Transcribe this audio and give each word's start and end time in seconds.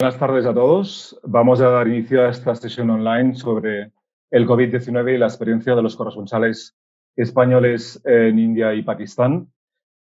Buenas 0.00 0.18
tardes 0.18 0.46
a 0.46 0.54
todos. 0.54 1.20
Vamos 1.24 1.60
a 1.60 1.68
dar 1.68 1.86
inicio 1.86 2.24
a 2.24 2.30
esta 2.30 2.54
sesión 2.54 2.88
online 2.88 3.34
sobre 3.34 3.92
el 4.30 4.46
COVID-19 4.46 5.14
y 5.14 5.18
la 5.18 5.26
experiencia 5.26 5.74
de 5.74 5.82
los 5.82 5.94
corresponsales 5.94 6.74
españoles 7.14 8.00
en 8.06 8.38
India 8.38 8.72
y 8.72 8.80
Pakistán, 8.80 9.52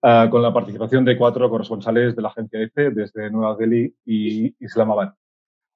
uh, 0.02 0.28
con 0.32 0.42
la 0.42 0.52
participación 0.52 1.06
de 1.06 1.16
cuatro 1.16 1.48
corresponsales 1.52 2.16
de 2.16 2.22
la 2.24 2.30
agencia 2.30 2.62
EFE 2.62 2.90
desde 2.90 3.30
Nueva 3.30 3.56
Delhi 3.58 3.96
y 4.08 4.56
Islamabad. 4.60 5.14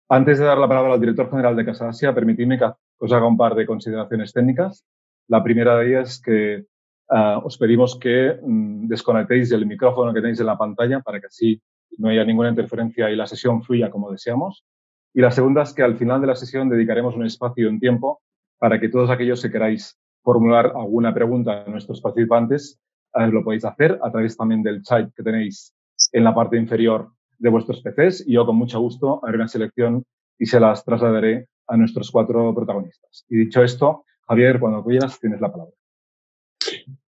Antes 0.09 0.39
de 0.39 0.45
dar 0.45 0.57
la 0.57 0.67
palabra 0.67 0.93
al 0.93 0.99
director 0.99 1.29
general 1.29 1.55
de 1.55 1.65
Casa 1.65 1.89
Asia, 1.89 2.11
permitidme 2.11 2.57
que 2.57 2.65
os 2.97 3.13
haga 3.13 3.27
un 3.27 3.37
par 3.37 3.53
de 3.53 3.67
consideraciones 3.67 4.33
técnicas. 4.33 4.83
La 5.27 5.43
primera 5.43 5.77
de 5.77 5.87
ellas 5.87 6.13
es 6.13 6.21
que 6.23 6.65
uh, 7.11 7.45
os 7.45 7.59
pedimos 7.59 7.99
que 7.99 8.39
mm, 8.41 8.87
desconectéis 8.87 9.51
el 9.51 9.67
micrófono 9.67 10.11
que 10.15 10.21
tenéis 10.21 10.39
en 10.39 10.47
la 10.47 10.57
pantalla 10.57 10.99
para 11.01 11.19
que 11.19 11.27
así 11.27 11.61
no 11.97 12.09
haya 12.09 12.23
ninguna 12.23 12.49
interferencia 12.49 13.09
y 13.09 13.15
la 13.15 13.27
sesión 13.27 13.63
fluya 13.63 13.89
como 13.89 14.11
deseamos. 14.11 14.65
Y 15.13 15.21
la 15.21 15.31
segunda 15.31 15.63
es 15.63 15.73
que 15.73 15.83
al 15.83 15.97
final 15.97 16.21
de 16.21 16.27
la 16.27 16.35
sesión 16.35 16.69
dedicaremos 16.69 17.15
un 17.15 17.25
espacio 17.25 17.65
y 17.65 17.69
un 17.69 17.79
tiempo 17.79 18.21
para 18.57 18.79
que 18.79 18.89
todos 18.89 19.09
aquellos 19.09 19.41
que 19.41 19.51
queráis 19.51 19.97
formular 20.23 20.73
alguna 20.75 21.13
pregunta 21.13 21.63
a 21.63 21.69
nuestros 21.69 22.01
participantes 22.01 22.79
eh, 23.15 23.27
lo 23.27 23.43
podéis 23.43 23.65
hacer 23.65 23.99
a 24.03 24.11
través 24.11 24.37
también 24.37 24.61
del 24.61 24.83
chat 24.83 25.11
que 25.15 25.23
tenéis 25.23 25.73
en 26.11 26.23
la 26.23 26.35
parte 26.35 26.57
inferior 26.57 27.11
de 27.37 27.49
vuestros 27.49 27.81
PCs 27.81 28.27
y 28.27 28.33
yo 28.33 28.45
con 28.45 28.55
mucho 28.55 28.79
gusto 28.79 29.19
haré 29.25 29.37
una 29.37 29.47
selección 29.47 30.05
y 30.37 30.45
se 30.45 30.59
las 30.59 30.83
trasladaré 30.85 31.47
a 31.67 31.77
nuestros 31.77 32.11
cuatro 32.11 32.53
protagonistas. 32.53 33.25
Y 33.29 33.37
dicho 33.37 33.63
esto, 33.63 34.05
Javier, 34.27 34.59
cuando 34.59 34.83
quieras, 34.83 35.19
tienes 35.19 35.41
la 35.41 35.51
palabra. 35.51 35.73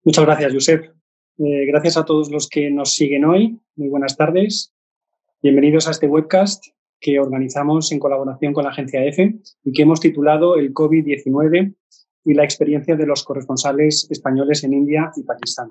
Muchas 0.04 0.24
gracias, 0.24 0.52
Josep. 0.52 0.99
Eh, 1.42 1.64
gracias 1.64 1.96
a 1.96 2.04
todos 2.04 2.30
los 2.30 2.50
que 2.50 2.70
nos 2.70 2.92
siguen 2.92 3.24
hoy. 3.24 3.58
Muy 3.76 3.88
buenas 3.88 4.14
tardes. 4.14 4.74
Bienvenidos 5.42 5.88
a 5.88 5.92
este 5.92 6.06
webcast 6.06 6.66
que 7.00 7.18
organizamos 7.18 7.90
en 7.92 7.98
colaboración 7.98 8.52
con 8.52 8.64
la 8.64 8.70
agencia 8.70 9.02
EFE 9.02 9.40
y 9.64 9.72
que 9.72 9.80
hemos 9.80 10.00
titulado 10.00 10.56
El 10.56 10.74
COVID-19 10.74 11.74
y 12.26 12.34
la 12.34 12.44
experiencia 12.44 12.94
de 12.94 13.06
los 13.06 13.24
corresponsales 13.24 14.06
españoles 14.10 14.64
en 14.64 14.74
India 14.74 15.10
y 15.16 15.22
Pakistán. 15.22 15.70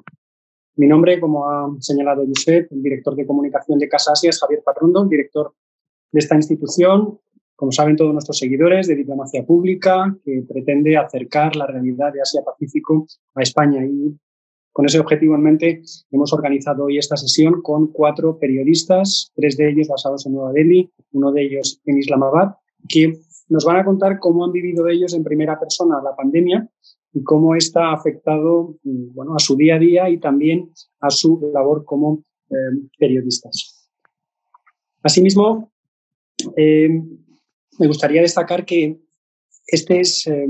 Mi 0.75 0.87
nombre, 0.87 1.19
como 1.19 1.47
ha 1.47 1.69
señalado 1.79 2.25
Josep, 2.25 2.71
el 2.71 2.81
director 2.81 3.15
de 3.15 3.27
comunicación 3.27 3.77
de 3.77 3.87
Casa 3.87 4.13
es 4.23 4.39
Javier 4.39 4.63
Patrondo, 4.65 5.05
director 5.05 5.53
de 6.11 6.19
esta 6.19 6.35
institución, 6.35 7.19
como 7.55 7.71
saben 7.71 7.95
todos 7.95 8.11
nuestros 8.11 8.39
seguidores, 8.39 8.87
de 8.87 8.95
diplomacia 8.95 9.45
pública, 9.45 10.17
que 10.25 10.43
pretende 10.49 10.97
acercar 10.97 11.55
la 11.55 11.67
realidad 11.67 12.11
de 12.11 12.21
Asia-Pacífico 12.21 13.05
a 13.35 13.43
España 13.43 13.85
y 13.85 14.17
con 14.71 14.85
ese 14.85 14.99
objetivo 14.99 15.35
en 15.35 15.41
mente, 15.41 15.81
hemos 16.11 16.31
organizado 16.33 16.85
hoy 16.85 16.97
esta 16.97 17.17
sesión 17.17 17.61
con 17.61 17.87
cuatro 17.91 18.37
periodistas, 18.37 19.31
tres 19.35 19.57
de 19.57 19.69
ellos 19.69 19.87
basados 19.87 20.25
en 20.25 20.33
Nueva 20.33 20.53
Delhi, 20.53 20.91
uno 21.11 21.31
de 21.31 21.43
ellos 21.43 21.81
en 21.85 21.97
Islamabad, 21.97 22.55
que 22.87 23.19
nos 23.49 23.65
van 23.65 23.77
a 23.77 23.85
contar 23.85 24.19
cómo 24.19 24.45
han 24.45 24.51
vivido 24.51 24.87
ellos 24.87 25.13
en 25.13 25.23
primera 25.23 25.59
persona 25.59 26.01
la 26.03 26.15
pandemia 26.15 26.69
y 27.13 27.23
cómo 27.23 27.55
esta 27.55 27.89
ha 27.89 27.93
afectado 27.93 28.75
bueno, 28.83 29.35
a 29.35 29.39
su 29.39 29.55
día 29.55 29.75
a 29.75 29.79
día 29.79 30.09
y 30.09 30.19
también 30.19 30.71
a 30.99 31.09
su 31.09 31.49
labor 31.53 31.83
como 31.83 32.23
eh, 32.49 32.55
periodistas. 32.97 33.89
Asimismo, 35.01 35.71
eh, 36.55 36.89
me 37.79 37.87
gustaría 37.87 38.21
destacar 38.21 38.65
que 38.65 38.99
este 39.65 40.01
es 40.01 40.27
eh, 40.27 40.47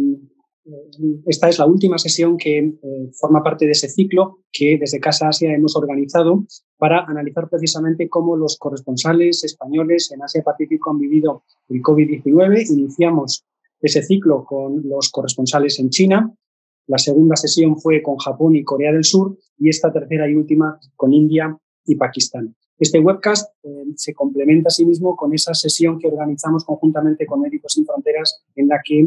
esta 1.25 1.49
es 1.49 1.59
la 1.59 1.65
última 1.65 1.97
sesión 1.97 2.37
que 2.37 2.57
eh, 2.59 3.11
forma 3.13 3.43
parte 3.43 3.65
de 3.65 3.71
ese 3.71 3.89
ciclo 3.89 4.39
que 4.51 4.77
desde 4.79 4.99
Casa 4.99 5.29
Asia 5.29 5.53
hemos 5.53 5.75
organizado 5.75 6.45
para 6.77 7.05
analizar 7.05 7.49
precisamente 7.49 8.09
cómo 8.09 8.35
los 8.35 8.57
corresponsales 8.57 9.43
españoles 9.43 10.11
en 10.11 10.21
Asia-Pacífico 10.21 10.91
han 10.91 10.99
vivido 10.99 11.43
el 11.69 11.81
COVID-19. 11.81 12.69
Iniciamos 12.71 13.45
ese 13.81 14.03
ciclo 14.03 14.45
con 14.45 14.87
los 14.87 15.09
corresponsales 15.09 15.79
en 15.79 15.89
China. 15.89 16.33
La 16.87 16.97
segunda 16.97 17.35
sesión 17.35 17.79
fue 17.79 18.01
con 18.01 18.17
Japón 18.17 18.55
y 18.55 18.63
Corea 18.63 18.91
del 18.91 19.03
Sur 19.03 19.37
y 19.57 19.69
esta 19.69 19.91
tercera 19.91 20.29
y 20.29 20.35
última 20.35 20.79
con 20.95 21.13
India 21.13 21.57
y 21.85 21.95
Pakistán. 21.95 22.55
Este 22.79 22.99
webcast 22.99 23.53
eh, 23.63 23.83
se 23.95 24.13
complementa 24.13 24.67
a 24.67 24.71
sí 24.71 24.85
mismo 24.85 25.15
con 25.15 25.33
esa 25.33 25.53
sesión 25.53 25.99
que 25.99 26.07
organizamos 26.07 26.63
conjuntamente 26.63 27.25
con 27.25 27.41
Médicos 27.41 27.73
Sin 27.73 27.85
Fronteras 27.85 28.41
en 28.55 28.69
la 28.69 28.79
que 28.83 29.05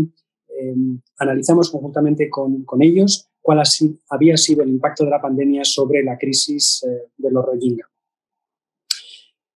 eh, 0.58 0.74
analizamos 1.18 1.70
conjuntamente 1.70 2.28
con, 2.28 2.64
con 2.64 2.82
ellos 2.82 3.28
cuál 3.42 3.62
había 4.08 4.36
sido 4.36 4.62
el 4.62 4.70
impacto 4.70 5.04
de 5.04 5.10
la 5.10 5.20
pandemia 5.20 5.64
sobre 5.64 6.02
la 6.02 6.16
crisis 6.16 6.84
eh, 6.88 7.10
de 7.16 7.30
los 7.30 7.44
Rohingya. 7.44 7.86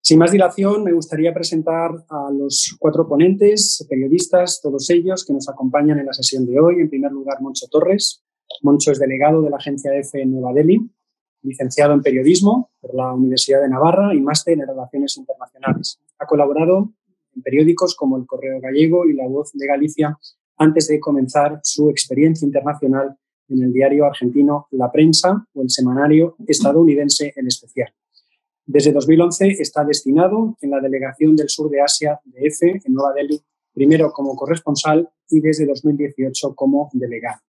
Sin 0.01 0.19
más 0.19 0.31
dilación, 0.31 0.83
me 0.83 0.93
gustaría 0.93 1.33
presentar 1.33 1.91
a 2.09 2.29
los 2.31 2.77
cuatro 2.79 3.07
ponentes, 3.07 3.85
periodistas, 3.89 4.61
todos 4.61 4.89
ellos 4.89 5.25
que 5.25 5.33
nos 5.33 5.49
acompañan 5.49 5.99
en 5.99 6.05
la 6.05 6.13
sesión 6.13 6.45
de 6.45 6.59
hoy. 6.59 6.79
En 6.79 6.89
primer 6.89 7.11
lugar, 7.11 7.41
Moncho 7.41 7.67
Torres. 7.69 8.23
Moncho 8.61 8.91
es 8.91 8.99
delegado 8.99 9.41
de 9.41 9.49
la 9.49 9.57
agencia 9.57 9.93
EFE 9.93 10.21
en 10.21 10.31
Nueva 10.31 10.53
Delhi, 10.53 10.79
licenciado 11.41 11.93
en 11.93 12.01
periodismo 12.01 12.71
por 12.79 12.95
la 12.95 13.13
Universidad 13.13 13.61
de 13.61 13.69
Navarra 13.69 14.15
y 14.15 14.21
máster 14.21 14.53
en 14.53 14.67
relaciones 14.67 15.17
internacionales. 15.17 15.99
Ha 16.19 16.25
colaborado 16.25 16.93
en 17.35 17.41
periódicos 17.41 17.93
como 17.93 18.15
El 18.15 18.25
Correo 18.25 18.61
Gallego 18.61 19.05
y 19.05 19.13
La 19.13 19.27
Voz 19.27 19.51
de 19.53 19.67
Galicia 19.67 20.17
antes 20.57 20.87
de 20.87 20.99
comenzar 20.99 21.59
su 21.63 21.89
experiencia 21.89 22.45
internacional 22.45 23.15
en 23.49 23.63
el 23.63 23.71
diario 23.71 24.05
argentino 24.05 24.67
La 24.71 24.91
Prensa 24.91 25.45
o 25.53 25.61
el 25.61 25.69
semanario 25.69 26.35
estadounidense 26.47 27.33
El 27.35 27.47
Especial. 27.47 27.93
Desde 28.65 28.91
2011 28.91 29.47
está 29.59 29.85
destinado 29.85 30.57
en 30.61 30.71
la 30.71 30.81
Delegación 30.81 31.35
del 31.35 31.47
Sur 31.47 31.69
de 31.69 31.81
Asia 31.81 32.19
de 32.25 32.47
EFE 32.47 32.81
en 32.83 32.93
Nueva 32.93 33.13
Delhi, 33.13 33.39
primero 33.73 34.11
como 34.11 34.35
corresponsal 34.35 35.09
y 35.29 35.39
desde 35.39 35.65
2018 35.65 36.53
como 36.53 36.89
delegado. 36.93 37.39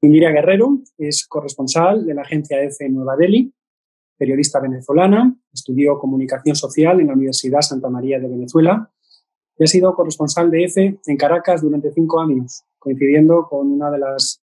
Indira 0.00 0.30
Guerrero 0.30 0.80
es 0.98 1.26
corresponsal 1.26 2.04
de 2.04 2.14
la 2.14 2.22
agencia 2.22 2.60
EFE 2.60 2.86
en 2.86 2.94
Nueva 2.94 3.16
Delhi, 3.16 3.52
periodista 4.18 4.60
venezolana, 4.60 5.36
estudió 5.52 5.98
comunicación 5.98 6.56
social 6.56 7.00
en 7.00 7.08
la 7.08 7.12
Universidad 7.12 7.60
Santa 7.60 7.88
María 7.88 8.18
de 8.18 8.28
Venezuela 8.28 8.90
y 9.58 9.64
ha 9.64 9.66
sido 9.66 9.94
corresponsal 9.94 10.50
de 10.50 10.64
EFE 10.64 10.98
en 11.06 11.16
Caracas 11.16 11.62
durante 11.62 11.92
cinco 11.92 12.20
años, 12.20 12.64
coincidiendo 12.78 13.46
con 13.48 13.70
una 13.70 13.90
de 13.90 13.98
las 13.98 14.42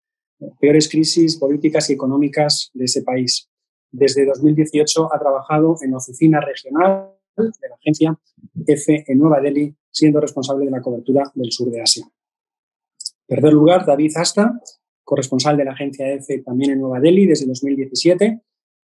peores 0.60 0.88
crisis 0.88 1.36
políticas 1.36 1.90
y 1.90 1.94
económicas 1.94 2.70
de 2.74 2.84
ese 2.84 3.02
país. 3.02 3.48
Desde 3.90 4.24
2018 4.24 5.12
ha 5.12 5.18
trabajado 5.18 5.76
en 5.82 5.90
la 5.90 5.96
oficina 5.98 6.40
regional 6.40 7.12
de 7.36 7.68
la 7.68 7.74
agencia 7.74 8.18
EFE 8.66 9.04
en 9.08 9.18
Nueva 9.18 9.40
Delhi, 9.40 9.74
siendo 9.90 10.20
responsable 10.20 10.64
de 10.64 10.70
la 10.70 10.80
cobertura 10.80 11.24
del 11.34 11.50
sur 11.50 11.70
de 11.70 11.82
Asia. 11.82 12.04
En 12.04 13.36
tercer 13.36 13.52
lugar, 13.52 13.84
David 13.84 14.12
Asta, 14.16 14.60
corresponsal 15.02 15.56
de 15.56 15.64
la 15.64 15.72
agencia 15.72 16.08
EFE 16.08 16.42
también 16.42 16.72
en 16.72 16.80
Nueva 16.80 17.00
Delhi 17.00 17.26
desde 17.26 17.46
2017, 17.46 18.42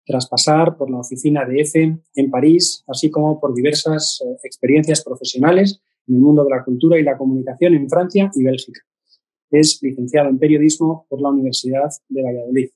tras 0.05 0.27
pasar 0.27 0.77
por 0.77 0.89
la 0.89 0.99
oficina 0.99 1.45
de 1.45 1.61
EFE 1.61 1.99
en 2.15 2.31
París, 2.31 2.83
así 2.87 3.11
como 3.11 3.39
por 3.39 3.53
diversas 3.53 4.21
eh, 4.25 4.37
experiencias 4.43 5.03
profesionales 5.03 5.81
en 6.07 6.15
el 6.15 6.21
mundo 6.21 6.43
de 6.43 6.49
la 6.49 6.63
cultura 6.63 6.99
y 6.99 7.03
la 7.03 7.17
comunicación 7.17 7.73
en 7.75 7.89
Francia 7.89 8.31
y 8.33 8.43
Bélgica. 8.43 8.81
Es 9.49 9.79
licenciado 9.81 10.29
en 10.29 10.39
periodismo 10.39 11.05
por 11.09 11.21
la 11.21 11.29
Universidad 11.29 11.89
de 12.09 12.23
Valladolid. 12.23 12.69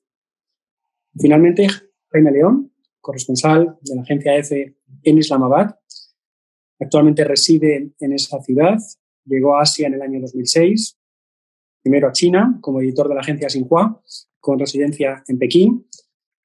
Finalmente, 1.18 1.66
Jaime 2.10 2.30
León, 2.30 2.72
corresponsal 3.00 3.76
de 3.82 3.96
la 3.96 4.02
agencia 4.02 4.36
EFE 4.36 4.76
en 5.02 5.18
Islamabad. 5.18 5.76
Actualmente 6.80 7.24
reside 7.24 7.92
en 7.98 8.12
esa 8.12 8.40
ciudad. 8.42 8.78
Llegó 9.24 9.56
a 9.56 9.62
Asia 9.62 9.88
en 9.88 9.94
el 9.94 10.02
año 10.02 10.20
2006. 10.20 10.98
Primero 11.82 12.08
a 12.08 12.12
China 12.12 12.58
como 12.60 12.80
editor 12.80 13.08
de 13.08 13.14
la 13.14 13.20
agencia 13.20 13.48
Xinhua, 13.48 14.00
con 14.40 14.58
residencia 14.58 15.22
en 15.26 15.38
Pekín. 15.38 15.86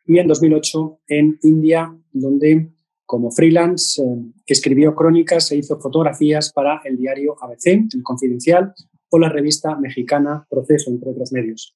Y 0.06 0.20
en 0.20 0.28
2008 0.28 1.02
en 1.08 1.40
India, 1.44 1.96
donde 2.12 2.72
como 3.08 3.32
freelance, 3.32 4.04
eh, 4.04 4.06
escribió 4.46 4.94
crónicas 4.94 5.50
e 5.52 5.56
hizo 5.56 5.80
fotografías 5.80 6.52
para 6.52 6.82
el 6.84 6.98
diario 6.98 7.38
ABC, 7.42 7.88
El 7.94 8.04
Confidencial, 8.04 8.74
o 9.10 9.18
la 9.18 9.30
revista 9.30 9.78
mexicana 9.78 10.46
Proceso, 10.50 10.92
entre 10.92 11.12
otros 11.12 11.32
medios. 11.32 11.74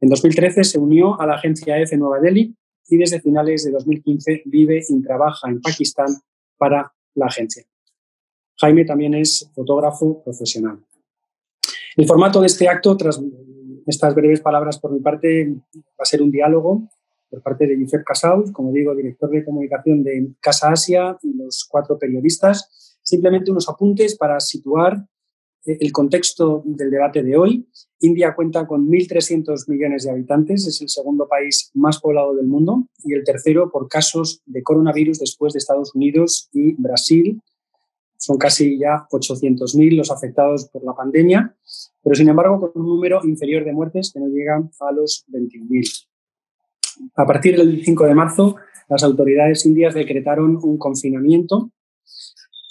En 0.00 0.08
2013 0.08 0.64
se 0.64 0.78
unió 0.78 1.20
a 1.20 1.26
la 1.26 1.34
agencia 1.34 1.78
EFE 1.78 1.98
Nueva 1.98 2.18
Delhi 2.18 2.56
y 2.88 2.96
desde 2.96 3.20
finales 3.20 3.64
de 3.64 3.72
2015 3.72 4.42
vive 4.46 4.80
y 4.88 5.02
trabaja 5.02 5.50
en 5.50 5.60
Pakistán 5.60 6.08
para 6.56 6.90
la 7.14 7.26
agencia. 7.26 7.62
Jaime 8.56 8.86
también 8.86 9.12
es 9.12 9.50
fotógrafo 9.54 10.22
profesional. 10.24 10.82
El 11.94 12.06
formato 12.06 12.40
de 12.40 12.46
este 12.46 12.68
acto, 12.68 12.96
tras 12.96 13.20
estas 13.86 14.14
breves 14.14 14.40
palabras 14.40 14.78
por 14.78 14.92
mi 14.92 15.00
parte, 15.00 15.52
va 15.76 16.02
a 16.02 16.04
ser 16.06 16.22
un 16.22 16.30
diálogo 16.30 16.88
por 17.30 17.42
parte 17.42 17.66
de 17.66 17.80
Josep 17.80 18.04
Casaus, 18.04 18.50
como 18.50 18.72
digo, 18.72 18.94
director 18.94 19.30
de 19.30 19.44
comunicación 19.44 20.02
de 20.02 20.32
Casa 20.40 20.72
Asia 20.72 21.16
y 21.22 21.32
los 21.34 21.66
cuatro 21.70 21.98
periodistas. 21.98 22.98
Simplemente 23.02 23.50
unos 23.50 23.68
apuntes 23.68 24.16
para 24.16 24.40
situar 24.40 25.06
eh, 25.64 25.78
el 25.80 25.92
contexto 25.92 26.62
del 26.64 26.90
debate 26.90 27.22
de 27.22 27.36
hoy. 27.36 27.68
India 28.00 28.34
cuenta 28.34 28.66
con 28.66 28.88
1.300 28.88 29.68
millones 29.68 30.04
de 30.04 30.10
habitantes, 30.10 30.66
es 30.66 30.80
el 30.80 30.88
segundo 30.88 31.28
país 31.28 31.70
más 31.74 32.00
poblado 32.00 32.34
del 32.34 32.46
mundo 32.46 32.86
y 33.04 33.12
el 33.12 33.24
tercero 33.24 33.70
por 33.70 33.88
casos 33.88 34.42
de 34.46 34.62
coronavirus 34.62 35.18
después 35.18 35.52
de 35.52 35.58
Estados 35.58 35.94
Unidos 35.94 36.48
y 36.52 36.74
Brasil. 36.80 37.40
Son 38.16 38.38
casi 38.38 38.78
ya 38.78 39.06
800.000 39.10 39.96
los 39.96 40.10
afectados 40.10 40.68
por 40.68 40.84
la 40.84 40.94
pandemia, 40.94 41.56
pero 42.02 42.14
sin 42.14 42.28
embargo 42.28 42.60
con 42.60 42.82
un 42.82 42.88
número 42.88 43.20
inferior 43.24 43.64
de 43.64 43.72
muertes 43.72 44.12
que 44.12 44.20
no 44.20 44.28
llegan 44.28 44.70
a 44.80 44.92
los 44.92 45.24
21.000. 45.28 46.09
A 47.14 47.26
partir 47.26 47.56
del 47.56 47.84
5 47.84 48.06
de 48.06 48.14
marzo, 48.14 48.56
las 48.88 49.02
autoridades 49.02 49.64
indias 49.66 49.94
decretaron 49.94 50.58
un 50.62 50.78
confinamiento 50.78 51.70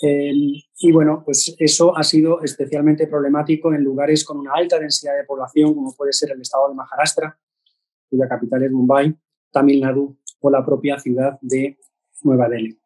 eh, 0.02 0.32
y 0.78 0.92
bueno, 0.92 1.24
pues 1.26 1.56
eso 1.60 1.96
ha 1.98 2.04
sido 2.04 2.42
especialmente 2.42 3.08
problemático 3.08 3.74
en 3.74 3.84
lugares 3.84 4.24
con 4.24 4.38
una 4.38 4.54
alta 4.54 4.80
densidad 4.80 5.18
de 5.18 5.26
población, 5.26 5.74
como 5.74 5.94
puede 5.94 6.14
ser 6.14 6.32
el 6.32 6.42
estado 6.42 6.70
de 6.70 6.76
Maharashtra, 6.76 7.38
cuya 8.10 8.28
capital 8.28 8.64
es 8.64 8.72
Mumbai, 8.72 9.14
Tamil 9.52 9.82
Nadu 9.82 10.18
o 10.40 10.50
la 10.50 10.66
propia 10.66 10.98
ciudad 11.00 11.38
de 11.42 11.78
Nueva 12.24 12.48
Delhi. 12.48 12.80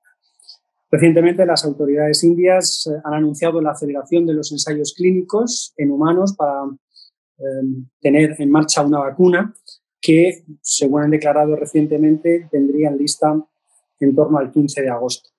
Recientemente 0.90 1.46
las 1.46 1.66
autoridades 1.66 2.24
indias 2.24 2.88
eh, 2.88 3.00
han 3.04 3.14
anunciado 3.16 3.62
la 3.62 3.72
aceleración 3.72 4.26
de 4.26 4.34
los 4.34 4.52
ensayos 4.52 4.94
clínicos 4.96 5.74
en 5.78 5.92
humanos 5.92 6.36
para 6.36 6.66
eh, 7.38 7.44
tener 8.00 8.36
en 8.40 8.50
marcha 8.50 8.84
una 8.84 9.00
vacuna 9.00 9.54
que, 10.04 10.44
según 10.62 11.02
han 11.02 11.12
declarado 11.12 11.56
recientemente, 11.56 12.50
tendrían 12.52 12.98
lista 12.98 13.42
en 14.02 14.14
torno 14.14 14.38
al 14.38 14.52
15 14.52 14.82
de 14.82 14.90
agosto. 14.90 15.30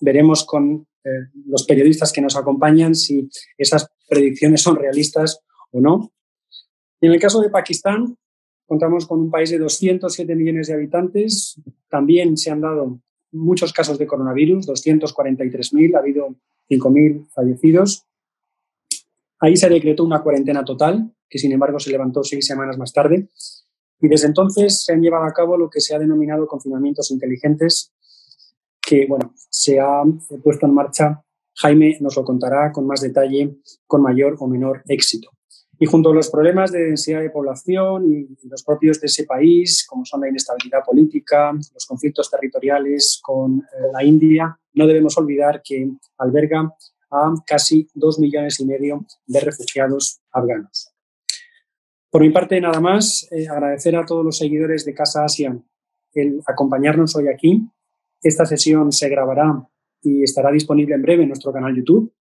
Veremos 0.00 0.44
con 0.44 0.86
eh, 1.04 1.10
los 1.46 1.64
periodistas 1.64 2.10
que 2.10 2.22
nos 2.22 2.34
acompañan 2.34 2.94
si 2.94 3.28
esas 3.58 3.88
predicciones 4.08 4.62
son 4.62 4.76
realistas 4.76 5.40
o 5.70 5.80
no. 5.82 6.12
en 7.02 7.12
el 7.12 7.20
caso 7.20 7.42
de 7.42 7.50
Pakistán, 7.50 8.16
contamos 8.66 9.06
con 9.06 9.20
un 9.20 9.30
país 9.30 9.50
de 9.50 9.58
207 9.58 10.34
millones 10.34 10.68
de 10.68 10.74
habitantes. 10.74 11.60
También 11.90 12.38
se 12.38 12.50
han 12.50 12.62
dado 12.62 13.00
muchos 13.32 13.72
casos 13.72 13.98
de 13.98 14.06
coronavirus, 14.06 14.66
243.000, 14.66 15.94
ha 15.94 15.98
habido 15.98 16.36
5.000 16.70 17.28
fallecidos. 17.34 18.06
Ahí 19.40 19.56
se 19.56 19.68
decretó 19.68 20.04
una 20.04 20.22
cuarentena 20.22 20.64
total, 20.64 21.12
que 21.28 21.38
sin 21.38 21.52
embargo 21.52 21.78
se 21.78 21.90
levantó 21.90 22.24
seis 22.24 22.46
semanas 22.46 22.78
más 22.78 22.92
tarde. 22.92 23.28
Y 24.00 24.08
desde 24.08 24.28
entonces 24.28 24.84
se 24.84 24.92
han 24.92 25.02
llevado 25.02 25.24
a 25.24 25.32
cabo 25.32 25.56
lo 25.56 25.68
que 25.68 25.80
se 25.80 25.94
ha 25.94 25.98
denominado 25.98 26.46
confinamientos 26.46 27.10
inteligentes, 27.10 27.92
que 28.80 29.06
bueno, 29.06 29.34
se 29.36 29.78
ha 29.78 30.02
puesto 30.42 30.66
en 30.66 30.74
marcha. 30.74 31.22
Jaime 31.56 31.98
nos 32.00 32.16
lo 32.16 32.24
contará 32.24 32.72
con 32.72 32.86
más 32.86 33.02
detalle, 33.02 33.58
con 33.86 34.02
mayor 34.02 34.36
o 34.38 34.46
menor 34.46 34.82
éxito. 34.88 35.30
Y 35.78 35.86
junto 35.86 36.10
a 36.10 36.14
los 36.14 36.30
problemas 36.30 36.72
de 36.72 36.84
densidad 36.84 37.22
de 37.22 37.30
población 37.30 38.04
y 38.12 38.48
los 38.48 38.62
propios 38.62 39.00
de 39.00 39.06
ese 39.06 39.24
país, 39.24 39.86
como 39.88 40.04
son 40.04 40.20
la 40.20 40.28
inestabilidad 40.28 40.84
política, 40.84 41.52
los 41.52 41.86
conflictos 41.86 42.30
territoriales 42.30 43.18
con 43.22 43.60
eh, 43.60 43.90
la 43.92 44.04
India, 44.04 44.58
no 44.74 44.86
debemos 44.86 45.16
olvidar 45.16 45.62
que 45.64 45.90
alberga 46.18 46.70
a 47.10 47.34
casi 47.46 47.88
dos 47.94 48.18
millones 48.18 48.60
y 48.60 48.66
medio 48.66 49.06
de 49.26 49.40
refugiados 49.40 50.20
afganos. 50.30 50.92
Por 52.10 52.22
mi 52.22 52.30
parte, 52.30 52.60
nada 52.60 52.80
más, 52.80 53.28
eh, 53.30 53.46
agradecer 53.46 53.94
a 53.94 54.04
todos 54.04 54.24
los 54.24 54.36
seguidores 54.36 54.84
de 54.84 54.94
Casa 54.94 55.24
Asia 55.24 55.56
el 56.12 56.40
acompañarnos 56.44 57.14
hoy 57.14 57.28
aquí. 57.28 57.62
Esta 58.20 58.44
sesión 58.44 58.90
se 58.90 59.08
grabará 59.08 59.68
y 60.02 60.24
estará 60.24 60.50
disponible 60.50 60.96
en 60.96 61.02
breve 61.02 61.22
en 61.22 61.28
nuestro 61.28 61.52
canal 61.52 61.76
YouTube. 61.76 62.12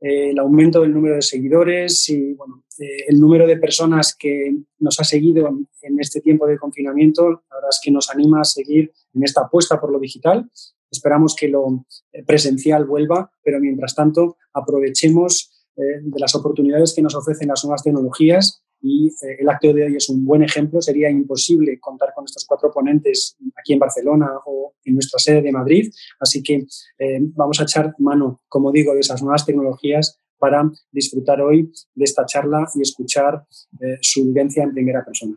Eh, 0.00 0.30
el 0.30 0.38
aumento 0.38 0.80
del 0.80 0.94
número 0.94 1.16
de 1.16 1.22
seguidores 1.22 2.08
y 2.08 2.32
bueno, 2.32 2.64
eh, 2.78 3.04
el 3.08 3.20
número 3.20 3.46
de 3.46 3.58
personas 3.58 4.16
que 4.18 4.56
nos 4.78 4.98
ha 5.00 5.04
seguido 5.04 5.48
en 5.82 6.00
este 6.00 6.22
tiempo 6.22 6.46
de 6.46 6.56
confinamiento, 6.56 7.28
la 7.30 7.56
verdad 7.56 7.70
es 7.70 7.80
que 7.82 7.90
nos 7.90 8.08
anima 8.08 8.40
a 8.40 8.44
seguir 8.44 8.90
en 9.12 9.22
esta 9.22 9.42
apuesta 9.42 9.78
por 9.78 9.92
lo 9.92 9.98
digital. 10.00 10.50
Esperamos 10.90 11.36
que 11.36 11.48
lo 11.48 11.84
presencial 12.26 12.86
vuelva, 12.86 13.30
pero 13.42 13.60
mientras 13.60 13.94
tanto 13.94 14.38
aprovechemos 14.54 15.52
de 15.74 16.18
las 16.20 16.34
oportunidades 16.34 16.94
que 16.94 17.02
nos 17.02 17.14
ofrecen 17.14 17.48
las 17.48 17.62
nuevas 17.62 17.82
tecnologías 17.82 18.62
y 18.86 19.08
eh, 19.08 19.36
el 19.40 19.48
acto 19.48 19.72
de 19.72 19.84
hoy 19.84 19.96
es 19.96 20.08
un 20.08 20.24
buen 20.24 20.44
ejemplo. 20.44 20.80
Sería 20.80 21.10
imposible 21.10 21.80
contar 21.80 22.12
con 22.14 22.24
estos 22.24 22.44
cuatro 22.46 22.70
ponentes 22.72 23.36
aquí 23.58 23.72
en 23.72 23.80
Barcelona 23.80 24.30
o 24.46 24.74
en 24.84 24.94
nuestra 24.94 25.18
sede 25.18 25.42
de 25.42 25.50
Madrid. 25.50 25.92
Así 26.20 26.40
que 26.40 26.66
eh, 26.98 27.18
vamos 27.34 27.60
a 27.60 27.64
echar 27.64 27.94
mano, 27.98 28.42
como 28.48 28.70
digo, 28.70 28.94
de 28.94 29.00
esas 29.00 29.20
nuevas 29.22 29.44
tecnologías 29.44 30.20
para 30.38 30.70
disfrutar 30.92 31.40
hoy 31.40 31.72
de 31.94 32.04
esta 32.04 32.24
charla 32.26 32.68
y 32.76 32.82
escuchar 32.82 33.44
eh, 33.80 33.98
su 34.02 34.24
vivencia 34.24 34.62
en 34.62 34.72
primera 34.72 35.04
persona. 35.04 35.36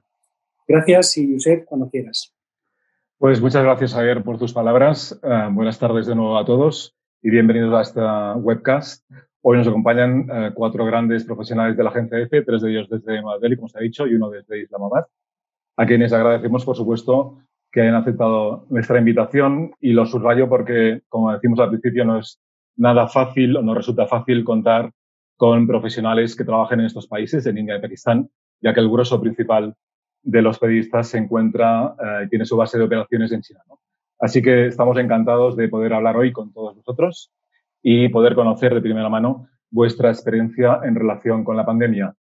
Gracias 0.67 1.17
y 1.17 1.33
Josep, 1.33 1.65
cuando 1.65 1.89
quieras. 1.89 2.31
Pues 3.17 3.41
muchas 3.41 3.63
gracias, 3.63 3.93
Javier, 3.93 4.23
por 4.23 4.37
tus 4.37 4.53
palabras. 4.53 5.19
buenas 5.51 5.79
tardes 5.79 6.05
de 6.05 6.15
nuevo 6.15 6.37
a 6.37 6.45
todos 6.45 6.95
y 7.21 7.31
bienvenidos 7.31 7.73
a 7.73 7.81
esta 7.81 8.35
webcast 8.35 9.03
Hoy 9.41 9.57
nos 9.57 9.67
acompañan 9.67 10.27
eh, 10.29 10.51
cuatro 10.53 10.85
grandes 10.85 11.23
profesionales 11.23 11.77
de 11.77 11.83
la 11.83 11.91
agencia 11.91 12.19
EFE, 12.19 12.41
tres 12.41 12.61
de 12.61 12.71
ellos 12.71 12.89
desde 12.89 13.21
Madrid, 13.21 13.55
como 13.55 13.69
se 13.69 13.77
ha 13.77 13.81
dicho, 13.81 14.05
y 14.05 14.15
uno 14.15 14.29
desde 14.29 14.63
Islamabad, 14.63 15.05
a 15.77 15.85
quienes 15.85 16.11
agradecemos, 16.11 16.65
por 16.65 16.75
supuesto, 16.75 17.37
que 17.71 17.81
hayan 17.81 17.95
aceptado 17.95 18.65
nuestra 18.69 18.99
invitación 18.99 19.71
y 19.79 19.93
lo 19.93 20.05
subrayo 20.05 20.49
porque, 20.49 21.03
como 21.07 21.31
decimos 21.31 21.59
al 21.59 21.69
principio, 21.69 22.03
no 22.03 22.19
es 22.19 22.41
nada 22.75 23.07
fácil 23.07 23.55
o 23.55 23.61
no 23.61 23.73
resulta 23.73 24.07
fácil 24.07 24.43
contar 24.43 24.91
con 25.37 25.67
profesionales 25.67 26.35
que 26.35 26.43
trabajen 26.43 26.81
en 26.81 26.87
estos 26.87 27.07
países, 27.07 27.45
en 27.45 27.59
India 27.59 27.77
y 27.77 27.81
Pakistán, 27.81 28.29
ya 28.59 28.73
que 28.73 28.81
el 28.81 28.89
grueso 28.89 29.21
principal 29.21 29.73
de 30.21 30.41
los 30.41 30.59
periodistas 30.59 31.07
se 31.07 31.17
encuentra 31.17 31.95
eh, 31.97 32.27
tiene 32.29 32.43
su 32.43 32.57
base 32.57 32.77
de 32.77 32.83
operaciones 32.83 33.31
en 33.31 33.41
China. 33.41 33.61
Así 34.19 34.41
que 34.41 34.65
estamos 34.65 34.97
encantados 34.97 35.55
de 35.55 35.69
poder 35.69 35.93
hablar 35.93 36.17
hoy 36.17 36.33
con 36.33 36.51
todos 36.51 36.75
vosotros 36.75 37.31
y 37.81 38.09
poder 38.09 38.35
conocer 38.35 38.73
de 38.73 38.81
primera 38.81 39.09
mano 39.09 39.47
vuestra 39.71 40.09
experiencia 40.09 40.79
en 40.83 40.95
relación 40.95 41.43
con 41.43 41.55
la 41.55 41.65
pandemia. 41.65 42.13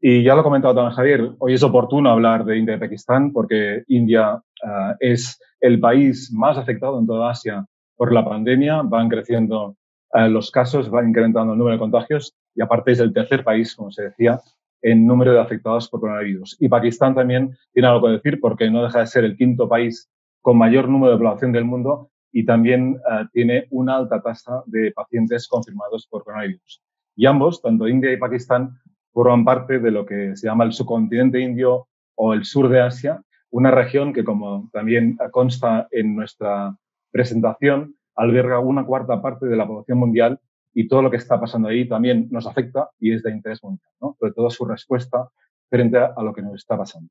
Y 0.00 0.22
ya 0.22 0.34
lo 0.34 0.40
ha 0.40 0.44
comentado 0.44 0.74
también 0.74 0.94
Javier, 0.94 1.30
hoy 1.38 1.54
es 1.54 1.62
oportuno 1.62 2.10
hablar 2.10 2.44
de 2.44 2.56
India 2.56 2.76
y 2.76 2.78
Pakistán 2.78 3.32
porque 3.32 3.82
India 3.88 4.40
eh, 4.64 4.94
es 5.00 5.40
el 5.60 5.80
país 5.80 6.32
más 6.32 6.56
afectado 6.56 6.98
en 7.00 7.06
toda 7.06 7.30
Asia 7.30 7.66
por 7.96 8.12
la 8.12 8.24
pandemia. 8.24 8.82
Van 8.82 9.08
creciendo 9.08 9.76
eh, 10.14 10.28
los 10.28 10.52
casos, 10.52 10.92
va 10.92 11.04
incrementando 11.04 11.52
el 11.52 11.58
número 11.58 11.74
de 11.74 11.80
contagios 11.80 12.34
y 12.54 12.62
aparte 12.62 12.92
es 12.92 13.00
el 13.00 13.12
tercer 13.12 13.42
país, 13.42 13.74
como 13.74 13.90
se 13.90 14.04
decía, 14.04 14.40
en 14.82 15.04
número 15.04 15.32
de 15.32 15.40
afectados 15.40 15.88
por 15.88 16.00
coronavirus. 16.00 16.56
Y 16.60 16.68
Pakistán 16.68 17.16
también 17.16 17.56
tiene 17.72 17.88
algo 17.88 18.06
que 18.06 18.12
decir 18.12 18.38
porque 18.40 18.70
no 18.70 18.84
deja 18.84 19.00
de 19.00 19.06
ser 19.08 19.24
el 19.24 19.36
quinto 19.36 19.68
país 19.68 20.08
con 20.42 20.56
mayor 20.56 20.88
número 20.88 21.12
de 21.12 21.18
población 21.18 21.50
del 21.50 21.64
mundo 21.64 22.10
y 22.32 22.44
también 22.44 23.00
eh, 23.10 23.24
tiene 23.32 23.66
una 23.70 23.96
alta 23.96 24.20
tasa 24.20 24.62
de 24.66 24.92
pacientes 24.92 25.48
confirmados 25.48 26.06
por 26.06 26.24
coronavirus. 26.24 26.82
Y 27.16 27.26
ambos, 27.26 27.62
tanto 27.62 27.88
India 27.88 28.12
y 28.12 28.16
Pakistán, 28.16 28.78
forman 29.12 29.44
parte 29.44 29.78
de 29.78 29.90
lo 29.90 30.06
que 30.06 30.36
se 30.36 30.46
llama 30.46 30.64
el 30.64 30.72
subcontinente 30.72 31.40
indio 31.40 31.88
o 32.14 32.34
el 32.34 32.44
sur 32.44 32.68
de 32.68 32.80
Asia, 32.80 33.22
una 33.50 33.70
región 33.70 34.12
que, 34.12 34.24
como 34.24 34.68
también 34.72 35.16
consta 35.30 35.88
en 35.90 36.14
nuestra 36.14 36.76
presentación, 37.10 37.96
alberga 38.14 38.58
una 38.58 38.84
cuarta 38.84 39.22
parte 39.22 39.46
de 39.46 39.56
la 39.56 39.66
población 39.66 39.98
mundial 39.98 40.40
y 40.74 40.86
todo 40.86 41.02
lo 41.02 41.10
que 41.10 41.16
está 41.16 41.40
pasando 41.40 41.68
ahí 41.68 41.88
también 41.88 42.28
nos 42.30 42.46
afecta 42.46 42.90
y 42.98 43.12
es 43.12 43.22
de 43.22 43.30
interés 43.30 43.62
mundial, 43.62 43.90
¿no? 44.00 44.16
sobre 44.18 44.32
todo 44.32 44.50
su 44.50 44.64
respuesta 44.64 45.28
frente 45.70 45.98
a, 45.98 46.14
lo 46.22 46.32
que 46.32 46.42
nos 46.42 46.54
está 46.54 46.76
pasando. 46.76 47.10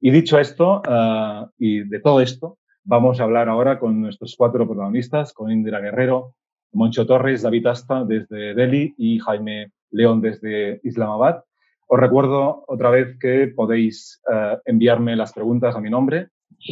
Y 0.00 0.10
dicho 0.10 0.38
esto, 0.38 0.82
uh, 0.86 1.48
y 1.58 1.88
de 1.88 2.00
todo 2.00 2.20
esto, 2.20 2.58
Vamos 2.86 3.18
a 3.18 3.24
hablar 3.24 3.48
ahora 3.48 3.78
con 3.78 3.98
nuestros 3.98 4.34
cuatro 4.36 4.66
protagonistas, 4.66 5.32
con 5.32 5.50
Indira 5.50 5.80
Guerrero, 5.80 6.34
Moncho 6.74 7.06
Torres, 7.06 7.40
David 7.40 7.66
Asta 7.68 8.04
desde 8.04 8.54
Delhi 8.54 8.94
y 8.98 9.18
Jaime 9.20 9.72
León 9.90 10.20
desde 10.20 10.80
Islamabad. 10.84 11.44
Os 11.86 11.98
recuerdo 11.98 12.62
otra 12.68 12.90
vez 12.90 13.16
que 13.18 13.48
podéis 13.56 14.20
uh, 14.28 14.58
enviarme 14.66 15.16
las 15.16 15.32
preguntas 15.32 15.74
a 15.74 15.80
mi 15.80 15.88
nombre 15.88 16.28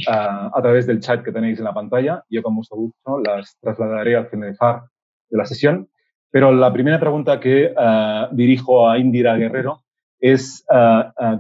uh, 0.07 0.50
a 0.52 0.61
través 0.61 0.87
del 0.87 1.00
chat 1.00 1.25
que 1.25 1.33
tenéis 1.33 1.59
en 1.61 1.64
la 1.64 1.73
pantalla. 1.73 2.23
Yo 2.28 2.42
con 2.42 2.52
mucho 2.52 2.76
gusto 2.76 3.19
las 3.19 3.57
trasladaré 3.59 4.14
al 4.14 4.28
finalizar 4.28 4.83
de 5.31 5.38
la 5.38 5.47
sesión. 5.47 5.88
Pero 6.31 6.52
la 6.52 6.71
primera 6.75 7.00
pregunta 7.00 7.40
que 7.40 7.73
uh, 7.75 8.35
dirijo 8.37 8.90
a 8.90 8.99
Indira 8.99 9.35
Guerrero 9.37 9.81
es 10.21 10.64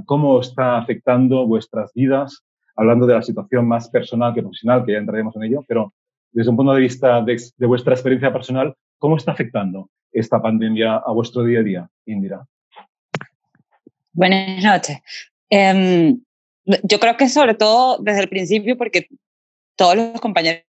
cómo 0.06 0.40
está 0.40 0.76
afectando 0.76 1.46
vuestras 1.46 1.92
vidas 1.94 2.42
hablando 2.76 3.06
de 3.06 3.14
la 3.14 3.22
situación 3.22 3.66
más 3.66 3.88
personal 3.88 4.34
que 4.34 4.42
profesional, 4.42 4.84
que 4.84 4.92
ya 4.92 4.98
entraremos 4.98 5.34
en 5.36 5.44
ello, 5.44 5.64
pero 5.66 5.92
desde 6.32 6.50
un 6.50 6.56
punto 6.56 6.72
de 6.72 6.80
vista 6.80 7.22
de, 7.22 7.66
vuestra 7.66 7.94
experiencia 7.94 8.32
personal, 8.32 8.74
¿cómo 8.98 9.16
está 9.16 9.32
afectando 9.32 9.90
esta 10.10 10.40
pandemia 10.40 10.96
a 10.96 11.12
vuestro 11.12 11.44
día 11.44 11.60
a 11.60 11.62
día, 11.62 11.90
Indira? 12.06 12.46
Buenas 14.12 14.62
noches. 14.62 14.98
Em, 15.50 16.20
yo 16.64 17.00
creo 17.00 17.16
que 17.16 17.28
sobre 17.28 17.54
todo 17.54 17.98
desde 17.98 18.20
el 18.20 18.28
principio, 18.28 18.76
porque 18.76 19.08
todos 19.76 19.96
los 19.96 20.20
compañeros 20.20 20.62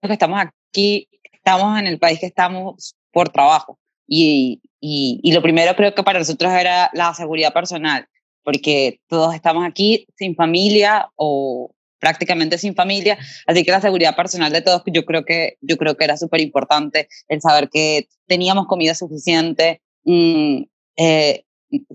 que 0.00 0.12
estamos 0.12 0.40
aquí, 0.40 1.08
estamos 1.32 1.78
en 1.78 1.86
el 1.86 1.98
país 1.98 2.18
que 2.18 2.26
estamos 2.26 2.96
por 3.12 3.28
trabajo. 3.28 3.78
Y, 4.06 4.60
y, 4.80 5.20
y, 5.22 5.32
lo 5.32 5.42
primero 5.42 5.74
creo 5.74 5.94
que 5.94 6.02
para 6.02 6.18
nosotros 6.18 6.52
era 6.52 6.90
la 6.92 7.14
seguridad 7.14 7.52
personal 7.52 8.06
porque 8.42 9.00
todos 9.08 9.34
estamos 9.34 9.64
aquí 9.66 10.06
sin 10.16 10.34
familia 10.34 11.10
o 11.16 11.74
prácticamente 12.02 12.58
sin 12.58 12.74
familia, 12.74 13.16
así 13.46 13.62
que 13.64 13.70
la 13.70 13.80
seguridad 13.80 14.16
personal 14.16 14.52
de 14.52 14.60
todos, 14.60 14.82
yo 14.86 15.04
creo 15.04 15.24
que, 15.24 15.56
yo 15.60 15.76
creo 15.76 15.96
que 15.96 16.02
era 16.02 16.16
súper 16.16 16.40
importante 16.40 17.08
el 17.28 17.40
saber 17.40 17.70
que 17.70 18.08
teníamos 18.26 18.66
comida 18.66 18.92
suficiente. 18.96 19.80
Mm, 20.02 20.64
eh, 20.96 21.44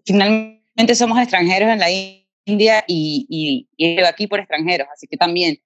finalmente 0.06 0.96
somos 0.96 1.20
extranjeros 1.20 1.70
en 1.70 1.80
la 1.80 1.90
India 2.46 2.86
y, 2.88 3.68
y, 3.78 4.00
aquí 4.00 4.28
por 4.28 4.40
extranjeros, 4.40 4.88
así 4.94 5.08
que 5.08 5.18
también 5.18 5.60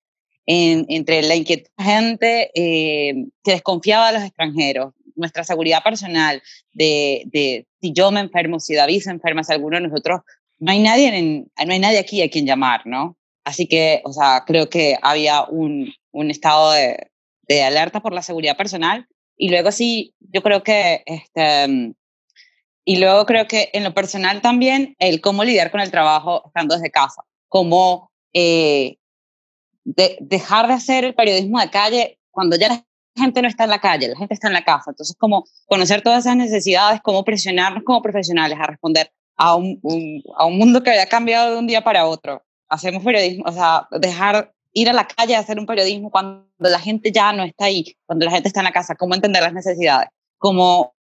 entre 0.48 1.22
la 1.22 1.36
inquietud 1.36 1.70
de 1.78 1.84
gente 1.84 2.52
eh, 2.56 3.14
que 3.44 3.52
desconfiaba 3.52 4.08
de 4.08 4.18
los 4.18 4.24
extranjeros, 4.24 4.94
nuestra 5.16 5.44
seguridad 5.44 5.84
personal, 5.84 6.42
de, 6.74 7.24
de, 7.28 7.68
si 7.80 7.94
yo 7.94 8.10
me 8.10 8.22
enfermo, 8.22 8.60
si 8.60 8.74
David 8.74 9.02
se 9.02 9.12
enferma, 9.12 9.44
si 9.44 9.54
alguno 9.54 9.78
de 9.78 9.88
nosotros, 9.88 10.22
no 10.62 10.72
hay 10.72 10.80
nadie, 10.80 11.12
no 11.66 11.74
hay 11.74 11.80
nadie 11.80 11.98
aquí 11.98 12.22
a 12.22 12.30
quien 12.30 12.46
llamar, 12.46 12.86
¿no? 12.86 13.18
Así 13.44 13.68
que, 13.68 14.02
o 14.06 14.14
sea, 14.14 14.44
creo 14.46 14.70
que 14.70 14.96
había 15.02 15.44
un, 15.44 15.92
un 16.12 16.30
estado 16.30 16.72
de, 16.72 17.10
de, 17.48 17.64
alerta 17.64 18.00
por 18.00 18.14
la 18.14 18.22
seguridad 18.22 18.56
personal. 18.56 19.08
Y 19.36 19.50
luego 19.50 19.72
sí, 19.72 20.14
yo 20.20 20.44
creo 20.44 20.62
que, 20.62 21.02
este, 21.08 21.96
y 22.86 23.00
luego 23.00 23.26
creo 23.26 23.48
que 23.48 23.72
en 23.74 23.84
lo 23.84 23.96
personal 23.96 24.42
también, 24.44 24.96
el 25.00 25.20
cómo 25.20 25.44
lidiar 25.44 25.72
con 25.72 25.82
el 25.82 25.90
trabajo 25.90 26.44
estando 26.46 26.76
desde 26.76 26.92
casa, 26.92 27.24
cómo 27.48 28.12
eh, 28.32 28.98
de, 29.84 30.18
dejar 30.22 30.68
de 30.68 30.74
hacer 30.74 31.06
el 31.06 31.16
periodismo 31.16 31.60
de 31.60 31.72
calle 31.72 32.20
cuando 32.30 32.56
ya 32.56 32.70
la 32.70 32.86
gente 33.18 33.42
no 33.42 33.48
está 33.48 33.64
en 33.64 33.72
la 33.72 33.82
calle, 33.82 34.10
la 34.10 34.18
gente 34.18 34.36
está 34.36 34.48
en 34.48 34.54
la 34.54 34.64
casa. 34.64 34.92
Entonces, 34.92 35.16
como 35.18 35.46
conocer 35.66 36.04
todas 36.04 36.20
esas 36.20 36.38
necesidades, 36.38 37.02
cómo 37.02 37.24
presionarnos 37.24 37.84
como 37.84 38.04
profesionales 38.04 38.60
a 38.62 38.68
responder 38.68 39.12
a 39.42 39.56
un, 39.56 40.24
a 40.38 40.46
un 40.46 40.58
mundo 40.58 40.84
que 40.84 40.92
había 40.92 41.08
cambiado 41.08 41.52
de 41.52 41.58
un 41.58 41.66
día 41.66 41.84
para 41.84 42.06
otro 42.06 42.44
hacemos 42.70 43.04
periodismo, 43.04 43.44
o 43.48 43.52
sea, 43.52 43.88
dejar 44.00 44.54
ir 44.72 44.88
a 44.88 44.94
la 44.94 45.06
calle 45.06 45.36
a 45.36 45.40
hacer 45.40 45.60
un 45.60 45.66
periodismo 45.66 46.10
cuando 46.10 46.46
la 46.60 46.80
gente 46.80 47.12
ya 47.12 47.34
no 47.34 47.44
está 47.44 47.66
ahí, 47.66 47.98
cuando 48.06 48.26
la 48.26 48.32
gente 48.32 48.48
está 48.48 48.62
en 48.62 48.66
la 48.66 48.72
casa, 48.72 48.96
cómo 48.96 49.14
entender 49.14 49.42
las 49.42 49.54
necesidades, 49.54 50.08
como 50.38 50.94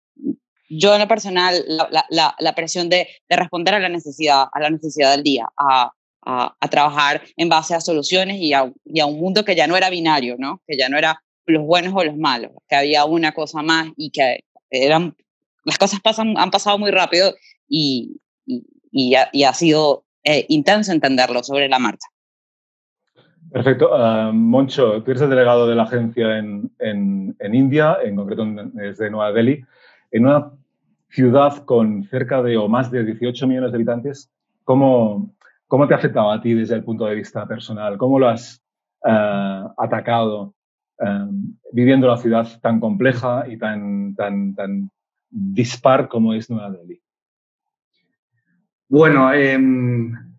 yo 0.69 0.93
en 0.93 1.01
lo 1.01 1.07
personal, 1.07 1.63
la, 1.67 2.05
la, 2.09 2.35
la 2.37 2.55
presión 2.55 2.89
de, 2.89 3.07
de, 3.29 3.35
responder 3.35 3.75
a 3.75 3.79
la 3.79 3.89
necesidad, 3.89 4.45
a 4.51 4.59
la 4.59 4.69
necesidad 4.69 5.11
del 5.11 5.23
día, 5.23 5.47
a, 5.57 5.91
a, 6.25 6.55
a 6.59 6.67
trabajar 6.67 7.21
en 7.37 7.47
base 7.47 7.73
a 7.73 7.79
soluciones 7.79 8.37
y 8.41 8.53
a, 8.53 8.71
y 8.83 8.99
a, 8.99 9.05
un 9.05 9.19
mundo 9.19 9.45
que 9.45 9.55
ya 9.55 9.67
no 9.67 9.77
era 9.77 9.89
binario, 9.89 10.35
¿no? 10.37 10.61
Que 10.67 10.77
ya 10.77 10.89
no 10.89 10.97
era 10.97 11.21
los 11.45 11.65
buenos 11.65 11.93
o 11.95 12.03
los 12.03 12.17
malos, 12.17 12.51
que 12.67 12.75
había 12.75 13.05
una 13.05 13.33
cosa 13.33 13.61
más 13.61 13.87
y 13.95 14.11
que 14.11 14.41
eran, 14.69 15.15
las 15.63 15.77
cosas 15.77 16.01
pasan, 16.01 16.37
han 16.37 16.51
pasado 16.51 16.77
muy 16.77 16.91
rápido 16.91 17.33
y, 17.69 18.20
y, 18.45 19.15
ha, 19.15 19.53
sido 19.53 20.03
eh, 20.23 20.45
intenso 20.49 20.91
entenderlo 20.91 21.43
sobre 21.43 21.69
la 21.69 21.79
marcha. 21.79 22.07
Perfecto. 23.51 23.89
Uh, 23.91 24.31
Moncho, 24.31 25.03
tú 25.03 25.11
eres 25.11 25.23
el 25.23 25.29
delegado 25.29 25.67
de 25.67 25.75
la 25.75 25.83
agencia 25.83 26.37
en, 26.37 27.35
India, 27.53 27.97
en 28.01 28.15
concreto 28.15 28.45
desde 28.73 29.09
Nueva 29.09 29.33
Delhi, 29.33 29.61
en 30.11 30.25
una 30.25 30.51
ciudad 31.09 31.65
con 31.65 32.05
cerca 32.05 32.41
de 32.41 32.55
o 32.57 32.69
más 32.69 32.89
de 32.91 33.03
18 33.03 33.47
millones 33.47 33.71
de 33.71 33.77
habitantes. 33.77 34.31
¿Cómo, 34.63 35.35
cómo 35.67 35.85
te 35.87 35.93
ha 35.93 35.97
afectado 35.97 36.31
a 36.31 36.41
ti 36.41 36.53
desde 36.53 36.75
el 36.75 36.83
punto 36.85 37.05
de 37.05 37.15
vista 37.15 37.45
personal? 37.45 37.97
¿Cómo 37.97 38.19
lo 38.19 38.29
has 38.29 38.63
uh, 39.03 39.67
atacado 39.77 40.53
uh, 40.99 41.29
viviendo 41.73 42.07
la 42.07 42.17
ciudad 42.17 42.47
tan 42.61 42.79
compleja 42.79 43.45
y 43.49 43.57
tan, 43.57 44.15
tan, 44.15 44.55
tan 44.55 44.89
dispar 45.29 46.07
como 46.07 46.33
es 46.33 46.49
Nueva 46.49 46.71
Delhi? 46.71 47.00
Bueno, 48.91 49.33
eh, 49.33 49.57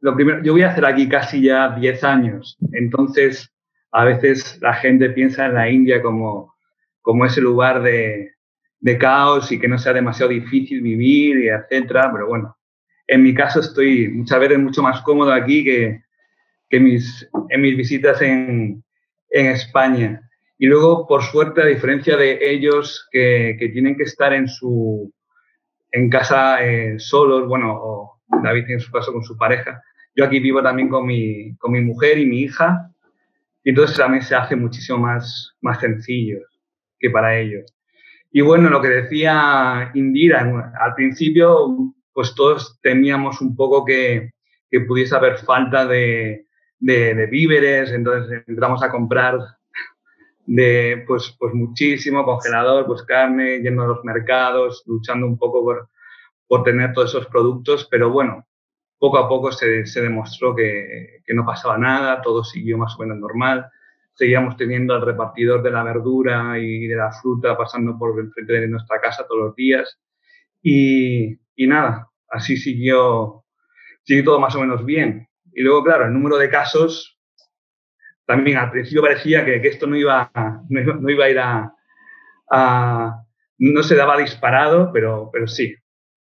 lo 0.02 0.14
primero, 0.14 0.42
yo 0.42 0.52
voy 0.52 0.60
a 0.60 0.68
hacer 0.68 0.84
aquí 0.84 1.08
casi 1.08 1.40
ya 1.40 1.70
10 1.70 2.04
años, 2.04 2.58
entonces 2.72 3.50
a 3.90 4.04
veces 4.04 4.58
la 4.60 4.74
gente 4.74 5.08
piensa 5.08 5.46
en 5.46 5.54
la 5.54 5.70
India 5.70 6.02
como, 6.02 6.54
como 7.00 7.24
ese 7.24 7.40
lugar 7.40 7.82
de, 7.82 8.32
de 8.78 8.98
caos 8.98 9.50
y 9.52 9.58
que 9.58 9.68
no 9.68 9.78
sea 9.78 9.94
demasiado 9.94 10.32
difícil 10.32 10.82
vivir 10.82 11.38
y 11.38 11.48
etcétera, 11.48 12.10
pero 12.12 12.26
bueno, 12.26 12.54
en 13.06 13.22
mi 13.22 13.32
caso 13.32 13.60
estoy 13.60 14.08
muchas 14.08 14.38
veces 14.38 14.58
mucho 14.58 14.82
más 14.82 15.00
cómodo 15.00 15.32
aquí 15.32 15.64
que, 15.64 16.02
que 16.68 16.78
mis, 16.78 17.26
en 17.48 17.62
mis 17.62 17.74
visitas 17.74 18.20
en, 18.20 18.84
en 19.30 19.46
España. 19.46 20.28
Y 20.58 20.66
luego, 20.66 21.06
por 21.06 21.22
suerte, 21.22 21.62
a 21.62 21.66
diferencia 21.66 22.18
de 22.18 22.38
ellos 22.42 23.08
que, 23.10 23.56
que 23.58 23.70
tienen 23.70 23.96
que 23.96 24.02
estar 24.02 24.34
en 24.34 24.46
su 24.46 25.10
en 25.90 26.10
casa 26.10 26.62
eh, 26.62 26.98
solos, 26.98 27.48
bueno, 27.48 27.72
o 27.74 28.11
David 28.42 28.70
en 28.70 28.80
su 28.80 28.90
caso 28.90 29.12
con 29.12 29.22
su 29.22 29.36
pareja. 29.36 29.82
Yo 30.14 30.24
aquí 30.24 30.40
vivo 30.40 30.62
también 30.62 30.88
con 30.88 31.06
mi, 31.06 31.54
con 31.56 31.72
mi 31.72 31.80
mujer 31.80 32.18
y 32.18 32.26
mi 32.26 32.40
hija, 32.40 32.90
y 33.64 33.70
entonces 33.70 33.96
también 33.96 34.22
se 34.22 34.34
hace 34.34 34.56
muchísimo 34.56 34.98
más, 34.98 35.54
más 35.60 35.80
sencillo 35.80 36.40
que 36.98 37.10
para 37.10 37.38
ellos. 37.38 37.72
Y 38.30 38.40
bueno, 38.40 38.70
lo 38.70 38.80
que 38.80 38.88
decía 38.88 39.90
Indira, 39.94 40.72
al 40.80 40.94
principio, 40.94 41.94
pues 42.12 42.34
todos 42.34 42.78
temíamos 42.82 43.40
un 43.40 43.54
poco 43.54 43.84
que, 43.84 44.30
que 44.70 44.80
pudiese 44.80 45.14
haber 45.14 45.38
falta 45.38 45.86
de, 45.86 46.46
de, 46.78 47.14
de, 47.14 47.26
víveres, 47.26 47.92
entonces 47.92 48.42
entramos 48.46 48.82
a 48.82 48.90
comprar 48.90 49.38
de 50.46 51.04
pues, 51.06 51.34
pues 51.38 51.54
muchísimo 51.54 52.24
congelador, 52.24 52.86
pues 52.86 53.02
carne, 53.02 53.60
yendo 53.60 53.82
a 53.82 53.88
los 53.88 54.04
mercados, 54.04 54.82
luchando 54.86 55.26
un 55.26 55.38
poco 55.38 55.62
por, 55.62 55.88
por 56.52 56.64
tener 56.64 56.92
todos 56.92 57.08
esos 57.08 57.28
productos, 57.28 57.88
pero 57.90 58.10
bueno, 58.10 58.46
poco 58.98 59.16
a 59.16 59.26
poco 59.26 59.50
se, 59.52 59.86
se 59.86 60.02
demostró 60.02 60.54
que, 60.54 61.22
que, 61.24 61.32
no 61.32 61.46
pasaba 61.46 61.78
nada, 61.78 62.20
todo 62.20 62.44
siguió 62.44 62.76
más 62.76 62.94
o 62.94 62.98
menos 62.98 63.16
normal. 63.16 63.70
Seguíamos 64.12 64.58
teniendo 64.58 64.92
al 64.92 65.00
repartidor 65.00 65.62
de 65.62 65.70
la 65.70 65.82
verdura 65.82 66.58
y 66.58 66.86
de 66.86 66.94
la 66.94 67.10
fruta 67.10 67.56
pasando 67.56 67.98
por 67.98 68.20
el 68.20 68.30
frente 68.32 68.52
de 68.52 68.68
nuestra 68.68 69.00
casa 69.00 69.26
todos 69.26 69.46
los 69.46 69.56
días. 69.56 69.98
Y, 70.60 71.38
y 71.56 71.66
nada, 71.66 72.10
así 72.28 72.58
siguió, 72.58 73.46
siguió 74.02 74.22
todo 74.22 74.38
más 74.38 74.54
o 74.54 74.60
menos 74.60 74.84
bien. 74.84 75.26
Y 75.54 75.62
luego, 75.62 75.82
claro, 75.82 76.04
el 76.04 76.12
número 76.12 76.36
de 76.36 76.50
casos, 76.50 77.18
también 78.26 78.58
al 78.58 78.70
principio 78.70 79.00
parecía 79.00 79.42
que, 79.46 79.62
que 79.62 79.68
esto 79.68 79.86
no 79.86 79.96
iba, 79.96 80.30
no 80.68 80.80
iba, 80.82 80.94
no 80.96 81.08
iba 81.08 81.24
a 81.24 81.30
ir 81.30 81.38
a, 81.38 81.74
a, 82.50 83.24
no 83.56 83.82
se 83.82 83.96
daba 83.96 84.18
disparado, 84.18 84.90
pero, 84.92 85.30
pero 85.32 85.46
sí, 85.46 85.76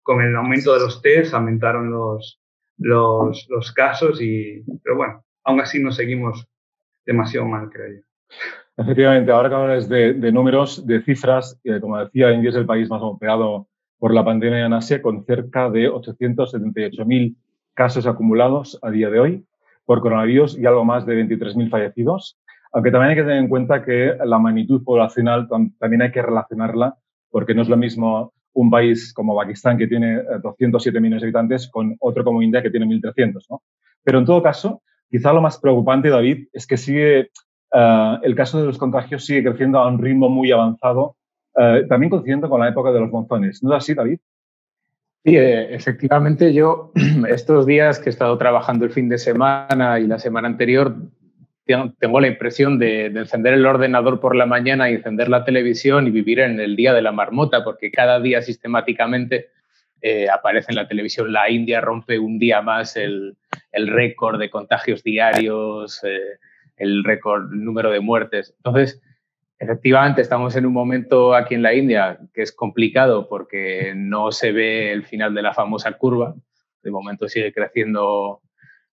con 0.04 0.22
el 0.22 0.36
aumento 0.36 0.74
de 0.74 0.80
los 0.80 1.02
test 1.02 1.34
aumentaron 1.34 1.92
los, 1.92 2.40
los, 2.78 3.72
casos, 3.76 4.22
y, 4.22 4.64
pero 4.84 4.98
bueno, 4.98 5.24
aún 5.44 5.62
así 5.62 5.82
no 5.82 5.92
seguimos 5.92 6.48
demasiado 7.06 7.48
mal, 7.48 7.70
creo 7.70 7.96
yo. 7.96 8.36
Efectivamente, 8.78 9.32
ahora 9.32 9.50
que 9.50 9.56
hablas 9.56 9.90
de, 9.90 10.14
de 10.14 10.32
números, 10.32 10.86
de 10.86 11.02
cifras, 11.02 11.60
como 11.82 11.98
decía, 11.98 12.32
India 12.32 12.50
es 12.50 12.56
el 12.56 12.66
país 12.66 12.90
más 12.90 13.02
golpeado 13.02 13.68
por 13.98 14.14
la 14.14 14.24
pandemia 14.24 14.66
en 14.66 14.74
Asia, 14.74 15.02
con 15.02 15.26
cerca 15.26 15.70
de 15.70 15.90
878.000 15.90 17.36
casos 17.74 18.08
acumulados 18.08 18.80
a 18.82 18.90
día 18.90 19.10
de 19.10 19.20
hoy 19.20 19.46
por 19.86 20.02
coronavirus 20.02 20.58
y 20.58 20.66
algo 20.66 20.86
más 20.86 21.06
de 21.06 21.26
23.000 21.26 21.70
fallecidos. 21.70 22.40
Aunque 22.72 22.92
también 22.92 23.12
hay 23.12 23.16
que 23.16 23.24
tener 23.24 23.38
en 23.38 23.50
cuenta 23.50 23.84
que 23.84 24.16
la 24.24 24.38
magnitud 24.38 24.84
poblacional 24.84 25.48
también 25.80 26.02
hay 26.04 26.12
que 26.12 26.22
relacionarla, 26.22 26.96
porque 27.32 27.56
no 27.56 27.64
es 27.64 27.70
lo 27.70 27.78
mismo 27.78 28.32
un 28.54 28.70
país 28.70 29.14
como 29.14 29.36
Pakistán, 29.36 29.78
que 29.78 29.88
tiene 29.88 30.22
207 30.42 30.98
eh, 30.98 31.02
millones 31.02 31.22
de 31.22 31.28
habitantes, 31.28 31.70
con 31.70 31.96
otro 32.00 32.24
como 32.24 32.42
India, 32.42 32.62
que 32.62 32.70
tiene 32.70 32.86
1.300. 32.86 33.46
¿no? 33.50 33.62
Pero 34.04 34.20
en 34.20 34.26
todo 34.26 34.42
caso, 34.42 34.82
quizá 35.10 35.34
lo 35.34 35.42
más 35.42 35.58
preocupante, 35.60 36.10
David, 36.10 36.48
es 36.54 36.66
que 36.68 36.78
sigue, 36.78 37.30
uh, 37.74 38.22
el 38.24 38.36
caso 38.36 38.60
de 38.60 38.68
los 38.68 38.78
contagios 38.78 39.26
sigue 39.26 39.44
creciendo 39.44 39.80
a 39.80 39.88
un 39.88 40.00
ritmo 40.00 40.30
muy 40.30 40.52
avanzado, 40.52 41.16
uh, 41.56 41.88
también 41.88 42.10
coincidiendo 42.10 42.50
con 42.50 42.60
la 42.60 42.70
época 42.70 42.92
de 42.92 43.00
los 43.00 43.12
monzones. 43.12 43.64
¿No 43.64 43.72
es 43.72 43.78
así, 43.78 43.94
David? 43.94 44.20
Sí, 45.26 45.36
eh, 45.36 45.76
efectivamente, 45.76 46.54
yo 46.54 46.92
estos 47.28 47.66
días 47.66 48.00
que 48.00 48.10
he 48.10 48.12
estado 48.12 48.38
trabajando 48.38 48.86
el 48.86 48.92
fin 48.92 49.10
de 49.10 49.18
semana 49.18 50.00
y 50.00 50.08
la 50.08 50.18
semana 50.18 50.48
anterior, 50.48 50.96
tengo 52.00 52.20
la 52.20 52.28
impresión 52.28 52.80
de, 52.80 53.10
de, 53.10 53.20
encender 53.20 53.54
el 53.54 53.66
ordenador 53.66 54.20
por 54.20 54.36
la 54.36 54.46
mañana 54.46 54.90
y 54.90 54.96
encender 54.96 55.30
la 55.30 55.46
televisión 55.46 56.08
y 56.08 56.12
vivir 56.12 56.40
en 56.40 56.60
el 56.60 56.76
día 56.76 56.94
de 56.94 57.02
la 57.02 57.12
marmota, 57.12 57.64
porque 57.64 57.92
cada 57.92 58.20
día 58.20 58.42
sistemáticamente 58.42 59.50
eh, 60.02 60.30
aparece 60.30 60.72
en 60.72 60.78
la 60.78 60.88
televisión 60.88 61.34
la 61.34 61.50
India 61.50 61.82
rompe 61.82 62.20
un 62.20 62.40
día 62.40 62.62
más 62.62 62.96
el, 62.96 63.36
el 63.72 63.88
récord 63.88 64.40
de 64.40 64.50
contagios 64.50 65.04
diarios, 65.04 66.02
eh, 66.04 66.40
el 66.78 67.04
récord 67.04 67.52
número 67.52 67.92
de 67.92 68.00
muertes. 68.00 68.54
Entonces, 68.58 69.02
efectivamente, 69.58 70.22
estamos 70.22 70.56
en 70.56 70.66
un 70.66 70.72
momento 70.72 71.34
aquí 71.36 71.56
en 71.56 71.64
la 71.64 71.74
India 71.74 72.18
que 72.34 72.44
es 72.44 72.54
complicado 72.54 73.28
porque 73.28 73.94
no 73.96 74.32
se 74.32 74.54
ve 74.54 74.94
el 74.94 75.04
final 75.04 75.34
de 75.34 75.42
la 75.42 75.54
famosa 75.54 75.92
curva. 75.94 76.34
De 76.82 76.92
momento 76.92 77.28
sigue 77.28 77.52
creciendo 77.52 78.42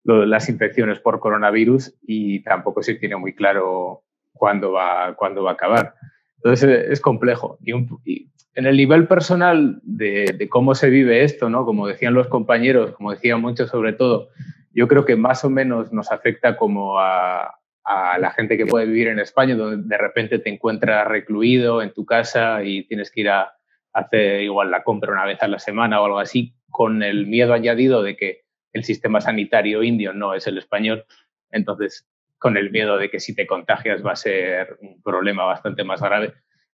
las 0.04 0.48
infecciones 0.48 1.00
por 1.00 1.20
coronavirus 1.20 1.94
y 2.02 2.42
tampoco 2.42 2.82
se 2.82 2.94
tiene 2.94 3.16
muy 3.16 3.34
claro 3.34 4.04
cuándo 4.32 4.72
va, 4.72 5.14
cuándo 5.16 5.42
va 5.42 5.52
a 5.52 5.54
acabar. 5.54 5.94
Entonces 6.36 6.86
es 6.90 7.00
complejo. 7.00 7.58
Y 8.04 8.30
en 8.54 8.66
el 8.66 8.76
nivel 8.76 9.08
personal 9.08 9.80
de, 9.82 10.34
de, 10.38 10.48
cómo 10.48 10.74
se 10.74 10.90
vive 10.90 11.24
esto, 11.24 11.48
¿no? 11.48 11.64
como 11.64 11.86
decían 11.86 12.14
los 12.14 12.28
compañeros, 12.28 12.92
como 12.92 13.12
decían 13.12 13.40
muchos 13.40 13.70
sobre 13.70 13.94
todo, 13.94 14.28
yo 14.72 14.88
creo 14.88 15.04
que 15.04 15.16
más 15.16 15.44
o 15.44 15.50
menos 15.50 15.92
nos 15.92 16.12
afecta 16.12 16.56
como 16.56 16.98
a, 16.98 17.58
a 17.84 18.18
la 18.18 18.30
gente 18.30 18.56
que 18.56 18.66
puede 18.66 18.86
vivir 18.86 19.08
en 19.08 19.18
España, 19.18 19.54
donde 19.54 19.88
de 19.88 19.98
repente 19.98 20.38
te 20.38 20.50
encuentras 20.50 21.06
recluido 21.06 21.82
en 21.82 21.92
tu 21.92 22.04
casa 22.04 22.62
y 22.62 22.84
tienes 22.84 23.10
que 23.10 23.22
ir 23.22 23.30
a 23.30 23.54
hacer 23.92 24.42
igual 24.42 24.70
la 24.70 24.82
compra 24.82 25.12
una 25.12 25.24
vez 25.24 25.40
a 25.42 25.48
la 25.48 25.58
semana 25.58 26.00
o 26.00 26.06
algo 26.06 26.18
así, 26.18 26.54
con 26.70 27.02
el 27.02 27.26
miedo 27.26 27.54
añadido 27.54 28.02
de 28.02 28.16
que 28.16 28.43
el 28.74 28.84
sistema 28.84 29.20
sanitario 29.20 29.82
indio 29.82 30.12
no 30.12 30.34
es 30.34 30.46
el 30.46 30.58
español, 30.58 31.06
entonces 31.50 32.06
con 32.38 32.58
el 32.58 32.70
miedo 32.70 32.98
de 32.98 33.08
que 33.08 33.20
si 33.20 33.34
te 33.34 33.46
contagias 33.46 34.04
va 34.04 34.12
a 34.12 34.16
ser 34.16 34.76
un 34.82 35.00
problema 35.02 35.44
bastante 35.44 35.82
más 35.82 36.02
grave. 36.02 36.34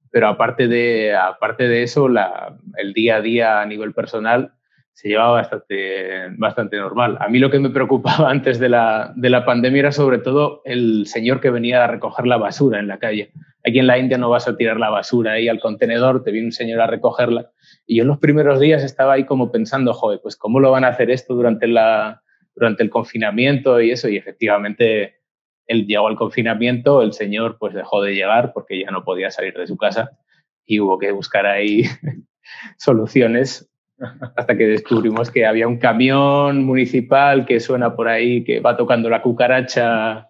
Pero 0.09 0.29
aparte 0.29 0.69
de, 0.69 1.13
aparte 1.13 1.67
de 1.67 1.83
eso, 1.83 2.07
el 2.77 2.93
día 2.93 3.17
a 3.17 3.21
día 3.21 3.61
a 3.61 3.65
nivel 3.65 3.93
personal 3.93 4.53
se 4.93 5.09
llevaba 5.09 5.33
bastante, 5.33 6.29
bastante 6.37 6.77
normal. 6.77 7.17
A 7.19 7.27
mí 7.27 7.37
lo 7.39 7.51
que 7.51 7.59
me 7.59 7.69
preocupaba 7.69 8.29
antes 8.31 8.59
de 8.59 8.69
la, 8.69 9.11
de 9.15 9.29
la 9.29 9.45
pandemia 9.45 9.79
era 9.79 9.91
sobre 9.91 10.19
todo 10.19 10.61
el 10.63 11.05
señor 11.05 11.41
que 11.41 11.49
venía 11.49 11.83
a 11.83 11.87
recoger 11.87 12.25
la 12.25 12.37
basura 12.37 12.79
en 12.79 12.87
la 12.87 12.99
calle. 12.99 13.31
Aquí 13.67 13.79
en 13.79 13.87
la 13.87 13.97
India 13.97 14.17
no 14.17 14.29
vas 14.29 14.47
a 14.47 14.55
tirar 14.55 14.79
la 14.79 14.89
basura 14.89 15.33
ahí 15.33 15.49
al 15.49 15.59
contenedor, 15.59 16.23
te 16.23 16.31
viene 16.31 16.47
un 16.47 16.53
señor 16.53 16.79
a 16.79 16.87
recogerla. 16.87 17.51
Y 17.85 17.97
yo 17.97 18.03
en 18.03 18.07
los 18.07 18.17
primeros 18.17 18.61
días 18.61 18.81
estaba 18.81 19.13
ahí 19.13 19.25
como 19.25 19.51
pensando, 19.51 19.93
joder, 19.93 20.21
pues 20.21 20.37
cómo 20.37 20.61
lo 20.61 20.71
van 20.71 20.85
a 20.85 20.89
hacer 20.89 21.11
esto 21.11 21.33
durante, 21.33 21.67
la, 21.67 22.21
durante 22.55 22.83
el 22.83 22.89
confinamiento 22.89 23.81
y 23.81 23.91
eso. 23.91 24.07
Y 24.07 24.15
efectivamente, 24.15 25.15
él 25.65 25.85
llegó 25.85 26.07
al 26.07 26.15
confinamiento, 26.15 27.01
el 27.01 27.11
señor 27.11 27.57
pues 27.59 27.73
dejó 27.73 28.01
de 28.01 28.15
llegar 28.15 28.53
porque 28.53 28.79
ya 28.79 28.89
no 28.89 29.03
podía 29.03 29.31
salir 29.31 29.53
de 29.53 29.67
su 29.67 29.75
casa 29.75 30.11
y 30.65 30.79
hubo 30.79 30.97
que 30.97 31.11
buscar 31.11 31.45
ahí 31.45 31.83
soluciones 32.77 33.69
hasta 34.37 34.55
que 34.55 34.65
descubrimos 34.65 35.29
que 35.29 35.45
había 35.45 35.67
un 35.67 35.77
camión 35.77 36.63
municipal 36.63 37.45
que 37.45 37.59
suena 37.59 37.97
por 37.97 38.07
ahí, 38.07 38.45
que 38.45 38.61
va 38.61 38.77
tocando 38.77 39.09
la 39.09 39.21
cucaracha 39.21 40.29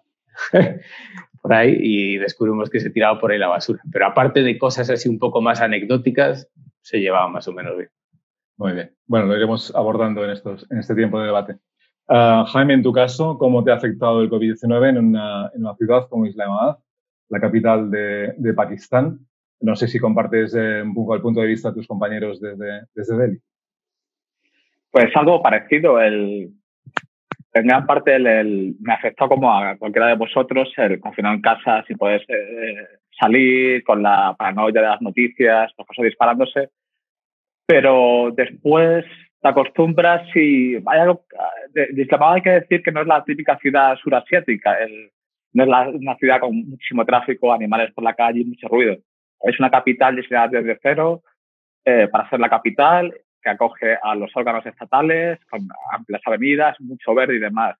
por 1.48 1.56
ahí 1.56 1.76
y 1.80 2.18
descubrimos 2.18 2.68
que 2.68 2.80
se 2.80 2.90
tiraba 2.90 3.18
por 3.18 3.32
ahí 3.32 3.38
la 3.38 3.48
basura. 3.48 3.80
Pero 3.90 4.06
aparte 4.06 4.42
de 4.42 4.58
cosas 4.58 4.90
así 4.90 5.08
un 5.08 5.18
poco 5.18 5.40
más 5.40 5.60
anecdóticas, 5.62 6.50
se 6.82 6.98
llevaba 7.00 7.28
más 7.28 7.48
o 7.48 7.52
menos 7.52 7.76
bien. 7.76 7.88
Muy 8.58 8.72
bien. 8.72 8.90
Bueno, 9.06 9.26
lo 9.26 9.36
iremos 9.36 9.74
abordando 9.74 10.24
en, 10.24 10.30
estos, 10.30 10.70
en 10.70 10.78
este 10.78 10.94
tiempo 10.94 11.18
de 11.18 11.26
debate. 11.26 11.56
Ah, 12.08 12.44
Jaime, 12.48 12.74
en 12.74 12.82
tu 12.82 12.92
caso, 12.92 13.38
¿cómo 13.38 13.64
te 13.64 13.70
ha 13.70 13.76
afectado 13.76 14.20
el 14.20 14.30
COVID-19 14.30 14.88
en 14.90 14.98
una, 14.98 15.50
en 15.54 15.60
una, 15.64 15.74
ciudad 15.76 16.08
como 16.08 16.26
Islamabad, 16.26 16.78
la 17.28 17.40
capital 17.40 17.90
de, 17.90 18.34
de 18.36 18.54
Pakistán? 18.54 19.20
No 19.60 19.74
sé 19.74 19.88
si 19.88 19.98
compartes 19.98 20.54
eh, 20.54 20.82
un 20.82 20.94
poco 20.94 21.14
el 21.14 21.22
punto 21.22 21.40
de 21.40 21.46
vista 21.46 21.70
de 21.70 21.76
tus 21.76 21.86
compañeros 21.86 22.40
desde, 22.40 22.82
desde 22.94 23.16
Delhi. 23.16 23.40
Pues 24.90 25.14
algo 25.16 25.42
parecido. 25.42 26.00
El, 26.00 26.52
en 27.54 27.66
gran 27.66 27.86
parte 27.86 28.14
el, 28.14 28.76
me 28.80 28.92
afectó 28.92 29.28
como 29.28 29.52
a 29.52 29.76
cualquiera 29.76 30.08
de 30.08 30.16
vosotros 30.16 30.72
el 30.76 31.00
confinado 31.00 31.34
en 31.34 31.40
casa 31.40 31.84
sin 31.86 31.96
poder 31.96 32.24
eh, 32.28 32.86
salir, 33.18 33.82
con 33.84 34.02
la 34.02 34.34
paranoia 34.38 34.72
de 34.72 34.82
las 34.82 35.00
noticias, 35.00 35.72
las 35.76 35.86
cosas 35.86 36.04
disparándose. 36.04 36.70
Pero 37.66 38.30
después 38.34 39.04
te 39.40 39.48
acostumbras 39.48 40.24
y 40.34 40.76
hay 40.76 41.00
algo 41.00 41.24
de, 41.70 41.88
de 41.92 42.08
hay 42.20 42.42
que 42.42 42.50
decir 42.50 42.82
que 42.82 42.92
no 42.92 43.02
es 43.02 43.06
la 43.06 43.24
típica 43.24 43.56
ciudad 43.58 43.96
surasiática, 43.96 44.74
el, 44.82 45.10
no 45.52 45.64
es 45.64 45.68
la, 45.68 45.88
una 45.88 46.16
ciudad 46.16 46.40
con 46.40 46.54
muchísimo 46.54 47.04
tráfico, 47.04 47.52
animales 47.52 47.92
por 47.92 48.04
la 48.04 48.14
calle 48.14 48.40
y 48.40 48.44
mucho 48.44 48.68
ruido. 48.68 48.96
Es 49.40 49.58
una 49.58 49.70
capital 49.70 50.16
diseñada 50.16 50.48
desde 50.48 50.78
cero 50.82 51.22
eh, 51.84 52.08
para 52.10 52.28
ser 52.28 52.40
la 52.40 52.48
capital 52.48 53.14
que 53.48 53.64
acoge 53.64 53.98
a 54.02 54.14
los 54.14 54.30
órganos 54.34 54.64
estatales 54.66 55.38
con 55.50 55.66
amplias 55.92 56.20
avenidas, 56.26 56.78
mucho 56.80 57.14
verde 57.14 57.36
y 57.36 57.40
demás. 57.40 57.76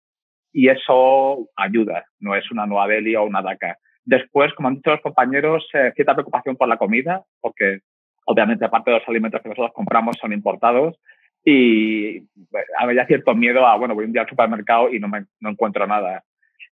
Y 0.52 0.68
eso 0.68 1.46
ayuda, 1.56 2.06
no 2.20 2.34
es 2.34 2.50
una 2.50 2.66
Nueva 2.66 2.88
Delhi 2.88 3.14
o 3.16 3.24
una 3.24 3.42
Dhaka. 3.42 3.76
Después, 4.04 4.54
como 4.54 4.68
han 4.68 4.76
dicho 4.76 4.90
los 4.90 5.02
compañeros, 5.02 5.68
eh, 5.74 5.92
cierta 5.94 6.14
preocupación 6.14 6.56
por 6.56 6.68
la 6.68 6.78
comida, 6.78 7.22
porque 7.40 7.80
obviamente 8.24 8.64
aparte 8.64 8.90
de 8.90 8.98
los 8.98 9.08
alimentos 9.08 9.42
que 9.42 9.48
nosotros 9.50 9.72
compramos 9.74 10.16
son 10.18 10.32
importados 10.32 10.98
y 11.44 12.22
había 12.78 13.06
cierto 13.06 13.34
miedo 13.34 13.66
a, 13.66 13.76
bueno, 13.76 13.94
voy 13.94 14.06
un 14.06 14.12
día 14.12 14.22
al 14.22 14.28
supermercado 14.28 14.92
y 14.92 14.98
no, 14.98 15.08
me, 15.08 15.26
no 15.40 15.50
encuentro 15.50 15.86
nada. 15.86 16.24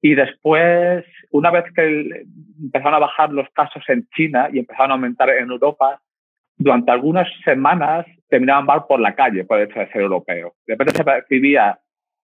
Y 0.02 0.14
después, 0.14 1.04
una 1.30 1.50
vez 1.50 1.64
que 1.74 2.24
empezaron 2.60 2.94
a 2.94 3.06
bajar 3.06 3.30
los 3.32 3.48
casos 3.50 3.84
en 3.88 4.08
China 4.16 4.48
y 4.52 4.58
empezaron 4.58 4.90
a 4.90 4.94
aumentar 4.94 5.30
en 5.30 5.50
Europa, 5.50 6.00
durante 6.56 6.90
algunas 6.90 7.28
semanas 7.44 8.06
terminaban 8.30 8.64
mal 8.64 8.84
por 8.88 9.00
la 9.00 9.14
calle 9.14 9.44
por 9.44 9.58
el 9.58 9.68
hecho 9.68 9.80
de 9.80 9.88
ser 9.88 10.02
europeo. 10.02 10.54
De 10.66 10.74
repente 10.74 10.94
se 10.94 11.04
percibía 11.04 11.78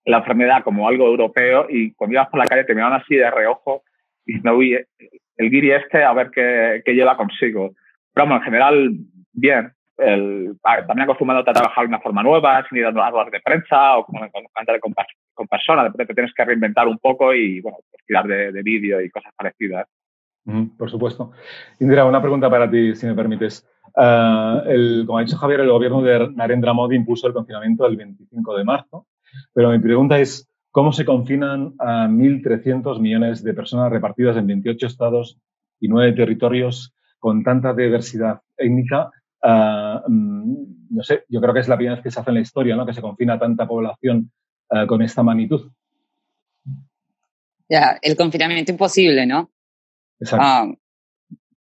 la 0.05 0.19
enfermedad 0.19 0.63
como 0.63 0.89
algo 0.89 1.07
europeo 1.07 1.67
y 1.69 1.93
cuando 1.93 2.15
ibas 2.15 2.29
por 2.29 2.39
la 2.39 2.47
calle 2.47 2.65
terminaban 2.65 3.01
así 3.01 3.17
de 3.17 3.31
reojo 3.31 3.83
diciendo, 4.25 4.57
uy, 4.57 4.79
el 5.37 5.51
guiri 5.51 5.73
este 5.73 6.03
a 6.03 6.13
ver 6.13 6.31
qué, 6.31 6.83
qué 6.85 6.95
lleva 6.95 7.17
consigo. 7.17 7.75
Pero 8.15 8.27
bueno, 8.27 8.37
en 8.37 8.43
general, 8.43 8.91
bien 9.33 9.73
el, 9.99 10.57
también 10.63 11.03
acostumbrado 11.03 11.43
a 11.43 11.53
trabajar 11.53 11.85
de 11.85 11.89
una 11.89 12.01
forma 12.01 12.23
nueva, 12.23 12.65
sin 12.69 12.79
ir 12.79 12.87
a 12.87 12.93
las 12.93 13.31
de 13.31 13.41
prensa 13.41 13.99
o 13.99 14.05
con, 14.05 14.29
con, 14.31 14.45
con, 14.81 14.95
con 15.35 15.47
personas, 15.47 15.85
de 15.85 15.91
repente 15.91 16.15
tienes 16.15 16.35
que 16.35 16.45
reinventar 16.45 16.87
un 16.87 16.99
poco 16.99 17.35
y 17.35 17.61
bueno, 17.61 17.79
pues 17.91 18.05
tirar 18.07 18.27
de, 18.27 18.53
de 18.53 18.63
vídeo 18.63 19.01
y 19.01 19.11
cosas 19.11 19.33
parecidas. 19.37 19.87
Mm, 20.47 20.77
por 20.79 20.91
supuesto. 20.91 21.33
Indira, 21.79 22.05
una 22.05 22.21
pregunta 22.21 22.49
para 22.49 22.71
ti, 22.71 22.95
si 22.95 23.07
me 23.07 23.15
permites. 23.15 23.67
El, 23.97 25.05
como 25.07 25.19
ha 25.19 25.23
dicho 25.23 25.37
Javier, 25.37 25.61
el 25.61 25.71
gobierno 25.71 26.03
de 26.03 26.31
Narendra 26.33 26.73
Modi 26.73 26.97
impuso 26.97 27.27
el 27.27 27.33
confinamiento 27.33 27.87
el 27.87 27.97
25 27.97 28.57
de 28.57 28.65
marzo, 28.65 29.07
pero 29.55 29.71
mi 29.71 29.79
pregunta 29.79 30.19
es, 30.19 30.49
¿cómo 30.71 30.93
se 30.93 31.05
confinan 31.05 31.75
a 31.79 32.07
1.300 32.07 33.01
millones 33.01 33.43
de 33.43 33.55
personas 33.55 33.91
repartidas 33.91 34.37
en 34.37 34.47
28 34.47 34.87
estados 34.87 35.39
y 35.81 35.89
9 35.89 36.13
territorios 36.13 36.95
con 37.19 37.43
tanta 37.43 37.73
diversidad 37.73 38.41
étnica 38.57 39.11
Uh, 39.47 40.01
no 40.09 41.03
sé, 41.03 41.25
yo 41.29 41.41
creo 41.41 41.55
que 41.55 41.61
es 41.61 41.69
la 41.69 41.77
primera 41.77 41.95
vez 41.95 42.03
que 42.03 42.11
se 42.11 42.19
hace 42.19 42.31
en 42.31 42.35
la 42.35 42.41
historia, 42.41 42.75
¿no? 42.75 42.85
Que 42.85 42.93
se 42.93 43.01
confina 43.01 43.39
tanta 43.39 43.67
población 43.67 44.33
uh, 44.71 44.87
con 44.87 45.03
esta 45.03 45.23
magnitud. 45.23 45.71
Ya, 47.69 47.99
el 48.03 48.17
confinamiento 48.17 48.73
imposible, 48.73 49.25
¿no? 49.25 49.51
Exacto. 50.21 50.71
Uh, 50.71 50.77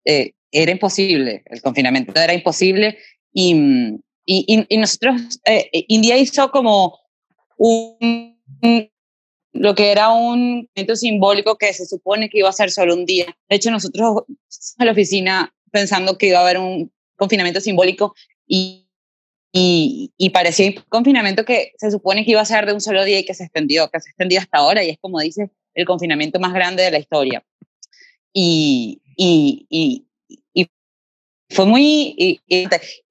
eh, 0.05 0.33
era 0.51 0.71
imposible, 0.71 1.43
el 1.45 1.61
confinamiento 1.61 2.19
era 2.19 2.33
imposible 2.33 2.97
y, 3.31 3.53
y, 4.25 4.65
y 4.67 4.77
nosotros, 4.77 5.39
eh, 5.45 5.69
India 5.87 6.17
hizo 6.17 6.49
como 6.49 6.97
un, 7.57 8.39
lo 9.51 9.75
que 9.75 9.91
era 9.91 10.09
un 10.09 10.67
evento 10.73 10.95
simbólico 10.95 11.57
que 11.57 11.73
se 11.73 11.85
supone 11.85 12.29
que 12.29 12.39
iba 12.39 12.49
a 12.49 12.53
ser 12.53 12.71
solo 12.71 12.95
un 12.95 13.05
día. 13.05 13.25
De 13.49 13.55
hecho, 13.57 13.71
nosotros 13.71 14.23
en 14.79 14.85
la 14.85 14.91
oficina 14.91 15.53
pensando 15.71 16.17
que 16.17 16.27
iba 16.27 16.39
a 16.39 16.43
haber 16.43 16.57
un 16.57 16.91
confinamiento 17.15 17.61
simbólico 17.61 18.15
y, 18.47 18.87
y, 19.51 20.13
y, 20.17 20.29
parecía 20.29 20.67
un 20.67 20.83
confinamiento 20.89 21.45
que 21.45 21.73
se 21.77 21.91
supone 21.91 22.23
que 22.23 22.31
iba 22.31 22.41
a 22.41 22.45
ser 22.45 22.65
de 22.65 22.73
un 22.73 22.81
solo 22.81 23.03
día 23.03 23.19
y 23.19 23.25
que 23.25 23.33
se 23.33 23.43
extendió, 23.43 23.89
que 23.89 23.99
se 23.99 24.09
extendió 24.09 24.39
hasta 24.39 24.59
ahora 24.59 24.83
y 24.83 24.89
es 24.89 24.97
como 24.99 25.19
dice, 25.19 25.51
el 25.73 25.85
confinamiento 25.85 26.39
más 26.39 26.53
grande 26.53 26.83
de 26.83 26.91
la 26.91 26.99
historia. 26.99 27.43
Y, 28.33 29.01
y, 29.15 29.65
y, 29.69 30.05
y 30.53 30.67
fue 31.49 31.65
muy... 31.65 32.41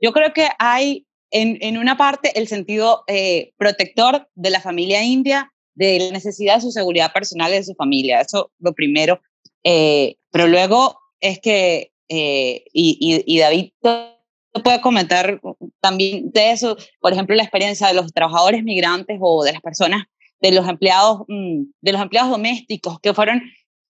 yo 0.01 0.13
creo 0.13 0.33
que 0.33 0.49
hay 0.59 1.07
en, 1.31 1.59
en 1.61 1.79
una 1.79 1.97
parte 1.97 2.39
el 2.39 2.49
sentido 2.49 3.05
eh, 3.07 3.53
protector 3.57 4.29
de 4.35 4.51
la 4.51 4.61
familia 4.61 5.03
india, 5.03 5.53
de 5.75 5.99
la 5.99 6.11
necesidad 6.11 6.57
de 6.57 6.63
su 6.63 6.73
seguridad 6.73 7.13
personal 7.13 7.53
y 7.53 7.57
de 7.57 7.65
su 7.65 7.75
familia, 7.75 8.21
eso 8.21 8.51
lo 8.59 8.73
primero. 8.73 9.21
Eh, 9.65 10.17
pero 10.31 10.47
luego 10.47 10.99
es 11.21 11.41
que 11.41 11.93
eh, 12.09 12.65
y, 12.73 13.39
David 13.39 13.73
puede 13.83 14.81
comentar 14.81 15.41
también 15.81 16.31
de 16.33 16.53
eso, 16.53 16.77
por 17.01 17.13
ejemplo, 17.13 17.37
la 17.37 17.43
experiencia 17.43 17.87
de 17.89 17.95
los 17.95 18.13
trabajadores 18.13 18.65
migrantes 18.65 19.19
o 19.21 19.45
de 19.45 19.53
las 19.53 19.61
personas, 19.61 20.07
de 20.41 20.53
los 20.53 20.67
empleados, 20.69 21.23
mm, 21.29 21.65
de 21.81 21.93
los 21.93 22.01
empleados 22.01 22.31
domésticos 22.31 22.99
que 23.01 23.15
fueron 23.15 23.43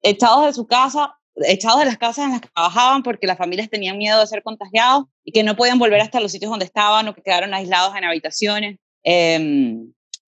echados 0.02 0.46
de 0.46 0.52
su 0.52 0.66
casa, 0.66 1.16
echados 1.36 1.80
de 1.80 1.86
las 1.86 1.98
casas 1.98 2.26
en 2.26 2.32
las 2.32 2.40
que 2.40 2.48
trabajaban 2.54 3.02
porque 3.02 3.26
las 3.26 3.38
familias 3.38 3.70
tenían 3.70 3.98
miedo 3.98 4.20
de 4.20 4.26
ser 4.26 4.42
contagiados 4.42 5.04
y 5.24 5.32
que 5.32 5.42
no 5.42 5.56
podían 5.56 5.78
volver 5.78 6.00
hasta 6.00 6.20
los 6.20 6.32
sitios 6.32 6.50
donde 6.50 6.66
estaban 6.66 7.08
o 7.08 7.14
que 7.14 7.22
quedaron 7.22 7.54
aislados 7.54 7.96
en 7.96 8.04
habitaciones. 8.04 8.78
Eh, 9.04 9.76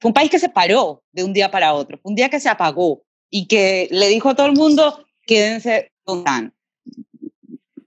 fue 0.01 0.11
un 0.11 0.15
país 0.15 0.31
que 0.31 0.39
se 0.39 0.49
paró 0.49 1.03
de 1.13 1.25
un 1.25 1.33
día 1.33 1.51
para 1.51 1.75
otro, 1.75 1.99
fue 1.99 2.11
un 2.11 2.17
día 2.17 2.29
que 2.29 2.41
se 2.41 2.49
apagó 2.49 3.03
y 3.31 3.47
que 3.47 3.89
le 3.91 4.09
dijo 4.09 4.31
a 4.31 4.35
todo 4.35 4.47
el 4.47 4.53
mundo, 4.53 5.05
quédense 5.27 5.93
con 6.05 6.25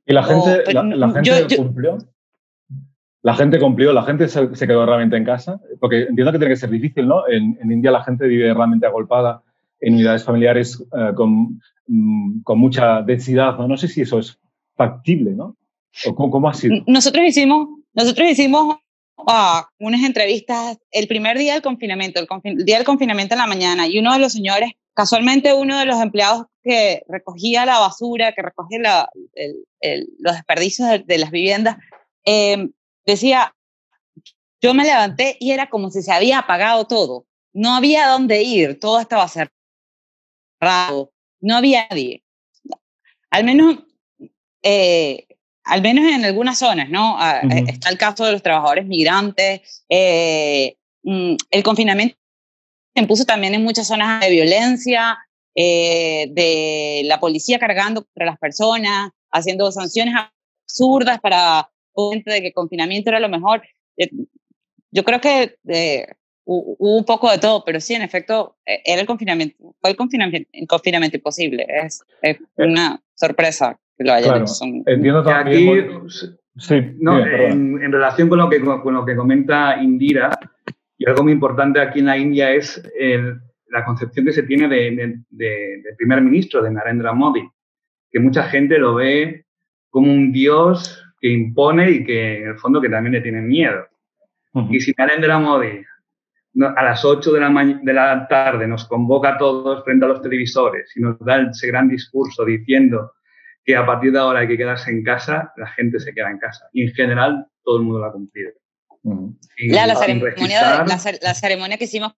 y 0.08 0.14
la 0.14 0.24
gente, 0.24 0.74
la, 0.74 1.12
gente 1.12 1.58
cumplió. 1.58 1.98
La 3.22 3.36
gente 3.36 3.60
cumplió, 3.60 3.92
la 3.92 4.04
gente 4.04 4.30
se, 4.30 4.50
quedó 4.66 4.86
realmente 4.86 5.18
en 5.18 5.26
casa, 5.26 5.60
porque 5.82 6.04
entiendo 6.04 6.32
que 6.32 6.38
tiene 6.38 6.54
que 6.54 6.60
ser 6.60 6.70
difícil, 6.70 7.08
¿no? 7.08 7.28
En, 7.28 7.58
en 7.62 7.72
India 7.74 7.92
la 7.92 8.04
gente 8.04 8.26
vive 8.26 8.54
realmente 8.54 8.88
agolpada 8.88 9.44
en 9.80 9.94
unidades 9.96 10.24
familiares 10.24 10.80
uh, 10.80 11.14
con, 11.16 11.62
um, 11.88 12.42
con, 12.44 12.60
mucha 12.60 13.02
densidad, 13.02 13.58
¿no? 13.58 13.68
No 13.68 13.78
sé 13.78 13.88
si 13.88 14.02
eso 14.02 14.20
es 14.20 14.38
factible, 14.76 15.32
¿no? 15.32 15.56
¿O 16.06 16.16
cómo, 16.16 16.32
cómo 16.32 16.50
ha 16.50 16.54
sido? 16.54 16.84
Nosotros 16.88 17.26
hicimos, 17.26 17.70
nosotros 17.94 18.30
hicimos 18.30 18.78
uh, 19.18 19.62
unas 19.80 20.04
entrevistas 20.04 20.78
el 20.92 21.08
primer 21.08 21.38
día 21.38 21.54
del 21.54 21.62
confinamiento, 21.62 22.20
el, 22.20 22.28
el 22.44 22.66
día 22.66 22.78
del 22.78 22.86
confinamiento 22.86 23.36
en 23.36 23.40
la 23.40 23.48
mañana, 23.48 23.88
y 23.88 24.00
uno 24.00 24.14
de 24.14 24.20
los 24.20 24.34
señores, 24.34 24.72
casualmente 24.94 25.54
uno 25.54 25.78
de 25.78 25.86
los 25.86 26.02
empleados 26.02 26.46
que 26.64 27.04
recogía 27.08 27.66
la 27.66 27.80
basura, 27.80 28.34
que 28.34 28.42
recogía 28.42 29.08
los 30.20 30.34
desperdicios 30.36 31.06
de, 31.06 31.18
las 31.18 31.32
viviendas, 31.32 31.78
em, 32.26 32.72
decía, 33.06 33.54
yo 34.62 34.74
me 34.74 34.84
levanté 34.84 35.38
y 35.40 35.52
era 35.52 35.70
como 35.70 35.92
si 35.92 36.02
se 36.02 36.12
había 36.12 36.40
apagado 36.40 36.86
todo. 36.86 37.26
No 37.54 37.76
había 37.76 38.08
dónde 38.08 38.44
ir, 38.44 38.80
todo 38.80 39.00
estaba 39.00 39.28
cerrado, 39.28 39.57
no 40.60 41.56
había 41.56 41.88
nadie. 41.90 42.24
Al 43.30 43.44
menos, 43.44 43.78
eh, 44.64 45.28
al 45.64 45.82
menos 45.82 46.06
en 46.06 46.26
algunas 46.26 46.60
zonas, 46.60 46.90
¿no? 46.90 47.18
Eh, 47.22 47.66
está 47.68 47.90
el 47.90 47.98
caso 47.98 48.26
de 48.26 48.32
los 48.32 48.44
trabajadores 48.44 48.86
migrantes. 48.86 49.86
Eh, 49.90 50.78
mm, 51.04 51.36
el 51.52 51.64
confinamiento 51.64 52.16
se 52.96 53.02
impuso 53.02 53.26
también 53.26 53.54
en 53.54 53.64
muchas 53.64 53.88
zonas 53.88 54.22
de 54.22 54.30
violencia, 54.30 55.18
de 55.56 57.02
la 57.06 57.20
policía 57.20 57.58
cargando 57.58 58.04
contra 58.04 58.28
las 58.28 58.38
personas, 58.38 59.10
haciendo 59.32 59.72
sanciones 59.72 60.14
absurdas 60.16 61.20
para 61.20 61.72
de 61.96 62.42
que 62.42 62.48
el 62.48 62.54
confinamiento 62.54 63.10
era 63.10 63.20
lo 63.20 63.28
mejor. 63.28 63.64
Yo 64.92 65.04
creo 65.04 65.20
que 65.20 65.58
hubo 66.48 66.98
un 66.98 67.06
poco 67.06 67.30
de 67.30 67.38
todo, 67.38 67.64
pero 67.66 67.80
sí, 67.80 67.94
en 67.94 68.02
efecto, 68.02 68.56
e, 68.66 68.82
era 68.86 69.02
el 69.02 69.08
confinamiento, 69.08 69.76
fue 69.80 69.92
el 69.92 69.96
confinamiento, 69.96 70.50
el 70.54 70.68
confinamiento 70.68 71.18
imposible. 71.18 71.66
Es, 71.68 72.04
es 72.22 72.38
una 72.58 73.02
sorpresa 73.14 73.78
que 73.98 74.04
lo 74.04 74.14
haya 74.14 74.38
hecho. 74.38 74.54
Entiendo 74.86 75.24
también. 75.24 75.70
Aquí, 75.80 76.08
sí, 76.58 76.82
no, 77.00 77.20
en, 77.20 77.92
relación 77.92 78.30
con 78.30 78.40
lo, 78.40 78.50
que, 78.50 78.62
con 78.62 78.94
lo 78.94 79.06
que 79.06 79.16
comenta 79.16 79.82
Indira, 79.82 80.32
y 80.98 81.08
algo 81.08 81.24
muy 81.24 81.34
importante 81.34 81.80
aquí 81.80 82.00
en 82.00 82.06
la 82.06 82.18
India 82.18 82.52
es 82.52 82.82
la 83.70 83.84
concepción 83.84 84.26
que 84.26 84.34
se 84.34 84.44
tiene 84.44 84.68
de, 84.68 85.22
de, 85.30 85.82
de, 85.84 85.96
primer 85.98 86.22
ministro, 86.22 86.62
de 86.64 86.72
Narendra 86.72 87.14
Modi, 87.14 87.48
que 88.10 88.20
mucha 88.20 88.44
gente 88.44 88.78
lo 88.78 88.96
ve 88.96 89.46
como 89.90 90.12
un 90.12 90.32
dios 90.32 91.04
que 91.20 91.30
impone 91.30 91.92
y 91.92 92.04
que 92.06 92.38
en 92.42 92.48
el 92.50 92.58
fondo 92.58 92.82
que 92.82 92.90
también 92.90 93.14
le 93.14 93.22
tiene 93.22 93.42
miedo. 93.42 93.86
Y 94.72 94.80
si 94.80 94.92
Narendra 94.98 95.38
Modi 95.38 95.84
a 96.64 96.84
las 96.84 97.06
8 97.06 97.32
de 97.32 97.40
la, 97.40 97.80
de 97.84 97.94
la 97.94 98.28
tarde 98.28 98.68
nos 98.68 98.86
convoca 98.86 99.36
a 99.36 99.38
todos 99.38 99.84
frente 99.84 100.06
a 100.06 100.08
los 100.08 100.22
televisores 100.22 100.92
y 100.96 101.02
nos 101.02 101.20
da 101.20 101.42
ese 101.42 101.68
gran 101.68 101.88
discurso 101.88 102.46
diciendo 102.46 103.14
que 103.64 103.76
a 103.76 103.86
partir 103.86 104.14
de 104.14 104.20
ahora 104.20 104.40
hay 104.40 104.48
que 104.48 104.58
quedarse 104.58 104.90
en 104.92 105.04
casa, 105.04 105.52
la 105.58 105.68
gente 105.68 106.00
se 106.00 106.14
queda 106.14 106.32
en 106.32 106.40
casa. 106.40 106.70
Y 106.72 106.84
en 106.84 106.94
general 106.94 107.46
todo 107.64 107.78
el 107.78 107.84
mundo 107.84 108.00
lo 108.00 108.06
ha 108.06 108.14
cumplido. 108.14 108.52
la, 109.04 109.96
ceremonia, 109.96 110.86
la, 111.22 111.34
ceremonia, 111.36 111.78
que 111.78 111.84
hicimos 111.84 112.14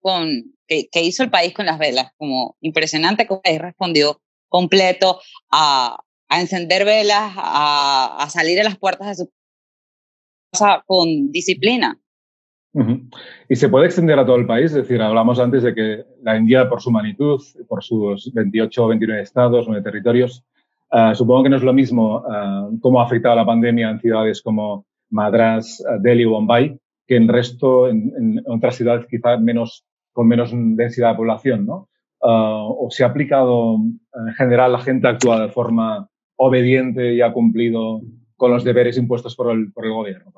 con, 0.00 0.54
que, 0.66 0.88
hizo 1.02 1.22
el 1.22 1.30
país 1.30 1.52
con 1.52 1.66
las 1.66 1.78
velas, 1.78 2.12
como 2.16 2.56
impresionante 2.60 3.26
como 3.26 3.42
el 3.44 3.60
respondió 3.60 4.22
completo 4.48 5.20
a, 5.50 5.98
a 6.28 6.40
encender 6.40 6.84
velas, 6.84 7.34
a, 7.36 8.16
a, 8.20 8.30
salir 8.30 8.58
a 8.58 8.64
las 8.64 8.78
puertas 8.78 9.08
de 9.08 9.24
su 9.24 9.32
casa 10.50 10.82
con 10.86 11.30
disciplina. 11.30 12.00
Y 13.48 13.56
se 13.56 13.68
puede 13.68 13.86
extender 13.86 14.18
a 14.18 14.26
todo 14.26 14.36
el 14.36 14.46
país, 14.46 14.66
es 14.66 14.74
decir, 14.74 15.00
hablamos 15.00 15.38
antes 15.38 15.62
de 15.62 15.74
que 15.74 16.04
la 16.22 16.36
India, 16.36 16.68
por 16.68 16.80
su 16.80 16.90
magnitud, 16.90 17.40
por 17.68 17.84
sus 17.84 18.32
28 18.34 18.84
o 18.84 18.88
29 18.88 19.22
estados, 19.22 19.68
9 19.68 19.82
territorios, 19.82 20.44
uh, 20.90 21.14
supongo 21.14 21.44
que 21.44 21.50
no 21.50 21.56
es 21.56 21.62
lo 21.62 21.72
mismo 21.72 22.18
uh, 22.18 22.78
cómo 22.80 23.00
ha 23.00 23.04
afectado 23.04 23.36
la 23.36 23.46
pandemia 23.46 23.90
en 23.90 24.00
ciudades 24.00 24.42
como 24.42 24.86
Madras, 25.10 25.84
uh, 25.88 26.00
Delhi 26.00 26.24
o 26.24 26.30
Bombay, 26.30 26.76
que 27.06 27.16
en 27.16 27.28
resto, 27.28 27.88
en, 27.88 28.42
otras 28.46 28.74
ciudades 28.74 29.06
quizás 29.08 29.40
menos, 29.40 29.84
con 30.12 30.26
menos 30.26 30.50
densidad 30.52 31.10
de 31.10 31.16
población, 31.16 31.66
¿no? 31.66 31.88
o 32.26 32.88
se 32.90 33.04
ha 33.04 33.08
aplicado, 33.08 33.74
en 33.74 34.34
general, 34.38 34.72
la 34.72 34.78
gente 34.78 35.06
actúa 35.06 35.42
de 35.42 35.50
forma 35.50 36.08
obediente 36.36 37.12
y 37.12 37.20
ha 37.20 37.34
cumplido 37.34 38.00
con 38.36 38.50
los 38.50 38.64
deberes 38.64 38.96
impuestos 38.96 39.36
por 39.36 39.52
el, 39.52 39.70
por 39.72 39.84
el 39.84 39.92
gobierno. 39.92 40.32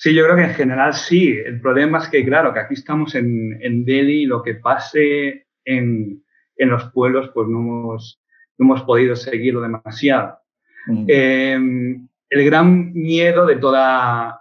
Sí, 0.00 0.14
yo 0.14 0.22
creo 0.22 0.36
que 0.36 0.44
en 0.44 0.54
general 0.54 0.94
sí. 0.94 1.36
El 1.44 1.60
problema 1.60 1.98
es 1.98 2.08
que, 2.08 2.24
claro, 2.24 2.54
que 2.54 2.60
aquí 2.60 2.74
estamos 2.74 3.16
en, 3.16 3.58
en 3.60 3.84
Delhi 3.84 4.22
y 4.22 4.26
lo 4.26 4.44
que 4.44 4.54
pase 4.54 5.48
en, 5.64 6.22
en 6.56 6.68
los 6.70 6.92
pueblos, 6.92 7.32
pues 7.34 7.48
no 7.48 7.58
hemos, 7.58 8.22
no 8.58 8.66
hemos 8.66 8.82
podido 8.82 9.16
seguirlo 9.16 9.60
demasiado. 9.60 10.38
Em, 11.08 12.06
el 12.30 12.44
gran 12.44 12.92
miedo 12.92 13.44
de 13.44 13.56
toda... 13.56 14.40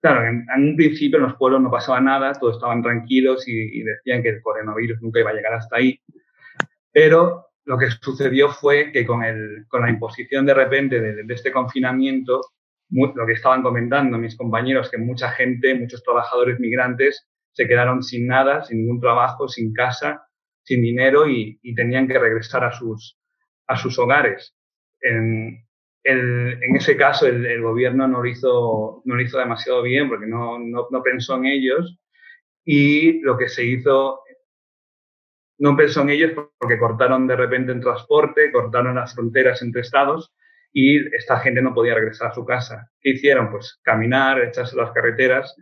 Claro, 0.00 0.28
en, 0.28 0.46
un 0.56 0.76
principio 0.76 1.18
en 1.18 1.24
los 1.24 1.36
pueblos 1.36 1.60
no 1.60 1.70
pasaba 1.70 2.00
nada, 2.00 2.32
todos 2.32 2.56
estaban 2.56 2.82
tranquilos 2.82 3.46
y, 3.46 3.82
decían 3.82 4.22
que 4.22 4.30
el 4.30 4.40
coronavirus 4.40 5.02
nunca 5.02 5.20
iba 5.20 5.28
a 5.28 5.34
llegar 5.34 5.52
hasta 5.52 5.76
ahí. 5.76 6.00
Pero 6.90 7.48
lo 7.66 7.76
que 7.76 7.90
sucedió 7.90 8.48
fue 8.48 8.92
que 8.92 9.04
con, 9.04 9.24
el, 9.24 9.66
con 9.68 9.82
la 9.82 9.90
imposición 9.90 10.46
de 10.46 10.54
repente 10.54 11.02
de, 11.02 11.22
de 11.22 11.34
este 11.34 11.52
confinamiento, 11.52 12.40
lo 12.94 13.26
que 13.26 13.32
estaban 13.32 13.62
comentando 13.62 14.18
mis 14.18 14.36
compañeros, 14.36 14.90
que 14.90 14.98
mucha 14.98 15.30
gente, 15.32 15.74
muchos 15.74 16.02
trabajadores 16.02 16.60
migrantes 16.60 17.28
se 17.52 17.66
quedaron 17.66 18.02
sin 18.02 18.26
nada, 18.26 18.64
sin 18.64 18.78
ningún 18.78 19.00
trabajo, 19.00 19.48
sin 19.48 19.72
casa, 19.72 20.26
sin 20.62 20.82
dinero 20.82 21.28
y, 21.28 21.58
tenían 21.74 22.06
que 22.08 22.18
regresar 22.18 22.64
a 22.64 22.72
sus, 22.72 23.18
a 23.66 23.76
sus 23.76 23.98
hogares. 23.98 24.56
En, 25.00 25.64
en 26.04 26.76
ese 26.76 26.96
caso, 26.96 27.26
el, 27.26 27.62
gobierno 27.62 28.06
no 28.06 28.22
lo, 28.22 28.28
hizo, 28.28 29.02
no 29.04 29.14
lo 29.16 29.22
hizo 29.22 29.38
demasiado 29.38 29.82
bien 29.82 30.08
porque 30.08 30.26
no, 30.26 30.58
no, 30.58 30.88
no 30.90 31.02
pensó 31.02 31.36
en 31.36 31.46
ellos 31.46 31.98
y 32.64 33.20
lo 33.20 33.36
que 33.36 33.48
se 33.48 33.64
hizo 33.64 34.20
no 35.58 35.76
pensó 35.76 36.02
en 36.02 36.10
ellos 36.10 36.32
porque 36.58 36.78
cortaron 36.78 37.26
de 37.26 37.36
repente 37.36 37.72
el 37.72 37.80
transporte, 37.80 38.50
cortaron 38.52 38.96
las 38.96 39.14
fronteras 39.14 39.62
entre 39.62 39.82
estados 39.82 40.34
y 40.76 40.98
esta 41.14 41.38
gente 41.38 41.62
no 41.62 41.72
podía 41.72 41.94
regresar 41.94 42.32
a 42.32 42.34
su 42.34 42.44
casa. 42.44 42.90
¿Qué 43.00 43.10
hicieron? 43.10 43.48
Pues 43.50 43.78
caminar, 43.82 44.40
echarse 44.40 44.76
las 44.76 44.90
carreteras 44.90 45.54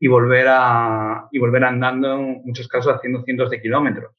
y 0.00 0.08
volver, 0.08 0.46
a, 0.48 1.28
y 1.30 1.38
volver 1.38 1.64
andando, 1.64 2.14
en 2.14 2.42
muchos 2.44 2.66
casos 2.66 2.94
haciendo 2.94 3.22
cientos 3.24 3.50
de 3.50 3.60
kilómetros. 3.60 4.16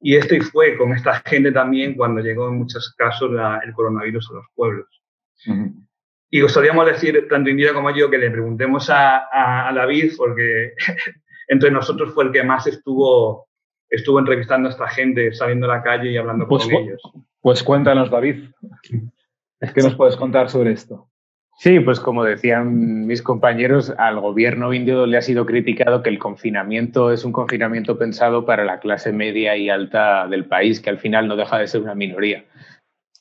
Y 0.00 0.14
esto 0.14 0.36
y 0.36 0.40
fue 0.40 0.78
con 0.78 0.92
esta 0.92 1.14
gente 1.26 1.50
también 1.50 1.94
cuando 1.96 2.20
llegó 2.20 2.48
en 2.48 2.58
muchos 2.58 2.94
casos 2.96 3.32
el 3.64 3.72
coronavirus 3.72 4.30
a 4.30 4.34
los 4.34 4.46
pueblos. 4.54 4.86
Y 6.30 6.42
os 6.42 6.52
solíamos 6.52 6.86
decir, 6.86 7.26
tanto 7.28 7.50
Indira 7.50 7.74
como 7.74 7.90
yo, 7.90 8.08
que 8.08 8.18
le 8.18 8.30
preguntemos 8.30 8.88
a, 8.88 9.68
a, 9.68 9.72
David, 9.72 10.12
porque 10.16 10.74
entre 11.48 11.72
nosotros 11.72 12.14
fue 12.14 12.24
el 12.24 12.30
que 12.30 12.44
más 12.44 12.68
estuvo, 12.68 13.48
estuvo 13.88 14.20
entrevistando 14.20 14.68
a 14.68 14.70
esta 14.70 14.88
gente, 14.88 15.32
saliendo 15.32 15.68
a 15.68 15.76
la 15.76 15.82
calle 15.82 16.12
y 16.12 16.16
hablando 16.16 16.46
pues 16.46 16.66
con 16.66 16.74
ellos. 16.74 17.02
Pues 17.40 17.64
cuéntanos, 17.64 18.10
David. 18.10 18.44
¿Qué 19.74 19.82
nos 19.82 19.94
puedes 19.94 20.16
contar 20.16 20.50
sobre 20.50 20.72
esto? 20.72 21.08
Sí, 21.58 21.78
pues 21.80 22.00
como 22.00 22.24
decían 22.24 23.06
mis 23.06 23.20
compañeros, 23.20 23.92
al 23.98 24.18
gobierno 24.18 24.72
indio 24.72 25.04
le 25.04 25.18
ha 25.18 25.22
sido 25.22 25.44
criticado 25.44 26.02
que 26.02 26.08
el 26.08 26.18
confinamiento 26.18 27.12
es 27.12 27.24
un 27.24 27.32
confinamiento 27.32 27.98
pensado 27.98 28.46
para 28.46 28.64
la 28.64 28.80
clase 28.80 29.12
media 29.12 29.58
y 29.58 29.68
alta 29.68 30.26
del 30.26 30.46
país, 30.46 30.80
que 30.80 30.88
al 30.88 30.98
final 30.98 31.28
no 31.28 31.36
deja 31.36 31.58
de 31.58 31.66
ser 31.66 31.82
una 31.82 31.94
minoría. 31.94 32.46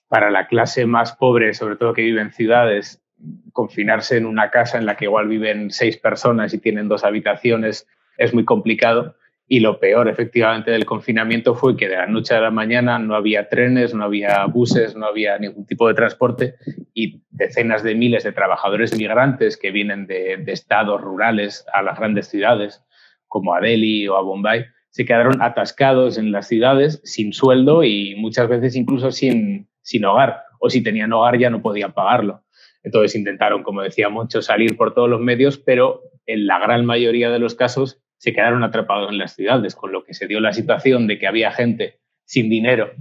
Para 0.08 0.32
la 0.32 0.48
clase 0.48 0.86
más 0.86 1.18
pobre, 1.18 1.54
sobre 1.54 1.76
todo 1.76 1.94
que 1.94 2.02
vive 2.02 2.22
en 2.22 2.32
ciudades, 2.32 3.04
confinarse 3.52 4.16
en 4.16 4.26
una 4.26 4.50
casa 4.52 4.78
en 4.78 4.86
la 4.86 4.96
que 4.96 5.06
igual 5.06 5.28
viven 5.28 5.70
seis 5.70 5.98
personas 5.98 6.54
y 6.54 6.60
tienen 6.60 6.88
dos 6.88 7.04
habitaciones 7.04 7.88
es 8.18 8.34
muy 8.34 8.46
complicado. 8.46 9.16
Y 9.52 9.62
lo 9.62 9.80
peor, 9.80 10.08
efectivamente, 10.08 10.70
del 10.70 10.86
confinamiento 10.86 11.56
fue 11.56 11.76
que 11.76 11.90
de 11.90 11.96
la 11.96 12.06
noche 12.06 12.36
a 12.36 12.40
la 12.40 12.52
mañana 12.52 13.00
no 13.00 13.16
había 13.16 13.50
trenes, 13.50 13.96
no 13.96 14.04
había 14.04 14.46
buses, 14.46 14.96
no 14.96 15.08
había 15.08 15.40
ningún 15.40 15.66
tipo 15.66 15.88
de 15.88 15.96
transporte 15.96 16.54
y 16.94 17.24
decenas 17.32 17.82
de 17.82 17.96
miles 17.96 18.24
de 18.24 18.32
trabajadores 18.32 18.96
migrantes 18.96 19.58
que 19.58 19.72
vienen 19.72 20.06
de, 20.06 20.36
estados 20.46 21.02
rurales 21.02 21.66
a 21.74 21.82
las 21.82 21.98
grandes 21.98 22.28
ciudades, 22.28 22.86
como 23.28 23.56
a 23.56 23.60
Delhi 23.60 24.08
o 24.08 24.18
a 24.18 24.22
Bombay, 24.22 24.66
se 24.92 25.04
quedaron 25.04 25.42
atascados 25.42 26.20
en 26.20 26.32
las 26.32 26.48
ciudades 26.48 27.02
sin 27.04 27.34
sueldo 27.34 27.84
y 27.84 28.16
muchas 28.18 28.48
veces 28.50 28.76
incluso 28.76 29.12
sin, 29.12 29.68
sin 29.82 30.06
hogar. 30.06 30.44
O 30.60 30.70
si 30.70 30.84
tenían 30.84 31.12
hogar 31.12 31.40
ya 31.40 31.50
no 31.50 31.64
podían 31.64 31.94
pagarlo. 31.94 32.44
Entonces 32.84 33.16
intentaron, 33.16 33.64
como 33.64 33.82
decía 33.82 34.10
mucho, 34.10 34.44
salir 34.44 34.78
por 34.78 34.94
todos 34.94 35.10
los 35.10 35.22
medios, 35.22 35.58
pero 35.58 36.04
en 36.28 36.46
la 36.46 36.60
gran 36.60 36.86
mayoría 36.86 37.32
de 37.32 37.40
los 37.40 37.56
casos 37.56 38.00
se 38.20 38.34
quedaron 38.34 38.64
atrapados 38.64 39.10
en 39.10 39.18
las 39.18 39.34
ciudades, 39.34 39.76
con 39.76 39.94
lo 39.94 40.04
que 40.04 40.14
se 40.14 40.28
dio 40.28 40.42
la 40.42 40.54
situación 40.54 41.08
de 41.08 41.18
que 41.18 41.26
había 41.26 41.52
gente 41.52 42.00
sin 42.26 42.50
dinero 42.50 42.92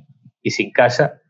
y 0.42 0.52
sin 0.52 0.70
casa 0.70 1.20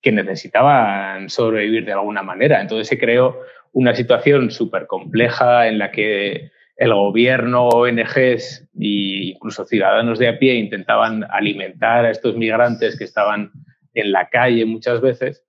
que 0.00 0.12
necesitaban 0.12 1.28
sobrevivir 1.28 1.84
de 1.84 1.92
alguna 1.92 2.22
manera. 2.22 2.60
Entonces 2.60 2.86
se 2.86 2.96
creó 2.96 3.40
una 3.72 3.94
situación 3.94 4.52
súper 4.52 4.86
compleja 4.86 5.66
en 5.66 5.78
la 5.78 5.90
que 5.90 6.52
el 6.76 6.94
gobierno, 6.94 7.68
ONGs 7.68 8.68
e 8.80 9.32
incluso 9.34 9.64
ciudadanos 9.64 10.20
de 10.20 10.28
a 10.28 10.38
pie 10.38 10.54
intentaban 10.54 11.24
alimentar 11.30 12.04
a 12.04 12.10
estos 12.10 12.36
migrantes 12.36 12.96
que 12.96 13.04
estaban 13.04 13.50
en 13.94 14.12
la 14.12 14.28
calle 14.28 14.64
muchas 14.64 15.00
veces 15.00 15.45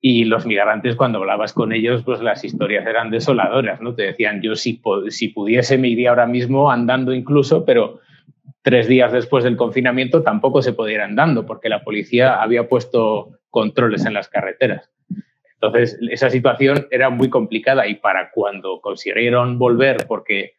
y 0.00 0.24
los 0.24 0.46
migrantes, 0.46 0.96
cuando 0.96 1.18
hablabas 1.18 1.52
con 1.52 1.72
ellos, 1.72 2.02
pues 2.04 2.20
las 2.20 2.42
historias 2.42 2.86
eran 2.86 3.10
desoladoras, 3.10 3.80
¿no? 3.82 3.94
Te 3.94 4.04
decían, 4.04 4.40
yo 4.40 4.56
si, 4.56 4.80
si 5.08 5.28
pudiese 5.28 5.76
me 5.76 5.88
iría 5.88 6.10
ahora 6.10 6.26
mismo 6.26 6.70
andando 6.70 7.12
incluso, 7.12 7.64
pero 7.64 8.00
tres 8.62 8.88
días 8.88 9.12
después 9.12 9.44
del 9.44 9.56
confinamiento 9.56 10.22
tampoco 10.22 10.62
se 10.62 10.72
pudieran 10.72 11.16
dando, 11.16 11.44
porque 11.44 11.68
la 11.68 11.84
policía 11.84 12.40
había 12.40 12.68
puesto 12.68 13.38
controles 13.50 14.06
en 14.06 14.14
las 14.14 14.28
carreteras. 14.28 14.90
Entonces, 15.54 15.98
esa 16.10 16.30
situación 16.30 16.86
era 16.90 17.10
muy 17.10 17.28
complicada 17.28 17.86
y 17.86 17.96
para 17.96 18.30
cuando 18.30 18.80
consiguieron 18.80 19.58
volver, 19.58 20.06
porque 20.08 20.54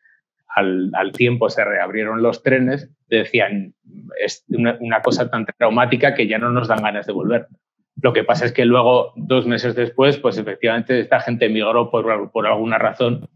al, 0.47 1.11
tiempo 1.13 1.49
se 1.49 1.63
reabrieron 1.63 2.21
los 2.21 2.43
trenes, 2.43 2.89
decían, 3.07 3.73
es 4.23 4.45
una, 4.49 5.01
cosa 5.01 5.29
tan 5.29 5.45
traumática 5.57 6.13
que 6.13 6.27
ya 6.27 6.37
no 6.37 6.51
nos 6.51 6.67
dan 6.67 6.83
ganas 6.83 7.07
de 7.07 7.13
volver. 7.13 7.47
Lo 8.01 8.13
que 8.13 8.23
pasa 8.23 8.45
es 8.45 8.53
que 8.53 8.65
luego, 8.65 9.13
dos 9.15 9.45
meses 9.45 9.75
después, 9.75 10.17
pues 10.17 10.37
efectivamente 10.37 10.99
esta 10.99 11.19
gente 11.19 11.45
emigró 11.45 11.91
por, 11.91 12.31
por 12.31 12.47
alguna 12.47 12.77
razón 12.77 13.27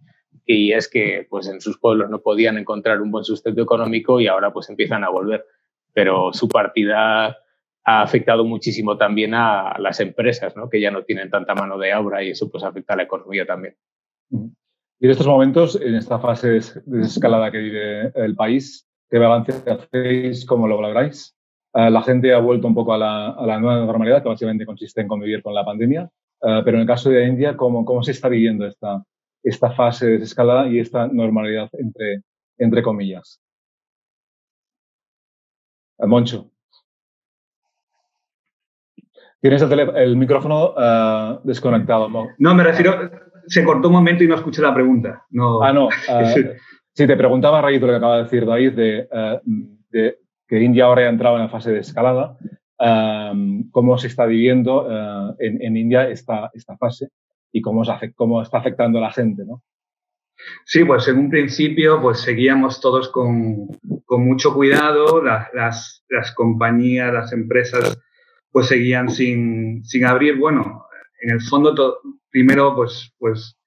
y 0.46 0.74
es 0.74 0.88
que 0.88 1.26
pues 1.30 1.48
en 1.48 1.60
sus 1.60 1.80
pueblos 1.80 2.10
no 2.10 2.22
podían 2.22 2.58
encontrar 2.58 3.02
un 3.02 3.12
buen 3.12 3.26
sustento 3.26 3.62
económico 3.62 4.20
y 4.20 4.28
ahora 4.28 4.54
pues 4.54 4.70
empiezan 4.70 5.04
a 5.04 5.10
volver. 5.10 5.46
Pero 5.94 6.34
su 6.34 6.48
partida 6.48 7.38
ha 7.84 8.02
afectado 8.02 8.46
muchísimo 8.46 8.98
también 8.98 9.34
a 9.34 9.78
las 9.80 10.00
empresas, 10.00 10.56
¿no? 10.56 10.70
que 10.70 10.82
ya 10.82 10.92
no 10.92 11.04
tienen 11.04 11.30
tanta 11.30 11.56
mano 11.56 11.78
de 11.78 11.94
obra 11.96 12.24
y 12.24 12.32
eso 12.32 12.50
pues 12.50 12.64
afecta 12.64 12.94
a 12.94 12.98
la 12.98 13.04
economía 13.04 13.46
también. 13.46 13.76
Y 15.00 15.06
en 15.06 15.12
estos 15.12 15.28
momentos, 15.28 15.80
en 15.82 15.96
esta 15.96 16.20
fase 16.20 16.50
de 16.50 16.64
desescalada 16.86 17.52
que 17.52 17.58
vive 17.58 18.12
el 18.16 18.36
país, 18.36 18.88
¿qué 19.10 19.20
balance 19.20 19.52
hacéis? 19.70 20.46
¿Cómo 20.46 20.68
lo 20.68 20.78
valoráis? 20.78 21.35
Eh, 21.76 21.90
la 21.92 22.02
gente 22.02 22.34
ha 22.34 22.40
vuelto 22.40 22.68
un 22.68 22.74
poco 22.74 22.94
a 22.94 22.98
la, 22.98 23.60
nueva 23.60 23.86
normalidad, 23.86 24.24
que 24.24 24.30
básicamente 24.30 24.66
consiste 24.66 25.02
en 25.02 25.10
convivir 25.10 25.44
con 25.44 25.54
la 25.54 25.66
pandemia. 25.66 26.10
Eh, 26.42 26.62
pero 26.64 26.78
en 26.78 26.82
el 26.82 26.88
caso 26.88 27.10
de 27.10 27.28
India, 27.28 27.58
¿cómo, 27.58 27.84
¿cómo 27.84 28.02
se 28.02 28.12
está 28.12 28.30
viviendo 28.30 28.66
esta, 28.66 29.04
esta 29.44 29.72
fase 29.72 30.06
de 30.06 30.12
desescalada 30.14 30.68
y 30.68 30.80
esta 30.80 31.08
normalidad 31.08 31.70
entre, 31.74 32.22
entre 32.58 32.82
comillas? 32.82 33.42
Eh, 36.00 36.06
Moncho. 36.06 36.50
Tienes 39.42 39.62
el, 39.62 40.16
micrófono 40.16 40.72
uh, 40.72 41.42
desconectado. 41.44 42.10
¿no? 42.10 42.30
no, 42.40 42.56
me 42.56 42.64
refiero, 42.64 43.12
se 43.46 43.64
cortó 43.64 43.90
un 43.90 43.96
momento 43.96 44.24
y 44.24 44.28
no 44.28 44.36
escuché 44.36 44.62
la 44.62 44.74
pregunta. 44.74 45.24
No. 45.30 45.62
Ah, 45.62 45.74
no. 45.74 45.88
Uh, 45.88 45.90
sí, 46.94 47.06
te 47.06 47.18
preguntaba 47.18 47.60
a 47.60 47.62
raíz 47.62 47.80
de 47.80 47.86
lo 47.86 47.94
que 47.94 47.98
acaba 47.98 48.18
de 48.18 48.24
decir 48.24 48.46
David, 48.46 48.74
de, 48.74 49.08
uh, 49.12 49.52
de, 49.92 50.18
que 50.48 50.62
India 50.62 50.86
ahora 50.86 51.04
ha 51.04 51.10
entrado 51.10 51.36
en 51.36 51.44
la 51.44 51.50
fase 51.50 51.72
de 51.72 51.80
escalada. 51.80 52.38
¿Cómo 53.72 53.98
se 53.98 54.08
está 54.08 54.26
viviendo 54.26 54.88
en, 55.40 55.62
en, 55.62 55.78
India 55.78 56.10
esta, 56.10 56.52
esta 56.54 56.78
fase 56.78 57.10
y 57.52 57.62
cómo, 57.62 57.84
cómo 58.16 58.42
está 58.42 58.58
afectando 58.58 59.00
a 59.00 59.02
la 59.02 59.12
gente, 59.12 59.46
¿no? 59.46 59.64
Sí, 60.66 60.84
pues 60.84 61.08
en 61.08 61.18
un 61.18 61.30
principio 61.30 62.02
pues 62.02 62.20
seguíamos 62.20 62.82
todos 62.82 63.10
con, 63.10 63.68
con 64.06 64.26
mucho 64.26 64.54
cuidado, 64.54 65.24
las, 65.24 65.48
las, 65.54 66.04
las, 66.10 66.34
compañías, 66.34 67.14
las 67.14 67.32
empresas 67.32 67.98
pues 68.52 68.68
seguían 68.68 69.10
sin, 69.10 69.84
sin 69.86 70.06
abrir. 70.06 70.38
Bueno, 70.38 70.86
en 71.22 71.32
el 71.32 71.42
fondo, 71.42 72.00
primero, 72.30 72.76
pues, 72.76 73.14
pues 73.18 73.58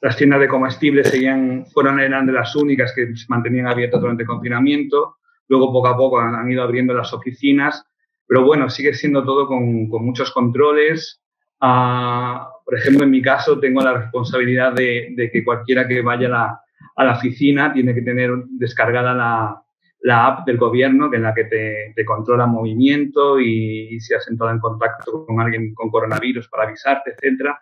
las 0.00 0.16
tiendas 0.16 0.40
de 0.40 0.48
comestibles 0.48 1.08
seguían, 1.08 1.66
fueron, 1.66 2.00
eran 2.00 2.26
de 2.26 2.32
las 2.32 2.54
únicas 2.56 2.92
que 2.94 3.16
se 3.16 3.26
mantenían 3.28 3.66
abiertas 3.66 4.00
durante 4.00 4.22
el 4.22 4.28
confinamiento. 4.28 5.16
Luego, 5.48 5.72
poco 5.72 5.88
a 5.88 5.96
poco, 5.96 6.20
han, 6.20 6.50
ido 6.50 6.62
abriendo 6.62 6.94
las 6.94 7.12
oficinas. 7.12 7.84
Pero 8.26 8.44
bueno, 8.44 8.68
sigue 8.68 8.94
siendo 8.94 9.24
todo 9.24 9.46
con, 9.46 9.88
con 9.88 10.04
muchos 10.04 10.32
controles. 10.32 11.22
Ah, 11.60 12.50
por 12.64 12.76
ejemplo, 12.76 13.04
en 13.04 13.10
mi 13.10 13.22
caso, 13.22 13.60
tengo 13.60 13.80
la 13.80 13.94
responsabilidad 13.94 14.72
de, 14.72 15.08
de 15.14 15.30
que 15.30 15.44
cualquiera 15.44 15.86
que 15.86 16.02
vaya 16.02 16.28
la, 16.28 16.60
a 16.96 17.04
la 17.04 17.12
oficina 17.12 17.72
tiene 17.72 17.94
que 17.94 18.02
tener 18.02 18.30
descargada 18.48 19.14
la, 19.14 19.62
la 20.00 20.26
app 20.26 20.46
del 20.46 20.56
gobierno, 20.56 21.10
que 21.10 21.16
es 21.16 21.22
la 21.22 21.34
que 21.34 21.44
te, 21.44 21.92
te 21.94 22.04
controla 22.04 22.46
movimiento 22.46 23.40
y, 23.40 23.98
si 24.00 24.14
has 24.14 24.28
entrado 24.28 24.52
en 24.52 24.60
contacto 24.60 25.26
con 25.26 25.40
alguien 25.40 25.74
con 25.74 25.90
coronavirus 25.90 26.48
para 26.48 26.64
avisarte, 26.64 27.10
etcétera. 27.10 27.58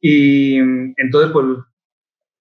Y 0.00 0.56
entonces, 0.56 1.30
pues, 1.32 1.46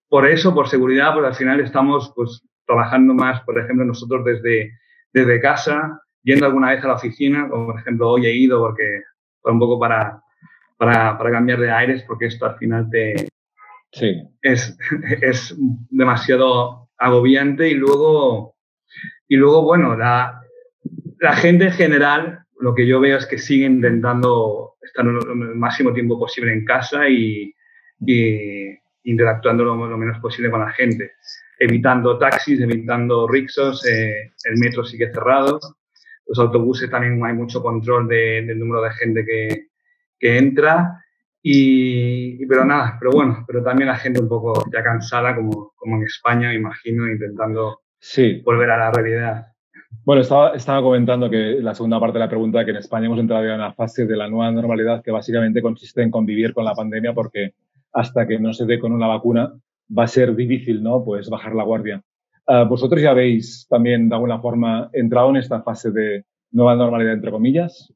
por 0.10 0.27
eso, 0.27 0.53
por 0.53 0.67
seguridad, 0.67 1.13
pues 1.13 1.25
al 1.25 1.36
final 1.36 1.60
estamos 1.62 2.12
pues 2.15 2.41
trabajando 2.65 3.13
más, 3.13 3.41
por 3.41 3.60
ejemplo, 3.60 3.86
nosotros 3.86 4.24
desde, 4.26 4.78
desde 5.13 5.41
casa, 5.41 6.02
yendo 6.24 6.45
alguna 6.45 6.71
vez 6.71 6.84
a 6.84 6.88
la 6.88 6.95
oficina, 6.95 7.47
como 7.50 7.67
por 7.67 7.80
ejemplo 7.80 8.10
hoy 8.10 8.26
he 8.26 8.34
ido 8.34 8.60
porque 8.60 9.04
fue 9.41 9.52
un 9.52 9.60
poco 9.60 9.80
para, 9.80 10.21
para, 10.78 11.17
para 11.17 11.32
cambiar 11.32 11.60
de 11.60 11.71
aires, 11.71 12.04
porque 12.08 12.28
esto 12.28 12.45
al 12.45 12.58
final 12.58 12.89
te, 12.89 13.28
sí. 13.91 14.21
es, 14.41 14.78
es 15.21 15.56
demasiado 15.89 16.89
agobiante 16.97 17.67
y 17.69 17.74
luego 17.74 18.56
y 19.32 19.38
luego, 19.38 19.63
bueno, 19.63 19.95
la, 19.95 20.41
la 21.19 21.36
gente 21.38 21.63
en 21.65 21.71
general, 21.71 22.43
lo 22.60 22.76
que 22.76 22.86
yo 22.86 23.00
veo 23.00 23.17
es 23.17 23.26
que 23.26 23.38
sigue 23.38 23.65
intentando 23.65 24.74
estar 24.82 25.06
el 25.06 25.56
máximo 25.56 25.93
tiempo 25.93 26.19
posible 26.19 26.52
en 26.52 26.65
casa 26.65 27.08
y, 27.08 27.54
y 28.06 28.78
interactuando 29.04 29.63
lo, 29.63 29.76
menos 29.76 30.19
posible 30.19 30.52
con 30.52 30.60
la 30.60 30.71
gente, 30.71 31.13
evitando 31.62 32.17
taxis, 32.17 32.60
evitando 32.60 33.28
rixos, 33.28 33.86
eh, 33.86 34.32
el 34.45 34.58
metro 34.58 34.84
sigue 34.84 35.12
cerrado, 35.12 35.60
los 36.26 36.39
autobuses 36.39 36.89
también 36.89 37.24
hay 37.24 37.34
mucho 37.34 37.62
control 37.62 38.08
de, 38.08 38.43
del 38.47 38.58
número 38.58 38.82
de 38.82 38.91
gente 38.91 39.24
que, 39.24 39.67
que 40.17 40.38
entra. 40.38 41.04
Y, 41.43 42.45
pero 42.47 42.65
nada, 42.65 42.97
pero 43.00 43.12
bueno, 43.12 43.43
pero 43.47 43.63
también 43.63 43.89
la 43.89 43.97
gente 43.97 44.21
un 44.21 44.30
poco 44.30 44.63
ya 44.71 44.84
cansada, 44.84 45.36
como, 45.36 45.74
como 45.76 45.97
en 45.97 46.04
España, 46.04 46.54
imagino, 46.54 47.08
intentando 47.08 47.82
sí. 48.00 48.41
volver 48.43 48.71
a 48.71 48.78
la 48.78 48.91
realidad. 48.91 49.47
Bueno, 50.04 50.21
estaba, 50.21 50.56
estaba 50.56 50.82
comentando 50.82 51.30
que 51.30 51.58
la 51.60 51.76
segunda 51.76 52.00
parte 52.00 52.17
de 52.17 52.26
la 52.26 52.30
pregunta, 52.30 52.65
que 52.65 52.71
en 52.71 52.78
España 52.78 53.06
hemos 53.06 53.19
entrado 53.19 53.45
ya 53.45 53.54
en 53.54 53.62
la 53.62 53.74
fase 53.74 54.06
de 54.06 54.15
la 54.15 54.28
nueva 54.28 54.52
normalidad, 54.52 55.04
que 55.04 55.12
básicamente 55.12 55.62
consiste 55.62 56.02
en 56.02 56.10
convivir 56.10 56.54
con 56.54 56.65
la 56.65 56.74
pandemia, 56.74 57.13
porque 57.13 57.54
hasta 57.93 58.26
que 58.26 58.39
no 58.39 58.52
se 58.54 58.65
dé 58.65 58.80
con 58.80 58.93
una 58.93 59.08
vacuna 59.08 59.54
va 59.97 60.04
a 60.04 60.08
ser 60.08 60.36
difícil, 60.36 60.82
¿no? 60.82 61.04
Pues 61.04 61.30
bajar 61.30 61.56
la 61.56 61.63
guardia. 61.63 62.01
Uh, 62.47 62.65
vosotros 62.67 63.01
ya 63.01 63.12
habéis 63.12 63.67
también, 63.69 64.10
de 64.10 64.15
alguna 64.15 64.39
forma, 64.39 64.89
entrado 64.93 65.30
en 65.30 65.38
esta 65.38 65.62
fase 65.62 65.91
de 65.91 66.25
nueva 66.51 66.75
normalidad, 66.75 67.13
entre 67.13 67.32
comillas, 67.32 67.93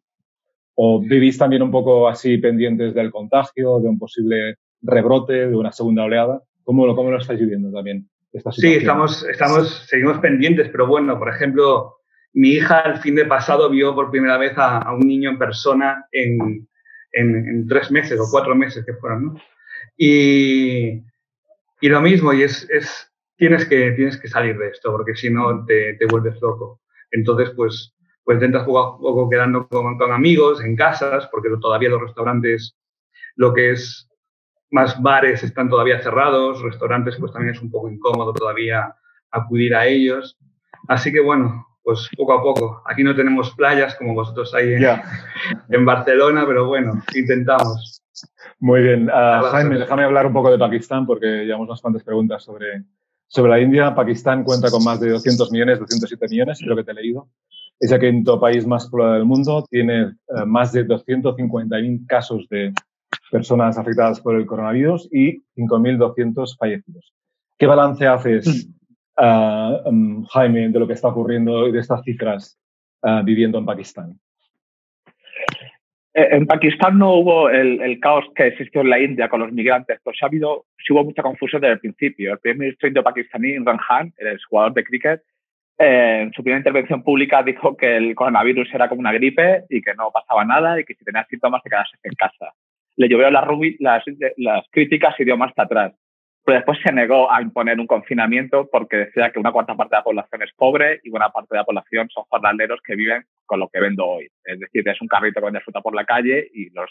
o 0.75 1.01
vivís 1.01 1.37
también 1.37 1.61
un 1.61 1.71
poco 1.71 2.07
así 2.07 2.37
pendientes 2.37 2.93
del 2.93 3.11
contagio, 3.11 3.79
de 3.79 3.89
un 3.89 3.97
posible 3.97 4.55
rebrote, 4.81 5.47
de 5.47 5.55
una 5.55 5.71
segunda 5.71 6.03
oleada. 6.03 6.41
¿Cómo 6.63 6.85
lo, 6.85 6.95
cómo 6.95 7.11
lo 7.11 7.19
estáis 7.19 7.39
viviendo 7.39 7.71
también? 7.71 8.07
Sí, 8.51 8.73
estamos, 8.73 9.25
estamos, 9.29 9.85
seguimos 9.87 10.17
pendientes, 10.19 10.67
pero 10.69 10.87
bueno, 10.87 11.17
por 11.17 11.29
ejemplo, 11.29 11.95
mi 12.33 12.49
hija 12.49 12.81
el 12.81 12.97
fin 12.97 13.15
de 13.15 13.25
pasado 13.25 13.69
vio 13.69 13.95
por 13.95 14.11
primera 14.11 14.37
vez 14.37 14.53
a, 14.57 14.91
un 14.93 15.07
niño 15.07 15.29
en 15.29 15.37
persona 15.37 16.05
en, 16.11 16.67
en, 17.13 17.67
tres 17.67 17.91
meses 17.91 18.19
o 18.19 18.27
cuatro 18.29 18.53
meses 18.55 18.85
que 18.85 18.93
fueron, 18.93 19.25
¿no? 19.25 19.35
Y, 19.97 21.01
y 21.85 21.89
lo 21.89 22.01
mismo, 22.01 22.33
y 22.33 22.41
es, 22.41 22.67
es, 22.71 23.13
tienes, 23.35 23.65
que, 23.65 23.91
tienes 23.91 24.17
que 24.19 24.27
salir 24.27 24.57
de 24.57 24.69
esto, 24.69 24.91
porque 24.91 25.13
si 25.15 25.29
no 25.29 25.63
te, 25.65 25.93
te 25.93 26.07
vuelves 26.07 26.41
loco. 26.41 26.81
Entonces, 27.11 27.51
pues, 27.55 27.93
pues 28.23 28.37
intentas 28.37 28.65
jugar 28.65 28.93
un 28.95 29.01
poco 29.01 29.29
quedando 29.29 29.67
con, 29.67 29.95
con 29.95 30.11
amigos, 30.11 30.63
en 30.63 30.75
casas, 30.75 31.27
porque 31.31 31.49
todavía 31.61 31.89
los 31.89 32.01
restaurantes, 32.01 32.75
lo 33.35 33.53
que 33.53 33.69
es 33.69 34.09
más 34.71 34.99
bares 34.99 35.43
están 35.43 35.69
todavía 35.69 36.01
cerrados, 36.01 36.63
restaurantes 36.63 37.17
pues 37.19 37.31
también 37.31 37.53
es 37.53 37.61
un 37.61 37.69
poco 37.69 37.87
incómodo 37.87 38.33
todavía 38.33 38.95
acudir 39.29 39.75
a 39.75 39.85
ellos. 39.85 40.39
Así 40.87 41.13
que 41.13 41.19
bueno, 41.19 41.67
pues 41.83 42.09
poco 42.17 42.33
a 42.33 42.41
poco. 42.41 42.81
Aquí 42.87 43.03
no 43.03 43.15
tenemos 43.15 43.53
playas 43.53 43.93
como 43.93 44.15
vosotros 44.15 44.55
hay 44.55 44.73
en, 44.73 44.87
en 45.69 45.85
Barcelona, 45.85 46.45
pero 46.47 46.65
bueno, 46.65 47.03
intentamos. 47.13 48.01
Muy 48.59 48.81
bien. 48.81 49.09
Uh, 49.09 49.43
Jaime, 49.51 49.79
déjame 49.79 50.03
hablar 50.03 50.25
un 50.27 50.33
poco 50.33 50.51
de 50.51 50.57
Pakistán 50.57 51.05
porque 51.05 51.45
llevamos 51.45 51.67
unas 51.67 51.81
cuantas 51.81 52.03
preguntas 52.03 52.43
sobre, 52.43 52.83
sobre 53.27 53.51
la 53.51 53.59
India. 53.59 53.95
Pakistán 53.95 54.43
cuenta 54.43 54.69
con 54.71 54.83
más 54.83 54.99
de 54.99 55.09
200 55.11 55.51
millones, 55.51 55.79
207 55.79 56.27
millones, 56.29 56.59
creo 56.63 56.75
que 56.75 56.83
te 56.83 56.91
he 56.91 56.95
leído. 56.95 57.29
Es 57.79 57.91
el 57.91 57.99
quinto 57.99 58.39
país 58.39 58.65
más 58.65 58.87
poblado 58.87 59.13
del 59.13 59.25
mundo. 59.25 59.65
Tiene 59.69 60.05
uh, 60.05 60.45
más 60.45 60.71
de 60.71 60.87
250.000 60.87 62.05
casos 62.07 62.47
de 62.49 62.73
personas 63.31 63.77
afectadas 63.77 64.21
por 64.21 64.35
el 64.35 64.45
coronavirus 64.45 65.09
y 65.11 65.43
5.200 65.55 66.57
fallecidos. 66.57 67.13
¿Qué 67.57 67.65
balance 67.65 68.05
haces, 68.07 68.69
uh, 69.17 69.89
um, 69.89 70.25
Jaime, 70.25 70.69
de 70.69 70.79
lo 70.79 70.87
que 70.87 70.93
está 70.93 71.09
ocurriendo 71.09 71.67
y 71.67 71.71
de 71.71 71.79
estas 71.79 72.01
cifras 72.03 72.57
uh, 73.03 73.23
viviendo 73.23 73.57
en 73.57 73.65
Pakistán? 73.65 74.19
Eh, 76.15 76.27
en 76.31 76.47
Pakistán 76.47 76.97
no 76.97 77.13
hubo 77.13 77.49
el, 77.49 77.99
caos 77.99 78.25
que 78.35 78.47
existió 78.47 78.81
en 78.81 78.89
la 78.89 78.99
India 78.99 79.29
con 79.29 79.41
los 79.41 79.51
migrantes, 79.51 79.99
pero 80.03 80.15
sí, 80.15 80.19
ha 80.23 80.27
habido, 80.27 80.65
sí 80.77 80.93
hubo 80.93 81.03
mucha 81.03 81.21
confusión 81.21 81.61
desde 81.61 81.73
el 81.73 81.79
principio. 81.79 82.33
El 82.33 82.39
primer 82.39 82.59
ministro 82.59 82.87
indio 82.87 83.03
pakistaní, 83.03 83.53
Imran 83.53 83.77
Khan, 83.77 84.13
el 84.17 84.39
jugador 84.49 84.73
de 84.73 84.83
cricket, 84.83 85.21
eh, 85.77 86.21
en 86.23 86.31
su 86.31 86.41
primera 86.41 86.59
intervención 86.59 87.03
pública 87.03 87.43
dijo 87.43 87.75
que 87.75 87.97
el 87.97 88.15
coronavirus 88.15 88.73
era 88.73 88.87
como 88.87 89.01
una 89.01 89.11
gripe 89.11 89.65
y 89.69 89.81
que 89.81 89.93
no 89.93 90.09
pasaba 90.09 90.45
nada 90.45 90.79
y 90.79 90.85
que 90.85 90.95
si 90.95 91.03
tenía 91.03 91.25
síntomas 91.29 91.61
te 91.63 91.69
quedases 91.69 91.99
en 92.01 92.13
casa 92.13 92.53
le 92.97 93.09
llovió 93.09 93.29
las, 93.29 93.45
las, 93.79 94.03
las 94.37 94.65
críticas 94.71 95.15
y 95.19 95.25
dio 95.25 95.37
más 95.37 95.51
atrás. 95.55 95.93
Pero 96.45 96.57
después 96.57 96.77
se 96.83 96.91
negó 96.93 97.31
a 97.31 97.41
imponer 97.41 97.79
un 97.79 97.87
confinamiento 97.87 98.69
porque 98.71 98.97
decía 98.97 99.31
que 99.31 99.39
una 99.39 99.51
cuarta 99.51 99.75
parte 99.75 99.95
de 99.95 99.99
la 99.99 100.03
población 100.03 100.43
es 100.43 100.53
pobre 100.53 101.01
y 101.03 101.09
buena 101.09 101.29
parte 101.29 101.47
de 101.51 101.57
la 101.57 101.65
población 101.65 102.07
son 102.09 102.23
jornaleros 102.29 102.79
que 102.85 102.95
viven 102.95 103.25
con 103.47 103.59
lo 103.59 103.67
que 103.67 103.79
vendo 103.79 104.05
hoy. 104.05 104.27
Es 104.43 104.59
decir, 104.59 104.87
es 104.87 105.01
un 105.01 105.07
carrito 105.07 105.39
que 105.39 105.45
vendes 105.45 105.63
fruta 105.63 105.81
por 105.81 105.95
la 105.95 106.05
calle 106.05 106.47
y 106.53 106.69
los, 106.69 106.89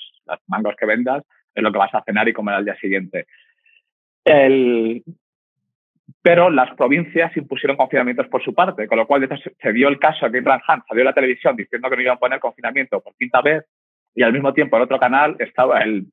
mangos 0.49 0.75
que 0.77 0.87
vendas 0.87 1.23
es 1.55 1.63
lo 1.63 1.71
que 1.71 1.79
vas 1.79 1.95
a 1.95 2.03
cenar 2.03 2.29
y 2.29 2.33
comer 2.33 2.57
al 2.57 2.65
día 2.65 2.77
siguiente. 2.79 3.27
El, 4.25 5.05
pero 6.21 6.51
las 6.51 6.75
provincias 6.75 7.37
impusieron 7.37 7.77
confinamientos 7.77 8.27
por 8.27 8.43
su 8.43 8.55
parte, 8.55 8.89
con 8.89 8.99
lo 8.99 9.07
cual 9.07 9.29
se 9.63 9.73
dio 9.73 9.87
el 9.87 10.01
caso 10.01 10.29
que 10.33 10.39
Imran 10.39 10.63
Khan 10.67 10.83
salió 10.89 11.03
a 11.03 11.07
la 11.07 11.15
televisión 11.15 11.55
diciendo 11.55 11.89
que 11.89 11.95
no 11.95 12.03
iban 12.03 12.17
a 12.17 12.19
poner 12.19 12.41
confinamiento 12.41 13.01
por 13.01 13.15
quinta 13.15 13.41
vez 13.41 13.65
y 14.17 14.23
al 14.23 14.33
mismo 14.33 14.55
tiempo 14.55 14.77
en 14.77 14.83
otro 14.85 14.99
canal 14.99 15.35
estaba 15.41 15.81
el, 15.81 16.07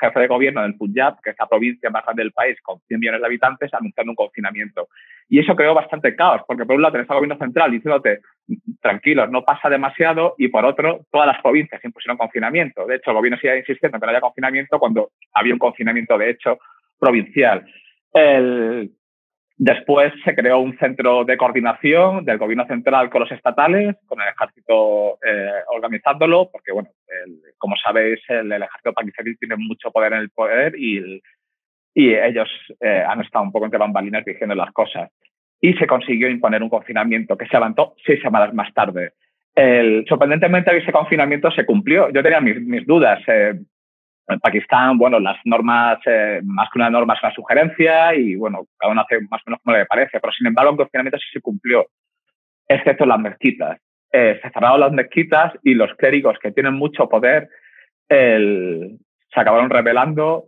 jefe 0.00 0.20
de 0.20 0.26
gobierno 0.26 0.62
del 0.62 0.76
Punjab, 0.76 1.20
que 1.20 1.30
es 1.30 1.36
la 1.38 1.46
provincia 1.46 1.90
más 1.90 2.02
grande 2.04 2.22
del 2.22 2.32
país, 2.32 2.58
con 2.62 2.80
100 2.88 2.98
millones 2.98 3.20
de 3.20 3.26
habitantes, 3.26 3.74
anunciando 3.74 4.12
un 4.12 4.16
confinamiento. 4.16 4.88
Y 5.28 5.40
eso 5.40 5.54
creó 5.54 5.74
bastante 5.74 6.16
caos, 6.16 6.40
porque 6.46 6.64
por 6.64 6.76
un 6.76 6.82
lado 6.82 6.92
tenés 6.92 7.10
al 7.10 7.16
gobierno 7.16 7.38
central 7.38 7.70
diciéndote, 7.70 8.20
tranquilos, 8.80 9.30
no 9.30 9.44
pasa 9.44 9.68
demasiado, 9.68 10.34
y 10.38 10.48
por 10.48 10.64
otro, 10.64 11.04
todas 11.10 11.26
las 11.26 11.42
provincias 11.42 11.84
impusieron 11.84 12.16
confinamiento. 12.16 12.86
De 12.86 12.96
hecho, 12.96 13.10
el 13.10 13.16
gobierno 13.16 13.38
sigue 13.38 13.58
insistiendo 13.58 13.96
en 13.96 14.00
que 14.00 14.06
no 14.06 14.10
haya 14.10 14.20
confinamiento 14.20 14.78
cuando 14.78 15.10
había 15.34 15.52
un 15.52 15.58
confinamiento, 15.58 16.16
de 16.16 16.30
hecho, 16.30 16.58
provincial. 16.98 17.66
El, 18.14 18.90
Después 19.56 20.12
se 20.24 20.34
creó 20.34 20.58
un 20.58 20.76
centro 20.78 21.24
de 21.24 21.36
coordinación 21.36 22.24
del 22.24 22.38
gobierno 22.38 22.66
central 22.66 23.08
con 23.08 23.20
los 23.20 23.30
estatales, 23.30 23.94
con 24.06 24.20
el 24.20 24.28
ejército 24.28 25.18
eh, 25.24 25.62
organizándolo, 25.68 26.50
porque, 26.50 26.72
bueno, 26.72 26.88
como 27.58 27.76
sabéis, 27.76 28.18
el, 28.28 28.50
ejército 28.50 28.92
pakistaní 28.92 29.36
tiene 29.36 29.56
mucho 29.56 29.92
poder 29.92 30.14
en 30.14 30.20
el 30.20 30.30
poder 30.30 30.74
y, 30.76 31.22
y 31.94 32.14
ellos 32.14 32.48
eh, 32.80 33.04
han 33.06 33.20
estado 33.20 33.44
un 33.44 33.52
poco 33.52 33.66
entre 33.66 33.78
bambalinas 33.78 34.24
diciendo 34.24 34.56
las 34.56 34.72
cosas. 34.72 35.10
Y 35.60 35.72
se 35.74 35.86
consiguió 35.86 36.28
imponer 36.28 36.60
un 36.60 36.68
confinamiento 36.68 37.38
que 37.38 37.46
se 37.46 37.54
levantó 37.54 37.94
seis 38.04 38.20
semanas 38.20 38.52
más 38.52 38.74
tarde. 38.74 39.12
El, 39.54 40.04
sorprendentemente, 40.08 40.76
ese 40.76 40.90
confinamiento 40.90 41.48
se 41.52 41.64
cumplió. 41.64 42.10
Yo 42.10 42.24
tenía 42.24 42.40
mis, 42.40 42.60
mis 42.60 42.84
dudas. 42.84 43.22
Eh, 43.28 43.54
en 44.28 44.40
Pakistán, 44.40 44.96
bueno, 44.96 45.20
las 45.20 45.36
normas, 45.44 45.98
eh, 46.06 46.40
más 46.44 46.68
que 46.72 46.78
una 46.78 46.90
norma 46.90 47.14
es 47.14 47.22
una 47.22 47.34
sugerencia 47.34 48.14
y, 48.14 48.36
bueno, 48.36 48.66
cada 48.78 48.92
uno 48.92 49.02
hace 49.02 49.20
más 49.20 49.42
o 49.42 49.50
menos 49.50 49.60
como 49.62 49.76
le 49.76 49.86
parece, 49.86 50.18
pero 50.20 50.32
sin 50.32 50.46
embargo 50.46 50.70
el 50.72 50.76
confinamiento 50.78 51.18
sí 51.18 51.26
se 51.32 51.40
cumplió, 51.40 51.86
excepto 52.66 53.04
las 53.04 53.20
mezquitas. 53.20 53.78
Eh, 54.12 54.38
se 54.42 54.50
cerraron 54.50 54.80
las 54.80 54.92
mezquitas 54.92 55.52
y 55.62 55.74
los 55.74 55.92
clérigos 55.96 56.38
que 56.38 56.52
tienen 56.52 56.74
mucho 56.74 57.08
poder 57.08 57.48
el, 58.08 58.98
se 59.32 59.40
acabaron 59.40 59.68
rebelando 59.68 60.44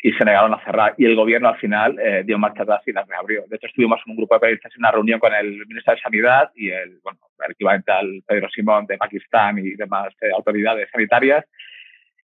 y 0.00 0.12
se 0.12 0.24
negaron 0.24 0.54
a 0.54 0.64
cerrar. 0.64 0.94
Y 0.96 1.04
el 1.04 1.14
gobierno 1.14 1.48
al 1.48 1.58
final 1.58 1.98
eh, 2.00 2.22
dio 2.24 2.38
marcha 2.38 2.62
atrás 2.62 2.82
y 2.86 2.92
las 2.92 3.06
reabrió. 3.06 3.44
De 3.48 3.56
hecho, 3.56 3.66
estuvimos 3.66 4.00
en 4.06 4.12
un 4.12 4.16
grupo 4.16 4.34
de 4.34 4.40
periodistas 4.40 4.72
en 4.74 4.80
una 4.80 4.92
reunión 4.92 5.20
con 5.20 5.34
el 5.34 5.66
ministro 5.66 5.94
de 5.94 6.00
Sanidad 6.00 6.50
y 6.54 6.70
el, 6.70 6.98
bueno, 7.02 7.18
el 7.44 7.52
equivalente 7.52 7.92
al 7.92 8.22
Pedro 8.26 8.48
Simón 8.48 8.86
de 8.86 8.96
Pakistán 8.96 9.58
y 9.58 9.74
demás 9.74 10.14
autoridades 10.34 10.88
sanitarias 10.90 11.44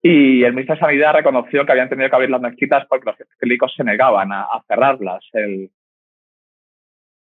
y 0.02 0.44
el 0.44 0.52
ministro 0.52 0.74
de 0.76 0.80
Sanidad 0.80 1.14
reconoció 1.14 1.64
que 1.64 1.72
habían 1.72 1.88
tenido 1.88 2.08
que 2.08 2.16
abrir 2.16 2.30
las 2.30 2.40
mezquitas 2.40 2.86
porque 2.88 3.06
los 3.06 3.16
clínicos 3.38 3.74
se 3.74 3.84
negaban 3.84 4.30
a, 4.32 4.46
cerrarlas. 4.68 5.24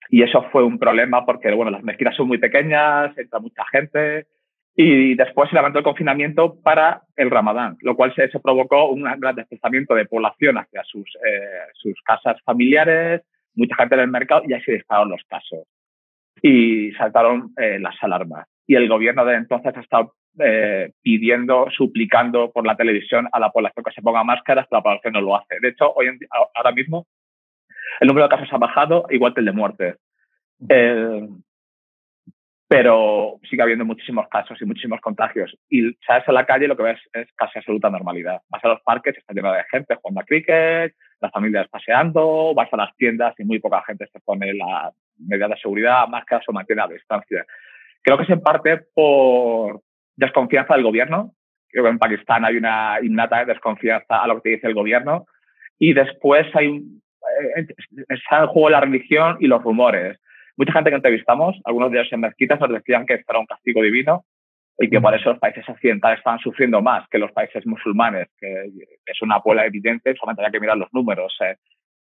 Y 0.09 0.21
eso 0.21 0.43
fue 0.51 0.63
un 0.63 0.77
problema 0.77 1.25
porque, 1.25 1.51
bueno, 1.53 1.71
las 1.71 1.83
mezquitas 1.83 2.15
son 2.15 2.27
muy 2.27 2.37
pequeñas, 2.37 3.17
entra 3.17 3.39
mucha 3.39 3.63
gente. 3.71 4.27
Y 4.75 5.15
después 5.15 5.49
se 5.49 5.55
levantó 5.55 5.79
el 5.79 5.83
confinamiento 5.83 6.59
para 6.61 7.03
el 7.15 7.29
Ramadán, 7.29 7.77
lo 7.81 7.95
cual 7.95 8.13
se, 8.15 8.27
provocó 8.39 8.89
un 8.89 9.03
gran 9.03 9.35
desplazamiento 9.35 9.93
de 9.93 10.05
población 10.05 10.57
hacia 10.57 10.83
sus, 10.83 11.07
eh, 11.25 11.67
sus 11.75 11.93
casas 12.01 12.41
familiares, 12.43 13.21
mucha 13.53 13.75
gente 13.75 13.95
en 13.95 14.01
el 14.01 14.07
mercado 14.07 14.41
y 14.47 14.53
ahí 14.53 14.61
se 14.61 14.73
dispararon 14.73 15.11
los 15.11 15.23
casos. 15.25 15.67
Y 16.41 16.91
saltaron 16.93 17.53
eh, 17.57 17.77
las 17.79 17.95
alarmas. 18.01 18.47
Y 18.65 18.75
el 18.75 18.89
gobierno 18.89 19.23
de 19.25 19.35
entonces 19.35 19.77
ha 19.77 19.79
estado 19.79 20.15
eh, 20.39 20.91
pidiendo, 21.01 21.67
suplicando 21.75 22.51
por 22.51 22.65
la 22.65 22.75
televisión 22.75 23.27
a 23.31 23.39
la 23.39 23.51
población 23.51 23.83
que 23.83 23.91
se 23.91 24.01
ponga 24.01 24.23
máscaras, 24.23 24.67
pero 24.69 24.79
la 24.79 24.83
población 24.83 25.13
no 25.13 25.21
lo 25.21 25.35
hace. 25.35 25.59
De 25.59 25.69
hecho, 25.69 25.93
hoy 25.93 26.17
ahora 26.55 26.71
mismo 26.71 27.07
el 27.99 28.07
número 28.07 28.27
de 28.27 28.35
casos 28.35 28.51
ha 28.51 28.57
bajado, 28.57 29.05
igual 29.09 29.33
que 29.33 29.41
el 29.41 29.45
de 29.45 29.51
muertes. 29.51 29.97
Eh, 30.69 31.27
pero 32.67 33.39
sigue 33.47 33.61
habiendo 33.61 33.85
muchísimos 33.85 34.27
casos 34.29 34.59
y 34.59 34.65
muchísimos 34.65 34.99
contagios. 34.99 35.55
Y 35.69 35.93
sales 36.07 36.27
a 36.27 36.31
la 36.31 36.45
calle 36.45 36.67
lo 36.67 36.75
que 36.75 36.81
ves 36.81 36.99
es 37.13 37.27
casi 37.35 37.59
absoluta 37.59 37.89
normalidad. 37.89 38.41
Vas 38.49 38.65
a 38.65 38.69
los 38.69 38.81
parques, 38.81 39.15
está 39.15 39.31
lleno 39.31 39.51
de 39.51 39.63
gente 39.69 39.95
jugando 39.95 40.21
a 40.21 40.23
cricket, 40.23 40.95
las 41.21 41.31
familias 41.31 41.67
paseando, 41.69 42.53
vas 42.55 42.73
a 42.73 42.77
las 42.77 42.95
tiendas 42.95 43.35
y 43.37 43.43
muy 43.43 43.59
poca 43.59 43.83
gente 43.85 44.07
se 44.11 44.19
pone 44.21 44.55
la 44.55 44.91
medida 45.19 45.49
de 45.49 45.57
seguridad, 45.57 46.07
máscaras 46.07 46.49
o 46.49 46.51
mantiene 46.51 46.81
la 46.81 46.87
distancia. 46.87 47.45
Creo 48.01 48.17
que 48.17 48.23
es 48.23 48.29
en 48.31 48.41
parte 48.41 48.79
por, 48.95 49.81
desconfianza 50.15 50.75
del 50.75 50.83
gobierno. 50.83 51.33
Creo 51.69 51.85
que 51.85 51.89
en 51.89 51.99
Pakistán 51.99 52.45
hay 52.45 52.57
una 52.57 52.97
innata 53.01 53.45
desconfianza 53.45 54.21
a 54.21 54.27
lo 54.27 54.35
que 54.35 54.41
te 54.41 54.49
dice 54.55 54.67
el 54.67 54.75
gobierno. 54.75 55.25
Y 55.79 55.93
después 55.93 56.45
hay 56.55 56.83
eh, 57.55 57.67
está 58.09 58.41
en 58.41 58.47
juego 58.47 58.69
la 58.69 58.81
religión 58.81 59.37
y 59.39 59.47
los 59.47 59.63
rumores. 59.63 60.19
Mucha 60.57 60.73
gente 60.73 60.89
que 60.89 60.97
entrevistamos, 60.97 61.59
algunos 61.65 61.91
de 61.91 61.99
ellos 61.99 62.13
en 62.13 62.21
mezquitas, 62.21 62.59
nos 62.59 62.69
decían 62.69 63.05
que 63.05 63.15
esto 63.15 63.31
era 63.31 63.39
un 63.39 63.45
castigo 63.45 63.81
divino 63.81 64.25
y 64.77 64.89
que 64.89 65.01
por 65.01 65.13
eso 65.15 65.29
los 65.29 65.39
países 65.39 65.67
occidentales 65.67 66.19
estaban 66.19 66.39
sufriendo 66.39 66.81
más 66.81 67.07
que 67.09 67.17
los 67.17 67.31
países 67.31 67.65
musulmanes, 67.65 68.27
que 68.39 68.65
es 69.05 69.21
una 69.21 69.35
apuela 69.35 69.65
evidente, 69.65 70.15
solamente 70.15 70.45
hay 70.45 70.51
que 70.51 70.59
mirar 70.59 70.77
los 70.77 70.93
números. 70.93 71.35
Eh, 71.41 71.55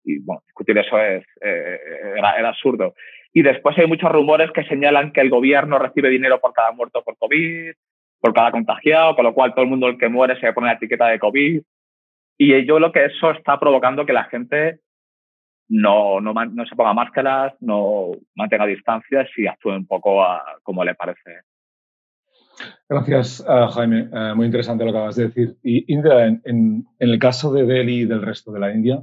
y 0.04 0.18
bueno, 0.20 0.42
discutir 0.46 0.78
eso 0.78 0.98
es, 0.98 1.24
eh, 1.42 1.78
era, 2.16 2.38
era, 2.38 2.48
absurdo. 2.50 2.94
Y 3.32 3.42
después 3.42 3.76
hay 3.78 3.86
muchos 3.86 4.10
rumores 4.10 4.50
que 4.52 4.64
señalan 4.64 5.12
que 5.12 5.20
el 5.20 5.30
gobierno 5.30 5.78
recibe 5.78 6.08
dinero 6.08 6.40
por 6.40 6.52
cada 6.52 6.72
muerto 6.72 7.02
por 7.02 7.16
COVID, 7.18 7.72
por 8.20 8.34
cada 8.34 8.50
contagiado, 8.50 9.14
con 9.14 9.24
lo 9.24 9.34
cual 9.34 9.54
todo 9.54 9.62
el 9.62 9.70
mundo 9.70 9.88
el 9.88 9.98
que 9.98 10.08
muere 10.08 10.38
se 10.40 10.52
pone 10.52 10.68
la 10.68 10.74
etiqueta 10.74 11.06
de 11.06 11.18
COVID. 11.18 11.62
Y 12.38 12.66
yo 12.66 12.78
lo 12.78 12.92
que 12.92 13.06
eso 13.06 13.30
está 13.30 13.58
provocando 13.58 14.06
que 14.06 14.12
la 14.12 14.24
gente 14.24 14.80
no, 15.68 16.20
no, 16.20 16.32
no 16.32 16.66
se 16.66 16.76
ponga 16.76 16.94
máscaras, 16.94 17.54
no 17.60 18.12
mantenga 18.34 18.66
distancias 18.66 19.28
y 19.36 19.46
actúe 19.46 19.70
un 19.70 19.86
poco 19.86 20.24
como 20.62 20.84
le 20.84 20.94
parece. 20.94 21.42
Gracias, 22.88 23.44
eh, 23.48 23.66
Jaime. 23.72 24.08
Eh, 24.12 24.34
muy 24.34 24.46
interesante 24.46 24.84
lo 24.84 24.92
que 24.92 24.98
acabas 24.98 25.16
de 25.16 25.28
decir. 25.28 25.56
Y 25.62 25.92
Indra, 25.92 26.26
en, 26.26 26.42
en, 26.44 26.86
el 26.98 27.18
caso 27.18 27.52
de 27.52 27.64
Delhi 27.64 28.00
y 28.00 28.04
del 28.04 28.22
resto 28.22 28.50
de 28.50 28.60
la 28.60 28.72
India, 28.72 29.02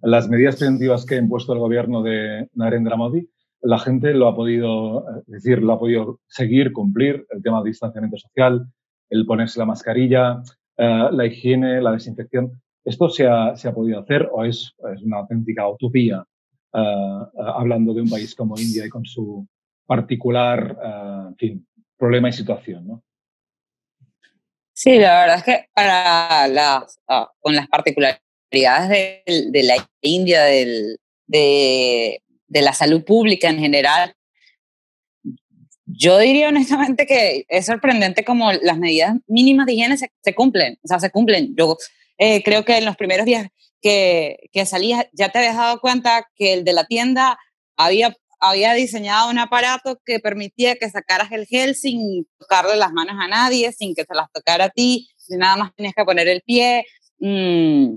las 0.00 0.28
medidas 0.28 0.56
preventivas 0.56 1.04
que 1.04 1.16
ha 1.16 1.18
impuesto 1.18 1.52
el 1.52 1.58
gobierno 1.58 2.02
de 2.02 2.48
Narendra 2.54 2.96
Modi 2.96 3.28
la 3.64 3.78
gente 3.78 4.12
lo 4.12 4.28
ha 4.28 4.36
podido, 4.36 5.06
decir, 5.26 5.62
lo 5.62 5.72
ha 5.72 5.78
podido 5.78 6.20
seguir, 6.28 6.72
cumplir, 6.72 7.26
el 7.30 7.42
tema 7.42 7.62
de 7.62 7.70
distanciamiento 7.70 8.18
social, 8.18 8.66
el 9.08 9.24
ponerse 9.24 9.58
la 9.58 9.64
mascarilla, 9.64 10.42
eh, 10.76 11.08
la 11.10 11.26
higiene, 11.26 11.80
la 11.80 11.92
desinfección. 11.92 12.60
¿Esto 12.84 13.08
se 13.08 13.26
ha, 13.26 13.56
se 13.56 13.68
ha 13.68 13.74
podido 13.74 14.00
hacer 14.00 14.28
o 14.30 14.44
es, 14.44 14.74
es 14.94 15.02
una 15.02 15.18
auténtica 15.18 15.66
utopía 15.66 16.22
eh, 16.74 16.78
eh, 16.78 17.42
hablando 17.54 17.94
de 17.94 18.02
un 18.02 18.10
país 18.10 18.34
como 18.34 18.58
India 18.58 18.84
y 18.84 18.90
con 18.90 19.06
su 19.06 19.46
particular, 19.86 21.34
fin, 21.38 21.66
problema 21.98 22.28
y 22.28 22.32
situación, 22.32 22.86
¿no? 22.86 23.02
Sí, 24.72 24.98
la 24.98 25.20
verdad 25.20 25.36
es 25.36 25.44
que 25.44 25.68
para 25.74 26.48
las, 26.48 27.00
ah, 27.06 27.30
con 27.38 27.54
las 27.54 27.68
particularidades 27.68 28.88
de, 28.88 29.22
de 29.50 29.62
la 29.62 29.74
India, 30.00 30.42
del, 30.44 30.98
de 31.26 32.23
de 32.54 32.62
la 32.62 32.72
salud 32.72 33.04
pública 33.04 33.50
en 33.50 33.58
general. 33.58 34.14
Yo 35.84 36.18
diría 36.18 36.48
honestamente 36.48 37.06
que 37.06 37.44
es 37.48 37.66
sorprendente 37.66 38.24
como 38.24 38.52
las 38.52 38.78
medidas 38.78 39.16
mínimas 39.26 39.66
de 39.66 39.74
higiene 39.74 39.98
se, 39.98 40.34
cumplen, 40.34 40.78
o 40.82 40.88
sea, 40.88 41.00
se 41.00 41.10
cumplen. 41.10 41.54
Yo 41.56 41.76
eh, 42.16 42.42
creo 42.42 42.64
que 42.64 42.78
en 42.78 42.86
los 42.86 42.96
primeros 42.96 43.26
días 43.26 43.48
que, 43.82 44.48
que 44.52 44.64
salías 44.64 45.06
ya 45.12 45.28
te 45.28 45.38
habías 45.38 45.56
dado 45.56 45.80
cuenta 45.80 46.26
que 46.36 46.54
el 46.54 46.64
de 46.64 46.72
la 46.72 46.84
tienda 46.86 47.38
había, 47.76 48.16
había 48.40 48.72
diseñado 48.72 49.28
un 49.30 49.38
aparato 49.38 50.00
que 50.06 50.20
permitía 50.20 50.76
que 50.76 50.88
sacaras 50.88 51.32
el 51.32 51.46
gel 51.46 51.74
sin 51.74 52.26
tocarle 52.38 52.76
las 52.76 52.92
manos 52.92 53.16
a 53.18 53.28
nadie, 53.28 53.72
sin 53.72 53.94
que 53.94 54.04
se 54.04 54.14
las 54.14 54.30
tocara 54.32 54.66
a 54.66 54.70
ti, 54.70 55.08
nada 55.28 55.56
más 55.56 55.74
tenías 55.74 55.94
que 55.94 56.04
poner 56.04 56.28
el 56.28 56.40
pie. 56.42 56.86
Mm, 57.18 57.96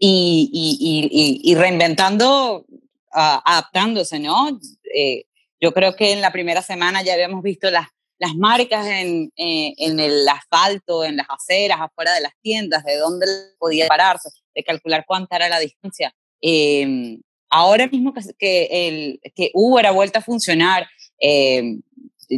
y, 0.00 1.54
reinventando 1.56 2.64
adaptándose, 3.10 4.18
¿no? 4.18 4.58
Eh, 4.94 5.24
yo 5.60 5.72
creo 5.72 5.96
que 5.96 6.12
en 6.12 6.20
la 6.20 6.32
primera 6.32 6.62
semana 6.62 7.02
ya 7.02 7.14
habíamos 7.14 7.42
visto 7.42 7.70
las, 7.70 7.88
las 8.18 8.34
marcas 8.34 8.86
en, 8.86 9.32
eh, 9.36 9.74
en 9.78 10.00
el 10.00 10.28
asfalto, 10.28 11.04
en 11.04 11.16
las 11.16 11.26
aceras, 11.30 11.80
afuera 11.80 12.14
de 12.14 12.20
las 12.20 12.32
tiendas, 12.40 12.84
de 12.84 12.96
dónde 12.96 13.26
podía 13.58 13.86
pararse, 13.88 14.30
de 14.54 14.62
calcular 14.62 15.04
cuánta 15.06 15.36
era 15.36 15.48
la 15.48 15.58
distancia. 15.58 16.14
Em, 16.40 17.20
ahora 17.50 17.86
mismo 17.88 18.12
que, 18.12 18.20
que, 18.38 18.88
el, 18.88 19.20
que 19.34 19.50
Uber 19.54 19.86
ha 19.86 19.90
vuelto 19.90 20.18
a 20.18 20.22
funcionar, 20.22 20.88
em, 21.18 21.82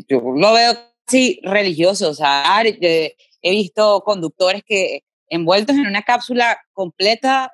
yo 0.08 0.20
lo 0.20 0.52
veo 0.52 0.74
casi 1.04 1.40
religioso, 1.42 2.10
o 2.10 2.14
sea, 2.14 2.62
he 2.62 3.50
visto 3.50 4.02
conductores 4.04 4.62
que 4.64 5.04
envueltos 5.28 5.76
en 5.76 5.86
una 5.86 6.02
cápsula 6.02 6.58
completa 6.72 7.52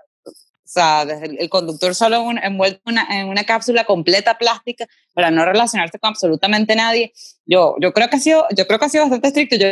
O 0.67 0.69
sea, 0.69 1.05
desde 1.05 1.41
el, 1.41 1.49
conductor 1.49 1.95
solo 1.95 2.29
envuelto 2.43 2.91
en 3.09 3.29
una 3.29 3.45
cápsula 3.45 3.85
completa 3.85 4.37
plástica 4.37 4.89
para 5.15 5.31
no 5.31 5.45
relacionarse 5.45 6.01
con 6.01 6.11
absolutamente 6.11 6.75
nadie. 6.75 7.13
Yo, 7.45 7.77
yo, 7.81 7.93
creo, 7.93 8.09
que 8.09 8.17
ha 8.17 8.19
sido, 8.19 8.45
yo 8.57 8.67
creo 8.67 8.81
que 8.81 8.85
ha 8.85 8.89
sido 8.89 9.05
bastante 9.05 9.29
estricto. 9.29 9.55
Yo, 9.55 9.69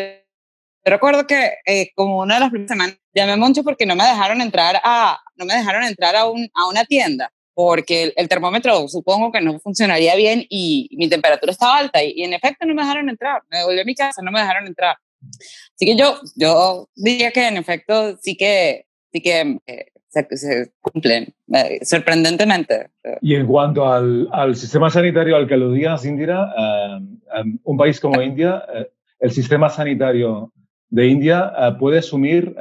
recuerdo 0.85 1.27
que 1.27 1.55
eh, 1.67 1.91
como 1.97 2.21
una 2.21 2.35
de 2.35 2.41
las 2.41 2.51
primeras 2.51 2.71
semanas 2.71 2.97
llamé 3.13 3.37
mucho 3.37 3.65
porque 3.65 3.87
no 3.87 3.97
me 3.97 4.05
dejaron 4.05 4.41
entrar 4.41 4.81
a, 4.85 5.19
no 5.35 5.45
me 5.47 5.55
dejaron 5.55 5.83
entrar 5.83 6.15
a, 6.15 6.27
un, 6.27 6.49
a 6.55 6.69
una 6.69 6.85
tienda 6.85 7.33
porque 7.55 8.13
el, 8.17 8.29
termómetro 8.29 8.87
supongo 8.87 9.33
que 9.33 9.41
no 9.41 9.59
funcionaría 9.59 10.15
bien 10.15 10.47
y 10.49 10.91
mi 10.97 11.09
temperatura 11.09 11.51
estaba 11.51 11.79
alta 11.79 12.05
y, 12.05 12.23
en 12.23 12.35
efecto 12.35 12.67
no 12.67 12.75
me 12.75 12.83
dejaron 12.83 13.09
entrar. 13.09 13.43
Me 13.51 13.59
devolví 13.59 13.81
a 13.81 13.85
mi 13.85 13.97
casa, 13.97 14.23
no 14.23 14.31
me 14.31 14.41
dejaron 14.41 14.67
entrar. 14.67 14.97
Así 15.75 15.87
que 15.87 15.97
yo, 15.97 16.21
yo 16.37 16.89
diría 16.95 17.33
que 17.33 17.49
en 17.49 17.57
efecto 17.57 18.17
sí 18.23 18.37
que, 18.37 18.87
sí 19.13 19.21
que 19.21 19.59
eh, 19.67 19.87
se, 20.31 20.73
cumplen, 20.81 21.35
eh, 21.53 21.85
sorprendentemente. 21.85 22.91
Y 23.21 23.35
en 23.35 23.47
cuanto 23.47 23.87
al, 23.87 24.29
al, 24.33 24.57
sistema 24.57 24.91
sanitario 24.91 25.37
al 25.37 25.47
que 25.47 25.55
aludías, 25.55 26.05
Indira, 26.05 26.53
eh, 26.57 27.45
un 27.65 27.77
país 27.77 28.01
como 28.01 28.23
India, 28.23 28.65
el 29.19 29.31
sistema 29.31 29.69
sanitario 29.69 30.53
de 30.89 31.07
India 31.09 31.53
puede 31.79 31.99
asumir 31.99 32.55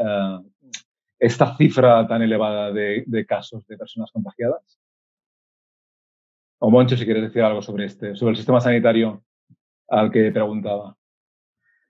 esta 1.24 1.56
cifra 1.56 2.06
tan 2.06 2.22
elevada 2.22 2.74
de, 2.74 3.06
de, 3.08 3.26
casos 3.26 3.66
de 3.68 3.78
personas 3.78 4.12
contagiadas? 4.12 4.78
O 6.60 6.70
Moncho, 6.70 6.98
si 6.98 7.06
quieres 7.06 7.24
decir 7.24 7.42
algo 7.42 7.62
sobre 7.62 7.86
este, 7.86 8.16
sobre 8.16 8.32
el 8.32 8.38
sistema 8.38 8.60
sanitario 8.60 9.24
al 9.88 10.12
que 10.12 10.32
preguntaba. 10.32 10.98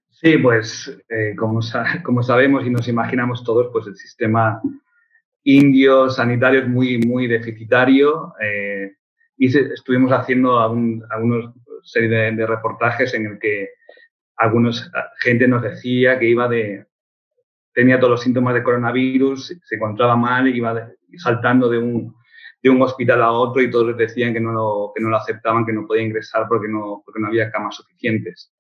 Sí, 0.10 0.38
pues 0.38 0.96
eh, 1.10 1.36
como, 1.36 1.62
como, 2.04 2.22
sabemos 2.22 2.66
y 2.66 2.70
nos 2.70 2.88
imaginamos 2.88 3.44
todos, 3.44 3.70
pues 3.72 3.88
el 3.88 3.96
sistema 3.96 4.62
indio 5.44 6.10
sanitario 6.10 6.68
muy, 6.68 7.00
muy 7.00 7.28
deficitario. 7.28 8.34
Eh, 8.42 8.94
y 9.38 9.58
estuvimos 9.58 10.12
haciendo 10.12 10.60
algunos 10.60 11.54
serie 11.84 12.32
de, 12.32 12.48
reportajes 12.48 13.14
en 13.14 13.26
el 13.26 13.40
que 13.40 13.70
algunos 14.38 14.90
gente 15.20 15.48
nos 15.48 15.62
decía 15.62 16.18
que 16.18 16.30
iba 16.30 16.48
de 16.48 16.86
tenía 17.74 18.00
todos 18.00 18.12
los 18.12 18.22
síntomas 18.22 18.54
de 18.54 18.64
coronavirus, 18.64 19.60
se 19.64 19.76
encontraba 19.76 20.16
mal, 20.16 20.48
iba 20.48 20.90
saltando 21.18 21.70
de 21.70 21.80
un 21.80 22.16
de 22.62 22.70
un 22.70 22.82
hospital 22.82 23.22
a 23.22 23.32
otro 23.32 23.62
y 23.62 23.70
todos 23.70 23.98
decían 23.98 24.34
que 24.34 24.40
no 24.40 24.54
lo, 24.54 24.92
que 24.96 25.04
no 25.04 25.10
lo 25.10 25.18
aceptaban, 25.18 25.66
que 25.66 25.74
no 25.74 25.86
podía 25.86 26.04
ingresar 26.04 26.48
porque 26.48 26.70
no, 26.70 27.04
porque 27.04 27.20
no 27.20 27.28
había 27.28 27.52
camas 27.52 27.76
suficientes. 27.76 28.53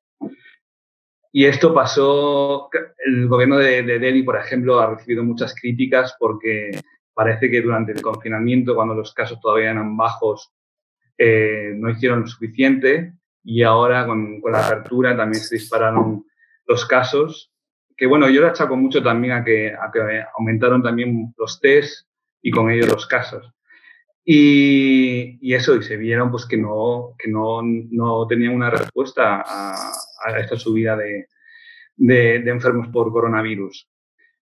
Y 1.36 1.46
esto 1.46 1.74
pasó, 1.74 2.70
el 3.04 3.28
gobierno 3.28 3.58
de, 3.58 3.82
Delhi, 3.82 4.22
por 4.22 4.38
ejemplo, 4.38 4.80
ha 4.80 4.94
recibido 4.94 5.24
muchas 5.24 5.56
críticas 5.56 6.16
porque 6.20 6.70
parece 7.12 7.50
que 7.50 7.60
durante 7.60 7.92
el 7.92 8.04
confinamiento, 8.04 8.76
cuando 8.76 8.94
los 8.94 9.16
casos 9.16 9.40
todavía 9.42 9.72
eran 9.72 9.98
bajos, 9.98 10.54
eh, 11.18 11.74
no 11.76 11.90
hicieron 11.90 12.22
lo 12.22 12.28
suficiente 12.28 13.14
y 13.44 13.64
ahora 13.64 14.06
con, 14.06 14.42
con, 14.42 14.52
la 14.52 14.68
apertura 14.68 15.18
también 15.18 15.44
se 15.44 15.56
dispararon 15.56 16.24
los 16.68 16.86
casos. 16.86 17.52
Que 17.98 18.06
bueno, 18.06 18.30
yo 18.30 18.42
lo 18.42 18.50
achaco 18.50 18.76
mucho 18.76 19.02
también 19.02 19.34
a 19.34 19.44
que, 19.44 19.74
a 19.74 19.92
que 19.92 20.24
aumentaron 20.38 20.84
también 20.84 21.34
los 21.36 21.60
test 21.60 22.08
y 22.44 22.52
con 22.52 22.70
ellos 22.70 22.90
los 22.90 23.08
casos. 23.08 23.52
Y, 24.24 25.54
eso, 25.54 25.76
y 25.76 25.84
se 25.84 25.98
vieron 25.98 26.30
pues 26.30 26.46
que 26.46 26.58
no, 26.58 27.16
que 27.18 27.30
no, 27.30 27.62
no 27.64 28.28
tenían 28.28 28.54
una 28.54 28.70
respuesta 28.70 29.44
a, 29.46 29.92
esta 30.38 30.58
subida 30.58 30.96
de, 30.98 31.28
de, 31.96 32.50
enfermos 32.50 32.88
por 32.90 33.12
coronavirus. 33.12 33.90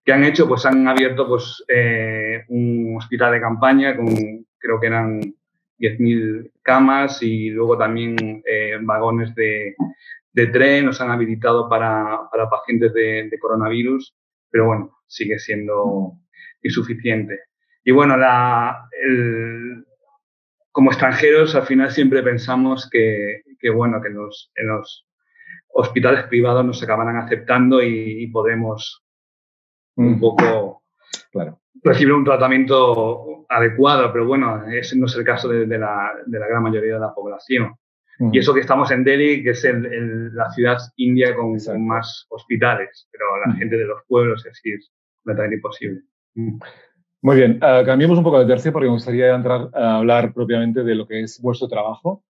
¿Qué 0.03 0.13
han 0.13 0.23
hecho? 0.23 0.47
Pues 0.47 0.65
han 0.65 0.87
abierto 0.87 1.27
pues, 1.27 1.63
eh, 1.67 2.43
un 2.49 2.95
hospital 2.97 3.33
de 3.33 3.41
campaña 3.41 3.95
con, 3.95 4.07
creo 4.57 4.79
que 4.79 4.87
eran 4.87 5.21
10.000 5.79 6.51
camas 6.63 7.21
y 7.21 7.49
luego 7.49 7.77
también 7.77 8.15
eh, 8.45 8.77
vagones 8.81 9.33
de, 9.35 9.75
de, 10.33 10.47
tren, 10.47 10.85
los 10.85 11.01
han 11.01 11.11
habilitado 11.11 11.69
para, 11.69 12.21
para 12.31 12.49
pacientes 12.49 12.93
de, 12.93 13.29
de 13.29 13.39
coronavirus, 13.39 14.15
pero 14.49 14.67
bueno, 14.67 14.97
sigue 15.07 15.37
siendo 15.39 16.13
insuficiente. 16.63 17.39
Y 17.83 17.91
bueno, 17.91 18.17
la, 18.17 18.87
el, 19.03 19.85
como 20.71 20.91
extranjeros 20.91 21.55
al 21.55 21.65
final 21.65 21.91
siempre 21.91 22.23
pensamos 22.23 22.89
que, 22.89 23.41
que 23.59 23.69
bueno, 23.69 24.01
que 24.01 24.09
los, 24.09 24.51
en 24.55 24.67
los 24.67 25.05
hospitales 25.73 26.25
privados 26.25 26.65
nos 26.65 26.81
acabarán 26.83 27.17
aceptando 27.17 27.81
y, 27.81 28.27
podemos 28.27 29.03
un 29.95 30.19
poco 30.19 30.83
claro. 31.31 31.59
recibir 31.83 32.13
un 32.13 32.23
tratamiento 32.23 33.45
adecuado, 33.49 34.11
pero 34.11 34.25
bueno, 34.25 34.65
ese 34.67 34.97
no 34.97 35.05
es 35.05 35.15
el 35.15 35.23
caso 35.23 35.49
de, 35.49 35.65
la, 35.77 36.13
de 36.25 36.39
la, 36.39 36.47
gran 36.47 36.63
mayoría 36.63 36.95
de 36.95 36.99
la 36.99 37.13
población. 37.13 37.75
Y 38.31 38.37
eso 38.37 38.53
que 38.53 38.59
estamos 38.59 38.91
en 38.91 39.03
Delhi, 39.03 39.43
que 39.43 39.49
es 39.49 39.65
el, 39.65 40.33
la 40.35 40.51
ciudad 40.51 40.77
india 40.97 41.35
con, 41.35 41.57
más 41.85 42.27
hospitales, 42.29 43.07
pero 43.11 43.25
la 43.47 43.53
gente 43.55 43.77
de 43.77 43.85
los 43.85 44.01
pueblos 44.07 44.45
así 44.49 44.73
es 44.73 44.91
completamente 45.23 45.55
imposible. 45.55 46.01
Muy 47.23 47.35
bien, 47.35 47.59
uh, 47.63 47.83
cambiemos 47.83 48.19
un 48.19 48.23
poco 48.23 48.39
de 48.39 48.45
tercio 48.45 48.71
porque 48.71 48.87
me 48.87 48.93
gustaría 48.93 49.33
entrar 49.33 49.69
a 49.73 49.97
hablar 49.97 50.33
propiamente 50.33 50.83
de 50.83 50.93
lo 50.93 51.07
que 51.07 51.21
es 51.21 51.41
vuestro 51.41 51.67
trabajo 51.67 52.23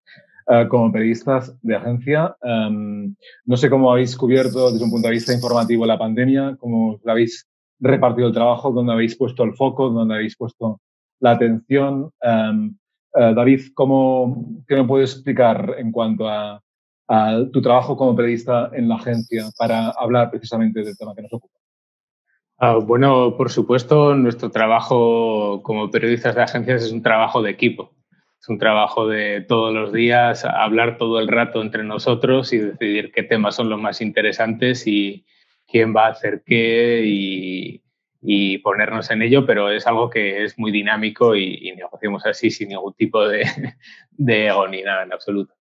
uh, 0.49 0.69
como 0.69 0.91
periodistas 0.91 1.57
de 1.63 1.77
agencia. 1.77 2.37
Um, 2.43 3.15
no 3.45 3.57
sé 3.57 3.71
cómo 3.71 3.91
habéis 3.93 4.17
cubierto 4.17 4.73
desde 4.73 4.85
un 4.85 4.91
punto 4.91 5.09
de 5.09 5.15
vista 5.15 5.33
informativo 5.33 5.87
la 5.87 5.99
pandemia, 5.99 6.57
cómo 6.59 6.99
habéis 7.07 7.47
repartido 7.81 8.29
el 8.29 8.35
trabajo, 8.35 8.73
dónde 8.73 8.93
habéis 8.93 9.17
puesto 9.17 9.45
el 9.45 9.55
foco, 9.55 9.91
dónde 9.91 10.15
habéis 10.15 10.37
puesto 10.37 10.81
la 11.21 11.33
atención. 11.33 12.11
Um, 12.23 12.77
uh, 13.15 13.35
David, 13.35 13.61
¿cómo, 13.75 14.63
¿qué 14.67 14.77
me 14.77 14.85
puedes 14.85 15.13
explicar 15.13 15.77
en 15.79 15.93
cuanto 15.93 16.29
a, 16.29 16.61
a 17.09 17.45
tu 17.53 17.63
trabajo 17.63 17.97
como 17.97 18.17
periodista 18.17 18.71
en 18.73 18.89
la 18.89 18.97
agencia 18.97 19.45
para 19.57 19.91
hablar 19.91 20.31
precisamente 20.31 20.83
del 20.83 20.97
tema 20.97 21.15
que 21.15 21.23
nos 21.23 21.33
ocupa? 21.33 21.59
Ah, 22.61 22.75
bueno, 22.75 23.37
por 23.37 23.51
supuesto, 23.51 24.17
nuestro 24.17 24.51
trabajo 24.51 25.63
como 25.63 25.89
periodistas 25.93 26.35
de 26.35 26.43
agencias 26.43 26.83
es 26.83 26.93
un 26.93 27.03
trabajo 27.03 27.41
de 27.41 27.51
equipo. 27.51 27.93
Es 28.41 28.49
un 28.49 28.59
trabajo 28.59 29.09
de 29.09 29.41
todos 29.41 29.75
los 29.75 29.93
días, 29.93 30.45
hablar 30.45 30.97
todo 30.97 31.19
el 31.19 31.29
rato 31.29 31.61
entre 31.61 31.83
nosotros 31.83 32.53
y 32.53 32.59
decidir 32.59 33.11
qué 33.13 33.25
temas 33.25 33.57
son 33.57 33.69
los 33.69 33.81
más 33.81 34.01
interesantes 34.01 34.87
y 34.87 35.25
quién 35.67 35.95
va 35.95 36.07
a 36.07 36.11
hacer 36.11 36.43
qué 36.47 37.03
y, 37.05 37.83
ponernos 38.59 39.11
en 39.11 39.23
ello, 39.23 39.47
pero 39.47 39.71
es 39.71 39.87
algo 39.87 40.11
que 40.11 40.43
es 40.45 40.59
muy 40.59 40.71
dinámico 40.71 41.35
y, 41.37 41.73
negociamos 41.77 42.27
así 42.27 42.51
sin 42.51 42.71
ningún 42.71 42.95
tipo 42.95 43.27
de, 43.27 43.45
de 44.11 44.47
ego 44.47 44.69
ni 44.69 44.83
nada 44.83 45.05
en 45.05 45.13
absoluto. 45.13 45.55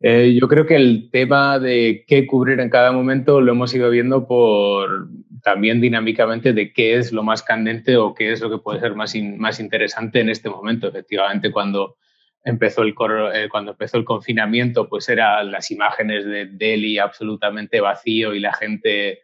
Eh, 0.00 0.36
yo 0.38 0.48
creo 0.48 0.66
que 0.66 0.76
el 0.76 1.08
tema 1.10 1.58
de 1.58 2.04
qué 2.06 2.26
cubrir 2.26 2.60
en 2.60 2.68
cada 2.68 2.92
momento 2.92 3.40
lo 3.40 3.52
hemos 3.52 3.74
ido 3.74 3.88
viendo 3.90 4.26
por 4.26 5.08
también 5.44 5.80
dinámicamente 5.80 6.52
de 6.52 6.72
qué 6.72 6.96
es 6.96 7.12
lo 7.12 7.22
más 7.22 7.42
candente 7.42 7.96
o 7.96 8.14
qué 8.14 8.32
es 8.32 8.40
lo 8.40 8.50
que 8.50 8.58
puede 8.58 8.80
ser 8.80 8.94
más, 8.94 9.14
más 9.36 9.60
interesante 9.60 10.20
en 10.20 10.30
este 10.30 10.48
momento. 10.48 10.88
Efectivamente, 10.88 11.52
cuando 11.52 11.96
empezó 12.42 12.82
el, 12.82 12.94
eh, 13.34 13.48
cuando 13.50 13.72
empezó 13.72 13.98
el 13.98 14.04
confinamiento, 14.04 14.88
pues 14.88 15.08
eran 15.08 15.52
las 15.52 15.70
imágenes 15.70 16.24
de 16.24 16.46
Delhi 16.46 16.98
absolutamente 16.98 17.80
vacío 17.80 18.34
y 18.34 18.40
la 18.40 18.54
gente 18.54 19.20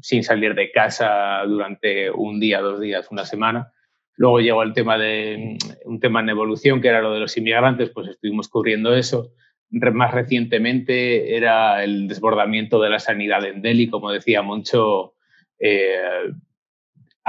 sin 0.00 0.22
salir 0.22 0.54
de 0.54 0.70
casa 0.70 1.42
durante 1.46 2.10
un 2.10 2.38
día, 2.38 2.60
dos 2.60 2.80
días, 2.80 3.08
una 3.10 3.24
semana. 3.24 3.72
Luego 4.14 4.38
llegó 4.38 4.62
el 4.62 4.72
tema 4.72 4.96
de 4.96 5.58
un 5.84 5.98
tema 6.00 6.20
en 6.20 6.28
evolución, 6.28 6.80
que 6.80 6.88
era 6.88 7.02
lo 7.02 7.12
de 7.12 7.20
los 7.20 7.36
inmigrantes, 7.36 7.90
pues 7.90 8.08
estuvimos 8.08 8.48
cubriendo 8.48 8.94
eso 8.94 9.32
más 9.70 10.12
recientemente 10.12 11.36
era 11.36 11.82
el 11.82 12.08
desbordamiento 12.08 12.80
de 12.80 12.90
la 12.90 12.98
sanidad 12.98 13.44
en 13.44 13.62
Delhi, 13.62 13.88
como 13.88 14.12
decía 14.12 14.42
Moncho, 14.42 15.15
eh, 15.58 16.32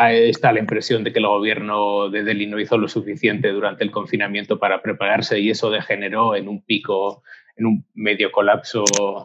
está 0.06 0.52
la 0.52 0.60
impresión 0.60 1.04
de 1.04 1.12
que 1.12 1.20
el 1.20 1.28
gobierno 1.28 2.10
de 2.10 2.24
Delhi 2.24 2.46
no 2.46 2.60
hizo 2.60 2.78
lo 2.78 2.88
suficiente 2.88 3.50
durante 3.50 3.84
el 3.84 3.92
confinamiento 3.92 4.60
para 4.60 4.82
prepararse 4.82 5.40
y 5.40 5.50
eso 5.50 5.72
degeneró 5.72 6.36
en 6.36 6.48
un 6.48 6.62
pico, 6.64 7.24
en 7.56 7.66
un 7.66 7.86
medio 7.96 8.32
colapso 8.32 8.84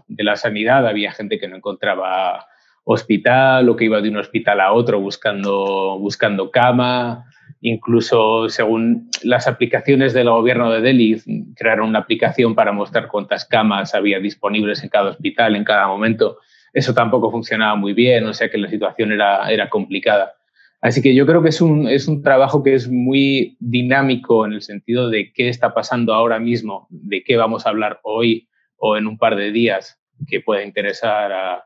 de 0.09 0.25
la 0.25 0.37
sanidad. 0.37 0.87
Había 0.87 1.13
gente 1.13 1.39
que 1.39 1.49
no 1.49 1.57
encontraba 1.57 2.47
hospital 2.85 3.69
o 3.69 3.77
que 3.77 3.85
iba 3.85 4.01
de 4.01 4.09
un 4.09 4.17
hospital 4.17 4.61
a 4.61 4.73
otro 4.73 5.01
buscando, 5.01 5.99
buscando 5.99 6.51
cama. 6.51 7.27
Incluso 7.61 8.49
según 8.49 9.09
las 9.23 9.47
aplicaciones 9.47 10.15
del 10.15 10.31
gobierno 10.31 10.73
de 10.73 10.81
Delhi, 10.81 11.23
crearon 11.55 11.91
una 11.91 12.01
aplicación 12.01 12.55
para 12.55 12.73
mostrar 12.73 13.09
cuántas 13.09 13.45
camas 13.45 13.95
había 13.95 14.19
disponibles 14.19 14.83
en 14.83 14.89
cada 14.89 15.11
hospital 15.11 15.55
en 15.55 15.65
cada 15.65 15.87
momento. 15.87 16.39
Eso 16.73 16.95
tampoco 16.95 17.31
funcionaba 17.31 17.75
muy 17.77 17.93
bien, 17.93 18.27
o 18.27 18.33
sea 18.33 18.51
que 18.51 18.59
la 18.59 18.69
situación 18.69 19.13
era, 19.13 19.51
era 19.51 19.69
complicada. 19.69 20.35
Así 20.81 21.01
que 21.01 21.15
yo 21.15 21.27
creo 21.27 21.43
que 21.43 21.51
es 21.51 21.61
un, 21.61 21.89
es 21.89 22.09
un 22.09 22.23
trabajo 22.23 22.63
que 22.65 22.75
es 22.75 22.91
muy 22.91 23.57
dinámico 23.61 24.45
en 24.45 24.53
el 24.53 24.63
sentido 24.63 25.11
de 25.11 25.33
qué 25.33 25.49
está 25.49 25.75
pasando 25.75 26.13
ahora 26.13 26.41
mismo, 26.41 26.89
de 26.91 27.23
qué 27.23 27.37
vamos 27.37 27.65
a 27.65 27.69
hablar 27.69 28.01
hoy 28.03 28.49
o 28.77 28.97
en 28.97 29.07
un 29.07 29.17
par 29.17 29.37
de 29.37 29.53
días 29.53 30.01
que 30.27 30.41
pueda 30.41 30.65
interesar 30.65 31.33
a, 31.33 31.65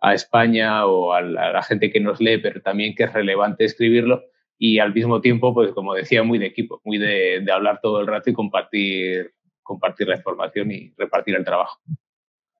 a 0.00 0.14
España 0.14 0.86
o 0.86 1.12
a 1.12 1.20
la, 1.22 1.62
gente 1.62 1.90
que 1.90 1.98
nos 1.98 2.20
lee, 2.20 2.38
pero 2.38 2.60
también 2.60 2.94
que 2.94 3.04
es 3.04 3.12
relevante 3.12 3.64
escribirlo 3.64 4.22
y 4.58 4.78
al 4.78 4.94
mismo 4.94 5.20
tiempo, 5.20 5.52
pues 5.54 5.72
como 5.72 5.94
decía, 5.94 6.22
muy 6.22 6.38
de 6.38 6.46
equipo, 6.46 6.80
muy 6.84 6.98
de, 6.98 7.40
de 7.40 7.52
hablar 7.52 7.80
todo 7.82 8.00
el 8.00 8.06
rato 8.06 8.30
y 8.30 8.32
compartir, 8.32 9.32
compartir 9.64 10.06
la 10.06 10.16
información 10.16 10.70
y 10.70 10.92
repartir 10.96 11.34
el 11.34 11.44
trabajo. 11.44 11.80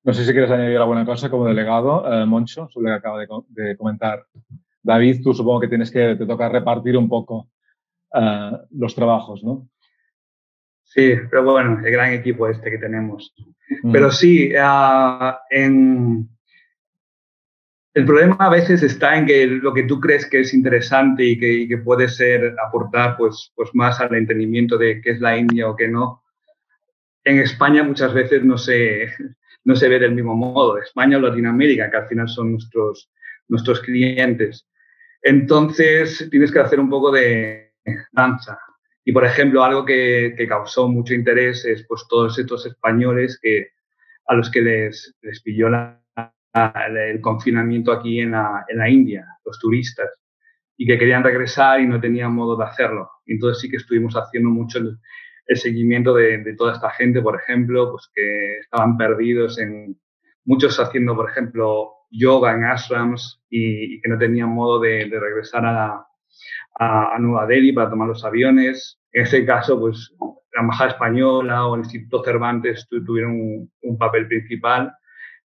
No 0.03 0.13
sé 0.13 0.25
si 0.25 0.31
quieres 0.33 0.51
añadir 0.51 0.77
alguna 0.77 1.05
cosa 1.05 1.29
como 1.29 1.45
delegado, 1.45 2.03
eh, 2.11 2.25
Moncho, 2.25 2.67
sobre 2.69 2.91
lo 2.91 2.95
que 2.95 2.99
acaba 2.99 3.19
de, 3.19 3.27
de, 3.49 3.77
comentar 3.77 4.25
David. 4.81 5.21
Tú 5.23 5.33
supongo 5.33 5.61
que 5.61 5.69
tienes 5.69 5.91
que, 5.91 6.15
te 6.15 6.25
toca 6.25 6.49
repartir 6.49 6.97
un 6.97 7.07
poco 7.07 7.49
uh, 8.13 8.57
los 8.71 8.93
trabajos, 8.95 9.43
¿no? 9.43 9.69
Sí, 10.83 11.13
pero 11.29 11.43
bueno, 11.43 11.79
el 11.83 11.91
gran 11.91 12.11
equipo 12.11 12.47
este 12.49 12.69
que 12.69 12.77
tenemos. 12.77 13.33
Mm. 13.81 13.91
Pero 13.93 14.11
sí, 14.11 14.51
uh, 14.53 15.35
en, 15.49 16.27
el 17.93 18.05
problema 18.05 18.35
a 18.39 18.49
veces 18.49 18.83
está 18.83 19.17
en 19.17 19.25
que 19.25 19.47
lo 19.47 19.73
que 19.73 19.83
tú 19.83 20.01
crees 20.01 20.25
que 20.25 20.41
es 20.41 20.53
interesante 20.53 21.23
y 21.23 21.39
que, 21.39 21.53
y 21.53 21.67
que 21.67 21.77
puede 21.77 22.09
ser 22.09 22.55
aportar 22.65 23.15
pues, 23.17 23.53
pues 23.55 23.69
más 23.73 24.01
al 24.01 24.13
entendimiento 24.15 24.77
de 24.77 24.99
qué 24.99 25.11
es 25.11 25.21
la 25.21 25.37
India 25.37 25.69
o 25.69 25.75
qué 25.75 25.87
no, 25.87 26.23
en 27.23 27.39
España 27.39 27.83
muchas 27.83 28.13
veces 28.13 28.43
no 28.43 28.57
se, 28.57 29.09
no 29.65 29.75
se 29.75 29.87
ve 29.87 29.99
del 29.99 30.15
mismo 30.15 30.35
modo. 30.35 30.77
España 30.77 31.17
o 31.17 31.21
Latinoamérica, 31.21 31.89
que 31.89 31.97
al 31.97 32.07
final 32.07 32.27
son 32.27 32.51
nuestros, 32.51 33.11
nuestros 33.47 33.79
clientes. 33.81 34.67
Entonces 35.21 36.27
tienes 36.29 36.51
que 36.51 36.59
hacer 36.59 36.79
un 36.79 36.89
poco 36.89 37.11
de 37.11 37.73
danza. 38.11 38.59
Y 39.05 39.11
por 39.11 39.25
ejemplo, 39.25 39.63
algo 39.63 39.85
que, 39.85 40.33
que 40.37 40.47
causó 40.47 40.87
mucho 40.87 41.13
interés 41.13 41.65
es 41.65 41.85
pues 41.87 42.05
todos 42.09 42.37
estos 42.39 42.65
españoles 42.65 43.39
que, 43.41 43.69
a 44.27 44.35
los 44.35 44.49
que 44.49 44.61
les, 44.61 45.15
les 45.21 45.41
pilló 45.41 45.67
el 45.67 47.21
confinamiento 47.21 47.91
aquí 47.91 48.21
en 48.21 48.31
la, 48.31 48.65
en 48.67 48.77
la 48.77 48.89
India, 48.89 49.25
los 49.45 49.59
turistas, 49.59 50.09
y 50.77 50.87
que 50.87 50.97
querían 50.97 51.23
regresar 51.23 51.81
y 51.81 51.87
no 51.87 51.99
tenían 51.99 52.33
modo 52.33 52.55
de 52.57 52.65
hacerlo. 52.65 53.09
Entonces 53.25 53.61
sí 53.61 53.69
que 53.69 53.77
estuvimos 53.77 54.15
haciendo 54.15 54.49
mucho 54.49 54.79
el 55.45 55.57
seguimiento 55.57 56.13
de, 56.13 56.55
toda 56.57 56.73
esta 56.73 56.89
gente, 56.91 57.21
por 57.21 57.39
ejemplo, 57.39 57.91
pues 57.91 58.09
que 58.13 58.59
estaban 58.59 58.97
perdidos 58.97 59.59
en 59.59 59.97
muchos 60.45 60.79
haciendo, 60.79 61.15
por 61.15 61.29
ejemplo, 61.29 61.91
yoga 62.09 62.53
en 62.53 62.65
ashrams 62.65 63.41
y, 63.49 64.01
que 64.01 64.09
no 64.09 64.17
tenían 64.17 64.49
modo 64.49 64.79
de, 64.79 65.09
regresar 65.09 65.65
a, 65.65 66.05
a, 66.79 67.17
Nueva 67.19 67.47
Delhi 67.47 67.73
para 67.73 67.89
tomar 67.89 68.07
los 68.07 68.23
aviones. 68.23 68.99
En 69.11 69.23
ese 69.23 69.45
caso, 69.45 69.79
pues 69.79 70.15
la 70.53 70.61
Embajada 70.61 70.91
Española 70.91 71.67
o 71.67 71.75
el 71.75 71.81
Instituto 71.81 72.23
Cervantes 72.23 72.87
tuvieron 72.89 73.69
un, 73.81 73.97
papel 73.97 74.27
principal 74.27 74.93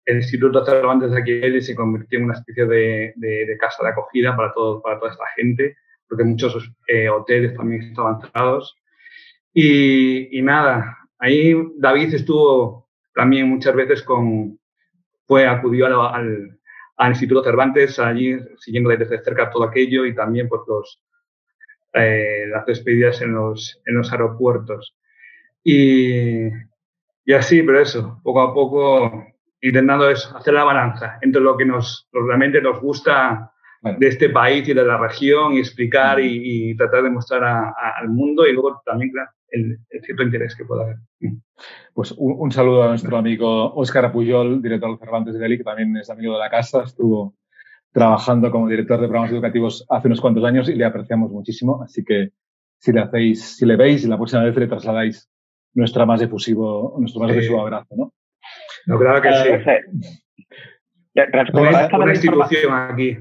el 0.06 0.18
Instituto 0.18 0.64
Cervantes 0.64 1.12
de 1.12 1.18
aquí 1.18 1.60
se 1.62 1.74
convirtió 1.74 2.18
en 2.18 2.26
una 2.26 2.34
especie 2.34 2.66
de, 2.66 3.56
casa 3.58 3.82
de 3.82 3.90
acogida 3.90 4.36
para 4.36 4.52
toda 4.52 5.10
esta 5.10 5.24
gente, 5.36 5.76
porque 6.08 6.24
muchos 6.24 6.70
eh, 6.88 7.08
hoteles 7.08 7.56
también 7.56 7.82
estaban 7.82 8.20
cerrados. 8.20 8.76
Y, 9.54 10.36
y, 10.36 10.42
nada, 10.42 10.98
ahí 11.18 11.54
David 11.76 12.12
estuvo 12.12 12.88
también 13.14 13.48
muchas 13.48 13.74
veces 13.74 14.02
con, 14.02 14.58
fue, 15.26 15.46
acudió 15.46 15.86
al, 15.86 15.92
al, 15.92 16.58
al 16.96 17.10
Instituto 17.10 17.44
Cervantes, 17.44 17.98
allí 18.00 18.36
siguiendo 18.58 18.90
desde 18.90 19.22
cerca 19.22 19.50
todo 19.50 19.64
aquello 19.64 20.04
y 20.04 20.14
también 20.14 20.48
pues 20.48 20.62
los, 20.66 21.00
eh, 21.92 22.46
las 22.48 22.66
despedidas 22.66 23.22
en 23.22 23.32
los, 23.32 23.80
en 23.86 23.94
los 23.94 24.10
aeropuertos. 24.12 24.96
Y, 25.62 26.48
y 27.24 27.32
así, 27.32 27.62
pero 27.62 27.80
eso, 27.80 28.20
poco 28.22 28.42
a 28.42 28.52
poco 28.52 29.26
intentando 29.60 30.06
hacer 30.08 30.52
la 30.52 30.64
balanza 30.64 31.18
entre 31.22 31.40
lo 31.40 31.56
que 31.56 31.64
nos 31.64 32.06
realmente 32.12 32.60
nos 32.60 32.80
gusta 32.80 33.50
bueno. 33.80 33.98
de 33.98 34.08
este 34.08 34.28
país 34.28 34.68
y 34.68 34.74
de 34.74 34.84
la 34.84 34.98
región 34.98 35.54
y 35.54 35.60
explicar 35.60 36.20
y, 36.20 36.70
y 36.70 36.76
tratar 36.76 37.02
de 37.04 37.10
mostrar 37.10 37.44
a, 37.44 37.68
a, 37.68 37.98
al 38.00 38.10
mundo 38.10 38.46
y 38.46 38.52
luego 38.52 38.82
también, 38.84 39.10
claro, 39.10 39.30
el, 39.48 39.78
el, 39.90 40.02
cierto 40.02 40.22
interés 40.22 40.54
que 40.56 40.64
pueda 40.64 40.82
haber. 40.82 40.96
Pues 41.92 42.12
un, 42.12 42.34
un, 42.38 42.52
saludo 42.52 42.82
a 42.82 42.88
nuestro 42.88 43.16
amigo 43.16 43.74
Óscar 43.74 44.06
Apuyol, 44.06 44.60
director 44.62 44.90
de 44.90 44.98
Cervantes 44.98 45.34
de 45.34 45.40
Delhi, 45.40 45.58
que 45.58 45.64
también 45.64 45.96
es 45.96 46.10
amigo 46.10 46.34
de 46.34 46.40
la 46.40 46.50
casa, 46.50 46.82
estuvo 46.84 47.34
trabajando 47.92 48.50
como 48.50 48.68
director 48.68 49.00
de 49.00 49.06
programas 49.06 49.30
educativos 49.30 49.86
hace 49.88 50.08
unos 50.08 50.20
cuantos 50.20 50.44
años 50.44 50.68
y 50.68 50.74
le 50.74 50.84
apreciamos 50.84 51.30
muchísimo, 51.30 51.80
así 51.82 52.04
que 52.04 52.30
si 52.78 52.92
le 52.92 53.00
hacéis, 53.00 53.56
si 53.56 53.64
le 53.64 53.76
veis 53.76 54.04
y 54.04 54.08
la 54.08 54.16
próxima 54.16 54.42
vez 54.42 54.56
le 54.56 54.66
trasladáis 54.66 55.30
nuestra 55.74 56.04
más 56.04 56.20
efusivo, 56.20 56.96
nuestro 56.98 57.20
más 57.20 57.30
efusivo 57.30 57.60
abrazo, 57.60 57.94
¿no? 57.96 58.12
No, 58.86 58.98
claro 58.98 59.22
que 59.22 59.32
sí. 59.32 59.48
Uh, 61.14 61.96
una 61.96 62.12
institución 62.12 62.72
aquí. 62.74 63.18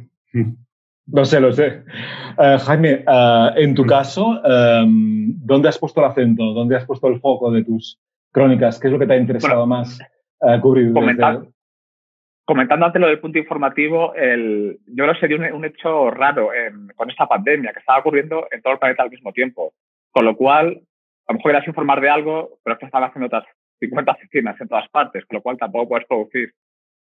Lo 1.11 1.25
sé, 1.25 1.39
lo 1.39 1.51
sé. 1.51 1.83
Uh, 2.37 2.57
Jaime, 2.59 3.03
uh, 3.07 3.57
en 3.57 3.75
tu 3.75 3.85
caso, 3.85 4.41
um, 4.41 5.33
¿dónde 5.45 5.67
has 5.67 5.77
puesto 5.77 5.99
el 5.99 6.07
acento? 6.07 6.53
¿Dónde 6.53 6.77
has 6.77 6.85
puesto 6.85 7.07
el 7.07 7.19
foco 7.19 7.51
de 7.51 7.63
tus 7.63 7.99
crónicas? 8.31 8.79
¿Qué 8.79 8.87
es 8.87 8.93
lo 8.93 8.99
que 8.99 9.07
te 9.07 9.13
ha 9.13 9.17
interesado 9.17 9.65
bueno, 9.65 9.75
más 9.75 9.99
uh, 10.39 10.59
cubrir? 10.61 10.93
Comentar, 10.93 11.39
desde... 11.39 11.53
Comentando 12.45 12.85
antes 12.85 13.01
lo 13.01 13.07
del 13.07 13.19
punto 13.19 13.37
informativo, 13.37 14.13
el, 14.15 14.79
yo 14.87 15.03
creo 15.03 15.13
que 15.13 15.19
sería 15.19 15.37
un, 15.37 15.57
un 15.57 15.65
hecho 15.65 16.09
raro 16.09 16.53
en, 16.53 16.87
con 16.95 17.09
esta 17.09 17.27
pandemia 17.27 17.73
que 17.73 17.79
estaba 17.79 17.99
ocurriendo 17.99 18.47
en 18.51 18.61
todo 18.61 18.73
el 18.73 18.79
planeta 18.79 19.03
al 19.03 19.09
mismo 19.09 19.33
tiempo. 19.33 19.73
Con 20.11 20.25
lo 20.25 20.35
cual, 20.35 20.81
a 21.27 21.33
lo 21.33 21.37
mejor 21.37 21.51
querías 21.51 21.67
informar 21.67 21.99
de 21.99 22.09
algo, 22.09 22.59
pero 22.63 22.75
es 22.75 22.79
que 22.79 22.85
estaban 22.85 23.09
haciendo 23.09 23.27
otras 23.27 23.45
50 23.79 24.11
oficinas 24.11 24.59
en 24.59 24.67
todas 24.67 24.87
partes, 24.89 25.25
con 25.25 25.37
lo 25.37 25.41
cual 25.41 25.57
tampoco 25.57 25.89
puedes 25.89 26.07
producir 26.07 26.53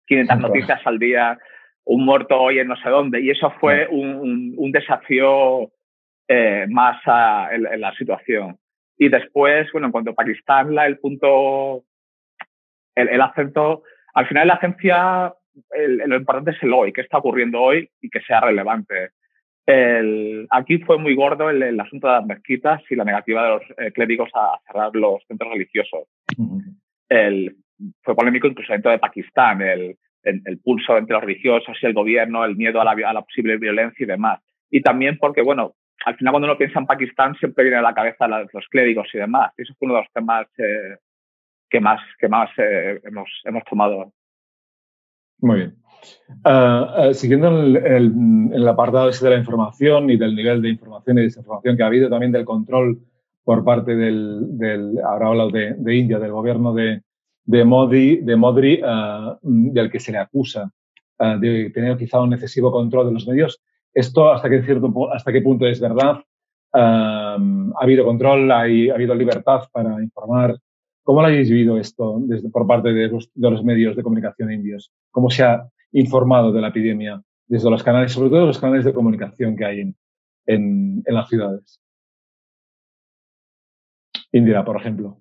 500 0.08 0.38
noticias 0.40 0.82
al 0.86 1.00
día, 1.00 1.38
un 1.86 2.06
muerto 2.06 2.40
hoy 2.40 2.60
en 2.60 2.68
no 2.68 2.76
sé 2.78 2.90
dónde. 2.90 3.22
Y 3.22 3.30
eso 3.30 3.52
fue 3.60 3.88
un, 3.88 4.16
un, 4.16 4.54
un 4.58 4.72
desafío 4.72 5.72
eh, 6.28 6.66
más 6.70 7.02
a, 7.06 7.50
en, 7.52 7.66
en, 7.66 7.82
la 7.82 7.94
situación. 7.96 8.58
Y 8.98 9.10
después, 9.10 9.72
bueno, 9.72 9.88
en 9.88 9.92
cuanto 9.92 10.12
a 10.12 10.16
Pakistán, 10.16 10.74
la, 10.74 10.86
el 10.86 11.00
punto, 11.00 11.84
el, 12.96 13.10
el 13.10 13.22
acento, 13.22 13.84
al 14.14 14.28
final 14.28 14.48
la 14.48 14.54
agencia, 14.56 15.34
el, 15.72 15.98
lo 15.98 16.16
importante 16.16 16.52
es 16.52 16.64
el 16.64 16.74
hoy, 16.74 16.94
qué 16.94 17.02
está 17.02 17.18
ocurriendo 17.18 17.62
hoy 17.62 17.90
y 18.02 18.10
que 18.10 18.22
sea 18.22 18.42
relevante. 18.42 19.10
El, 19.66 20.46
aquí 20.50 20.80
fue 20.80 20.98
muy 20.98 21.16
gordo 21.16 21.50
el, 21.50 21.64
el, 21.64 21.80
asunto 21.80 22.08
de 22.08 22.14
las 22.14 22.26
mezquitas 22.26 22.82
y 22.90 22.96
la 22.96 23.06
negativa 23.06 23.44
de 23.44 23.50
los 23.50 23.64
eh, 23.78 23.92
clérigos 23.94 24.30
a, 24.34 24.60
cerrar 24.68 24.94
los 24.94 25.24
centros 25.28 25.52
religiosos. 25.52 26.04
Uh 26.38 26.58
-huh. 26.58 26.62
el, 27.10 27.56
fue 28.02 28.16
polémico 28.16 28.48
incluso 28.48 28.74
dentro 28.74 28.92
de 28.92 29.00
Pakistán, 29.00 29.62
el, 29.62 29.98
el, 30.24 30.60
pulso 30.60 30.98
entre 30.98 31.14
los 31.14 31.24
religiosos 31.24 31.78
y 31.82 31.86
el 31.86 31.94
gobierno, 31.94 32.46
el 32.46 32.56
miedo 32.56 32.82
a 32.82 32.86
la, 32.86 33.22
posible 33.22 33.58
violencia 33.58 34.04
y 34.04 34.08
demás. 34.08 34.42
Y 34.70 34.82
también 34.82 35.18
porque, 35.20 35.42
bueno, 35.42 35.76
al 36.06 36.16
final 36.16 36.34
cuando 36.34 36.48
uno 36.48 36.58
piensa 36.58 36.80
en 36.80 36.86
Pakistán 36.86 37.36
siempre 37.36 37.64
viene 37.64 37.78
a 37.78 37.82
la 37.82 37.94
cabeza 37.94 38.28
la, 38.28 38.42
los 38.42 38.68
clérigos 38.70 39.08
y 39.14 39.18
demás. 39.18 39.54
Eso 39.58 39.74
fue 39.78 39.88
uno 39.88 39.96
de 39.96 40.02
los 40.02 40.12
temas 40.12 40.48
eh, 40.58 40.98
que 41.70 41.80
más, 41.80 42.02
que 42.20 42.28
más 42.28 42.50
eh, 42.58 43.00
hemos, 43.04 43.30
hemos 43.46 43.64
tomado. 43.66 44.12
Muy 45.40 45.58
bien. 45.58 45.76
Uh, 46.46 47.10
uh, 47.10 47.14
siguiendo 47.14 47.48
el, 47.48 47.78
el, 47.78 48.14
el, 48.54 48.68
apartado 48.68 49.10
de 49.10 49.30
la 49.30 49.38
información 49.38 50.10
y 50.10 50.18
del 50.18 50.36
nivel 50.36 50.62
de 50.62 50.70
información 50.70 51.18
y 51.18 51.22
desinformación 51.22 51.78
que 51.78 51.84
ha 51.84 51.88
habido, 51.88 52.10
también 52.10 52.32
del 52.32 52.44
control 52.44 53.00
por 53.44 53.64
parte 53.64 53.96
del, 53.96 54.58
del 54.58 55.00
ahora 55.00 55.28
hablo 55.28 55.50
de, 55.50 55.76
de, 55.78 55.96
India, 55.96 56.20
del 56.20 56.32
gobierno 56.32 56.74
de, 56.74 57.02
de 57.46 57.64
Modi, 57.66 58.18
de 58.18 58.36
Modri, 58.36 58.82
uh, 58.82 59.38
del 59.42 59.92
que 59.92 60.00
se 60.00 60.12
le 60.12 60.18
acusa 60.20 60.72
de 61.40 61.70
tener 61.70 61.96
quizá 61.96 62.20
un 62.20 62.34
excesivo 62.34 62.70
control 62.70 63.08
de 63.08 63.14
los 63.14 63.26
medios. 63.28 63.62
Esto, 63.94 64.32
¿hasta 64.32 64.50
qué, 64.50 64.62
cierto, 64.62 64.92
hasta 65.14 65.32
qué 65.32 65.42
punto 65.42 65.66
es 65.66 65.80
verdad? 65.80 66.20
ha 66.76 67.38
habido 67.80 68.04
control, 68.04 68.52
ha 68.52 68.62
habido 68.62 69.14
libertad 69.16 69.62
para 69.72 70.02
informar. 70.02 70.58
¿Cómo 71.04 71.22
lo 71.22 71.28
habéis 71.28 71.50
vivido 71.50 71.78
esto 71.78 72.18
desde, 72.22 72.50
por 72.50 72.66
parte 72.66 72.92
de 72.92 73.10
los, 73.10 73.30
de 73.34 73.52
los 73.52 73.64
medios 73.64 73.96
de 73.96 74.02
comunicación 74.04 74.52
indios? 74.52 74.92
¿Cómo 75.12 75.30
se 75.30 75.44
ha 75.44 75.70
informado 75.92 76.52
de 76.52 76.62
la 76.62 76.70
epidemia 76.70 77.22
desde 77.48 77.70
los 77.70 77.84
canales, 77.84 78.12
sobre 78.12 78.30
todo 78.30 78.48
los 78.48 78.60
canales 78.60 78.86
de 78.86 78.94
comunicación 78.94 79.56
que 79.56 79.66
hay 79.66 79.82
en, 79.82 79.96
en, 80.46 81.04
en 81.06 81.16
las 81.16 81.30
ciudades. 81.30 81.80
Indira, 84.32 84.66
por 84.66 84.78
ejemplo. 84.78 85.20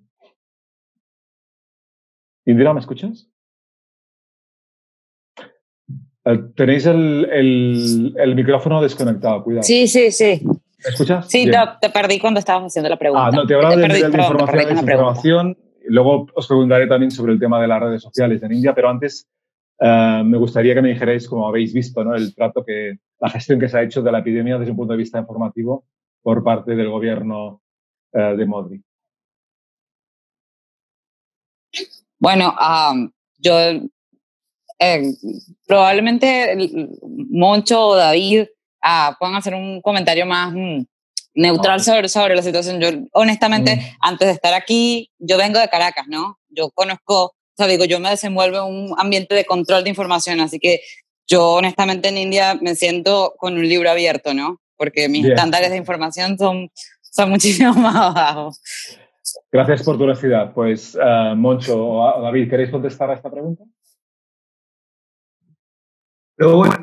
Indira, 2.45 2.73
¿me 2.73 2.79
escuchas? 2.79 3.29
Eh, 6.25 6.39
tenéis 6.55 6.85
el, 6.85 7.27
el, 7.31 8.13
el, 8.17 8.35
micrófono 8.35 8.81
desconectado, 8.81 9.43
cuidado. 9.43 9.63
Sí, 9.63 9.87
sí, 9.87 10.11
sí. 10.11 10.41
¿Me 10.45 10.89
escuchas? 10.89 11.29
Sí, 11.29 11.45
te, 11.45 11.57
te, 11.81 11.89
perdí 11.89 12.19
cuando 12.19 12.39
estabas 12.39 12.65
haciendo 12.65 12.89
la 12.89 12.97
pregunta. 12.97 13.27
Ah, 13.27 13.31
no, 13.31 13.45
te 13.45 13.55
hablaba 13.55 13.75
de, 13.75 13.81
perdí, 13.81 14.01
de, 14.01 14.09
de 14.09 14.17
información, 14.17 14.69
desinformación. 14.69 15.57
Luego 15.85 16.27
os 16.33 16.47
preguntaré 16.47 16.87
también 16.87 17.11
sobre 17.11 17.33
el 17.33 17.39
tema 17.39 17.61
de 17.61 17.67
las 17.67 17.81
redes 17.81 18.01
sociales 18.01 18.41
en 18.41 18.53
India, 18.53 18.73
pero 18.73 18.89
antes 18.89 19.27
Uh, 19.79 20.23
me 20.23 20.37
gustaría 20.37 20.73
que 20.73 20.81
me 20.81 20.89
dijerais, 20.89 21.27
como 21.27 21.47
habéis 21.47 21.73
visto, 21.73 22.03
¿no? 22.03 22.15
el 22.15 22.33
trato 22.33 22.63
que, 22.63 22.99
la 23.19 23.29
gestión 23.29 23.59
que 23.59 23.67
se 23.67 23.77
ha 23.77 23.83
hecho 23.83 24.01
de 24.01 24.11
la 24.11 24.19
epidemia 24.19 24.57
desde 24.57 24.71
un 24.71 24.77
punto 24.77 24.93
de 24.93 24.97
vista 24.97 25.19
informativo 25.19 25.85
por 26.21 26.41
parte 26.41 26.75
del 26.75 26.89
gobierno 26.89 27.61
uh, 28.13 28.37
de 28.37 28.45
Modri. 28.45 28.81
Bueno, 32.23 32.55
um, 32.57 33.11
yo 33.37 33.53
eh, 34.79 35.13
probablemente 35.67 36.55
Moncho 37.29 37.87
o 37.87 37.95
David 37.97 38.45
uh, 38.81 39.13
puedan 39.19 39.35
hacer 39.35 39.53
un 39.53 39.81
comentario 39.81 40.25
más, 40.25 40.53
mm, 40.53 40.85
neutral 41.33 41.83
sobre, 41.83 42.07
sobre 42.07 42.33
la 42.33 42.41
situación. 42.41 42.79
Yo, 42.79 42.91
honestamente, 43.11 43.75
mm. 43.75 43.79
antes 43.99 44.27
de 44.29 44.33
estar 44.35 44.53
aquí, 44.53 45.11
yo 45.19 45.37
vengo 45.37 45.59
de 45.59 45.67
Caracas, 45.67 46.05
¿no? 46.07 46.39
Yo 46.47 46.69
conozco, 46.71 47.25
o 47.25 47.33
sea, 47.57 47.67
digo, 47.67 47.83
yo 47.83 47.99
me 47.99 48.11
desenvuelvo 48.11 48.59
en 48.59 48.73
un 48.73 48.95
ambiente 48.97 49.35
de 49.35 49.43
control 49.43 49.83
de 49.83 49.89
información, 49.89 50.39
así 50.39 50.59
que 50.59 50.79
yo, 51.27 51.55
honestamente, 51.55 52.07
en 52.07 52.17
India 52.17 52.57
me 52.61 52.75
siento 52.75 53.33
con 53.37 53.55
un 53.55 53.67
libro 53.67 53.91
abierto, 53.91 54.33
¿no? 54.33 54.61
Porque 54.77 55.09
mis 55.09 55.25
estándares 55.25 55.71
de 55.71 55.77
información 55.77 56.37
son, 56.37 56.71
son 57.01 57.31
muchísimo 57.31 57.73
más 57.73 58.13
bajos. 58.13 58.61
Gracias 59.51 59.83
por 59.83 59.97
tu 59.97 60.03
honestidad. 60.03 60.53
Pues, 60.53 60.95
uh, 60.95 61.35
Moncho 61.35 61.77
o 61.77 62.21
David, 62.21 62.49
¿queréis 62.49 62.69
contestar 62.69 63.09
a 63.09 63.13
esta 63.13 63.31
pregunta? 63.31 63.63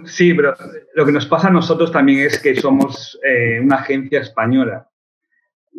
sí, 0.04 0.32
pero 0.32 0.54
lo 0.94 1.04
que 1.04 1.12
nos 1.12 1.26
pasa 1.26 1.48
a 1.48 1.52
nosotros 1.52 1.92
también 1.92 2.20
es 2.20 2.40
que 2.40 2.54
somos 2.54 3.18
eh, 3.22 3.60
una 3.60 3.76
agencia 3.76 4.20
española. 4.20 4.88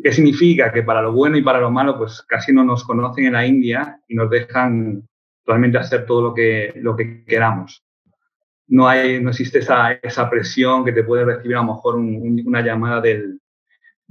¿Qué 0.03 0.11
significa? 0.11 0.71
Que 0.71 0.83
para 0.83 1.01
lo 1.01 1.13
bueno 1.13 1.37
y 1.37 1.41
para 1.41 1.59
lo 1.59 1.71
malo, 1.71 1.97
pues 1.97 2.21
casi 2.21 2.53
no 2.53 2.63
nos 2.63 2.83
conocen 2.83 3.25
en 3.25 3.33
la 3.33 3.45
India 3.45 3.99
y 4.07 4.15
nos 4.15 4.29
dejan 4.29 5.07
realmente 5.45 5.79
hacer 5.79 6.05
todo 6.05 6.21
lo 6.21 6.33
que, 6.33 6.73
lo 6.75 6.95
que 6.95 7.23
queramos. 7.25 7.83
No, 8.67 8.87
hay, 8.87 9.21
no 9.21 9.31
existe 9.31 9.59
esa, 9.59 9.93
esa 9.93 10.29
presión 10.29 10.85
que 10.85 10.93
te 10.93 11.03
puede 11.03 11.25
recibir 11.25 11.57
a 11.57 11.61
lo 11.61 11.73
mejor 11.73 11.95
una 11.95 12.61
llamada 12.61 13.01
del, 13.01 13.40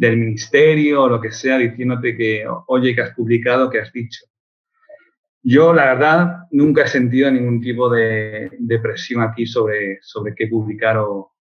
del 0.00 0.16
ministerio 0.16 1.02
o 1.02 1.08
lo 1.10 1.20
que 1.20 1.30
sea 1.30 1.58
diciéndote 1.58 2.16
que, 2.16 2.46
oye, 2.68 2.94
que 2.94 3.02
has 3.02 3.14
publicado, 3.14 3.68
que 3.68 3.80
has 3.80 3.92
dicho. 3.92 4.24
Yo, 5.42 5.74
la 5.74 5.92
verdad, 5.92 6.36
nunca 6.52 6.84
he 6.84 6.88
sentido 6.88 7.30
ningún 7.30 7.60
tipo 7.60 7.90
de, 7.90 8.50
presión 8.82 9.22
aquí 9.22 9.44
sobre, 9.44 9.98
sobre 10.00 10.34
qué 10.34 10.46
publicar 10.46 10.96
o, 10.96 11.34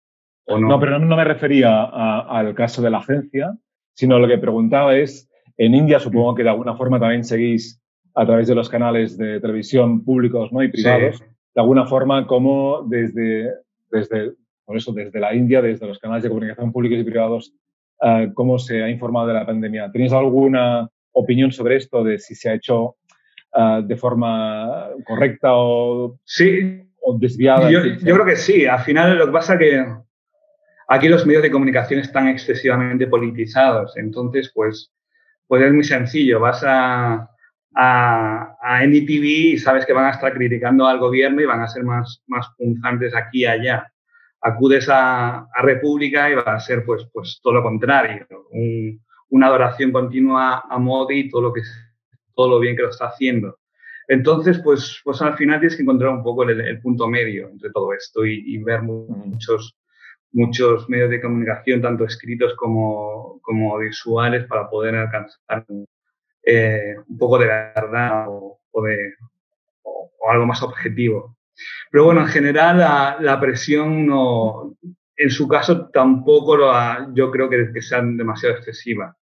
no. 0.49 0.59
No, 0.59 0.81
pero 0.81 0.99
no, 0.99 1.17
me 1.17 1.25
refería 1.25 1.85
al 1.85 2.55
caso 2.55 2.81
de 2.81 2.89
la 2.89 2.99
agencia, 2.99 3.55
sino 3.93 4.19
lo 4.19 4.27
que 4.27 4.39
preguntaba 4.39 4.97
es, 4.97 5.29
en 5.59 5.75
India 5.75 6.01
supongo 6.01 6.35
que 6.35 6.43
de 6.43 6.49
alguna 6.49 6.77
forma 6.77 6.99
también 6.99 7.25
seguís 7.25 7.83
a 8.15 8.25
través 8.25 8.49
de 8.49 8.55
los 8.55 8.71
canales 8.71 9.19
de 9.19 9.39
televisión 9.39 10.03
públicos 10.03 10.51
¿no? 10.51 10.63
y 10.63 10.69
privados, 10.69 11.21
de 11.21 11.61
alguna 11.61 11.85
forma 11.85 12.27
como 12.27 12.87
desde, 12.89 13.53
desde, 13.91 14.33
por 14.65 14.79
eso, 14.79 14.93
desde 14.95 15.21
la 15.21 15.35
India, 15.35 15.61
desde 15.61 15.87
los 15.87 15.99
canales 15.99 16.23
de 16.23 16.31
comunicación 16.31 16.73
públicos 16.73 16.99
y 16.99 17.05
privados, 17.05 17.53
uh, 18.01 18.33
cómo 18.35 18.59
se 18.59 18.83
ha 18.83 18.89
informado 18.89 19.29
de 19.29 19.35
la 19.35 19.47
pandemia. 19.47 19.91
¿Tenéis 19.91 20.13
alguna 20.13 20.89
opinión 21.13 21.53
sobre 21.53 21.77
esto, 21.77 22.05
de 22.05 22.19
si 22.19 22.35
se 22.35 22.51
ha 22.51 22.55
hecho 22.55 22.97
Ah, 23.59 23.81
de 23.83 23.97
forma 23.97 24.91
correcta 25.07 25.49
o, 25.55 26.21
sí. 26.25 26.79
o 27.01 27.19
desviada. 27.19 27.71
Yo, 27.71 27.83
yo, 27.83 28.15
creo 28.15 28.27
que 28.27 28.37
sí. 28.37 28.67
Al 28.67 28.81
final 28.81 29.17
lo 29.17 29.27
que 29.27 29.33
pasa 29.33 29.55
es 29.55 29.59
que 29.59 29.87
aquí 30.89 31.09
los 31.09 31.25
medios 31.25 31.43
de 31.43 31.51
comunicación 31.51 32.01
están 32.01 32.29
excesivamente 32.29 33.07
politizados. 33.07 33.97
Entonces, 33.97 34.53
pues, 34.55 34.93
pues 35.47 35.63
es 35.63 35.73
muy 35.73 35.85
sencillo. 35.85 36.39
Vas 36.39 36.63
a, 36.67 37.31
a, 37.75 38.57
a 38.61 38.85
NTV 38.85 39.25
y 39.25 39.59
sabes 39.59 39.87
que 39.87 39.95
van 39.95 40.05
a 40.05 40.11
estar 40.11 40.35
criticando 40.35 40.87
al 40.87 40.99
gobierno 40.99 41.41
y 41.41 41.47
van 41.47 41.63
a 41.63 41.69
ser 41.69 41.83
más, 41.83 42.23
más 42.27 42.47
punzantes 42.59 43.15
aquí 43.15 43.41
y 43.41 43.47
allá. 43.47 43.91
Acudes 44.41 44.89
a, 44.89 45.39
a 45.53 45.63
República 45.63 46.31
y 46.31 46.35
va 46.35 46.43
a 46.43 46.61
ser 46.61 46.85
pues, 46.85 47.09
pues 47.13 47.41
todo 47.43 47.55
lo 47.55 47.63
contrario. 47.63 48.27
una 49.31 49.47
adoración 49.47 49.93
continua 49.93 50.65
a 50.69 50.79
Modi 50.79 51.21
y 51.21 51.29
todo 51.29 51.43
lo 51.43 51.53
que 51.53 51.63
todo 52.37 52.51
lo 52.51 52.61
bien 52.61 52.77
que 52.77 52.83
lo 52.83 52.91
está 52.91 53.07
haciendo. 53.07 53.59
Entonces, 54.09 54.61
pues, 54.63 55.01
pues 55.03 55.21
al 55.23 55.37
final 55.37 55.59
tienes 55.59 55.77
que 55.77 55.83
encontrar 55.83 56.13
un 56.13 56.23
poco 56.23 56.45
el, 56.45 56.81
punto 56.81 57.09
medio 57.09 57.49
entre 57.49 57.71
todo 57.71 57.93
esto 57.93 58.25
y, 58.25 58.63
ver 58.63 58.83
muchos, 58.83 59.77
muchos 60.33 60.89
medios 60.89 61.11
de 61.11 61.21
comunicación, 61.21 61.83
tanto 61.83 62.05
escritos 62.05 62.55
como, 62.55 63.41
como 63.43 63.79
visuales, 63.79 64.47
para 64.47 64.71
poder 64.71 64.95
alcanzar 64.95 65.67
eh, 66.45 66.95
un 67.09 67.19
poco 67.19 67.39
de 67.39 67.47
verdad 67.47 68.27
o, 68.29 68.61
de, 68.83 69.15
o, 69.83 70.11
algo 70.31 70.47
más 70.47 70.63
objetivo. 70.63 71.36
Pero 71.91 72.05
bueno, 72.05 72.23
en 72.23 72.29
general 72.29 72.79
la, 72.79 73.17
la, 73.21 73.41
presión 73.41 74.07
no, 74.07 74.77
en 75.17 75.31
su 75.31 75.49
caso 75.49 75.89
tampoco 75.91 76.57
lo 76.57 76.73
yo 77.15 77.31
creo 77.31 77.49
que, 77.49 77.71
que 77.73 77.83
sea 77.83 78.03
demasiado 78.03 78.57
excesiva 78.57 79.17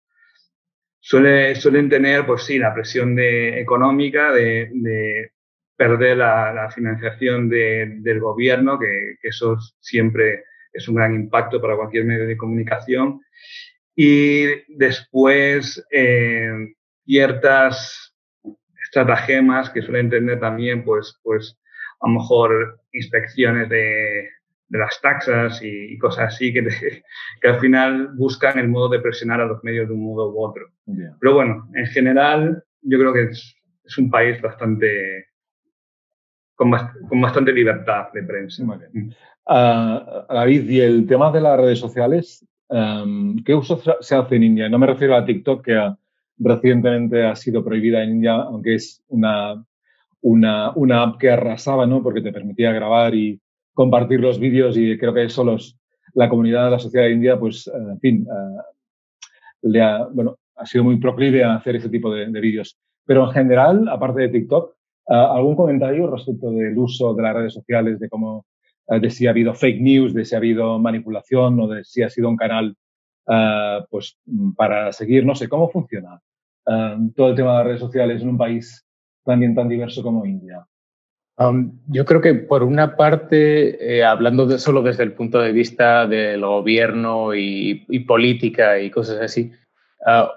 suele, 1.03 1.53
suelen 1.55 1.89
tener, 1.89 2.25
pues 2.25 2.43
sí, 2.43 2.57
la 2.57 2.73
presión 2.73 3.13
de, 3.13 3.59
económica 3.59 4.31
de, 4.31 4.69
de 4.73 5.31
perder 5.75 6.17
la, 6.17 6.53
la 6.53 6.71
financiación 6.71 7.49
de, 7.49 7.97
del 7.99 8.21
gobierno, 8.21 8.79
que, 8.79 9.17
que, 9.21 9.27
eso 9.27 9.57
siempre 9.81 10.45
es 10.71 10.87
un 10.87 10.95
gran 10.95 11.13
impacto 11.13 11.61
para 11.61 11.75
cualquier 11.75 12.05
medio 12.05 12.25
de 12.25 12.37
comunicación. 12.37 13.19
Y 13.95 14.45
después 14.77 15.85
eh, 15.91 16.73
ciertas 17.05 18.15
estratagemas 18.85 19.69
que 19.71 19.81
suelen 19.81 20.09
tener 20.09 20.39
también, 20.39 20.85
pues, 20.85 21.19
pues 21.21 21.59
a 22.03 22.09
lo 22.09 22.19
mejor 22.19 22.79
inspecciones 22.91 23.69
de, 23.69 24.27
de 24.67 24.79
las 24.79 24.99
taxas 25.01 25.61
y, 25.63 25.97
cosas 25.97 26.33
así 26.33 26.53
que, 26.53 26.63
que, 27.41 27.47
al 27.47 27.59
final 27.59 28.09
buscan 28.15 28.59
el 28.59 28.67
modo 28.67 28.89
de 28.89 28.99
presionar 28.99 29.39
a 29.39 29.45
los 29.45 29.63
medios 29.63 29.87
de 29.87 29.93
un 29.93 30.03
modo 30.03 30.31
u 30.31 30.43
otro. 30.43 30.67
Pero 31.19 31.33
bueno, 31.33 31.69
en 31.73 31.85
general 31.87 32.63
yo 32.81 32.99
creo 32.99 33.13
que 33.13 33.23
es, 33.23 33.55
es 33.85 33.97
un 33.97 34.09
país 34.09 34.41
bastante 34.41 35.27
con, 36.55 36.71
con, 37.07 37.21
bastante 37.21 37.53
libertad 37.53 38.07
de 38.13 38.23
prensa. 38.23 38.63
Uh, 38.63 40.33
David, 40.33 40.69
y 40.69 40.81
el 40.81 41.07
tema 41.07 41.31
de 41.31 41.41
las 41.41 41.59
redes 41.59 41.79
sociales, 41.79 42.45
um, 42.67 43.41
¿qué 43.43 43.53
uso 43.55 43.81
se 44.01 44.15
hace 44.15 44.35
en 44.35 44.43
India? 44.43 44.69
No 44.69 44.79
me 44.79 44.87
refiero 44.87 45.15
a 45.15 45.25
TikTok, 45.25 45.65
que 45.65 45.95
recientemente 46.37 47.25
ha 47.25 47.35
sido 47.35 47.63
prohibida 47.63 48.03
en 48.03 48.11
India, 48.11 48.33
aunque 48.33 48.75
es 48.75 49.03
una, 49.07 49.63
una, 50.23 51.03
app 51.03 51.17
que 51.19 51.29
arrasaba, 51.29 51.85
¿no? 51.85 52.01
Porque 52.01 52.21
te 52.21 52.31
permitía 52.31 52.71
grabar 52.71 53.13
y, 53.13 53.39
compartir 53.73 54.19
los 54.19 54.39
vídeos 54.39 54.77
y 54.77 54.97
creo 54.97 55.13
que 55.13 55.23
eso 55.23 55.43
los, 55.43 55.77
la 56.13 56.29
comunidad 56.29 56.65
de 56.65 56.71
la 56.71 56.79
sociedad 56.79 57.07
india, 57.07 57.39
pues, 57.39 57.67
eh, 57.67 57.71
en 57.75 57.99
fin, 57.99 58.27
eh, 58.29 58.61
le 59.63 59.81
ha, 59.81 60.05
bueno, 60.05 60.37
ha 60.55 60.65
sido 60.65 60.83
muy 60.83 60.97
proclive 60.97 61.43
a 61.43 61.55
hacer 61.55 61.75
ese 61.75 61.89
tipo 61.89 62.13
de, 62.13 62.25
vídeos. 62.39 62.77
Pero 63.05 63.25
en 63.25 63.31
general, 63.31 63.87
aparte 63.89 64.21
de 64.21 64.29
TikTok, 64.29 64.71
eh, 65.09 65.13
¿algún 65.13 65.55
comentario 65.55 66.09
respecto 66.09 66.51
del 66.51 66.77
uso 66.77 67.13
de 67.13 67.23
las 67.23 67.35
redes 67.35 67.53
sociales, 67.53 67.99
de 67.99 68.09
cómo, 68.09 68.45
de 68.87 69.09
si 69.09 69.27
ha 69.27 69.31
habido 69.31 69.53
fake 69.53 69.81
news, 69.81 70.13
de 70.13 70.25
si 70.25 70.35
ha 70.35 70.37
habido 70.37 70.77
manipulación 70.79 71.59
o 71.59 71.67
de 71.67 71.83
si 71.83 72.03
ha 72.03 72.09
sido 72.09 72.29
un 72.29 72.37
canal, 72.37 72.75
pues, 73.89 74.17
para 74.57 74.91
seguir, 74.91 75.25
no 75.25 75.35
sé, 75.35 75.47
cómo 75.47 75.69
funciona 75.69 76.19
todo 77.15 77.29
el 77.29 77.35
tema 77.35 77.51
de 77.51 77.57
las 77.57 77.65
redes 77.65 77.79
sociales 77.79 78.21
en 78.21 78.29
un 78.29 78.37
país 78.37 78.85
también 79.23 79.55
tan 79.55 79.69
diverso 79.69 80.03
como 80.03 80.25
India? 80.25 80.65
yo 81.87 82.05
creo 82.05 82.21
que 82.21 82.35
por 82.35 82.63
una 82.63 82.95
parte, 82.95 83.97
eh, 83.97 84.03
hablando 84.03 84.45
de, 84.45 84.59
solo 84.59 84.83
desde 84.83 85.03
el 85.03 85.13
punto 85.13 85.39
de 85.39 85.51
vista 85.51 86.05
del 86.05 86.41
gobierno 86.41 87.33
y, 87.33 87.85
política 88.07 88.79
y 88.79 88.91
cosas 88.91 89.19
así, 89.19 89.51
ah, 90.05 90.31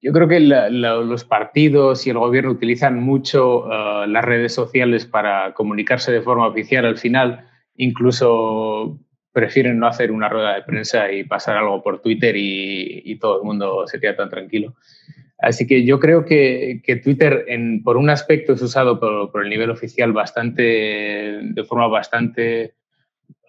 yo 0.00 0.12
creo 0.12 0.28
que 0.28 0.40
los 0.40 1.24
partidos 1.24 2.06
y 2.06 2.10
el 2.10 2.18
gobierno 2.18 2.52
utilizan 2.52 3.02
mucho 3.02 3.70
ah, 3.70 4.06
las 4.08 4.24
redes 4.24 4.54
sociales 4.54 5.04
para 5.04 5.52
comunicarse 5.54 6.10
de 6.10 6.22
forma 6.22 6.46
oficial 6.46 6.86
al 6.86 6.96
final, 6.96 7.46
incluso 7.76 8.98
prefieren 9.32 9.78
no 9.78 9.86
hacer 9.86 10.10
una 10.10 10.28
rueda 10.28 10.54
de 10.54 10.62
prensa 10.62 11.12
y 11.12 11.24
pasar 11.24 11.58
algo 11.58 11.82
por 11.82 12.00
Twitter 12.00 12.34
y, 12.34 13.02
y 13.04 13.18
todo 13.18 13.40
el 13.40 13.44
mundo 13.44 13.86
se 13.86 14.00
queda 14.00 14.16
tan 14.16 14.30
tranquilo. 14.30 14.74
Así 15.38 15.68
que 15.68 15.84
yo 15.84 16.00
creo 16.00 16.24
que, 16.24 16.82
Twitter, 17.02 17.46
por 17.84 17.96
un 17.96 18.10
aspecto, 18.10 18.54
es 18.54 18.62
usado 18.62 18.98
por, 18.98 19.42
el 19.42 19.48
nivel 19.48 19.70
oficial 19.70 20.12
bastante, 20.12 20.62
de 21.42 21.64
forma 21.64 21.86
bastante 21.86 22.74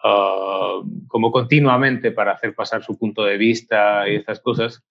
ah, 0.04 0.82
como 1.08 1.32
continuamente 1.32 2.12
para 2.12 2.34
hacer 2.34 2.54
pasar 2.54 2.84
su 2.84 2.98
punto 2.98 3.26
de 3.26 3.38
vista 3.38 4.08
y 4.08 4.16
estas 4.16 4.40
cosas. 4.40 4.84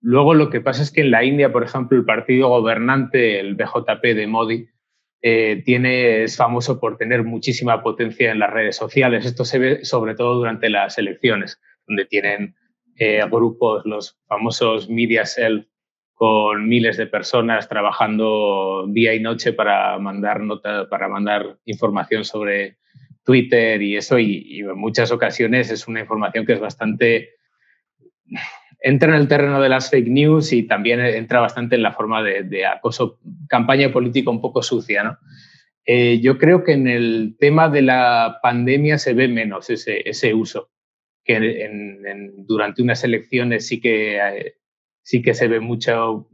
luego 0.00 0.34
lo 0.34 0.50
que 0.50 0.60
pasa 0.60 0.82
es 0.82 0.92
que 0.92 1.00
en 1.00 1.10
la 1.10 1.24
India, 1.24 1.52
por 1.52 1.64
ejemplo, 1.64 1.98
el 1.98 2.04
partido 2.04 2.48
gobernante, 2.48 3.40
el 3.40 3.56
BJP 3.56 4.02
de 4.14 4.26
Modi, 4.28 4.68
eh, 5.24 5.62
tiene, 5.64 6.24
es 6.24 6.36
famoso 6.36 6.80
por 6.80 6.96
tener 6.96 7.22
muchísima 7.22 7.82
potencia 7.82 8.30
en 8.30 8.40
las 8.40 8.50
redes 8.50 8.76
sociales. 8.76 9.24
Esto 9.24 9.44
se 9.44 9.58
ve 9.58 9.84
sobre 9.84 10.14
todo 10.14 10.34
durante 10.34 10.68
las 10.68 10.98
elecciones, 10.98 11.60
donde 11.86 12.06
tienen 12.06 12.56
eh, 12.96 13.20
grupos, 13.30 13.86
los 13.86 14.18
famosos 14.26 14.88
media 14.88 15.24
cell, 15.24 15.66
con 16.14 16.68
miles 16.68 16.96
de 16.96 17.06
personas 17.06 17.68
trabajando 17.68 18.86
día 18.88 19.14
y 19.14 19.20
noche 19.20 19.52
para 19.52 19.98
mandar 19.98 20.40
nota, 20.40 20.88
para 20.88 21.08
mandar 21.08 21.58
información 21.64 22.24
sobre 22.24 22.78
Twitter 23.24 23.80
y 23.82 23.96
eso, 23.96 24.18
y, 24.18 24.60
en 24.60 24.78
muchas 24.78 25.12
ocasiones 25.12 25.70
es 25.70 25.88
una 25.88 26.00
información 26.00 26.44
que 26.44 26.54
es 26.54 26.60
bastante 26.60 27.30
entra 28.80 29.14
en 29.14 29.20
el 29.20 29.28
terreno 29.28 29.60
de 29.60 29.68
las 29.68 29.90
fake 29.90 30.08
news 30.08 30.52
y 30.52 30.64
también 30.64 31.00
entra 31.00 31.40
bastante 31.40 31.76
en 31.76 31.82
la 31.82 31.92
forma 31.92 32.22
de, 32.22 32.66
acoso, 32.66 33.20
campaña 33.48 33.92
política 33.92 34.30
un 34.30 34.40
poco 34.40 34.62
sucia, 34.62 35.04
¿no? 35.04 35.18
Eh, 35.84 36.20
yo 36.20 36.38
creo 36.38 36.62
que 36.62 36.72
en 36.72 36.86
el 36.86 37.36
tema 37.38 37.68
de 37.68 37.82
la 37.82 38.38
pandemia 38.42 38.98
se 38.98 39.14
ve 39.14 39.28
menos 39.28 39.68
ese, 39.70 40.34
uso. 40.34 40.70
que 41.24 41.68
durante 42.38 42.82
unas 42.82 43.02
elecciones 43.04 43.66
sí 43.66 43.80
que, 43.80 44.16
eh, 44.18 44.54
sí 45.02 45.22
que 45.22 45.34
se 45.34 45.48
ve 45.48 45.60
mucho, 45.60 46.28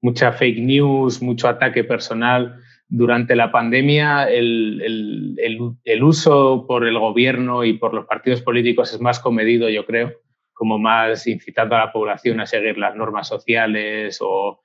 mucha 0.00 0.32
fake 0.32 0.60
news, 0.60 1.22
mucho 1.22 1.48
ataque 1.48 1.84
personal. 1.84 2.56
Durante 2.88 3.36
la 3.36 3.52
pandemia, 3.52 4.28
el, 4.28 5.36
el, 5.38 5.76
el, 5.84 6.02
uso 6.02 6.66
por 6.66 6.86
el 6.86 6.98
gobierno 6.98 7.64
y 7.64 7.74
por 7.74 7.94
los 7.94 8.06
partidos 8.06 8.42
políticos 8.42 8.92
es 8.92 9.00
más 9.00 9.20
comedido, 9.20 9.68
yo 9.68 9.86
creo, 9.86 10.12
como 10.52 10.78
más 10.78 11.26
incitando 11.26 11.76
a 11.76 11.86
la 11.86 11.92
población 11.92 12.40
a 12.40 12.46
seguir 12.46 12.78
las 12.78 12.96
normas 12.96 13.28
sociales 13.28 14.18
o, 14.20 14.60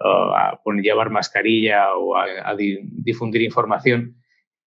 a 0.00 0.58
poner, 0.64 0.84
llevar 0.84 1.10
mascarilla 1.10 1.94
o 1.94 2.16
a, 2.16 2.24
a 2.44 2.56
difundir 2.56 3.42
información. 3.42 4.16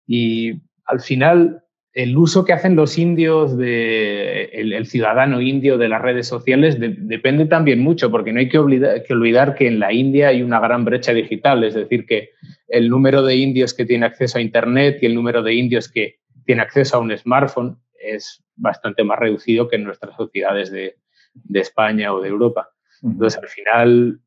Y 0.06 0.54
al 0.86 1.00
final, 1.00 1.62
el 1.92 2.16
uso 2.16 2.44
que 2.44 2.52
hacen 2.52 2.76
los 2.76 2.98
indios, 2.98 3.56
de, 3.56 4.44
el, 4.52 4.86
ciudadano 4.86 5.40
indio 5.40 5.78
de 5.78 5.88
las 5.88 6.02
redes 6.02 6.26
sociales, 6.26 6.76
depende 6.78 7.46
también 7.46 7.80
mucho, 7.80 8.10
porque 8.10 8.32
no 8.32 8.40
hay 8.40 8.48
que, 8.48 8.58
que, 9.06 9.14
olvidar 9.14 9.54
que 9.54 9.66
en 9.66 9.80
la 9.80 9.92
India 9.92 10.28
hay 10.28 10.42
una 10.42 10.60
gran 10.60 10.84
brecha 10.84 11.12
digital, 11.12 11.64
es 11.64 11.74
decir, 11.74 12.06
que 12.06 12.30
el 12.68 12.88
número 12.88 13.22
de 13.22 13.36
indios 13.36 13.74
que 13.74 13.84
tiene 13.84 14.06
acceso 14.06 14.38
a 14.38 14.42
Internet 14.42 14.98
y 15.00 15.06
el 15.06 15.14
número 15.14 15.42
de 15.42 15.54
indios 15.54 15.90
que 15.90 16.18
tiene 16.44 16.62
acceso 16.62 16.96
a 16.96 17.00
un 17.00 17.16
smartphone 17.16 17.78
es 17.98 18.44
bastante 18.54 19.02
más 19.04 19.18
reducido 19.18 19.68
que 19.68 19.76
en 19.76 19.84
nuestras 19.84 20.14
sociedades 20.16 20.70
de, 20.70 20.96
de 21.34 21.60
España 21.60 22.12
o 22.12 22.20
de 22.20 22.28
Europa. 22.28 22.70
Entonces, 23.02 23.40
al 23.40 23.48
final, 23.48 24.20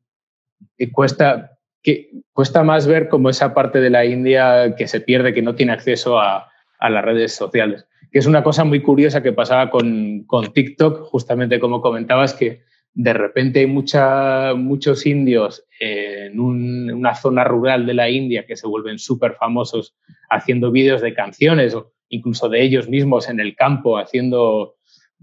eh, 0.78 0.90
cuesta, 0.90 1.58
que, 1.82 2.10
cuesta 2.32 2.62
más 2.62 2.86
ver 2.86 3.08
como 3.08 3.30
esa 3.30 3.54
parte 3.54 3.80
de 3.80 3.90
la 3.90 4.04
India 4.04 4.74
que 4.76 4.86
se 4.86 5.00
pierde, 5.00 5.34
que 5.34 5.42
no 5.42 5.54
tiene 5.54 5.72
acceso 5.72 6.20
a 6.20 6.51
a 6.82 6.90
las 6.90 7.04
redes 7.04 7.32
sociales. 7.32 7.86
Que 8.10 8.18
es 8.18 8.26
una 8.26 8.42
cosa 8.42 8.64
muy 8.64 8.82
curiosa 8.82 9.22
que 9.22 9.32
pasaba 9.32 9.70
con, 9.70 10.24
con 10.24 10.52
TikTok, 10.52 11.04
justamente 11.04 11.60
como 11.60 11.80
comentabas, 11.80 12.34
que 12.34 12.64
de 12.92 13.12
repente 13.12 13.60
hay 13.60 13.66
mucha, 13.66 14.52
muchos 14.54 15.06
indios 15.06 15.64
en 15.78 16.38
una 16.40 17.14
zona 17.14 17.44
rural 17.44 17.86
de 17.86 17.94
la 17.94 18.10
India 18.10 18.44
que 18.46 18.56
se 18.56 18.66
vuelven 18.66 18.98
súper 18.98 19.34
famosos 19.34 19.96
haciendo 20.28 20.72
vídeos 20.72 21.00
de 21.00 21.14
canciones 21.14 21.74
o 21.74 21.92
incluso 22.08 22.48
de 22.48 22.62
ellos 22.62 22.88
mismos 22.88 23.28
en 23.28 23.38
el 23.38 23.54
campo 23.54 23.96
haciendo, 23.96 24.76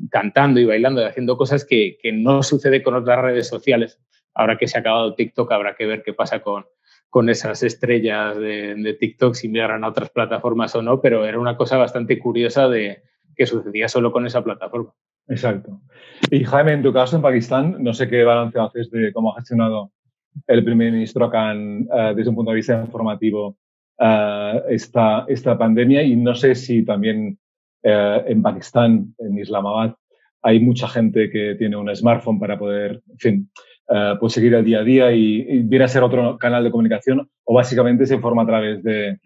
cantando 0.09 0.61
y 0.61 0.65
bailando 0.65 1.01
y 1.01 1.05
haciendo 1.05 1.37
cosas 1.37 1.65
que, 1.65 1.97
que 2.01 2.13
no 2.13 2.41
sucede 2.41 2.81
con 2.81 2.95
otras 2.95 3.21
redes 3.21 3.47
sociales. 3.47 3.99
Ahora 4.33 4.57
que 4.57 4.67
se 4.67 4.77
ha 4.77 4.81
acabado 4.81 5.13
TikTok 5.13 5.51
habrá 5.51 5.75
que 5.75 5.85
ver 5.85 6.03
qué 6.03 6.13
pasa 6.13 6.39
con, 6.39 6.65
con 7.09 7.29
esas 7.29 7.63
estrellas 7.63 8.37
de, 8.37 8.97
TikTok 8.99 9.33
si 9.33 9.49
migran 9.49 9.83
a 9.83 9.89
otras 9.89 10.11
plataformas 10.11 10.75
o 10.75 10.81
no, 10.81 11.01
pero 11.01 11.25
era 11.25 11.39
una 11.39 11.57
cosa 11.57 11.77
bastante 11.77 12.19
curiosa 12.19 12.67
de 12.67 13.03
que 13.35 13.45
sucedía 13.45 13.87
solo 13.87 14.11
con 14.11 14.25
esa 14.25 14.43
plataforma. 14.43 14.93
Exacto. 15.27 15.81
Y 16.29 16.43
Jaime, 16.43 16.73
en 16.73 16.83
tu 16.83 16.93
caso 16.93 17.15
en 17.15 17.21
Pakistán, 17.21 17.77
no 17.79 17.93
sé 17.93 18.07
qué 18.07 18.23
balance 18.23 18.59
haces 18.59 18.91
de 18.91 19.11
cómo 19.13 19.31
ha 19.31 19.35
gestionado 19.35 19.91
el 20.47 20.63
primer 20.63 20.91
ministro 20.91 21.29
Khan 21.29 21.87
eh, 21.91 22.13
desde 22.15 22.29
un 22.29 22.35
punto 22.35 22.51
de 22.51 22.57
vista 22.57 22.79
informativo 22.79 23.57
uh, 23.99 24.69
esta, 24.69 25.25
esta 25.27 25.57
pandemia 25.57 26.03
y 26.03 26.15
no 26.15 26.35
sé 26.35 26.55
si 26.55 26.83
también 26.83 27.39
eh, 27.83 28.23
en 28.27 28.41
Pakistán, 28.41 29.15
en 29.17 29.37
Islamabad, 29.37 29.95
hay 30.41 30.59
mucha 30.59 30.87
gente 30.87 31.29
que 31.29 31.55
tiene 31.55 31.77
un 31.77 31.93
smartphone 31.95 32.39
para 32.39 32.57
poder, 32.57 33.01
en 33.09 33.17
fin, 33.17 33.51
eh, 33.91 34.15
pues 34.19 34.33
seguir 34.33 34.53
el 34.53 34.63
día 34.63 34.79
a 34.79 34.83
día 34.83 35.11
y, 35.11 35.63
viene 35.63 35.85
a 35.85 35.87
ser 35.87 36.03
otro 36.03 36.37
canal 36.37 36.63
de 36.63 36.69
comunicación 36.69 37.27
o 37.43 37.53
básicamente 37.55 38.05
se 38.05 38.15
informa 38.15 38.43
a 38.43 38.45
través 38.45 38.83
de, 38.83 39.17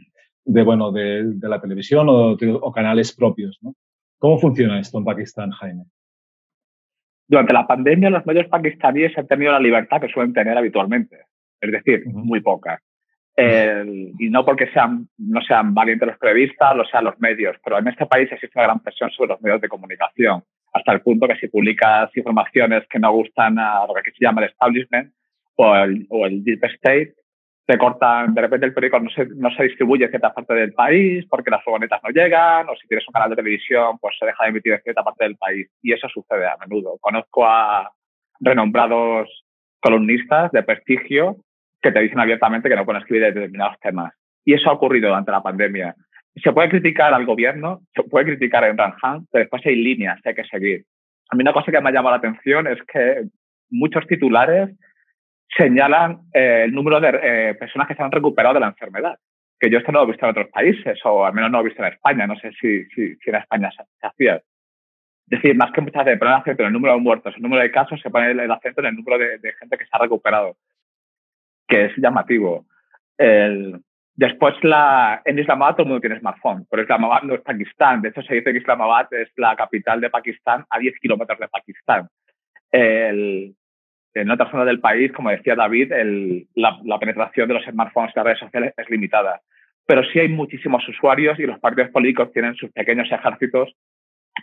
de 0.45 0.63
bueno, 0.63 0.91
de, 0.91 1.35
la 1.41 1.59
televisión 1.59 2.07
o, 2.07 2.31
o, 2.31 2.71
canales 2.71 3.13
propios. 3.13 3.59
¿no? 3.61 3.73
¿Cómo 4.17 4.39
funciona 4.39 4.79
esto 4.79 4.97
en 4.97 5.03
Pakistán, 5.03 5.51
Jaime? 5.51 5.83
Durante 7.27 7.53
la 7.53 7.67
pandemia 7.67 8.09
los 8.09 8.25
medios 8.25 8.47
pakistaníes 8.47 9.17
han 9.17 9.27
tenido 9.27 9.51
la 9.51 9.59
libertad 9.59 9.99
que 9.99 10.07
suelen 10.07 10.33
tener 10.33 10.57
habitualmente, 10.57 11.25
es 11.59 11.71
decir, 11.71 12.03
muy 12.05 12.39
poca. 12.39 12.79
y 13.37 14.29
no 14.29 14.45
porque 14.45 14.69
sean, 14.71 15.09
no 15.17 15.41
sean 15.41 15.73
valientes 15.73 16.07
los 16.07 16.17
periodistas, 16.17 16.75
lo 16.75 16.85
sean 16.85 17.03
los 17.03 17.19
medios, 17.19 17.57
pero 17.63 17.79
en 17.79 17.87
este 17.87 18.05
país 18.05 18.31
existe 18.31 18.59
una 18.59 18.67
gran 18.67 18.79
presión 18.79 19.09
sobre 19.11 19.29
los 19.29 19.41
medios 19.41 19.59
de 19.59 19.67
comunicación 19.67 20.43
hasta 20.73 20.91
el 20.91 21.01
punto 21.01 21.27
que 21.27 21.35
si 21.35 21.47
publicas 21.47 22.09
informaciones 22.17 22.83
que 22.89 22.99
no 22.99 23.11
gustan 23.13 23.59
a 23.59 23.85
lo 23.87 23.93
que 23.93 24.11
se 24.11 24.17
llama 24.19 24.41
el 24.41 24.49
establishment 24.49 25.13
o 25.55 25.75
el, 25.75 26.43
deep 26.43 26.63
state, 26.65 27.13
te 27.65 27.77
cortan, 27.77 28.33
de 28.33 28.41
repente 28.41 28.65
el 28.65 28.73
periódico 28.73 28.99
no 28.99 29.09
se, 29.11 29.27
no 29.35 29.51
se 29.55 29.63
distribuye 29.63 30.05
en 30.05 30.09
cierta 30.09 30.33
parte 30.33 30.53
del 30.55 30.73
país 30.73 31.25
porque 31.29 31.51
las 31.51 31.63
furgonetas 31.63 32.01
no 32.03 32.09
llegan, 32.09 32.67
o 32.67 32.75
si 32.75 32.87
tienes 32.87 33.07
un 33.07 33.13
canal 33.13 33.29
de 33.29 33.35
televisión, 33.35 33.97
pues 34.01 34.15
se 34.19 34.25
deja 34.25 34.43
de 34.43 34.49
emitir 34.49 34.73
en 34.73 34.81
cierta 34.81 35.03
parte 35.03 35.23
del 35.23 35.37
país. 35.37 35.69
Y 35.81 35.93
eso 35.93 36.09
sucede 36.09 36.47
a 36.47 36.57
menudo. 36.57 36.97
Conozco 36.99 37.45
a 37.45 37.91
renombrados 38.39 39.45
columnistas 39.79 40.51
de 40.51 40.63
prestigio 40.63 41.37
que 41.81 41.91
te 41.91 41.99
dicen 41.99 42.19
abiertamente 42.19 42.67
que 42.67 42.75
no 42.75 42.85
pueden 42.85 43.01
escribir 43.01 43.27
determinados 43.27 43.79
temas. 43.79 44.13
Y 44.43 44.53
eso 44.53 44.69
ha 44.69 44.73
ocurrido 44.73 45.09
durante 45.09 45.31
la 45.31 45.43
pandemia 45.43 45.95
se 46.41 46.51
puede 46.51 46.69
criticar 46.69 47.13
al 47.13 47.25
gobierno, 47.25 47.81
se 47.95 48.03
puede 48.03 48.25
criticar 48.25 48.63
a 48.63 48.69
Imran 48.69 48.93
Khan, 48.99 49.27
pero 49.31 49.43
después 49.43 49.65
hay 49.65 49.75
líneas 49.75 50.19
que 50.21 50.29
hay 50.29 50.35
que 50.35 50.45
seguir. 50.45 50.85
A 51.29 51.35
mí 51.35 51.41
una 51.41 51.53
cosa 51.53 51.71
que 51.71 51.79
me 51.79 51.89
ha 51.89 51.93
llamado 51.93 52.15
la 52.15 52.17
atención 52.17 52.67
es 52.67 52.79
que 52.91 53.23
muchos 53.69 54.05
titulares 54.07 54.69
señalan 55.55 56.21
eh, 56.33 56.63
el 56.65 56.73
número 56.73 56.99
de 56.99 57.19
eh, 57.21 57.55
personas 57.55 57.87
que 57.87 57.95
se 57.95 58.01
han 58.01 58.11
recuperado 58.11 58.55
de 58.55 58.59
la 58.61 58.67
enfermedad, 58.67 59.17
que 59.59 59.69
yo 59.69 59.77
esto 59.77 59.91
no 59.91 59.99
lo 59.99 60.05
he 60.05 60.11
visto 60.11 60.25
en 60.25 60.31
otros 60.31 60.49
países, 60.49 60.99
o 61.05 61.25
al 61.25 61.33
menos 61.33 61.51
no 61.51 61.59
lo 61.59 61.65
he 61.65 61.69
visto 61.69 61.83
en 61.83 61.93
España, 61.93 62.25
no 62.25 62.35
sé 62.37 62.51
si, 62.59 62.85
si, 62.85 63.17
en 63.25 63.35
España 63.35 63.69
se, 63.71 64.07
hacía. 64.07 64.35
Es 64.35 65.41
decir, 65.41 65.55
más 65.55 65.71
que 65.71 65.81
muchas 65.81 66.03
veces 66.03 66.19
poner 66.19 66.33
acento 66.33 66.63
en 66.63 66.67
el 66.67 66.73
número 66.73 66.95
de 66.95 66.99
muertos, 66.99 67.33
el 67.35 67.43
número 67.43 67.61
de 67.61 67.71
casos, 67.71 68.01
se 68.01 68.09
pone 68.09 68.31
el 68.31 68.51
acento 68.51 68.81
en 68.81 68.87
el 68.87 68.95
número 68.95 69.17
de, 69.19 69.37
de 69.37 69.53
gente 69.53 69.77
que 69.77 69.85
se 69.85 69.89
ha 69.91 69.99
recuperado, 69.99 70.57
que 71.67 71.85
es 71.85 71.93
llamativo. 71.97 72.65
El, 73.17 73.79
Después, 74.15 74.53
la, 74.63 75.21
en 75.25 75.39
Islamabad 75.39 75.73
todo 75.73 75.83
el 75.83 75.87
mundo 75.89 76.01
tiene 76.01 76.19
smartphone, 76.19 76.67
pero 76.69 76.83
Islamabad 76.83 77.23
no 77.23 77.33
es 77.33 77.41
Pakistán. 77.41 78.01
De 78.01 78.09
hecho, 78.09 78.21
se 78.21 78.35
dice 78.35 78.51
que 78.51 78.59
Islamabad 78.59 79.11
es 79.11 79.29
la 79.37 79.55
capital 79.55 79.99
de 80.01 80.11
Pakistán 80.11 80.65
a 80.69 80.77
10 80.77 80.99
kilómetros 80.99 81.39
de 81.39 81.47
Pakistán. 81.47 82.07
El, 82.71 83.55
en 84.13 84.29
otras 84.29 84.51
zonas 84.51 84.67
del 84.67 84.79
país, 84.79 85.11
como 85.11 85.31
decía 85.31 85.55
David, 85.55 85.91
el, 85.91 86.47
la, 86.53 86.99
penetración 86.99 87.47
de 87.47 87.55
los 87.55 87.65
smartphones 87.65 88.11
y 88.13 88.19
las 88.19 88.25
redes 88.25 88.39
sociales 88.39 88.73
es 88.77 88.89
limitada. 88.89 89.41
Pero 89.85 90.03
sí 90.03 90.19
hay 90.19 90.29
muchísimos 90.29 90.87
usuarios 90.87 91.39
y 91.39 91.43
los 91.43 91.59
partidos 91.59 91.89
políticos 91.89 92.31
tienen 92.31 92.55
sus 92.55 92.71
pequeños 92.71 93.11
ejércitos 93.11 93.75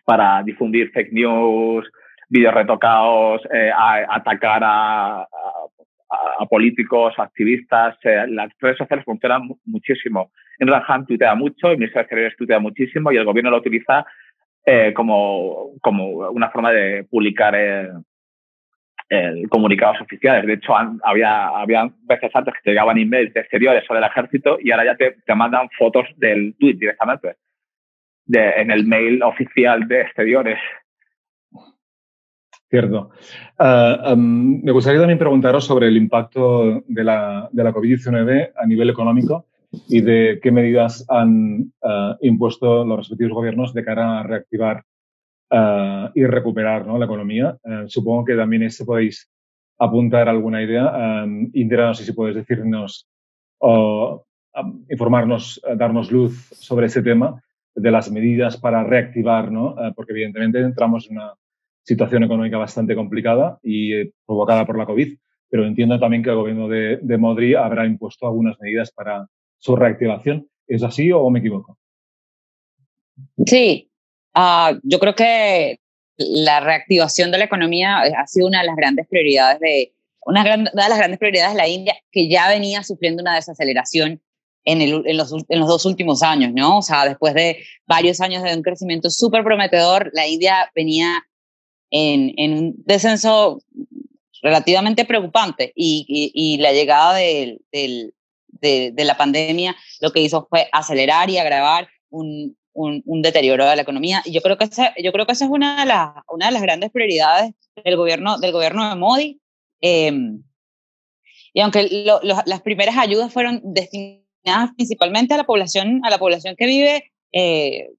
para 0.04 0.42
difundir 0.42 0.90
fake 0.90 1.12
news, 1.12 1.88
vídeos 2.28 2.54
retocados, 2.54 3.42
eh, 3.52 3.70
a, 3.74 4.16
atacar 4.16 4.62
a, 4.64 5.26
a, 6.11 6.46
políticos, 6.46 7.14
activistas. 7.18 7.96
Eh, 8.04 8.26
las 8.28 8.50
redes 8.58 8.78
sociales 8.78 9.04
funcionan 9.04 9.48
muchísimo. 9.64 10.32
En 10.58 10.68
Khan 10.68 11.06
tuitea 11.06 11.34
mucho, 11.34 11.70
el 11.70 11.78
ministro 11.78 12.00
de 12.00 12.02
Exteriores 12.02 12.36
tuitea 12.36 12.58
muchísimo 12.58 13.12
y 13.12 13.16
el 13.16 13.24
gobierno 13.24 13.50
lo 13.50 13.58
utiliza 13.58 14.04
eh, 14.66 14.92
como, 14.94 15.70
como 15.80 16.30
una 16.30 16.50
forma 16.50 16.72
de 16.72 17.04
publicar 17.04 17.54
el, 17.54 18.04
comunicados 19.48 20.00
oficiales. 20.00 20.46
De 20.46 20.54
hecho, 20.54 20.74
había, 21.02 21.48
había 21.48 21.90
veces 22.02 22.30
antes 22.34 22.54
que 22.54 22.61
te 22.64 22.70
llegaban 22.70 22.98
emails 22.98 23.32
de 23.34 23.40
exteriores 23.40 23.84
sobre 23.86 24.00
el 24.00 24.06
ejército 24.06 24.58
y 24.61 24.70
ahora 24.70 24.84
ya 24.84 24.96
te, 24.96 25.16
te 25.24 25.34
mandan 25.34 25.68
fotos 25.76 26.06
del 26.16 26.54
tweet 26.58 26.74
directamente 26.74 27.36
de, 28.26 28.50
en 28.50 28.70
el 28.70 28.86
mail 28.86 29.22
oficial 29.22 29.88
de 29.88 30.02
exteriores. 30.02 30.58
Cierto. 32.70 33.10
Um, 33.58 34.62
me 34.62 34.70
gustaría 34.70 35.00
también 35.00 35.18
preguntaros 35.18 35.64
sobre 35.64 35.88
el 35.88 35.96
impacto 35.96 36.84
de 36.86 37.02
la, 37.02 37.48
de 37.50 37.64
la 37.64 37.72
COVID-19 37.72 38.52
a 38.54 38.66
nivel 38.66 38.90
económico 38.90 39.46
y 39.88 40.00
de 40.00 40.38
qué 40.40 40.52
medidas 40.52 41.04
han 41.08 41.72
uh, 41.82 42.14
impuesto 42.20 42.84
los 42.84 42.98
respectivos 42.98 43.34
gobiernos 43.34 43.74
de 43.74 43.84
cara 43.84 44.20
a 44.20 44.22
reactivar 44.22 44.84
uh, 45.50 46.10
y 46.14 46.24
recuperar 46.24 46.86
¿no? 46.86 46.96
la 46.96 47.06
economía. 47.06 47.58
supongo 47.88 48.24
que 48.24 48.36
también 48.36 48.62
esto 48.62 48.86
podéis 48.86 49.28
apuntar 49.76 50.28
alguna 50.28 50.62
idea. 50.62 51.24
Um, 51.24 51.50
Indira, 51.52 51.86
no 51.86 51.94
sé 51.94 52.04
si 52.04 52.12
puedes 52.12 52.36
decirnos 52.36 53.08
o 53.58 54.24
informarnos, 54.88 55.60
darnos 55.76 56.12
luz 56.12 56.48
sobre 56.52 56.86
ese 56.86 57.02
tema 57.02 57.42
de 57.74 57.90
las 57.90 58.12
medidas 58.12 58.56
para 58.56 58.84
reactivar, 58.84 59.50
¿no? 59.50 59.74
porque 59.94 60.12
evidentemente 60.12 60.60
entramos 60.60 61.08
en 61.08 61.18
una 61.18 61.34
situación 61.82 62.22
económica 62.22 62.58
bastante 62.58 62.94
complicada 62.94 63.58
y 63.62 63.94
eh, 63.94 64.12
provocada 64.26 64.66
por 64.66 64.78
la 64.78 64.86
COVID, 64.86 65.16
pero 65.48 65.66
entiendo 65.66 65.98
también 65.98 66.22
que 66.22 66.30
el 66.30 66.36
gobierno 66.36 66.68
de, 66.68 66.98
de 67.02 67.18
Modri 67.18 67.54
habrá 67.54 67.86
impuesto 67.86 68.26
algunas 68.26 68.56
medidas 68.60 68.92
para 68.92 69.26
su 69.58 69.76
reactivación. 69.76 70.48
¿Es 70.66 70.82
así 70.82 71.10
o 71.10 71.28
me 71.30 71.40
equivoco? 71.40 71.78
Sí, 73.44 73.90
uh, 74.36 74.78
yo 74.82 74.98
creo 75.00 75.14
que 75.14 75.80
la 76.16 76.60
reactivación 76.60 77.30
de 77.30 77.38
la 77.38 77.44
economía 77.44 78.00
ha 78.00 78.26
sido 78.26 78.46
una 78.46 78.60
de 78.60 78.66
las 78.66 78.76
grandes 78.76 79.08
prioridades 79.08 79.58
de 79.60 79.92
una, 80.24 80.44
gran, 80.44 80.68
una 80.72 80.84
de 80.84 80.88
las 80.90 80.98
grandes 80.98 81.18
prioridades 81.18 81.54
de 81.54 81.58
la 81.58 81.68
India, 81.68 81.94
que 82.12 82.28
ya 82.28 82.48
venía 82.48 82.82
sufriendo 82.82 83.22
una 83.22 83.34
desaceleración 83.34 84.20
en, 84.64 84.82
el, 84.82 85.02
en, 85.06 85.16
los, 85.16 85.32
en 85.48 85.58
los 85.58 85.68
dos 85.68 85.86
últimos 85.86 86.22
años, 86.22 86.52
¿no? 86.54 86.78
O 86.78 86.82
sea, 86.82 87.06
después 87.06 87.34
de 87.34 87.64
varios 87.86 88.20
años 88.20 88.42
de 88.42 88.54
un 88.54 88.62
crecimiento 88.62 89.08
súper 89.10 89.42
prometedor, 89.42 90.10
la 90.12 90.26
India 90.26 90.70
venía 90.74 91.24
en, 91.91 92.32
en, 92.36 92.55
un 92.55 92.74
descenso 92.84 93.62
relativamente 94.43 95.05
preocupante 95.05 95.72
y, 95.74 96.32
y, 96.34 96.57
la 96.59 96.72
llegada 96.72 97.14
del, 97.14 97.61
del, 97.72 98.14
de, 98.49 98.93
de, 98.93 99.05
la 99.05 99.16
pandemia 99.16 99.76
lo 100.01 100.12
que 100.12 100.20
hizo 100.20 100.47
fue 100.49 100.68
acelerar 100.72 101.28
y 101.30 101.38
agravar 101.38 101.88
un, 102.09 102.57
un, 102.72 103.03
un 103.05 103.22
deterioro 103.22 103.66
de 103.66 103.76
la 103.76 103.82
economía. 103.82 104.22
Y 104.24 104.32
yo 104.32 104.41
creo 104.41 104.57
que 104.57 104.64
esa, 104.64 104.95
yo 105.03 105.12
creo 105.12 105.26
que 105.26 105.32
esa 105.32 105.45
es 105.45 105.51
una 105.51 105.80
de, 105.80 105.86
las, 105.86 106.11
una 106.28 106.47
de 106.47 106.53
las 106.53 106.62
grandes 106.62 106.91
prioridades 106.91 107.53
del 107.84 107.97
gobierno, 107.97 108.38
del 108.38 108.53
gobierno 108.53 108.88
de 108.88 108.97
Modi. 108.97 109.41
Eh, 109.82 110.12
y 111.53 111.61
aunque 111.61 112.05
lo, 112.07 112.20
lo, 112.22 112.36
las 112.47 112.62
primeras 112.62 112.97
ayudas 112.97 113.32
fueron 113.32 113.61
destinadas 113.64 114.70
principalmente 114.76 115.34
a 115.34 115.38
la 115.38 115.45
población, 115.45 116.01
a 116.05 116.11
la 116.11 116.18
población 116.18 116.55
que 116.57 116.66
vive 116.66 117.12
eh, 117.32 117.91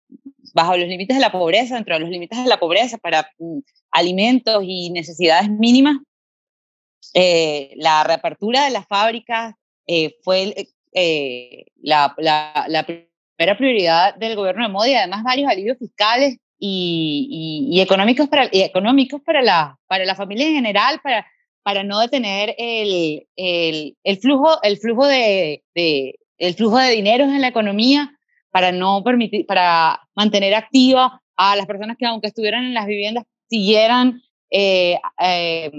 bajo 0.54 0.78
los 0.78 0.88
límites 0.88 1.18
de 1.18 1.22
la 1.22 1.32
pobreza, 1.32 1.76
dentro 1.76 1.96
de 1.96 2.02
los 2.02 2.10
límites 2.10 2.44
de 2.44 2.50
la 2.50 2.60
pobreza, 2.60 2.98
para 2.98 3.30
mm, 3.40 3.60
alimentos 3.92 4.64
y 4.66 4.90
necesidades 4.92 5.50
mínimas, 5.50 5.98
eh, 7.14 7.74
la 7.76 8.04
reapertura 8.04 8.66
de 8.66 8.72
las 8.72 8.88
fábricas 8.88 9.56
eh, 9.88 10.16
fue 10.24 10.68
eh, 10.94 11.66
la, 11.82 12.14
la, 12.18 12.66
la, 12.68 12.86
primera 12.86 13.58
prioridad 13.58 14.16
del 14.16 14.36
gobierno 14.36 14.64
de 14.64 14.72
Modi, 14.72 14.94
además 14.94 15.24
varios 15.24 15.50
alivios 15.50 15.78
fiscales 15.78 16.38
y, 16.60 17.68
y, 17.70 17.78
y 17.78 17.82
económicos, 17.82 18.28
para, 18.30 18.48
y 18.52 18.62
económicos 18.62 19.22
para, 19.26 19.42
la, 19.42 19.78
para 19.88 20.06
la 20.06 20.16
familia 20.16 20.48
en 20.48 20.56
general, 20.56 21.00
para 21.04 21.26
para 21.64 21.84
no 21.84 22.00
detener 22.00 22.56
el, 22.58 23.28
el, 23.36 23.98
el 24.04 24.18
flujo, 24.18 24.62
el 24.64 24.78
flujo 24.78 25.08
de, 25.08 25.64
de, 25.76 26.16
el 26.38 26.56
flujo 26.56 26.78
de 26.78 26.92
dinero 26.92 27.26
en 27.26 27.42
la 27.42 27.48
economía, 27.48 28.18
para 28.52 28.72
no 28.72 29.04
permitir, 29.04 29.46
para 29.46 30.02
mantener 30.16 30.54
activa 30.54 31.22
a 31.36 31.56
las 31.56 31.66
personas 31.66 31.98
que 31.98 32.06
aunque 32.06 32.28
estuvieran 32.28 32.66
en 32.66 32.74
las 32.74 32.86
viviendas, 32.86 33.26
siguieran 33.50 34.22
eh, 34.52 35.00
eh, 35.20 35.72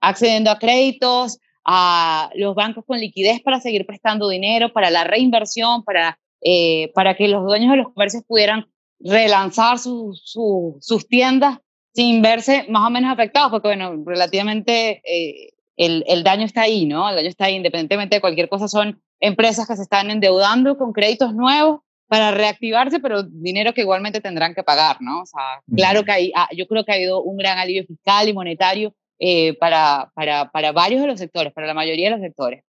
accediendo 0.00 0.50
a 0.50 0.58
créditos, 0.58 1.38
a 1.64 2.30
los 2.34 2.54
bancos 2.54 2.84
con 2.86 2.98
liquidez 2.98 3.40
para 3.42 3.60
seguir 3.60 3.86
prestando 3.86 4.28
dinero, 4.28 4.72
para 4.72 4.90
la 4.90 5.04
reinversión, 5.04 5.84
para, 5.84 6.18
eh, 6.40 6.90
para 6.94 7.14
que 7.14 7.28
los 7.28 7.44
dueños 7.44 7.70
de 7.70 7.78
los 7.78 7.92
comercios 7.92 8.24
pudieran 8.26 8.66
relanzar 8.98 9.78
su, 9.78 10.12
su, 10.14 10.76
sus 10.80 11.06
tiendas 11.06 11.58
sin 11.94 12.22
verse 12.22 12.66
más 12.68 12.86
o 12.86 12.90
menos 12.90 13.12
afectados, 13.12 13.50
porque 13.50 13.68
bueno, 13.68 14.02
relativamente 14.06 15.02
eh, 15.04 15.52
el, 15.76 16.04
el, 16.06 16.22
daño 16.22 16.44
está 16.44 16.62
ahí, 16.62 16.86
¿no? 16.86 17.08
El 17.08 17.16
daño 17.16 17.28
está 17.28 17.46
ahí, 17.46 17.56
independientemente 17.56 18.16
de 18.16 18.20
cualquier 18.20 18.48
cosa, 18.48 18.68
son 18.68 19.02
empresas 19.18 19.66
que 19.66 19.76
se 19.76 19.82
están 19.82 20.10
endeudando 20.10 20.78
con 20.78 20.92
créditos 20.92 21.34
nuevos 21.34 21.80
para 22.10 22.32
reactivarse, 22.32 22.98
pero 22.98 23.22
dinero 23.22 23.72
que 23.72 23.82
igualmente 23.82 24.20
tendrán 24.20 24.52
que 24.52 24.64
pagar, 24.64 24.96
¿no? 25.00 25.22
O 25.22 25.26
sea, 25.26 25.62
claro 25.76 26.02
que 26.02 26.10
hay, 26.10 26.32
ah, 26.34 26.48
yo 26.56 26.66
creo 26.66 26.84
que 26.84 26.90
ha 26.90 26.96
habido 26.96 27.22
un 27.22 27.36
gran 27.36 27.56
alivio 27.56 27.84
fiscal 27.86 28.28
y 28.28 28.32
monetario 28.32 28.92
eh, 29.20 29.56
para, 29.60 30.10
para, 30.12 30.50
para 30.50 30.72
varios 30.72 31.02
de 31.02 31.06
los 31.06 31.20
sectores, 31.20 31.52
para 31.52 31.68
la 31.68 31.74
mayoría 31.74 32.06
de 32.08 32.16
los 32.16 32.20
sectores. 32.20 32.64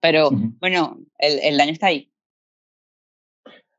Pero 0.00 0.28
uh 0.28 0.32
-huh. 0.32 0.58
bueno, 0.58 0.98
el, 1.18 1.38
el 1.38 1.56
daño 1.56 1.70
está 1.70 1.86
ahí. 1.86 2.10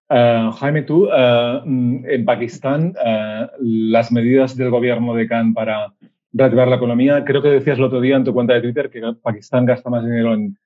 Uh, 0.09 0.51
Jaime, 0.59 0.83
tú, 0.83 1.07
uh, 1.07 1.61
en 1.65 2.23
Pakistán, 2.23 2.93
uh, 2.95 3.47
las 3.59 4.11
medidas 4.13 4.55
del 4.55 4.69
gobierno 4.69 5.13
de 5.13 5.27
Khan 5.27 5.53
para 5.53 5.93
reactivar 6.31 6.69
la 6.69 6.77
economía, 6.77 7.25
creo 7.25 7.41
que 7.41 7.49
decías 7.49 7.77
el 7.77 7.83
otro 7.83 7.99
día 7.99 8.15
en 8.15 8.23
tu 8.23 8.33
cuenta 8.33 8.53
de 8.53 8.61
Twitter 8.61 8.89
que 8.89 9.01
Pakistán 9.21 9.65
gasta 9.65 9.89
más 9.89 10.05
dinero 10.05 10.33
en, 10.33 10.57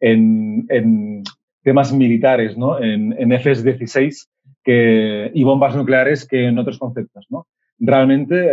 en, 0.00 0.66
en 0.68 1.22
temas 1.64 1.92
militares, 1.92 2.56
¿no? 2.56 2.80
en, 2.80 3.12
en 3.18 3.32
F-16 3.32 4.28
que, 4.62 5.30
y 5.34 5.42
bombas 5.42 5.74
nucleares 5.74 6.28
que 6.28 6.46
en 6.46 6.58
otros 6.58 6.78
conceptos. 6.78 7.26
¿no? 7.30 7.48
¿Realmente 7.78 8.48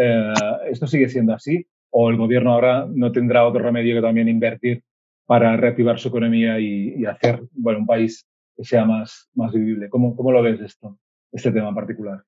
esto 0.69 0.87
sigue 0.87 1.09
siendo 1.09 1.33
así? 1.33 1.67
¿O 1.91 2.09
el 2.09 2.17
gobierno 2.17 2.53
ahora 2.53 2.87
no 2.89 3.11
tendrá 3.11 3.45
otro 3.45 3.61
remedio 3.61 3.95
que 3.95 4.01
también 4.01 4.29
invertir 4.29 4.81
para 5.25 5.55
reactivar 5.55 5.99
su 5.99 6.07
economía 6.07 6.59
y, 6.59 6.95
y 6.97 7.05
hacer 7.05 7.41
bueno, 7.51 7.79
un 7.79 7.85
país 7.85 8.25
que 8.55 8.63
sea 8.63 8.85
más, 8.85 9.29
más 9.33 9.53
vivible. 9.53 9.89
¿Cómo, 9.89 10.15
¿Cómo 10.15 10.31
lo 10.31 10.41
ves 10.41 10.59
esto, 10.61 10.97
este 11.31 11.51
tema 11.51 11.69
en 11.69 11.75
particular? 11.75 12.23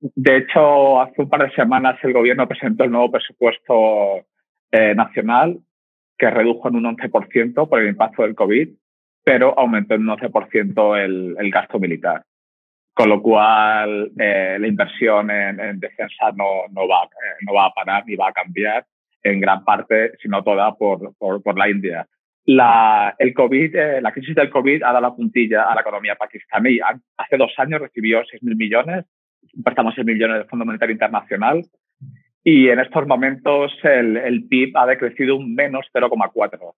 De 0.00 0.38
hecho, 0.38 1.00
hace 1.00 1.22
un 1.22 1.28
par 1.28 1.42
de 1.42 1.54
semanas 1.54 1.98
el 2.02 2.12
gobierno 2.12 2.46
presentó 2.46 2.84
el 2.84 2.90
nuevo 2.90 3.10
presupuesto 3.10 4.26
eh, 4.70 4.94
nacional 4.94 5.58
que 6.18 6.30
redujo 6.30 6.68
en 6.68 6.76
un 6.76 6.96
11% 6.96 7.68
por 7.68 7.80
el 7.80 7.88
impacto 7.88 8.22
del 8.22 8.34
COVID, 8.34 8.70
pero 9.26 9.58
aumentó 9.58 9.94
en 9.94 10.08
un 10.08 10.16
11% 10.16 11.04
el, 11.04 11.34
el 11.36 11.50
gasto 11.50 11.80
militar. 11.80 12.22
Con 12.94 13.08
lo 13.08 13.20
cual, 13.20 14.12
eh, 14.16 14.56
la 14.60 14.66
inversión 14.68 15.30
en, 15.32 15.58
en 15.58 15.80
defensa 15.80 16.30
no, 16.36 16.68
no, 16.70 16.86
va, 16.86 17.04
eh, 17.04 17.42
no 17.44 17.54
va 17.54 17.66
a 17.66 17.72
parar 17.72 18.04
ni 18.06 18.14
va 18.14 18.28
a 18.28 18.32
cambiar 18.32 18.86
en 19.24 19.40
gran 19.40 19.64
parte, 19.64 20.12
si 20.22 20.28
no 20.28 20.44
toda, 20.44 20.72
por, 20.76 21.12
por, 21.18 21.42
por 21.42 21.58
la 21.58 21.68
India 21.68 22.06
la, 22.46 23.14
el 23.18 23.34
COVID, 23.34 23.74
eh, 23.74 24.00
la 24.00 24.12
crisis 24.12 24.34
del 24.34 24.50
COVID 24.50 24.82
ha 24.84 24.92
dado 24.92 25.00
la 25.00 25.14
puntilla 25.14 25.64
a 25.64 25.74
la 25.74 25.80
economía 25.80 26.14
pakistaní. 26.14 26.78
Hace 27.16 27.36
dos 27.36 27.52
años 27.58 27.80
recibió 27.80 28.20
6.000 28.20 28.56
millones, 28.56 29.04
prestamos 29.64 29.94
6 29.94 30.06
millones 30.06 30.38
del 30.38 30.48
Fondo 30.48 30.64
Monetario 30.64 30.92
Internacional 30.92 31.64
y 32.44 32.68
en 32.68 32.78
estos 32.78 33.06
momentos 33.06 33.72
el, 33.82 34.16
el 34.16 34.46
PIB 34.46 34.76
ha 34.76 34.86
decrecido 34.86 35.36
un 35.36 35.54
menos 35.54 35.86
0,4. 35.92 36.72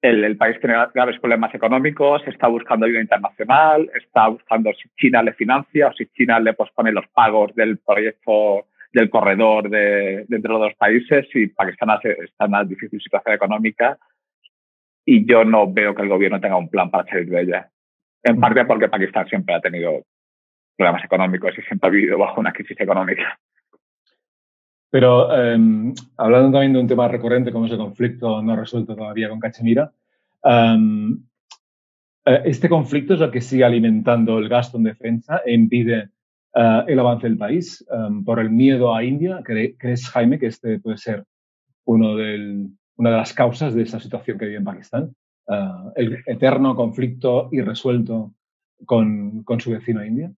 El, 0.00 0.22
el, 0.22 0.36
país 0.36 0.58
tiene 0.60 0.76
graves 0.94 1.18
problemas 1.18 1.52
económicos, 1.54 2.22
está 2.26 2.46
buscando 2.46 2.86
ayuda 2.86 3.00
internacional, 3.00 3.90
está 4.00 4.28
buscando 4.28 4.72
si 4.74 4.88
China 4.96 5.22
le 5.22 5.32
financia 5.32 5.88
o 5.88 5.92
si 5.92 6.06
China 6.06 6.38
le 6.38 6.54
pospone 6.54 6.92
los 6.92 7.06
pagos 7.08 7.52
del 7.56 7.78
proyecto 7.78 8.66
del 8.92 9.10
corredor 9.10 9.68
de, 9.68 10.24
de 10.28 10.36
entre 10.36 10.52
los 10.52 10.60
dos 10.60 10.74
países 10.74 11.26
y 11.34 11.48
Pakistán 11.48 11.98
está 12.02 12.44
en 12.44 12.50
una 12.50 12.64
difícil 12.64 13.00
situación 13.00 13.34
económica 13.34 13.98
y 15.04 15.26
yo 15.26 15.44
no 15.44 15.72
veo 15.72 15.94
que 15.94 16.02
el 16.02 16.08
gobierno 16.08 16.40
tenga 16.40 16.56
un 16.56 16.68
plan 16.68 16.90
para 16.90 17.08
salir 17.08 17.28
de 17.28 17.40
ella. 17.40 17.70
En 18.22 18.38
parte 18.38 18.64
porque 18.66 18.88
Pakistán 18.88 19.26
siempre 19.26 19.54
ha 19.54 19.60
tenido 19.60 20.04
problemas 20.76 21.04
económicos 21.04 21.58
y 21.58 21.62
siempre 21.62 21.88
ha 21.88 21.90
vivido 21.90 22.18
bajo 22.18 22.40
una 22.40 22.52
crisis 22.52 22.78
económica. 22.78 23.38
Pero 24.90 25.28
eh, 25.34 25.92
hablando 26.16 26.52
también 26.52 26.72
de 26.72 26.80
un 26.80 26.86
tema 26.86 27.08
recurrente 27.08 27.52
como 27.52 27.66
ese 27.66 27.76
conflicto 27.76 28.40
no 28.42 28.56
resuelto 28.56 28.96
todavía 28.96 29.28
con 29.28 29.40
Cachemira, 29.40 29.92
eh, 32.28 32.42
este 32.44 32.68
conflicto 32.68 33.14
es 33.14 33.20
lo 33.20 33.30
que 33.30 33.40
sigue 33.40 33.64
alimentando 33.64 34.38
el 34.38 34.48
gasto 34.48 34.76
en 34.76 34.84
defensa 34.84 35.42
e 35.44 35.54
impide 35.54 36.10
uh, 36.54 36.84
el 36.86 36.98
avance 36.98 37.26
del 37.26 37.38
país 37.38 37.84
um, 37.90 38.24
por 38.24 38.38
el 38.38 38.50
miedo 38.50 38.94
a 38.94 39.02
India. 39.02 39.40
¿Crees, 39.42 40.08
Jaime, 40.10 40.38
que 40.38 40.46
este 40.46 40.78
puede 40.78 40.98
ser 40.98 41.24
uno 41.84 42.16
una 42.96 43.10
de 43.10 43.16
las 43.16 43.32
causas 43.32 43.74
de 43.74 43.82
esa 43.82 43.98
situación 44.00 44.38
que 44.38 44.44
vive 44.44 44.58
en 44.58 44.64
Pakistán, 44.64 45.14
uh, 45.46 45.90
el 45.96 46.22
eterno 46.26 46.76
conflicto 46.76 47.48
irresuelto 47.52 48.34
con 48.84 49.44
su 49.58 49.70
vecino 49.70 50.04
India. 50.04 50.30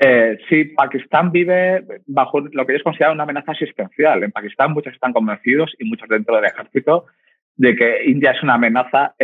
Eh, 0.00 0.38
sí, 0.48 0.64
Pakistán 0.64 1.32
vive 1.32 1.84
bajo 2.06 2.40
lo 2.40 2.64
que 2.64 2.72
ellos 2.72 2.84
consideran 2.84 3.14
una 3.14 3.24
amenaza 3.24 3.52
existencial. 3.52 4.22
En 4.22 4.30
Pakistán 4.30 4.72
muchos 4.72 4.94
están 4.94 5.12
convencidos 5.12 5.74
y 5.78 5.84
muchos 5.84 6.08
dentro 6.08 6.36
del 6.36 6.44
ejército 6.44 7.06
de 7.56 7.74
que 7.74 8.04
India 8.04 8.30
es 8.30 8.42
una 8.42 8.54
amenaza 8.54 9.14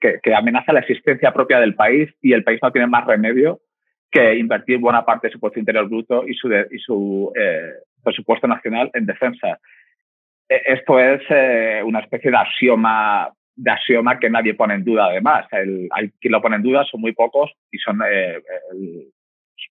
que, 0.00 0.20
que, 0.22 0.34
amenaza 0.34 0.72
la 0.72 0.80
existencia 0.80 1.32
propia 1.32 1.58
del 1.58 1.74
país 1.74 2.08
y 2.22 2.32
el 2.32 2.44
país 2.44 2.60
no 2.62 2.70
tiene 2.70 2.86
más 2.86 3.04
remedio 3.04 3.60
que 4.10 4.36
invertir 4.36 4.78
buena 4.78 5.04
parte 5.04 5.26
de 5.26 5.32
su 5.32 5.40
Producto 5.40 5.58
Interior 5.58 5.88
Bruto 5.88 6.26
y 6.26 6.34
su, 6.34 6.48
de, 6.48 6.68
y 6.70 6.78
su 6.78 7.32
eh, 7.34 7.72
presupuesto 8.02 8.46
nacional 8.46 8.90
en 8.94 9.06
defensa. 9.06 9.58
Esto 10.48 10.98
es 10.98 11.22
eh, 11.30 11.80
una 11.84 12.00
especie 12.00 12.30
de 12.30 12.36
axioma, 12.36 13.32
de 13.56 13.70
axioma 13.70 14.18
que 14.18 14.30
nadie 14.30 14.54
pone 14.54 14.74
en 14.74 14.84
duda, 14.84 15.06
además. 15.06 15.46
El, 15.52 15.88
hay 15.92 16.10
quien 16.20 16.32
lo 16.32 16.42
pone 16.42 16.56
en 16.56 16.62
duda, 16.62 16.84
son 16.84 17.00
muy 17.00 17.12
pocos 17.12 17.52
y 17.70 17.78
son, 17.78 18.00
eh, 18.02 18.40
el, 18.72 19.12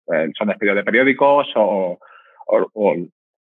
son 0.07 0.49
despedidos 0.49 0.77
de 0.77 0.85
periódicos 0.85 1.49
o, 1.57 1.99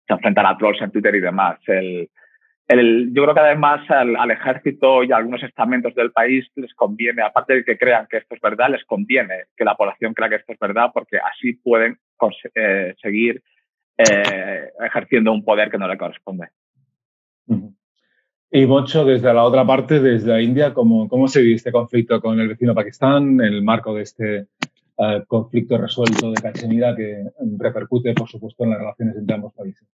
se 0.06 0.12
enfrentan 0.12 0.46
a 0.46 0.56
trolls 0.56 0.80
en 0.80 0.92
Twitter 0.92 1.14
y 1.16 1.20
demás. 1.20 1.58
El, 1.66 2.08
el, 2.68 3.12
yo 3.12 3.22
creo 3.22 3.34
que 3.34 3.40
además 3.40 3.88
al, 3.90 4.30
ejército 4.30 5.04
y 5.04 5.12
a 5.12 5.16
algunos 5.16 5.42
estamentos 5.42 5.94
del 5.94 6.12
país 6.12 6.46
les 6.56 6.72
conviene, 6.74 7.22
aparte 7.22 7.54
de 7.54 7.64
que 7.64 7.78
crean 7.78 8.06
que 8.08 8.18
esto 8.18 8.34
es 8.34 8.40
verdad, 8.40 8.70
les 8.70 8.84
conviene 8.84 9.44
que 9.56 9.64
la 9.64 9.76
población 9.76 10.14
crea 10.14 10.28
que 10.28 10.36
esto 10.36 10.52
es 10.52 10.58
verdad 10.58 10.90
porque 10.92 11.18
así 11.18 11.54
pueden 11.54 11.98
eh, 12.54 12.94
seguir 13.00 13.42
eh, 13.98 14.70
ejerciendo 14.84 15.32
un 15.32 15.44
poder 15.44 15.70
que 15.70 15.78
no 15.78 15.86
le 15.86 15.96
corresponde. 15.96 16.48
Y 18.50 18.66
Mocho, 18.66 19.04
desde 19.04 19.32
la 19.32 19.44
otra 19.44 19.64
parte, 19.64 20.00
desde 20.00 20.42
India, 20.42 20.74
¿cómo, 20.74 21.08
cómo 21.08 21.28
se 21.28 21.42
vive 21.42 21.54
este 21.54 21.72
conflicto 21.72 22.20
con 22.20 22.40
el 22.40 22.48
vecino 22.48 22.74
Pakistán, 22.74 23.40
en 23.40 23.52
el 23.52 23.62
marco 23.62 23.94
de 23.94 24.02
este 24.02 24.46
uh, 24.98 25.24
conflicto 25.26 25.78
resuelto 25.78 26.30
de 26.30 26.42
Cachemira 26.42 26.94
que 26.94 27.24
repercute, 27.58 28.14
por 28.14 28.28
supuesto, 28.28 28.64
en 28.64 28.70
las 28.70 28.78
relaciones 28.78 29.16
entre 29.16 29.34
ambos 29.34 29.54
países? 29.54 29.88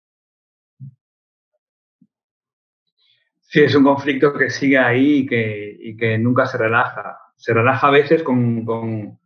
Sí, 3.39 3.61
es 3.61 3.75
un 3.75 3.83
conflicto 3.83 4.33
que 4.33 4.49
sigue 4.49 4.77
ahí 4.77 5.17
y 5.19 5.25
que, 5.25 5.77
y 5.79 5.97
que 5.97 6.17
nunca 6.17 6.45
se 6.45 6.57
relaja. 6.57 7.17
Se 7.35 7.53
relaja 7.53 7.87
a 7.87 7.91
veces 7.91 8.23
con, 8.23 8.63
con, 8.63 9.19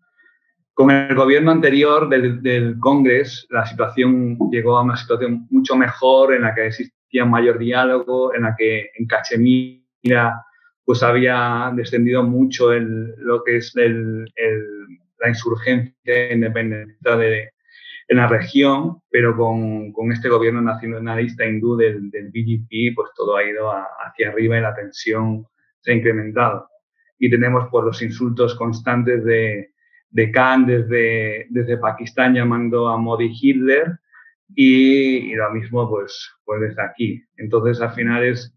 con 0.73 0.89
el 0.89 1.13
gobierno 1.15 1.51
anterior 1.51 2.09
del, 2.09 2.41
del 2.41 2.79
Congreso. 2.79 3.45
La 3.51 3.65
situación 3.67 4.37
llegó 4.49 4.77
a 4.77 4.83
una 4.83 4.97
situación 4.97 5.45
mucho 5.51 5.75
mejor 5.75 6.33
en 6.33 6.41
la 6.41 6.55
que 6.55 6.67
existía 6.67 7.23
mayor 7.23 7.59
diálogo, 7.59 8.33
en 8.33 8.43
la 8.43 8.55
que 8.57 8.89
en 8.95 9.05
Cachemira 9.05 10.43
pues 10.83 11.03
había 11.03 11.71
descendido 11.75 12.23
mucho 12.23 12.71
el, 12.71 13.15
lo 13.17 13.43
que 13.43 13.57
es 13.57 13.75
el, 13.75 14.25
la 15.19 15.29
insurgencia 15.29 16.33
independiente 16.33 17.17
de, 17.17 17.51
en 18.07 18.17
la 18.17 18.27
región, 18.27 19.01
pero 19.09 19.35
con, 19.35 19.91
con, 19.91 20.11
este 20.11 20.29
gobierno 20.29 20.61
nacionalista 20.61 21.45
hindú 21.45 21.75
del, 21.75 22.09
del 22.11 22.27
BJP, 22.27 22.95
pues 22.95 23.09
todo 23.15 23.37
ha 23.37 23.43
ido 23.43 23.71
hacia 23.71 24.29
arriba 24.29 24.57
y 24.57 24.61
la 24.61 24.75
tensión 24.75 25.45
se 25.81 25.91
ha 25.91 25.95
incrementado. 25.95 26.69
Y 27.17 27.29
tenemos 27.29 27.67
pues 27.71 27.85
los 27.85 28.01
insultos 28.01 28.55
constantes 28.55 29.23
de, 29.23 29.71
de 30.09 30.31
Khan 30.31 30.65
desde, 30.65 31.47
desde 31.49 31.77
Pakistán 31.77 32.33
llamando 32.33 32.89
a 32.89 32.97
Modi 32.97 33.31
Hitler 33.33 33.99
y, 34.53 35.31
y, 35.31 35.35
lo 35.35 35.51
mismo 35.51 35.89
pues, 35.89 36.31
pues 36.43 36.61
desde 36.61 36.81
aquí. 36.83 37.23
Entonces 37.37 37.81
al 37.81 37.93
final 37.93 38.23
es, 38.23 38.55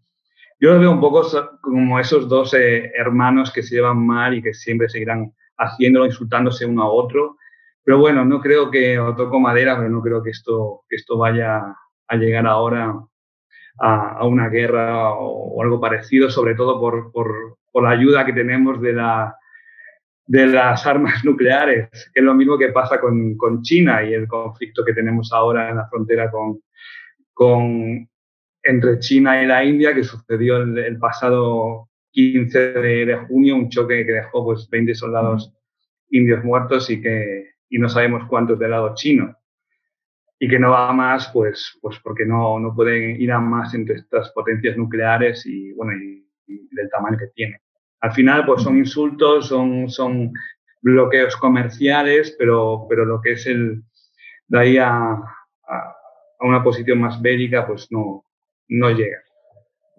yo 0.59 0.73
lo 0.73 0.79
veo 0.79 0.91
un 0.91 0.99
poco 0.99 1.23
como 1.61 1.99
esos 1.99 2.29
dos 2.29 2.53
eh, 2.53 2.91
hermanos 2.95 3.51
que 3.51 3.63
se 3.63 3.75
llevan 3.75 4.05
mal 4.05 4.35
y 4.35 4.41
que 4.41 4.53
siempre 4.53 4.89
seguirán 4.89 5.33
haciéndolo, 5.59 6.05
insultándose 6.05 6.65
uno 6.65 6.83
a 6.83 6.91
otro. 6.91 7.37
Pero 7.83 7.99
bueno, 7.99 8.25
no 8.25 8.39
creo 8.39 8.71
que, 8.71 8.97
o 8.99 9.15
toco 9.15 9.39
madera, 9.39 9.77
pero 9.77 9.89
no 9.89 10.01
creo 10.01 10.23
que 10.23 10.31
esto, 10.31 10.83
que 10.89 10.95
esto 10.95 11.17
vaya 11.17 11.75
a 12.07 12.15
llegar 12.15 12.47
ahora 12.47 12.95
a, 13.79 14.25
una 14.25 14.49
guerra 14.49 15.13
o, 15.13 15.61
algo 15.61 15.79
parecido, 15.79 16.29
sobre 16.29 16.55
todo 16.55 16.79
por, 16.79 17.11
por, 17.11 17.57
por, 17.71 17.83
la 17.83 17.91
ayuda 17.91 18.25
que 18.25 18.33
tenemos 18.33 18.81
de, 18.81 18.93
la, 18.93 19.35
de 20.25 20.47
las 20.47 20.85
armas 20.85 21.23
nucleares, 21.25 21.89
es 22.13 22.23
lo 22.23 22.33
mismo 22.33 22.57
que 22.57 22.69
pasa 22.69 22.99
con, 22.99 23.37
con 23.37 23.61
China 23.61 24.03
y 24.03 24.13
el 24.13 24.27
conflicto 24.27 24.83
que 24.83 24.93
tenemos 24.93 25.31
ahora 25.33 25.69
en 25.69 25.77
la 25.77 25.87
frontera 25.87 26.29
con, 26.29 26.61
con 27.33 28.07
entre 28.61 28.99
China 28.99 29.41
y 29.41 29.47
la 29.47 29.63
India, 29.63 29.95
que 29.95 30.03
sucedió 30.03 30.57
el 30.57 30.99
pasado 30.99 31.88
15 32.11 32.59
de, 32.73 33.05
de, 33.05 33.15
junio, 33.27 33.55
un 33.55 33.69
choque 33.69 34.05
que 34.05 34.11
dejó 34.11 34.43
pues 34.45 34.67
20 34.69 34.95
soldados 34.95 35.53
indios 36.09 36.43
muertos 36.43 36.89
y 36.89 37.01
que 37.01 37.49
y 37.69 37.77
no 37.77 37.87
sabemos 37.87 38.27
cuántos 38.27 38.59
del 38.59 38.71
lado 38.71 38.93
chino. 38.95 39.35
Y 40.39 40.47
que 40.47 40.57
no 40.57 40.71
va 40.71 40.91
más, 40.93 41.29
pues, 41.33 41.77
pues 41.81 41.99
porque 41.99 42.25
no, 42.25 42.59
no 42.59 42.73
pueden 42.73 43.21
ir 43.21 43.31
a 43.31 43.39
más 43.39 43.73
entre 43.73 43.95
estas 43.95 44.31
potencias 44.31 44.77
nucleares 44.77 45.45
y, 45.45 45.73
bueno, 45.73 45.93
y, 45.93 46.25
y 46.47 46.67
del 46.71 46.89
tamaño 46.89 47.17
que 47.17 47.27
tienen. 47.27 47.59
Al 48.01 48.13
final, 48.13 48.45
pues 48.45 48.63
son 48.63 48.77
insultos, 48.77 49.47
son, 49.47 49.89
son 49.89 50.31
bloqueos 50.81 51.35
comerciales, 51.35 52.35
pero, 52.39 52.85
pero 52.89 53.03
lo 53.03 53.21
que 53.21 53.33
es 53.33 53.45
el 53.47 53.83
de 54.47 54.79
a, 54.79 55.11
a 55.11 55.95
una 56.39 56.63
posición 56.63 56.99
más 56.99 57.21
bélica, 57.21 57.67
pues 57.67 57.91
no, 57.91 58.23
no 58.69 58.89
llega. 58.91 59.19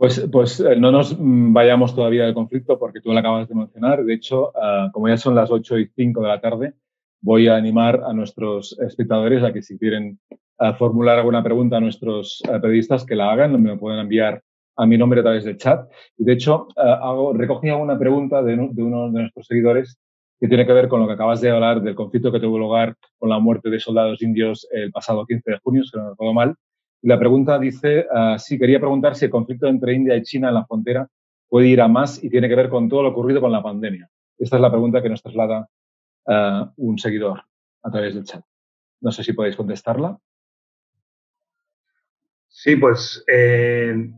Pues, 0.00 0.26
pues 0.32 0.64
no 0.78 0.90
nos 0.90 1.14
vayamos 1.18 1.94
todavía 1.94 2.24
del 2.24 2.32
conflicto 2.32 2.78
porque 2.78 3.02
tú 3.02 3.12
lo 3.12 3.18
acabas 3.18 3.46
de 3.46 3.54
mencionar. 3.54 4.02
De 4.02 4.14
hecho, 4.14 4.48
uh, 4.48 4.90
como 4.92 5.08
ya 5.08 5.18
son 5.18 5.34
las 5.34 5.50
8 5.50 5.78
y 5.78 5.90
5 5.94 6.22
de 6.22 6.28
la 6.28 6.40
tarde, 6.40 6.72
voy 7.20 7.48
a 7.48 7.56
animar 7.56 8.02
a 8.06 8.14
nuestros 8.14 8.78
espectadores 8.80 9.42
a 9.42 9.52
que 9.52 9.60
si 9.60 9.76
quieren 9.76 10.18
uh, 10.58 10.72
formular 10.72 11.18
alguna 11.18 11.42
pregunta 11.42 11.76
a 11.76 11.80
nuestros 11.80 12.42
uh, 12.48 12.58
periodistas, 12.62 13.04
que 13.04 13.14
la 13.14 13.30
hagan, 13.30 13.62
me 13.62 13.76
pueden 13.76 14.00
enviar 14.00 14.42
a 14.76 14.86
mi 14.86 14.96
nombre 14.96 15.20
a 15.20 15.22
través 15.22 15.44
del 15.44 15.58
chat. 15.58 15.86
Y 16.16 16.24
de 16.24 16.32
hecho, 16.32 16.68
hago, 16.76 17.34
recogí 17.34 17.68
una 17.68 17.98
pregunta 17.98 18.42
de, 18.42 18.56
de 18.56 18.82
uno 18.82 19.10
de 19.10 19.20
nuestros 19.20 19.48
seguidores 19.48 19.98
que 20.40 20.48
tiene 20.48 20.64
que 20.64 20.72
ver 20.72 20.88
con 20.88 21.00
lo 21.00 21.08
que 21.08 21.12
acabas 21.12 21.42
de 21.42 21.50
hablar 21.50 21.82
del 21.82 21.94
conflicto 21.94 22.32
que 22.32 22.40
tuvo 22.40 22.58
lugar 22.58 22.96
con 23.18 23.28
la 23.28 23.38
muerte 23.38 23.68
de 23.68 23.78
soldados 23.78 24.22
indios 24.22 24.66
el 24.70 24.92
pasado 24.92 25.26
15 25.26 25.50
de 25.50 25.58
junio, 25.58 25.84
si 25.84 25.94
no 25.94 26.04
me 26.04 26.10
recuerdo 26.12 26.32
mal, 26.32 26.56
la 27.02 27.18
pregunta 27.18 27.58
dice, 27.58 28.06
uh, 28.12 28.38
sí, 28.38 28.58
quería 28.58 28.78
preguntar 28.78 29.16
si 29.16 29.24
el 29.24 29.30
conflicto 29.30 29.66
entre 29.66 29.94
India 29.94 30.16
y 30.16 30.22
China 30.22 30.48
en 30.48 30.54
la 30.54 30.66
frontera 30.66 31.08
puede 31.48 31.68
ir 31.68 31.80
a 31.80 31.88
más 31.88 32.22
y 32.22 32.28
tiene 32.28 32.48
que 32.48 32.54
ver 32.54 32.68
con 32.68 32.88
todo 32.88 33.02
lo 33.02 33.10
ocurrido 33.10 33.40
con 33.40 33.52
la 33.52 33.62
pandemia. 33.62 34.08
Esta 34.38 34.56
es 34.56 34.62
la 34.62 34.70
pregunta 34.70 35.02
que 35.02 35.08
nos 35.08 35.22
traslada 35.22 35.68
uh, 36.26 36.66
un 36.76 36.98
seguidor 36.98 37.42
a 37.82 37.90
través 37.90 38.14
del 38.14 38.24
chat. 38.24 38.42
No 39.00 39.10
sé 39.10 39.24
si 39.24 39.32
podéis 39.32 39.56
contestarla. 39.56 40.18
Sí, 42.48 42.76
pues 42.76 43.24
eh, 43.26 44.10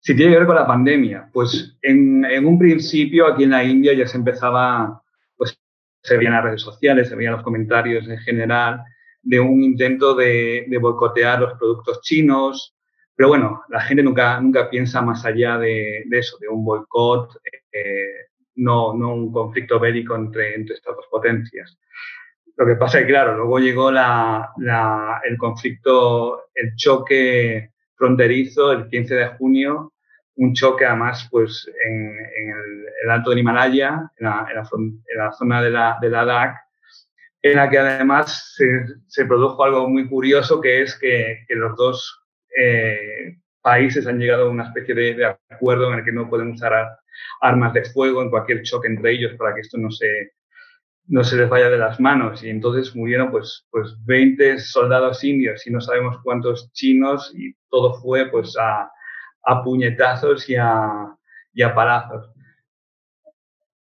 si 0.00 0.16
tiene 0.16 0.32
que 0.32 0.38
ver 0.38 0.46
con 0.46 0.56
la 0.56 0.66
pandemia, 0.66 1.30
pues 1.32 1.78
en, 1.80 2.24
en, 2.24 2.44
un 2.44 2.58
principio 2.58 3.26
aquí 3.26 3.44
en 3.44 3.50
la 3.50 3.64
India 3.64 3.94
ya 3.94 4.06
se 4.06 4.18
empezaba, 4.18 5.02
pues 5.36 5.58
se 6.02 6.16
veían 6.18 6.34
las 6.34 6.44
redes 6.44 6.60
sociales, 6.60 7.08
se 7.08 7.16
veían 7.16 7.32
los 7.32 7.42
comentarios 7.42 8.06
en 8.08 8.18
general 8.18 8.84
de 9.22 9.40
un 9.40 9.62
intento 9.62 10.14
de, 10.14 10.66
de, 10.68 10.78
boicotear 10.78 11.40
los 11.40 11.54
productos 11.54 12.00
chinos. 12.02 12.74
Pero 13.14 13.28
bueno, 13.28 13.62
la 13.68 13.80
gente 13.80 14.02
nunca, 14.02 14.40
nunca 14.40 14.68
piensa 14.68 15.00
más 15.02 15.24
allá 15.24 15.58
de, 15.58 16.02
de 16.06 16.18
eso, 16.18 16.38
de 16.38 16.48
un 16.48 16.64
boicot, 16.64 17.38
eh, 17.72 18.28
no, 18.56 18.94
no 18.94 19.14
un 19.14 19.32
conflicto 19.32 19.78
bélico 19.78 20.14
entre, 20.16 20.54
entre 20.54 20.74
estas 20.74 20.96
dos 20.96 21.06
potencias. 21.10 21.78
Lo 22.56 22.66
que 22.66 22.74
pasa 22.74 22.98
es 22.98 23.06
que, 23.06 23.12
claro, 23.12 23.36
luego 23.36 23.58
llegó 23.58 23.90
la, 23.90 24.50
la, 24.58 25.20
el 25.24 25.38
conflicto, 25.38 26.48
el 26.54 26.74
choque 26.76 27.70
fronterizo 27.94 28.72
el 28.72 28.88
15 28.88 29.14
de 29.14 29.26
junio, 29.28 29.92
un 30.36 30.54
choque 30.54 30.84
además 30.84 31.28
pues, 31.30 31.70
en, 31.84 31.92
en 31.92 32.50
el, 32.50 32.86
el, 33.04 33.10
Alto 33.10 33.30
del 33.30 33.38
Himalaya, 33.38 34.10
en 34.16 34.26
la, 34.26 34.46
en 34.50 34.56
la, 34.56 34.68
en 34.72 35.18
la 35.18 35.32
zona 35.32 35.62
de 35.62 35.70
la, 35.70 35.98
de 36.00 36.10
Ladakh, 36.10 36.56
en 37.42 37.56
la 37.56 37.68
que 37.68 37.78
además 37.78 38.54
se, 38.56 38.86
se, 39.08 39.26
produjo 39.26 39.64
algo 39.64 39.88
muy 39.88 40.08
curioso, 40.08 40.60
que 40.60 40.82
es 40.82 40.96
que, 40.98 41.44
que 41.48 41.54
los 41.56 41.76
dos 41.76 42.20
eh, 42.56 43.38
países 43.60 44.06
han 44.06 44.18
llegado 44.18 44.46
a 44.46 44.50
una 44.50 44.64
especie 44.64 44.94
de, 44.94 45.14
de, 45.14 45.36
acuerdo 45.50 45.92
en 45.92 45.98
el 45.98 46.04
que 46.04 46.12
no 46.12 46.30
pueden 46.30 46.52
usar 46.52 46.72
armas 47.40 47.72
de 47.74 47.84
fuego 47.84 48.22
en 48.22 48.30
cualquier 48.30 48.62
choque 48.62 48.88
entre 48.88 49.12
ellos 49.12 49.32
para 49.36 49.54
que 49.54 49.60
esto 49.60 49.76
no 49.76 49.90
se, 49.90 50.32
no 51.06 51.24
se 51.24 51.36
les 51.36 51.48
vaya 51.48 51.68
de 51.68 51.78
las 51.78 51.98
manos. 51.98 52.42
Y 52.44 52.50
entonces 52.50 52.94
murieron 52.94 53.30
pues, 53.30 53.66
pues 53.70 53.94
20 54.04 54.58
soldados 54.60 55.24
indios 55.24 55.66
y 55.66 55.70
no 55.70 55.80
sabemos 55.80 56.18
cuántos 56.22 56.72
chinos 56.72 57.32
y 57.34 57.54
todo 57.68 57.94
fue 57.94 58.30
pues 58.30 58.56
a, 58.58 58.90
a 59.44 59.64
puñetazos 59.64 60.48
y 60.48 60.56
a, 60.56 61.14
y 61.52 61.62
a 61.62 61.74
palazos. 61.74 62.30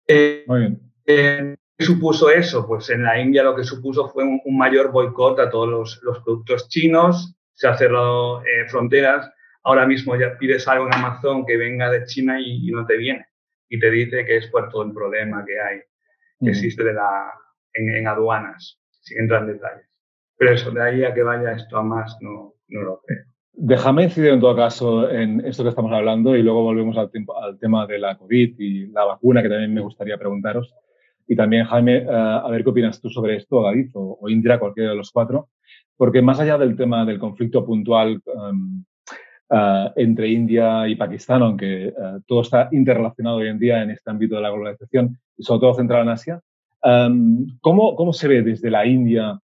Eh, 0.06 0.44
Muy 0.46 0.60
bien. 0.60 0.80
Eh, 1.06 1.56
¿Qué 1.76 1.84
supuso 1.84 2.30
eso? 2.30 2.66
Pues 2.66 2.88
en 2.90 3.02
la 3.02 3.20
India 3.20 3.42
lo 3.42 3.56
que 3.56 3.64
supuso 3.64 4.08
fue 4.08 4.22
un, 4.22 4.40
un 4.44 4.56
mayor 4.56 4.92
boicot 4.92 5.40
a 5.40 5.50
todos 5.50 5.68
los, 5.68 6.00
los, 6.02 6.20
productos 6.20 6.68
chinos, 6.68 7.34
se 7.52 7.66
han 7.66 7.76
cerrado 7.76 8.42
eh, 8.42 8.68
fronteras, 8.68 9.28
ahora 9.64 9.84
mismo 9.86 10.14
ya 10.16 10.38
pides 10.38 10.68
algo 10.68 10.86
en 10.86 10.94
Amazon 10.94 11.44
que 11.44 11.56
venga 11.56 11.90
de 11.90 12.04
China 12.04 12.40
y, 12.40 12.68
y, 12.68 12.70
no 12.70 12.86
te 12.86 12.96
viene, 12.96 13.26
y 13.68 13.80
te 13.80 13.90
dice 13.90 14.24
que 14.24 14.36
es 14.36 14.46
por 14.48 14.68
todo 14.68 14.84
el 14.84 14.92
problema 14.92 15.44
que 15.44 15.60
hay, 15.60 15.78
que 16.38 16.46
mm. 16.46 16.48
existe 16.48 16.84
de 16.84 16.94
la, 16.94 17.32
en, 17.72 17.88
en, 17.88 18.06
aduanas, 18.06 18.80
sin 19.00 19.18
entrar 19.18 19.42
en 19.42 19.54
detalles. 19.54 19.88
Pero 20.36 20.52
eso, 20.52 20.70
de 20.70 20.82
ahí 20.82 21.04
a 21.04 21.12
que 21.12 21.22
vaya 21.24 21.52
esto 21.52 21.76
a 21.76 21.82
más, 21.82 22.16
no, 22.20 22.54
no 22.68 22.82
lo 22.82 23.00
creo. 23.00 23.24
Déjame 23.56 24.04
incidir 24.04 24.30
en 24.30 24.40
todo 24.40 24.56
caso 24.56 25.08
en 25.10 25.44
esto 25.44 25.62
que 25.62 25.68
estamos 25.68 25.92
hablando 25.92 26.36
y 26.36 26.42
luego 26.42 26.62
volvemos 26.62 26.96
al, 26.98 27.10
tiempo, 27.10 27.40
al 27.40 27.58
tema 27.58 27.86
de 27.86 27.98
la 27.98 28.16
COVID 28.16 28.54
y 28.58 28.86
la 28.88 29.04
vacuna, 29.04 29.42
que 29.42 29.48
también 29.48 29.74
me 29.74 29.80
gustaría 29.80 30.18
preguntaros. 30.18 30.74
Y 31.26 31.36
también, 31.36 31.64
Jaime, 31.64 32.04
uh, 32.06 32.46
a 32.46 32.50
ver 32.50 32.62
qué 32.62 32.70
opinas 32.70 33.00
tú 33.00 33.08
sobre 33.08 33.36
esto, 33.36 33.62
David, 33.62 33.90
o, 33.94 34.18
o, 34.20 34.28
Indra, 34.28 34.58
cualquiera 34.58 34.90
de 34.90 34.96
los 34.96 35.10
cuatro, 35.10 35.48
porque 35.96 36.22
más 36.22 36.40
allá 36.40 36.58
del 36.58 36.76
tema 36.76 37.04
del 37.04 37.18
conflicto 37.18 37.64
puntual 37.64 38.20
um, 38.26 38.84
uh, 39.50 39.90
entre 39.96 40.28
India 40.28 40.86
y 40.86 40.96
Pakistán, 40.96 41.42
aunque 41.42 41.88
uh, 41.88 42.20
todo 42.26 42.42
está 42.42 42.68
interrelacionado 42.72 43.36
hoy 43.36 43.48
en 43.48 43.58
día 43.58 43.82
en 43.82 43.90
este 43.90 44.10
ámbito 44.10 44.36
de 44.36 44.42
la 44.42 44.50
globalización, 44.50 45.18
y 45.36 45.42
sobre 45.42 45.60
todo 45.60 45.74
centrado 45.74 46.02
en 46.02 46.10
Asia, 46.10 46.40
um, 46.82 47.46
¿cómo, 47.60 47.96
¿cómo, 47.96 48.12
se 48.12 48.28
ve 48.28 48.42
desde 48.42 48.70
la 48.70 48.86
India 48.86 49.38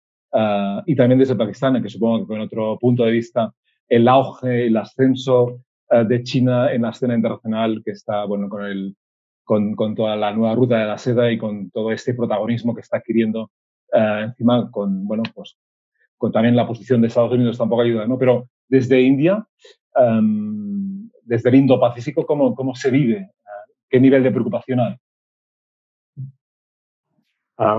y 0.84 0.94
también 0.94 1.18
desde 1.18 1.36
Pakistán, 1.36 1.82
que 1.82 1.88
supongo 1.88 2.20
que 2.20 2.26
con 2.26 2.40
otro 2.40 2.78
punto 2.78 3.02
de 3.02 3.12
vista, 3.12 3.50
el 3.88 4.06
auge, 4.06 4.66
el 4.66 4.76
ascenso 4.76 5.62
de 5.90 6.22
China 6.22 6.70
en 6.70 6.82
la 6.82 6.90
escena 6.90 7.14
internacional 7.14 7.80
que 7.82 7.92
está, 7.92 8.26
bueno, 8.26 8.46
con 8.50 8.66
el 8.66 8.94
con, 9.48 9.74
con, 9.74 9.94
toda 9.94 10.14
la 10.14 10.30
nueva 10.30 10.54
ruta 10.54 10.76
de 10.76 10.84
la 10.84 10.98
seda 10.98 11.32
y 11.32 11.38
con 11.38 11.70
todo 11.70 11.90
este 11.90 12.12
protagonismo 12.12 12.74
que 12.74 12.82
está 12.82 12.98
adquiriendo 12.98 13.50
uh, 13.94 14.24
encima 14.24 14.70
con, 14.70 15.06
bueno, 15.06 15.22
pues 15.34 15.56
con 16.18 16.30
también 16.30 16.54
la 16.54 16.66
posición 16.66 17.00
de 17.00 17.06
Estados 17.06 17.32
Unidos 17.32 17.56
tampoco 17.56 17.80
ayuda, 17.80 18.06
¿no? 18.06 18.18
Pero 18.18 18.50
desde 18.68 19.00
India, 19.00 19.42
um, 19.96 21.08
desde 21.22 21.48
el 21.48 21.54
Indo-Pacífico, 21.54 22.26
¿cómo, 22.26 22.54
¿cómo 22.54 22.74
se 22.74 22.90
vive? 22.90 23.30
¿Qué 23.88 23.98
nivel 23.98 24.22
de 24.22 24.32
preocupación 24.32 24.80
hay? 24.80 24.96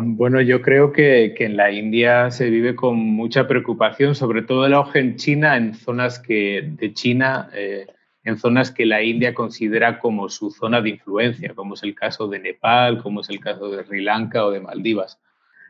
Bueno, 0.01 0.41
yo 0.41 0.63
creo 0.63 0.91
que, 0.91 1.35
que, 1.37 1.45
en 1.45 1.55
la 1.55 1.71
India 1.71 2.31
se 2.31 2.49
vive 2.49 2.75
con 2.75 2.97
mucha 2.97 3.47
preocupación, 3.47 4.15
sobre 4.15 4.41
todo 4.41 4.65
el 4.65 4.73
en 4.95 5.17
China, 5.17 5.55
en 5.55 5.75
zonas 5.75 6.19
que 6.19 6.73
de 6.79 6.93
China 6.93 7.51
eh, 7.53 7.85
en 8.29 8.37
zonas 8.37 8.71
que 8.71 8.85
la 8.85 9.01
India 9.01 9.33
considera 9.33 9.99
como 9.99 10.29
su 10.29 10.51
zona 10.51 10.81
de 10.81 10.91
influencia, 10.91 11.53
como 11.53 11.73
es 11.73 11.83
el 11.83 11.95
caso 11.95 12.27
de 12.27 12.39
Nepal, 12.39 13.01
como 13.01 13.21
es 13.21 13.29
el 13.29 13.39
caso 13.39 13.69
de 13.69 13.83
Sri 13.83 14.01
Lanka 14.01 14.45
o 14.45 14.51
de 14.51 14.61
Maldivas. 14.61 15.19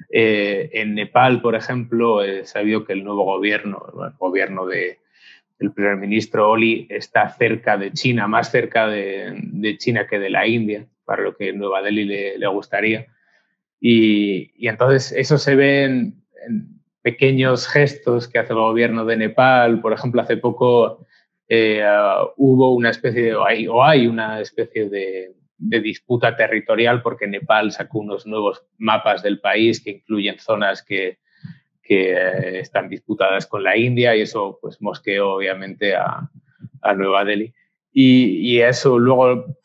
Eh, 0.10 0.70
en 0.74 0.96
Nepal, 0.96 1.42
por 1.42 1.56
ejemplo, 1.56 2.24
he 2.24 2.46
sabido 2.46 2.86
que 2.86 2.94
el 2.94 3.04
nuevo 3.04 3.24
gobierno, 3.24 3.84
el 4.06 4.14
gobierno 4.18 4.66
de, 4.66 5.00
del 5.58 5.72
primer 5.72 5.98
ministro 5.98 6.50
Oli, 6.50 6.88
está 6.90 7.30
cerca 7.30 7.78
de 7.78 7.92
China, 7.92 8.28
más 8.28 8.52
cerca 8.52 8.88
de, 8.88 9.78
China 9.78 10.08
que 10.08 10.20
de 10.20 10.30
la 10.30 10.48
India, 10.48 10.86
para 11.06 11.24
lo 11.24 11.36
que 11.36 11.54
Nueva 11.54 11.82
Delhi 11.82 12.06
le, 12.06 12.48
gustaría. 12.48 13.08
Y, 13.80 14.68
entonces 14.68 15.14
eso 15.14 15.38
se 15.38 15.56
ve 15.56 15.84
en, 15.84 16.14
pequeños 17.02 17.68
gestos 17.68 18.28
que 18.28 18.40
hace 18.40 18.52
el 18.52 18.60
gobierno 18.60 19.06
de 19.06 19.18
Nepal. 19.18 19.80
Por 19.80 19.94
ejemplo, 19.94 20.22
hace 20.22 20.38
poco 20.38 21.06
eh, 21.50 21.84
hubo 22.38 22.74
una 22.74 22.92
especie 22.92 23.24
de, 23.24 23.36
o 23.68 23.84
hay 23.84 24.08
una 24.08 24.40
especie 24.40 24.88
de, 24.88 25.34
de 25.58 25.82
disputa 25.82 26.36
territorial 26.36 27.02
porque 27.02 27.28
Nepal 27.28 27.72
sacó 27.72 28.00
unos 28.00 28.26
nuevos 28.26 28.64
mapas 28.78 29.22
del 29.22 29.40
país 29.40 29.84
que 29.84 29.92
incluyen 29.92 30.40
zonas 30.40 30.84
que, 30.84 31.18
que 31.84 32.14
eh, 32.14 32.60
están 32.60 32.88
disputadas 32.88 33.46
con 33.46 33.64
la 33.64 33.76
India 33.76 34.16
y 34.16 34.22
eso 34.22 34.58
pues 34.62 34.82
mosqueó 34.82 35.34
obviamente 35.34 35.96
a, 35.96 36.30
a 36.82 36.94
Nueva 36.94 37.26
Delhi. 37.26 37.54
Y, 37.92 38.56
y, 38.56 38.62
eso 38.62 39.00
luego 39.00 39.58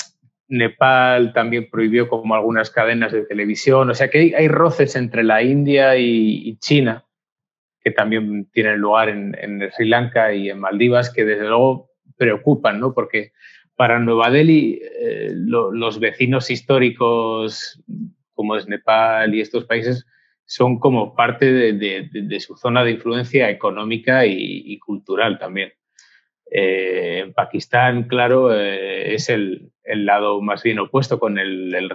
Nepal 0.48 1.32
también 1.32 1.68
prohibió 1.70 2.08
como 2.08 2.34
algunas 2.34 2.70
cadenas 2.70 3.12
de 3.12 3.26
televisión, 3.26 3.90
o 3.90 3.94
sea 3.94 4.08
que 4.08 4.18
hay, 4.18 4.34
hay 4.34 4.48
roces 4.48 4.96
entre 4.96 5.22
la 5.22 5.42
India 5.42 5.96
y, 5.96 6.56
China 6.58 7.04
que 7.84 7.90
también 7.90 8.48
tienen 8.50 8.78
lugar 8.78 9.10
en, 9.10 9.36
en, 9.38 9.70
Sri 9.70 9.86
Lanka 9.86 10.32
y 10.32 10.48
en 10.48 10.58
Maldivas 10.58 11.12
que 11.12 11.26
desde 11.26 11.46
luego 11.46 11.90
preocupan, 12.16 12.80
¿no? 12.80 12.94
Porque 12.94 13.32
para 13.76 13.98
Nueva 13.98 14.30
Delhi, 14.30 14.80
eh, 15.00 15.32
los 15.34 16.00
vecinos 16.00 16.50
históricos, 16.50 17.82
como 18.32 18.56
es 18.56 18.66
Nepal 18.66 19.34
y 19.34 19.40
estos 19.40 19.66
países, 19.66 20.06
son 20.46 20.78
como 20.78 21.14
parte 21.14 21.52
de, 21.52 22.40
su 22.40 22.56
zona 22.56 22.84
de 22.84 22.92
influencia 22.92 23.50
económica 23.50 24.26
y, 24.26 24.78
cultural 24.78 25.38
también. 25.38 25.72
Eh, 26.50 27.22
en 27.24 27.32
Pakistán, 27.32 28.04
claro, 28.04 28.54
eh, 28.54 29.14
es 29.14 29.28
el, 29.28 29.72
lado 29.84 30.40
más 30.40 30.62
bien 30.62 30.78
opuesto 30.78 31.18
con 31.18 31.38
el, 31.38 31.74
el, 31.74 31.90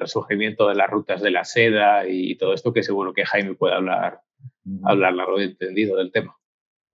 resurgimiento 0.00 0.68
de 0.68 0.74
las 0.74 0.90
rutas 0.90 1.22
de 1.22 1.30
la 1.30 1.44
seda 1.44 2.06
y 2.08 2.36
todo 2.36 2.52
esto 2.52 2.72
que 2.72 2.82
seguro 2.82 3.12
que 3.12 3.24
Jaime 3.24 3.54
puede 3.54 3.74
hablar, 3.74 4.20
hablar 4.84 5.14
largo 5.14 5.40
y 5.40 5.44
entendido 5.44 5.96
del 5.96 6.12
tema. 6.12 6.36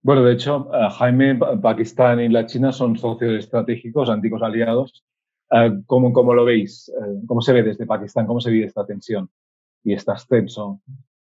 Bueno, 0.03 0.25
de 0.25 0.33
hecho, 0.33 0.69
eh, 0.75 0.89
Jaime, 0.99 1.37
Pakistán 1.63 2.21
y 2.21 2.29
la 2.29 2.47
China 2.47 2.73
son 2.73 2.99
socios 2.99 3.35
estratégicos, 3.35 4.11
antiguos 4.11 4.43
aliados. 4.43 5.05
Eh, 5.53 5.71
¿cómo, 5.87 6.13
¿cómo, 6.13 6.35
lo 6.35 6.45
veis? 6.45 6.89
Eh, 6.89 7.23
¿Cómo 7.27 7.41
se 7.41 7.53
ve 7.53 7.63
desde 7.63 7.87
Pakistán? 7.87 8.27
¿Cómo 8.27 8.41
se 8.41 8.51
vive 8.51 8.67
esta 8.67 8.85
tensión 8.85 9.31
y 9.85 9.93
este 9.93 10.11
ascenso 10.11 10.81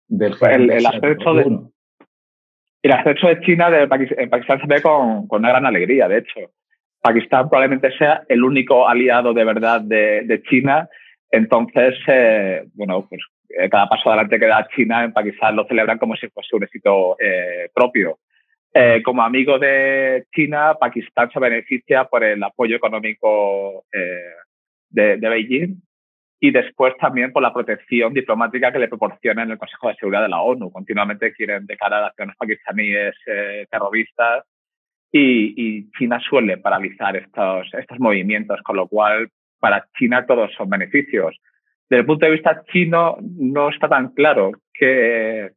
del 0.07 0.35
el, 0.41 0.71
el 0.71 0.85
ascenso 0.85 1.33
de, 1.33 1.59
el 2.83 2.91
ascenso 2.91 3.27
de 3.27 3.41
China 3.41 3.69
de 3.69 3.87
Pakistán, 3.87 4.59
se 4.59 4.67
ve 4.67 4.81
con, 4.81 5.27
con, 5.27 5.39
una 5.39 5.49
gran 5.49 5.65
alegría, 5.65 6.07
de 6.07 6.19
hecho. 6.19 6.51
Pakistán 7.01 7.49
probablemente 7.49 7.95
sea 7.97 8.23
el 8.27 8.43
único 8.43 8.87
aliado 8.87 9.33
de 9.33 9.45
verdad 9.45 9.81
de, 9.81 10.23
de 10.25 10.41
China. 10.43 10.89
Entonces, 11.31 11.95
bueno, 12.73 13.05
pues 13.07 13.21
cada 13.71 13.87
paso 13.87 14.09
adelante 14.09 14.39
que 14.39 14.45
da 14.45 14.67
China 14.75 15.03
en 15.03 15.13
Pakistán 15.13 15.55
lo 15.55 15.65
celebran 15.65 15.97
como 15.97 16.15
si 16.15 16.27
fuese 16.29 16.55
un 16.55 16.63
éxito 16.63 17.17
propio. 17.73 18.19
Eh, 18.73 19.01
como 19.03 19.23
amigo 19.23 19.57
de 19.57 20.25
China, 20.31 20.75
Pakistán 20.79 21.31
se 21.31 21.39
beneficia 21.39 22.05
por 22.05 22.23
el 22.23 22.41
apoyo 22.43 22.75
económico 22.75 23.85
eh, 23.91 24.35
de, 24.89 25.17
Beijing 25.17 25.81
y 26.39 26.51
después 26.51 26.93
también 26.97 27.31
por 27.33 27.41
la 27.41 27.51
protección 27.51 28.13
diplomática 28.13 28.71
que 28.71 28.79
le 28.79 28.87
proporciona 28.87 29.43
en 29.43 29.51
el 29.51 29.57
Consejo 29.57 29.89
de 29.89 29.95
Seguridad 29.95 30.21
de 30.21 30.29
la 30.29 30.41
ONU. 30.41 30.71
Continuamente 30.71 31.33
quieren 31.33 31.65
declarar 31.65 32.03
acciones 32.03 32.35
pakistaníes 32.37 33.15
eh, 33.25 33.65
terroristas 33.71 34.45
y, 35.11 35.89
China 35.97 36.19
suele 36.19 36.57
paralizar 36.57 37.15
estos, 37.17 37.73
estos 37.73 37.99
movimientos, 37.99 38.61
con 38.61 38.75
lo 38.75 38.87
cual 38.87 39.29
para 39.59 39.87
China 39.97 40.25
todos 40.27 40.53
son 40.53 40.69
beneficios. 40.69 41.35
Desde 41.89 42.01
el 42.01 42.05
punto 42.05 42.25
de 42.25 42.33
vista 42.33 42.63
chino 42.71 43.17
no 43.19 43.69
está 43.69 43.89
tan 43.89 44.09
claro 44.09 44.51
que, 44.73 45.49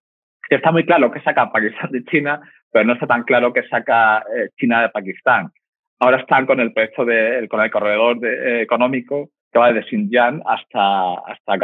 está 0.49 0.73
muy 0.73 0.87
claro 0.87 1.11
que 1.11 1.21
saca 1.21 1.53
Pakistán 1.53 1.93
de 1.93 2.05
China, 2.05 2.41
pero 2.71 2.87
no 2.87 2.95
está 2.95 3.07
tan 3.07 3.25
claro 3.25 3.53
que 3.53 3.69
saca 3.69 4.25
eh, 4.35 4.49
China 4.57 4.81
de 4.81 4.89
Pakistán. 4.89 5.51
Ahora 5.99 6.19
están 6.19 6.47
con 6.47 6.59
el 6.59 6.73
proyecto 6.73 7.05
de, 7.05 7.47
con 7.49 7.61
el 7.61 7.71
corredor 7.71 8.19
eh, 8.25 8.63
económico 8.63 9.29
que 9.53 9.59
va 9.59 9.73
desde 9.73 9.89
Xinjiang 9.91 10.43
hasta, 10.47 11.15
hasta 11.15 11.59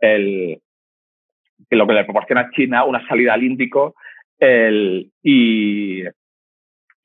que 0.00 0.60
lo 1.70 1.86
que 1.86 1.94
le 1.94 2.04
proporciona 2.04 2.40
a 2.42 2.50
China 2.50 2.84
una 2.84 3.06
salida 3.06 3.34
al 3.34 3.44
Índico 3.44 3.94
y 5.22 6.02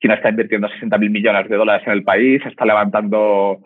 China 0.00 0.14
está 0.14 0.30
invirtiendo 0.30 0.68
60 0.68 0.98
mil 0.98 1.10
millones 1.10 1.48
de 1.48 1.56
dólares 1.56 1.86
en 1.86 1.92
el 1.92 2.02
país, 2.02 2.44
está 2.44 2.66
levantando 2.66 3.60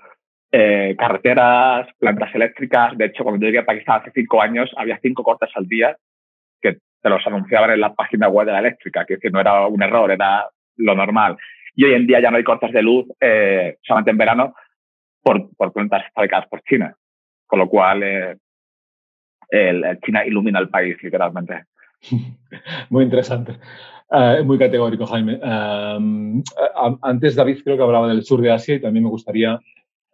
eh, 0.59 0.97
carreteras, 0.97 1.87
plantas 1.99 2.35
eléctricas. 2.35 2.97
De 2.97 3.05
hecho, 3.05 3.25
cuando 3.25 3.43
yo 3.43 3.49
llegué 3.49 3.59
a 3.59 3.67
Pakistán 3.67 4.01
hace 4.01 4.11
cinco 4.15 4.41
años, 4.41 4.71
había 4.79 4.99
cinco 5.03 5.23
cortes 5.23 5.51
al 5.55 5.69
día 5.69 5.95
que 6.63 6.79
se 7.03 7.11
los 7.11 7.27
anunciaban 7.27 7.73
en 7.73 7.81
la 7.81 7.95
página 7.95 8.29
web 8.29 8.47
de 8.47 8.53
la 8.53 8.61
eléctrica, 8.61 9.05
que, 9.05 9.19
no 9.31 9.39
era 9.39 9.67
un 9.67 9.83
error, 9.83 10.11
era 10.11 10.49
lo 10.77 10.95
normal. 10.95 11.37
Y 11.75 11.85
hoy 11.85 11.93
en 11.93 12.07
día 12.07 12.21
ya 12.21 12.31
no 12.31 12.39
hay 12.39 12.43
cortes 12.43 12.73
de 12.73 12.81
luz, 12.81 13.05
eh, 13.21 13.77
solamente 13.83 14.13
en 14.13 14.17
verano, 14.17 14.55
por, 15.23 15.55
por 15.57 15.75
plantas 15.75 16.05
fabricadas 16.15 16.49
por 16.49 16.63
China. 16.63 16.97
Con 17.47 17.59
lo 17.59 17.69
cual, 17.69 18.03
eh, 18.03 18.37
el, 19.51 19.99
China 20.07 20.25
ilumina 20.25 20.59
el 20.59 20.71
país, 20.71 20.97
literalmente. 21.03 21.65
Muy 22.89 23.05
interesante. 23.05 23.59
Muy 24.43 24.57
categórico, 24.57 25.05
Jaime. 25.05 25.39
antes 27.03 27.35
David 27.35 27.59
creo 27.63 27.77
que 27.77 27.83
hablaba 27.83 28.09
del 28.09 28.23
sur 28.23 28.41
de 28.41 28.53
Asia 28.53 28.77
y 28.77 28.81
también 28.81 29.05
me 29.05 29.11
gustaría 29.11 29.61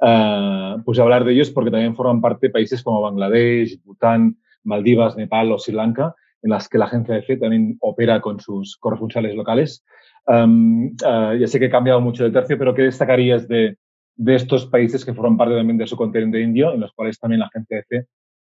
uh, 0.02 0.82
pues 0.84 0.98
hablar 0.98 1.24
de 1.24 1.32
ellos 1.32 1.50
porque 1.50 1.70
también 1.70 1.96
forman 1.96 2.20
parte 2.20 2.48
de 2.48 2.52
países 2.52 2.82
como 2.82 3.00
Bangladesh, 3.00 3.82
Bután, 3.84 4.36
Maldivas, 4.64 5.16
Nepal 5.16 5.52
o 5.52 5.58
Sri 5.58 5.74
Lanka, 5.74 6.14
en 6.42 6.50
las 6.50 6.68
que 6.68 6.78
la 6.78 6.86
agencia 6.86 7.14
de 7.14 7.22
fe 7.22 7.36
también 7.36 7.78
opera 7.80 8.20
con 8.20 8.40
sus 8.40 8.76
corresponsales 8.76 9.34
locales. 9.34 9.84
Um, 10.26 10.94
ya 10.96 11.46
sé 11.46 11.58
que 11.58 11.66
he 11.66 11.70
cambiado 11.70 12.00
mucho 12.00 12.24
de 12.24 12.30
tercio, 12.30 12.58
pero 12.58 12.74
¿qué 12.74 12.82
destacarías 12.82 13.48
de, 13.48 13.76
de, 14.16 14.34
estos 14.34 14.66
países 14.66 15.04
que 15.04 15.14
forman 15.14 15.36
parte 15.36 15.56
también 15.56 15.78
de 15.78 15.86
su 15.86 15.96
continente 15.96 16.40
indio, 16.40 16.72
en 16.74 16.80
los 16.80 16.92
cuales 16.92 17.18
también 17.18 17.40
la 17.40 17.46
agencia 17.46 17.78
de 17.78 17.82
fe 17.84 18.06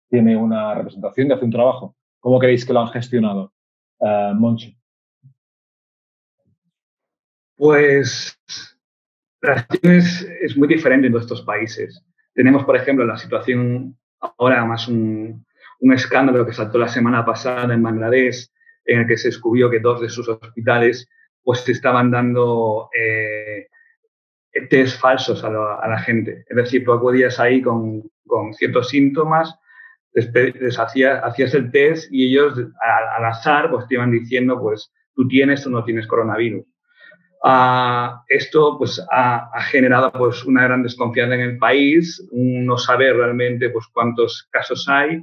tiene 0.09 0.37
una 0.37 0.75
representación 0.75 1.29
y 1.29 1.33
hace 1.33 1.45
un 1.45 1.51
trabajo? 1.51 1.97
¿Cómo 2.21 2.39
creéis 2.39 2.65
que 2.65 2.73
lo 2.73 2.81
han 2.81 2.89
gestionado? 2.89 3.53
Uh, 3.99 4.35
Monchi. 4.35 4.77
Pues 7.57 8.39
la 9.45 9.59
situación 9.59 9.95
es, 10.43 10.57
muy 10.57 10.69
diferente 10.69 11.07
en 11.07 11.17
estos 11.17 11.43
países. 11.43 12.03
Tenemos, 12.35 12.65
por 12.65 12.77
ejemplo, 12.77 13.05
la 13.05 13.17
situación 13.17 13.97
ahora 14.39 14.65
más 14.65 14.89
un, 14.89 15.45
escándalo 15.81 16.47
que 16.47 16.53
saltó 16.53 16.79
la 16.79 16.89
semana 16.89 17.25
pasada 17.25 17.75
en 17.75 17.83
Bangladesh, 17.83 18.49
en 18.87 19.01
el 19.01 19.07
que 19.07 19.19
se 19.19 19.29
descubrió 19.29 19.71
que 19.71 19.81
dos 19.81 20.01
de 20.01 20.09
sus 20.09 20.29
hospitales 20.29 21.09
pues 21.43 21.69
estaban 21.69 22.11
dando 22.11 22.89
eh, 22.99 23.69
test 24.71 24.99
falsos 24.99 25.45
a, 25.45 25.51
la 25.51 25.99
gente. 26.01 26.45
Es 26.49 26.57
decir, 26.57 26.85
tú 26.85 26.93
acudías 26.93 27.39
ahí 27.39 27.61
con, 27.61 28.03
con 28.27 28.55
ciertos 28.55 28.89
síntomas, 28.89 29.55
les, 30.15 30.79
hacías, 30.79 31.55
el 31.55 31.71
test 31.71 32.09
y 32.11 32.29
ellos 32.29 32.59
al, 32.59 33.25
azar 33.25 33.71
pues 33.71 33.87
te 33.89 33.95
iban 33.95 34.13
diciendo 34.13 34.61
pues 34.61 34.93
tú 35.15 35.27
tienes 35.29 35.67
o 35.67 35.71
no 35.71 35.85
tienes 35.85 36.07
coronavirus. 36.07 36.65
Uh, 37.47 38.25
esto 38.29 38.79
pues 38.79 38.99
ha, 39.13 39.51
ha, 39.53 39.63
generado 39.65 40.11
pues 40.13 40.47
una 40.47 40.65
gran 40.65 40.83
desconfianza 40.83 41.35
en 41.35 41.43
el 41.43 41.59
país, 41.59 42.27
no 42.33 42.79
saber 42.79 43.19
realmente 43.19 43.69
pues 43.69 43.85
cuántos 43.93 44.49
casos 44.51 44.89
hay 44.89 45.23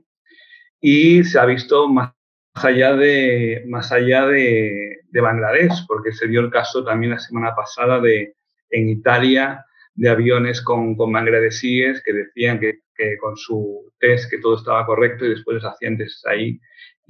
y 0.80 1.23
se 1.23 1.39
ha 1.39 1.45
visto 1.45 1.88
más 1.89 2.14
allá 2.53 2.95
de, 2.95 3.64
más 3.68 3.91
allá 3.91 4.27
de, 4.27 4.99
de, 5.10 5.22
Bangladesh, 5.22 5.88
porque 5.88 6.11
se 6.11 6.27
dio 6.27 6.41
el 6.41 6.52
caso 6.52 6.84
también 6.84 7.14
la 7.14 7.19
semana 7.19 7.56
pasada 7.56 7.99
de, 7.99 8.35
en 8.69 8.89
Italia 8.89 9.65
de 9.95 10.10
aviones 10.10 10.61
con, 10.61 10.95
con 10.95 11.11
bangladesíes 11.11 12.03
que 12.03 12.14
decían 12.14 12.60
que, 12.60 12.81
que, 12.95 13.18
con 13.18 13.35
su 13.35 13.91
test 13.99 14.30
que 14.30 14.38
todo 14.38 14.57
estaba 14.57 14.85
correcto 14.85 15.26
y 15.26 15.30
después 15.30 15.64
hacían 15.64 15.98
test 15.98 16.23
ahí 16.27 16.60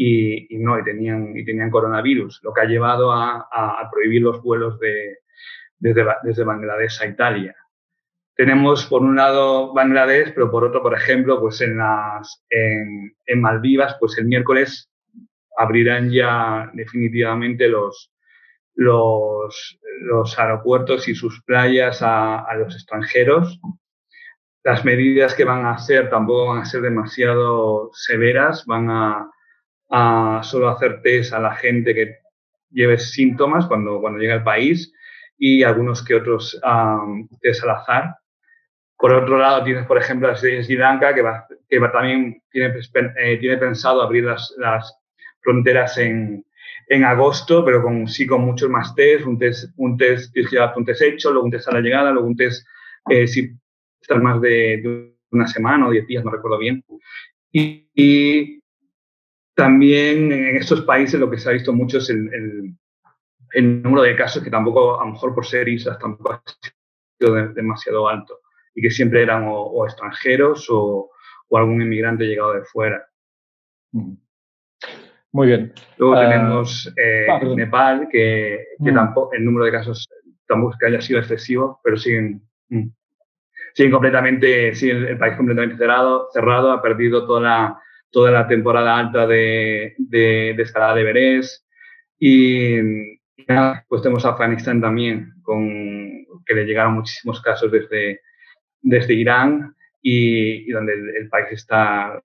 y, 0.03 0.56
y, 0.56 0.57
no, 0.57 0.80
y 0.80 0.84
tenían, 0.84 1.38
y 1.38 1.45
tenían 1.45 1.69
coronavirus, 1.69 2.40
lo 2.41 2.52
que 2.52 2.61
ha 2.61 2.65
llevado 2.65 3.11
a, 3.11 3.48
a, 3.52 3.88
prohibir 3.91 4.23
los 4.23 4.41
vuelos 4.41 4.80
de, 4.80 5.19
desde, 5.78 6.03
desde 6.23 6.44
Bangladesh 6.44 7.03
a 7.03 7.06
Italia. 7.06 7.56
Tenemos 8.36 8.88
por 8.88 9.03
un 9.03 9.15
lado 9.15 9.76
Bangladesh, 9.76 10.34
pero 10.34 10.49
por 10.49 10.64
otro, 10.64 10.82
por 10.82 10.95
ejemplo, 10.95 11.40
pues 11.40 11.61
en, 11.61 11.78
las, 11.78 12.44
en, 12.49 13.15
en 13.28 13.41
Maldivas, 13.41 13.95
pues 13.99 14.18
el 14.18 14.26
miércoles 14.26 14.90
abrirán 15.56 16.10
ya 16.10 16.72
definitivamente 16.73 17.68
los, 17.68 18.11
los, 18.73 19.80
los 20.02 20.40
aeropuertos 20.40 21.07
y 21.10 21.14
sus 21.14 21.44
playas 21.44 22.02
a, 22.02 22.40
a, 22.40 22.56
los 22.56 22.73
extranjeros. 22.73 23.60
Las 24.64 24.84
medidas 24.84 25.36
que 25.36 25.45
van 25.45 25.64
a 25.64 25.73
hacer 25.73 26.10
tampoco 26.10 26.48
van 26.48 26.64
a 26.64 26.65
ser 26.65 26.82
demasiado 26.82 27.91
severas, 27.94 28.65
van 28.65 28.90
a, 28.90 29.30
a 29.92 30.42
solo 30.44 30.70
hacer 30.70 31.02
test 31.02 31.34
a 31.34 31.40
la 31.40 31.56
gente 31.56 31.94
que 31.94 32.20
lleve 32.72 32.98
síntomas 32.98 33.68
cuando, 33.68 34.00
cuando 34.00 34.20
llega 34.20 34.36
al 34.36 34.44
país 34.44 34.94
y 35.38 35.64
algunos 35.64 36.04
que 36.04 36.16
otros 36.16 36.60
um, 36.64 37.28
test 37.42 37.64
al 37.64 37.72
azar. 37.72 38.16
Por 38.98 39.14
otro 39.14 39.38
lado, 39.38 39.64
tienes, 39.64 39.86
por 39.86 39.98
ejemplo, 39.98 40.28
la 40.28 40.36
Sri 40.36 40.76
Lanka, 40.76 41.14
que, 41.14 41.22
va, 41.22 41.46
que 41.68 41.80
va, 41.80 41.92
también 41.92 42.42
tiene, 42.52 42.74
eh, 43.18 43.38
tiene 43.38 43.58
pensado 43.58 44.02
abrir 44.02 44.24
las, 44.24 44.54
las 44.58 44.96
fronteras 45.42 45.98
en, 45.98 46.46
en 46.88 47.04
agosto, 47.04 47.66
pero 47.66 47.82
con, 47.82 48.08
sí 48.08 48.28
con 48.28 48.42
muchos 48.42 48.70
más 48.70 48.94
test, 48.96 49.26
un 49.26 49.40
test, 49.40 49.74
un 49.78 49.98
test, 49.98 50.36
un 50.76 50.86
test 50.86 51.02
hecho, 51.02 51.32
luego 51.32 51.46
un 51.46 51.52
test 51.52 51.68
a 51.68 51.74
la 51.74 51.82
llegada, 51.82 52.12
luego 52.12 52.28
un 52.28 52.36
test 52.36 52.66
eh, 53.10 53.28
si 53.28 53.52
estás 54.00 54.22
más 54.22 54.40
de, 54.42 54.82
de, 54.84 55.16
una 55.32 55.48
semana 55.48 55.88
o 55.88 55.92
diez 55.92 56.06
días, 56.06 56.24
no 56.24 56.32
recuerdo 56.32 56.58
bien. 56.58 56.84
Y, 57.52 57.90
y, 57.96 58.61
también 59.56 60.32
en 60.32 60.57
estos 60.57 60.82
países 60.82 61.19
lo 61.19 61.30
que 61.30 61.38
se 61.38 61.49
ha 61.49 61.53
visto 61.53 61.73
mucho 61.73 61.98
es 61.98 62.10
el, 62.10 62.34
el, 62.34 62.76
el, 63.53 63.82
número 63.82 64.03
de 64.03 64.15
casos 64.15 64.44
que 64.44 64.49
tampoco, 64.49 64.99
a 64.99 65.06
lo 65.06 65.11
mejor 65.11 65.36
por 65.36 65.45
ser 65.45 65.68
islas, 65.68 65.99
tampoco 65.99 66.34
ha 66.34 66.44
sido 67.19 67.36
de, 67.36 67.49
demasiado 67.49 68.07
alto 68.07 68.40
y 68.73 68.82
que 68.82 68.90
siempre 68.90 69.22
eran 69.22 69.48
o, 69.48 69.56
o 69.56 69.86
extranjeros 69.86 70.68
o, 70.69 71.11
o, 71.49 71.57
algún 71.57 71.82
inmigrante 71.82 72.26
llegado 72.26 72.53
de 72.53 72.64
fuera. 72.64 73.06
Muy 75.34 75.48
bien. 75.48 75.73
Luego 75.98 76.15
uh, 76.15 76.19
tenemos 76.19 76.94
eh, 76.98 77.28
ah, 77.30 77.41
Nepal, 77.44 78.07
que, 78.10 78.68
que 78.84 78.91
mm. 78.91 78.95
tampoco, 78.95 79.34
el 79.34 79.44
número 79.44 79.65
de 79.65 79.72
casos 79.72 80.07
tampoco 80.48 80.73
es 80.73 80.80
que 80.80 80.88
haya 80.88 81.02
sido 81.02 81.19
excesivo, 81.19 81.80
pero 81.84 81.98
siguen, 81.98 82.41
mm, 82.69 82.88
siguen 83.73 83.91
completamente, 83.91 84.73
sigue 84.76 84.94
el, 84.94 85.07
el, 85.07 85.18
país 85.18 85.36
completamente 85.36 85.78
cerrado, 85.78 86.28
cerrado, 86.34 86.72
ha 86.72 86.82
perdido 86.82 87.26
toda 87.26 87.41
la, 87.41 87.82
toda 88.12 88.32
la 88.32 88.48
temporada 88.48 88.98
alta 88.98 89.26
de, 89.26 89.96
de, 89.98 90.54
de 90.56 90.64
escalada 90.64 90.96
de 90.96 91.02
Everest. 91.02 91.66
Y 92.20 92.78
pues 93.88 94.02
tenemos 94.02 94.26
Afganistán 94.26 94.80
también, 94.80 95.34
con, 95.42 95.68
que 96.46 96.54
le 96.54 96.66
llegaron 96.66 96.94
muchísimos 96.94 97.42
casos 97.42 97.72
desde, 97.72 98.22
desde 98.82 99.14
Irán 99.14 99.76
y, 100.02 100.70
y 100.70 100.72
donde 100.72 100.94
el, 100.94 101.10
el, 101.16 101.30
país 101.30 101.48
está 101.52 102.22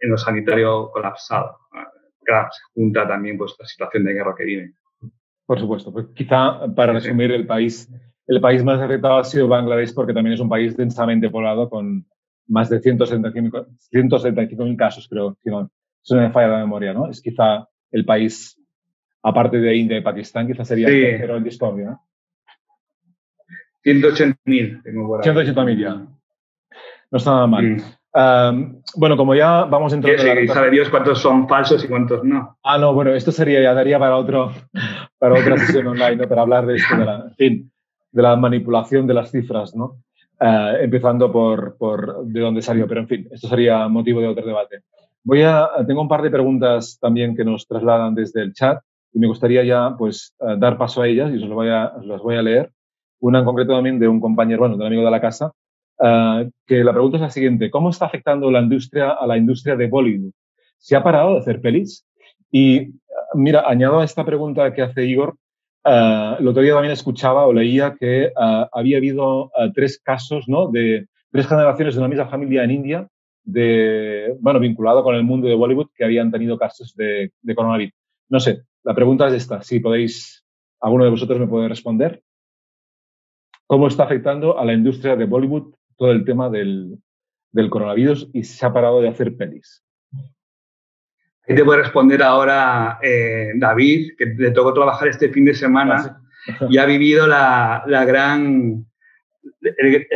en 0.00 0.10
lo 0.10 0.16
sanitario 0.16 0.90
colapsado. 0.92 1.58
Claro, 2.22 2.48
se 2.52 2.62
junta 2.72 3.06
también 3.06 3.36
pues, 3.36 3.54
la 3.58 3.66
situación 3.66 4.04
de 4.04 4.14
guerra 4.14 4.34
que 4.36 4.44
vive. 4.44 4.72
Por 5.46 5.60
supuesto. 5.60 5.92
Pues 5.92 6.06
quizá, 6.14 6.72
para 6.74 6.94
resumir, 6.94 7.30
el 7.32 7.46
país, 7.46 7.90
el 8.26 8.40
país 8.40 8.64
más 8.64 8.80
afectado 8.80 9.18
ha 9.18 9.24
sido 9.24 9.48
Bangladesh 9.48 9.94
porque 9.94 10.14
también 10.14 10.34
es 10.34 10.40
un 10.40 10.48
país 10.48 10.76
densamente 10.76 11.28
poblado 11.28 11.68
con 11.68 12.06
más 12.48 12.68
de 12.68 12.80
175 12.80 14.64
mil 14.64 14.76
casos, 14.76 15.08
creo, 15.08 15.36
si 15.42 15.50
no, 15.50 15.70
es 16.02 16.10
una 16.10 16.30
falla 16.30 16.56
de 16.56 16.58
memoria, 16.58 16.92
¿no? 16.92 17.08
Es 17.08 17.20
quizá 17.20 17.66
el 17.90 18.04
país, 18.04 18.60
aparte 19.22 19.58
de 19.58 19.76
India 19.76 19.98
y 19.98 20.02
Pakistán, 20.02 20.46
quizá 20.46 20.64
sería 20.64 20.88
sí. 20.88 20.94
el 20.94 21.10
tercero 21.12 21.36
en 21.36 21.44
discordia, 21.44 21.84
¿no? 21.86 22.00
180.000 23.84 24.82
tengo 24.82 25.06
por 25.06 25.26
ahí. 25.26 25.34
180.000 25.34 25.78
ya. 25.78 25.94
No 25.94 27.18
está 27.18 27.30
nada 27.32 27.46
mal. 27.46 27.64
Mm. 27.64 27.82
Um, 28.14 28.82
bueno, 28.96 29.16
como 29.16 29.34
ya 29.34 29.64
vamos 29.64 29.92
entrando... 29.92 30.22
Sí, 30.22 30.28
sí, 30.28 30.48
sabe 30.48 30.70
Dios 30.70 30.88
cuántos 30.88 31.18
son 31.18 31.48
falsos 31.48 31.84
y 31.84 31.88
cuántos 31.88 32.22
no. 32.22 32.56
Ah, 32.62 32.78
no, 32.78 32.94
bueno, 32.94 33.12
esto 33.12 33.32
sería, 33.32 33.60
ya 33.60 33.74
daría 33.74 33.98
para, 33.98 34.16
otro, 34.16 34.52
para 35.18 35.34
otra 35.34 35.58
sesión 35.58 35.86
online, 35.88 36.16
¿no? 36.16 36.28
Para 36.28 36.42
hablar 36.42 36.64
de 36.64 36.76
esto, 36.76 36.96
de 36.96 37.04
la, 37.04 37.24
en 37.28 37.34
fin, 37.34 37.72
de 38.12 38.22
la 38.22 38.36
manipulación 38.36 39.06
de 39.06 39.14
las 39.14 39.32
cifras, 39.32 39.74
¿no? 39.74 39.96
Uh, 40.40 40.82
empezando 40.82 41.30
por, 41.30 41.76
por 41.76 42.24
de 42.26 42.40
dónde 42.40 42.60
salió, 42.60 42.88
pero 42.88 43.00
en 43.00 43.08
fin, 43.08 43.28
esto 43.30 43.48
sería 43.48 43.86
motivo 43.88 44.20
de 44.20 44.26
otro 44.26 44.44
debate. 44.44 44.80
Voy 45.22 45.42
a, 45.42 45.70
tengo 45.86 46.02
un 46.02 46.08
par 46.08 46.22
de 46.22 46.30
preguntas 46.30 46.98
también 47.00 47.36
que 47.36 47.44
nos 47.44 47.66
trasladan 47.66 48.14
desde 48.14 48.42
el 48.42 48.52
chat 48.52 48.82
y 49.12 49.20
me 49.20 49.28
gustaría 49.28 49.62
ya 49.62 49.94
pues 49.96 50.34
uh, 50.40 50.56
dar 50.56 50.76
paso 50.76 51.02
a 51.02 51.08
ellas 51.08 51.30
y 51.32 51.42
os, 51.42 51.48
voy 51.48 51.68
a, 51.68 51.92
os 51.96 52.04
las 52.04 52.20
voy 52.20 52.36
a 52.36 52.42
leer. 52.42 52.70
Una 53.20 53.38
en 53.38 53.44
concreto 53.44 53.72
también 53.74 53.98
de 53.98 54.08
un 54.08 54.20
compañero, 54.20 54.60
bueno, 54.60 54.76
del 54.76 54.88
amigo 54.88 55.04
de 55.04 55.10
la 55.10 55.20
casa, 55.20 55.52
Uh, 55.96 56.50
que 56.66 56.82
la 56.82 56.90
pregunta 56.90 57.18
es 57.18 57.20
la 57.20 57.30
siguiente. 57.30 57.70
¿Cómo 57.70 57.90
está 57.90 58.06
afectando 58.06 58.50
la 58.50 58.60
industria 58.60 59.10
a 59.10 59.28
la 59.28 59.36
industria 59.36 59.76
de 59.76 59.86
Bollywood? 59.86 60.32
¿Se 60.76 60.96
ha 60.96 61.04
parado 61.04 61.34
de 61.34 61.38
hacer 61.38 61.60
pelis? 61.60 62.04
Y 62.50 62.94
mira, 63.34 63.62
añado 63.64 64.00
a 64.00 64.04
esta 64.04 64.24
pregunta 64.24 64.74
que 64.74 64.82
hace 64.82 65.04
Igor, 65.06 65.36
uh, 65.84 66.40
el 66.40 66.48
otro 66.48 66.62
día 66.62 66.74
también 66.74 66.92
escuchaba 66.92 67.46
o 67.46 67.52
leía 67.52 67.96
que 67.98 68.32
uh, 68.36 68.66
había 68.72 68.98
habido 68.98 69.50
tres 69.74 70.00
casos, 70.02 70.48
¿no? 70.48 70.68
De 70.70 71.06
tres 71.30 71.46
generaciones 71.46 71.94
de 71.94 72.00
una 72.00 72.08
misma 72.08 72.26
familia 72.26 72.64
en 72.64 72.70
India, 72.70 73.08
de, 73.42 74.36
bueno, 74.40 74.60
vinculado 74.60 75.02
con 75.02 75.14
el 75.14 75.24
mundo 75.24 75.48
de 75.48 75.54
Bollywood, 75.54 75.90
que 75.94 76.04
habían 76.04 76.30
tenido 76.30 76.56
casos 76.56 76.94
de, 76.94 77.32
de 77.42 77.54
coronavirus. 77.54 77.94
No 78.28 78.40
sé, 78.40 78.62
la 78.82 78.94
pregunta 78.94 79.28
es 79.28 79.34
esta, 79.34 79.62
si 79.62 79.80
podéis, 79.80 80.44
alguno 80.80 81.04
de 81.04 81.10
vosotros 81.10 81.38
me 81.38 81.46
puede 81.46 81.68
responder. 81.68 82.22
¿Cómo 83.66 83.88
está 83.88 84.04
afectando 84.04 84.58
a 84.58 84.64
la 84.64 84.72
industria 84.72 85.16
de 85.16 85.24
Bollywood 85.24 85.74
todo 85.96 86.12
el 86.12 86.24
tema 86.24 86.50
del, 86.50 86.98
del 87.54 87.70
coronavirus 87.70 88.28
y 88.32 88.42
se 88.42 88.66
ha 88.66 88.72
parado 88.72 89.00
de 89.00 89.08
hacer 89.08 89.36
pelis. 89.36 89.83
Ahí 91.46 91.54
te 91.54 91.62
voy 91.62 91.76
a 91.76 91.82
responder 91.82 92.22
ahora 92.22 92.98
eh, 93.02 93.52
David, 93.56 94.12
que 94.16 94.26
le 94.26 94.50
tocó 94.50 94.72
trabajar 94.72 95.08
este 95.08 95.28
fin 95.28 95.44
de 95.44 95.54
semana 95.54 96.20
ah, 96.48 96.66
y 96.70 96.78
ha 96.78 96.86
vivido 96.86 97.26
la, 97.26 97.84
la 97.86 98.04
gran, 98.04 98.86
el, 99.60 100.06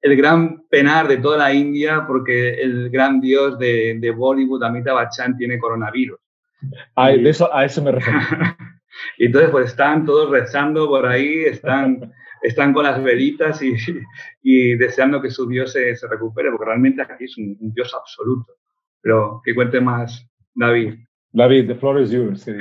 el, 0.00 0.16
gran 0.16 0.66
penar 0.68 1.06
de 1.06 1.18
toda 1.18 1.38
la 1.38 1.52
India 1.52 2.04
porque 2.06 2.60
el 2.60 2.90
gran 2.90 3.20
dios 3.20 3.58
de, 3.58 3.96
de 4.00 4.10
Bollywood, 4.10 4.64
Amitabh 4.64 4.96
Bachchan, 4.96 5.36
tiene 5.36 5.58
coronavirus. 5.58 6.18
A, 6.96 7.10
de 7.10 7.28
eso, 7.28 7.52
a 7.54 7.64
eso 7.64 7.82
me 7.82 7.92
refiero. 7.92 8.18
y 9.18 9.26
entonces 9.26 9.50
pues 9.50 9.66
están 9.66 10.04
todos 10.04 10.30
rezando 10.30 10.88
por 10.88 11.06
ahí, 11.06 11.44
están 11.44 12.12
están 12.42 12.72
con 12.72 12.84
las 12.84 13.02
velitas 13.02 13.62
y, 13.62 13.74
y 14.42 14.76
deseando 14.76 15.22
que 15.22 15.30
su 15.30 15.48
Dios 15.48 15.72
se, 15.72 15.94
se, 15.96 16.08
recupere, 16.08 16.50
porque 16.50 16.66
realmente 16.66 17.02
aquí 17.02 17.24
es 17.24 17.38
un, 17.38 17.56
un, 17.60 17.72
Dios 17.72 17.94
absoluto. 17.94 18.54
Pero 19.00 19.40
que 19.44 19.54
cuente 19.54 19.80
más, 19.80 20.28
David. 20.54 20.94
David, 21.32 21.68
the 21.68 21.74
floor 21.74 22.00
is 22.00 22.10
yours. 22.10 22.46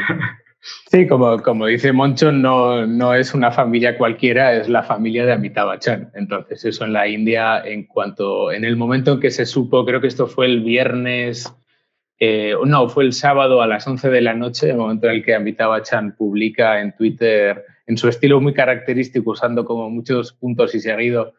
Sí, 0.91 1.07
como, 1.07 1.41
como 1.41 1.65
dice 1.65 1.91
Moncho, 1.91 2.31
no, 2.31 2.85
no 2.85 3.15
es 3.15 3.33
una 3.33 3.49
familia 3.51 3.97
cualquiera, 3.97 4.53
es 4.53 4.69
la 4.69 4.83
familia 4.83 5.25
de 5.25 5.33
Amitabh. 5.33 5.79
Entonces, 6.13 6.63
eso 6.65 6.85
en 6.85 6.93
la 6.93 7.07
India, 7.07 7.63
en 7.65 7.85
cuanto, 7.85 8.51
en 8.51 8.63
el 8.63 8.75
momento 8.75 9.13
en 9.13 9.19
que 9.19 9.31
se 9.31 9.47
supo, 9.47 9.83
creo 9.85 10.01
que 10.01 10.07
esto 10.07 10.27
fue 10.27 10.45
el 10.45 10.61
viernes, 10.61 11.51
eh, 12.19 12.53
no, 12.63 12.87
fue 12.89 13.05
el 13.05 13.13
sábado 13.13 13.63
a 13.63 13.67
las 13.67 13.87
11 13.87 14.11
de 14.11 14.21
la 14.21 14.35
noche, 14.35 14.69
el 14.69 14.77
momento 14.77 15.07
en 15.07 15.15
el 15.15 15.25
que 15.25 15.33
Amitabh 15.33 15.81
publica 16.15 16.79
en 16.79 16.95
Twitter 16.95 17.65
en 17.87 17.97
su 17.97 18.07
estilo 18.07 18.39
muy 18.39 18.53
característico, 18.53 19.31
usando 19.31 19.65
como 19.65 19.89
muchos 19.89 20.31
puntos 20.33 20.75
y 20.75 20.79
seguido 20.79 21.33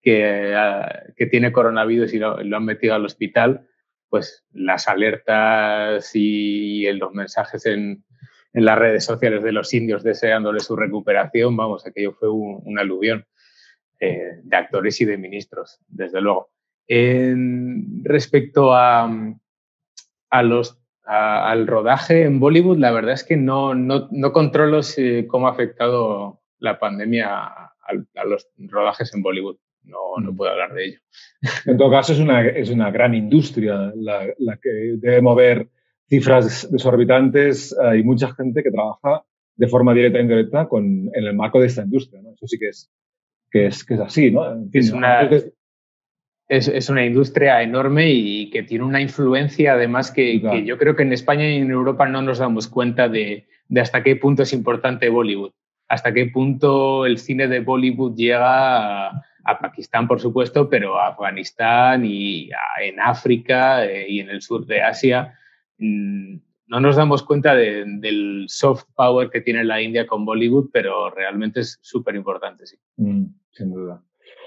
que, 0.00 0.54
uh, 0.56 1.12
que 1.16 1.26
tiene 1.26 1.50
coronavirus 1.50 2.14
y 2.14 2.18
lo, 2.18 2.42
lo, 2.42 2.56
han 2.56 2.64
metido 2.64 2.94
al 2.94 3.04
hospital, 3.04 3.66
pues 4.08 4.44
las 4.52 4.88
alertas 4.88 6.10
y 6.14 6.90
los 6.92 7.12
mensajes 7.12 7.66
en, 7.66 8.04
en, 8.52 8.64
las 8.64 8.78
redes 8.78 9.04
sociales 9.04 9.42
de 9.42 9.52
los 9.52 9.72
indios 9.74 10.02
deseándole 10.02 10.60
su 10.60 10.76
recuperación, 10.76 11.56
vamos, 11.56 11.86
aquello 11.86 12.12
fue 12.12 12.30
un, 12.30 12.78
aluvión 12.78 13.26
eh, 14.00 14.40
de 14.42 14.56
actores 14.56 15.00
y 15.00 15.04
de 15.04 15.18
ministros, 15.18 15.80
desde 15.88 16.20
luego. 16.20 16.50
Respecto 18.04 18.74
a, 18.74 19.10
los 20.42 20.80
al 21.04 21.66
rodaje 21.66 22.24
en 22.24 22.38
Bollywood, 22.38 22.78
la 22.78 22.92
verdad 22.92 23.14
es 23.14 23.24
que 23.24 23.36
no, 23.36 23.74
no, 23.74 24.08
no 24.10 24.32
controlo 24.32 24.82
si, 24.82 25.26
cómo 25.26 25.48
ha 25.48 25.52
afectado 25.52 26.42
la 26.58 26.78
pandemia 26.78 27.28
a, 27.34 27.74
a, 28.14 28.24
los 28.24 28.48
rodajes 28.58 29.14
en 29.14 29.22
Bollywood. 29.22 29.56
No, 29.88 30.22
no 30.22 30.34
puedo 30.34 30.50
hablar 30.50 30.74
de 30.74 30.84
ello. 30.84 30.98
En 31.66 31.76
todo 31.76 31.90
caso, 31.90 32.12
es 32.12 32.20
una, 32.20 32.46
es 32.46 32.70
una 32.70 32.90
gran 32.90 33.14
industria 33.14 33.92
la, 33.96 34.26
la 34.38 34.56
que 34.56 34.70
debe 34.98 35.20
mover 35.22 35.68
cifras 36.08 36.70
desorbitantes. 36.70 37.76
Hay 37.78 38.02
mucha 38.02 38.34
gente 38.34 38.62
que 38.62 38.70
trabaja 38.70 39.24
de 39.56 39.68
forma 39.68 39.92
directa 39.92 40.18
e 40.18 40.22
indirecta 40.22 40.68
con, 40.68 41.10
en 41.12 41.24
el 41.24 41.34
marco 41.34 41.60
de 41.60 41.66
esta 41.66 41.82
industria. 41.82 42.22
¿no? 42.22 42.32
Eso 42.32 42.46
sí 42.46 42.58
que 42.58 42.68
es, 42.68 42.90
que 43.50 43.66
es, 43.66 43.84
que 43.84 43.94
es 43.94 44.00
así. 44.00 44.30
¿no? 44.30 44.52
En 44.52 44.70
fin, 44.70 44.80
es 44.80 44.92
una, 44.92 45.22
es, 46.48 46.68
es, 46.68 46.88
una 46.88 47.04
industria 47.04 47.62
enorme 47.62 48.10
y 48.10 48.50
que 48.50 48.62
tiene 48.62 48.84
una 48.84 49.00
influencia, 49.00 49.74
además, 49.74 50.10
que, 50.10 50.40
claro. 50.40 50.56
que, 50.56 50.64
yo 50.64 50.78
creo 50.78 50.96
que 50.96 51.02
en 51.02 51.12
España 51.12 51.48
y 51.48 51.56
en 51.56 51.70
Europa 51.70 52.08
no 52.08 52.22
nos 52.22 52.38
damos 52.38 52.68
cuenta 52.68 53.08
de, 53.08 53.46
de, 53.68 53.80
hasta 53.80 54.02
qué 54.02 54.16
punto 54.16 54.42
es 54.42 54.52
importante 54.52 55.08
Bollywood, 55.08 55.52
hasta 55.88 56.12
qué 56.14 56.26
punto 56.26 57.04
el 57.04 57.18
cine 57.18 57.48
de 57.48 57.60
Bollywood 57.60 58.16
llega 58.16 59.08
a, 59.08 59.22
a 59.48 59.58
Pakistán, 59.58 60.06
por 60.06 60.20
supuesto, 60.20 60.68
pero 60.68 60.98
a 60.98 61.08
Afganistán 61.08 62.04
y 62.04 62.50
a, 62.52 62.82
en 62.82 63.00
África 63.00 63.84
eh, 63.86 64.06
y 64.06 64.20
en 64.20 64.28
el 64.28 64.42
sur 64.42 64.66
de 64.66 64.82
Asia. 64.82 65.38
Mm, 65.78 66.36
no 66.66 66.80
nos 66.80 66.96
damos 66.96 67.22
cuenta 67.22 67.54
del 67.54 68.44
soft 68.48 68.84
power 68.94 69.30
que 69.30 69.40
tiene 69.40 69.64
la 69.64 69.80
India 69.80 70.06
con 70.06 70.26
Bollywood, 70.26 70.68
pero 70.70 71.08
realmente 71.10 71.60
es 71.60 71.78
súper 71.80 72.14
importante, 72.14 72.66
sí. 72.66 72.76
Mm, 72.96 73.24
sin 73.50 73.72
duda. 73.72 74.02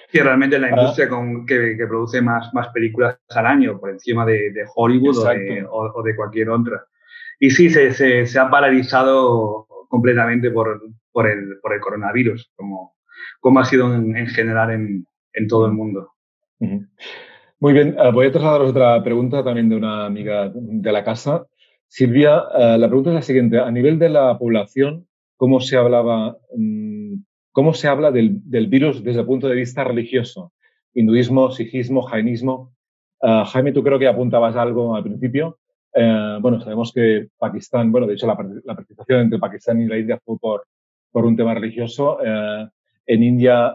Sí, 0.09 0.19
realmente 0.19 0.59
la 0.59 0.69
industria 0.69 1.09
con, 1.09 1.47
que, 1.47 1.75
produce 1.87 2.21
más, 2.21 2.53
más 2.53 2.67
películas 2.67 3.17
al 3.29 3.47
año, 3.47 3.79
por 3.79 3.89
encima 3.89 4.23
de, 4.23 4.53
Hollywood 4.75 5.17
o 5.17 6.03
de, 6.03 6.15
cualquier 6.15 6.49
otra. 6.49 6.85
Y 7.39 7.49
sí, 7.49 7.71
se, 7.71 7.91
se, 7.91 8.39
ha 8.39 8.49
paralizado 8.51 9.65
completamente 9.89 10.51
por, 10.51 10.79
por, 11.11 11.27
el, 11.27 11.57
por 11.59 11.73
el 11.73 11.79
coronavirus, 11.79 12.51
como, 12.55 12.93
como 13.41 13.59
ha 13.59 13.65
sido 13.65 13.93
en, 13.93 14.27
general 14.27 14.71
en, 14.71 15.05
en, 15.33 15.47
todo 15.47 15.65
el 15.65 15.73
mundo. 15.73 16.13
Muy 17.59 17.73
bien, 17.73 17.95
eh, 17.99 18.11
voy 18.13 18.27
a 18.27 18.31
trasladaros 18.31 18.69
otra 18.69 19.03
pregunta 19.03 19.43
también 19.43 19.67
de 19.67 19.75
una 19.75 20.05
amiga 20.05 20.49
de 20.53 20.91
la 20.91 21.03
casa. 21.03 21.45
Silvia, 21.87 22.43
eh, 22.57 22.77
la 22.77 22.87
pregunta 22.87 23.09
es 23.09 23.15
la 23.15 23.21
siguiente. 23.21 23.59
A 23.59 23.69
nivel 23.71 23.99
de 23.99 24.09
la 24.09 24.37
población, 24.37 25.07
¿cómo 25.35 25.59
se 25.59 25.75
hablaba, 25.75 26.37
mm, 26.55 27.15
cómo 27.51 27.73
se 27.73 27.87
habla 27.87 28.11
del, 28.11 28.41
virus 28.67 29.03
desde 29.03 29.21
el 29.21 29.25
punto 29.25 29.49
de 29.49 29.55
vista 29.55 29.83
religioso? 29.83 30.53
Hinduismo, 30.93 31.51
sijismo, 31.51 32.03
jainismo. 32.03 32.73
Eh, 33.21 33.43
Jaime, 33.47 33.73
tú 33.73 33.83
creo 33.83 33.99
que 33.99 34.07
apuntabas 34.07 34.55
algo 34.55 34.95
al 34.95 35.03
principio. 35.03 35.57
Eh, 35.93 36.37
bueno, 36.39 36.61
sabemos 36.61 36.93
que 36.93 37.27
Pakistán, 37.37 37.91
bueno, 37.91 38.07
de 38.07 38.13
hecho 38.13 38.27
la, 38.27 38.37
participación 38.37 39.21
entre 39.21 39.39
Pakistán 39.39 39.81
y 39.81 39.87
la 39.87 39.97
India 39.97 40.19
fue 40.23 40.37
por, 40.39 40.65
por 41.11 41.25
un 41.25 41.35
tema 41.35 41.53
religioso. 41.55 42.19
En 43.05 43.23
India, 43.23 43.73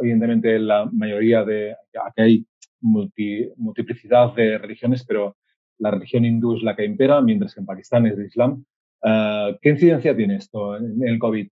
evidentemente, 0.00 0.58
la 0.58 0.88
mayoría 0.92 1.44
de, 1.44 1.74
aquí 2.04 2.22
hay 2.22 2.46
multiplicidad 2.80 4.34
de 4.34 4.58
religiones, 4.58 5.04
pero 5.04 5.36
la 5.78 5.90
religión 5.90 6.24
hindú 6.24 6.56
es 6.56 6.62
la 6.62 6.74
que 6.74 6.84
impera, 6.84 7.20
mientras 7.20 7.54
que 7.54 7.60
en 7.60 7.66
Pakistán 7.66 8.06
es 8.06 8.18
el 8.18 8.26
Islam. 8.26 8.64
Eh, 9.02 9.58
¿Qué 9.60 9.70
incidencia 9.70 10.16
tiene 10.16 10.36
esto 10.36 10.76
en 10.76 11.06
el 11.06 11.18
COVID? 11.18 11.48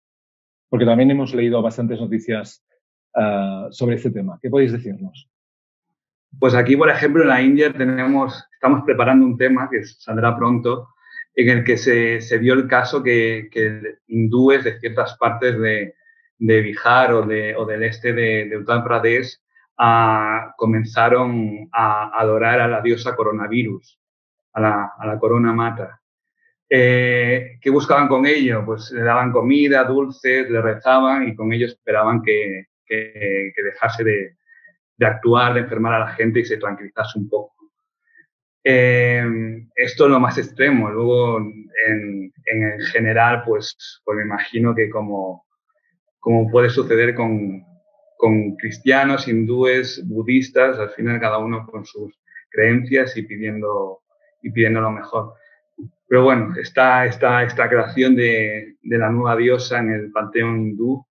Porque 0.69 0.87
también 0.87 1.11
hemos 1.11 1.35
leído 1.35 1.61
bastantes 1.61 2.01
noticias 2.01 2.65
eh, 3.15 3.67
sobre 3.71 3.97
este 3.97 4.11
tema. 4.11 4.39
¿Qué 4.41 4.49
podéis 4.49 4.73
decirnos? 4.73 5.29
Pues 6.39 6.55
aquí, 6.55 6.77
por 6.77 6.89
ejemplo, 6.89 7.23
en 7.23 7.29
la 7.29 7.43
India 7.43 7.73
tenemos, 7.73 8.45
estamos 8.55 8.83
preparando 8.85 9.27
un 9.27 9.37
tema 9.37 9.69
que 9.71 9.85
saldrá 9.85 10.37
pronto, 10.37 10.89
en 11.35 11.49
el 11.49 11.65
que 11.65 11.77
se, 11.77 12.21
se 12.21 12.39
vio 12.39 12.55
el 12.55 12.69
caso 12.69 13.03
que, 13.03 13.49
que, 13.51 13.97
hindúes 14.07 14.65
de 14.65 14.79
ciertas 14.79 15.17
partes 15.19 15.59
de, 15.59 15.95
de 16.43 16.61
Bihar 16.61 17.13
o, 17.13 17.23
de, 17.23 17.55
o 17.55 17.65
del 17.65 17.85
este 17.85 18.13
de, 18.13 18.47
de 18.47 18.57
Uttar 18.57 18.83
Pradesh 18.83 19.39
comenzaron 20.57 21.69
a 21.73 22.19
adorar 22.19 22.61
a 22.61 22.69
la 22.69 22.81
diosa 22.81 23.15
coronavirus 23.15 23.99
a 24.55 24.61
la, 24.61 25.19
corona 25.19 25.53
mata. 25.53 26.01
Eh, 26.69 27.59
¿Qué 27.61 27.71
buscaban 27.71 28.09
con 28.09 28.27
ello? 28.27 28.65
Pues 28.67 28.91
le 28.91 29.03
daban 29.03 29.33
comida, 29.33 29.85
dulces, 29.85 30.51
le 30.51 30.61
rezaban 30.61 31.29
y 31.29 31.35
con 31.35 31.53
ello 31.53 31.67
esperaban 31.67 32.23
que, 32.23 32.67
dejase 32.89 34.05
de, 34.05 34.37
actuar, 35.01 35.55
de 35.55 35.61
enfermar 35.61 35.95
a 35.95 36.01
la 36.01 36.09
gente 36.09 36.41
y 36.41 36.45
se 36.45 36.59
tranquilizase 36.59 37.19
un 37.19 37.29
poco. 37.29 37.55
Eh, 38.65 39.25
esto 39.75 40.05
es 40.05 40.11
lo 40.11 40.21
más 40.21 40.39
extremo. 40.39 40.91
Luego, 40.91 41.39
en, 41.39 42.33
general, 42.93 43.43
pues, 43.47 44.03
pues 44.05 44.17
me 44.17 44.25
imagino 44.25 44.75
que 44.75 44.91
como, 44.91 45.47
como 46.23 46.49
puede 46.49 46.71
suceder 46.71 47.17
con, 47.17 47.65
con 48.17 48.55
cristianos, 48.55 49.27
hindúes, 49.27 50.07
budistas, 50.07 50.79
al 50.79 50.91
final 50.91 51.19
cada 51.19 51.39
uno 51.39 51.67
con 51.67 51.85
sus 51.85 52.17
creencias 52.49 53.17
y 53.17 53.23
pidiendo 53.23 54.03
y 54.41 54.51
pidiendo 54.51 54.81
lo 54.81 54.93
mejor. 54.93 55.35
Pero 56.07 56.23
bueno, 56.23 56.55
está 56.57 57.07
esta, 57.07 57.43
esta 57.43 57.69
creación 57.69 58.15
de, 58.15 58.77
de, 58.83 58.99
la 58.99 59.11
nueva 59.11 59.35
diosa 59.35 59.81
en 59.81 59.91
el 59.91 60.13
panteón 60.13 60.61
hindú 60.61 61.05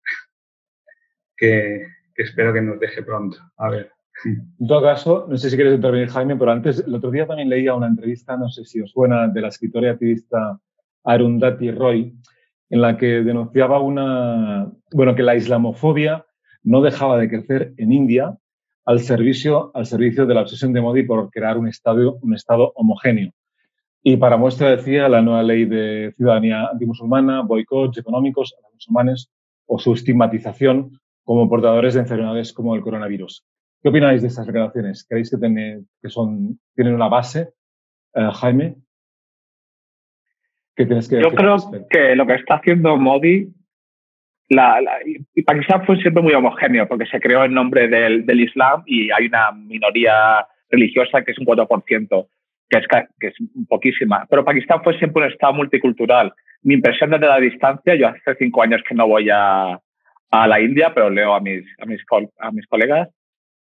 que, 1.35 1.87
que, 2.15 2.23
espero 2.23 2.53
que 2.53 2.61
nos 2.61 2.79
deje 2.79 3.03
pronto. 3.03 3.39
A 3.57 3.71
ver. 3.71 3.91
En 4.27 4.67
todo 4.67 4.83
caso, 4.83 5.27
no 5.27 5.39
sé 5.39 5.49
si 5.49 5.57
quieres 5.57 5.77
intervenir, 5.77 6.11
Jaime, 6.11 6.37
pero 6.37 6.51
antes, 6.51 6.81
el 6.87 6.95
otro 6.95 7.11
día 7.11 7.27
también 7.27 7.49
leía 7.49 7.75
una 7.75 7.87
entrevista, 7.87 8.37
no 8.37 8.51
sé 8.51 8.67
si 8.67 8.83
os 8.83 8.91
suena, 8.91 9.27
de 9.29 9.41
la 9.41 9.49
escritora 9.49 9.87
y 9.87 9.91
activista 9.91 10.61
Arundhati 11.05 11.71
Roy, 11.71 12.15
en 12.69 12.83
la 12.83 12.99
que 12.99 13.23
denunciaba 13.23 13.81
una, 13.81 14.71
bueno, 14.93 15.15
que 15.15 15.23
la 15.23 15.37
islamofobia 15.37 16.27
no 16.63 16.81
dejaba 16.81 17.19
de 17.19 17.29
crecer 17.29 17.75
en 17.77 17.93
India 17.93 18.37
al 18.85 19.01
servicio, 19.01 19.71
al 19.75 19.87
servicio 19.87 20.27
de 20.27 20.35
la 20.35 20.43
obsesión 20.43 20.73
de 20.73 20.81
Modi 20.81 21.03
por 21.03 21.31
crear 21.31 21.59
un 21.59 21.69
estado, 21.69 22.19
un 22.23 22.35
estado 22.35 22.73
homogéneo. 22.75 23.33
Y 24.03 24.17
para 24.17 24.37
muestra 24.37 24.71
decía 24.71 25.09
la 25.09 25.21
nueva 25.21 25.43
ley 25.43 25.67
de 25.67 26.15
ciudadanía 26.17 26.69
antimusulmana, 26.73 27.43
boicots 27.43 27.99
económicos 27.99 28.55
a 28.57 28.63
los 28.63 28.75
musulmanes 28.75 29.31
o 29.67 29.79
su 29.79 29.93
estigmatización 29.93 30.99
como 31.25 31.49
portadores 31.49 31.95
de 31.95 32.01
enfermedades 32.01 32.53
como 32.53 32.75
el 32.75 32.81
coronavirus. 32.81 33.45
¿Qué 33.83 33.91
opináis 33.91 34.23
de 34.23 34.29
estas 34.29 34.47
declaraciones? 34.47 35.05
¿Creéis 35.07 35.31
que, 35.31 35.83
que 36.01 36.09
son, 36.09 36.59
tienen 36.75 36.95
una 36.95 37.09
base, 37.09 37.51
eh, 38.15 38.29
Jaime? 38.33 38.77
¿Qué 40.75 40.87
tienes 40.87 41.09
que 41.09 41.21
Yo 41.21 41.31
creo 41.31 41.57
que 41.91 42.15
lo 42.17 42.27
que 42.27 42.35
está 42.37 42.55
haciendo 42.55 42.97
Modi 42.97 43.53
la, 44.49 44.81
y 45.35 45.43
Pakistán 45.43 45.85
fue 45.85 45.97
siempre 45.99 46.23
muy 46.23 46.33
homogéneo 46.33 46.89
porque 46.89 47.07
se 47.07 47.21
creó 47.21 47.45
en 47.45 47.53
nombre 47.53 47.89
del, 47.89 48.25
del, 48.25 48.41
Islam 48.41 48.83
y 48.87 49.11
hay 49.11 49.27
una 49.27 49.53
minoría 49.53 50.47
religiosa 50.71 51.23
que 51.23 51.33
es 51.33 51.39
un 51.39 51.47
4%, 51.47 52.27
que 52.71 52.79
es, 52.79 52.87
que 53.21 53.27
es 53.27 53.35
poquísima. 53.69 54.27
Pero 54.31 54.45
Pakistán 54.45 54.83
fue 54.83 54.99
siempre 54.99 55.25
un 55.25 55.31
estado 55.31 55.53
multicultural. 55.53 56.33
Mi 56.63 56.75
impresión 56.75 57.11
desde 57.11 57.27
la 57.27 57.39
distancia, 57.39 57.95
yo 57.95 58.09
hace 58.09 58.37
cinco 58.39 58.63
años 58.63 58.83
que 58.89 58.95
no 58.95 59.07
voy 59.07 59.29
a, 59.31 59.79
a 60.31 60.47
la 60.47 60.61
India, 60.61 60.93
pero 60.95 61.11
leo 61.11 61.35
a 61.35 61.41
mis, 61.41 61.65
a 61.79 61.87
mis, 61.87 62.01
a 62.39 62.51
mis 62.51 62.67
colegas, 62.67 63.09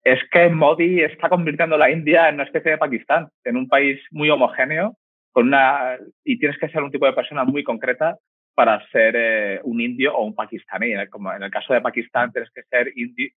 es 0.03 0.19
que 0.31 0.49
Modi 0.49 1.01
está 1.01 1.29
convirtiendo 1.29 1.77
la 1.77 1.91
India 1.91 2.29
en 2.29 2.35
una 2.35 2.43
especie 2.43 2.71
de 2.71 2.77
Pakistán, 2.77 3.27
en 3.43 3.57
un 3.57 3.67
país 3.67 3.99
muy 4.11 4.29
homogéneo, 4.29 4.95
con 5.31 5.47
una, 5.47 5.97
y 6.23 6.39
tienes 6.39 6.57
que 6.57 6.69
ser 6.69 6.81
un 6.81 6.91
tipo 6.91 7.05
de 7.05 7.13
persona 7.13 7.43
muy 7.43 7.63
concreta 7.63 8.17
para 8.59 8.85
ser 8.89 9.15
eh, 9.15 9.61
un 9.63 9.79
indio 9.79 10.13
o 10.13 10.25
un 10.25 10.35
pakistaní. 10.35 10.91
Como 11.09 11.31
en 11.31 11.43
el 11.43 11.49
caso 11.49 11.73
de 11.73 11.79
Pakistán, 11.79 12.29
tienes 12.33 12.51
que 12.51 12.63
ser 12.63 12.91
indio, 12.93 13.29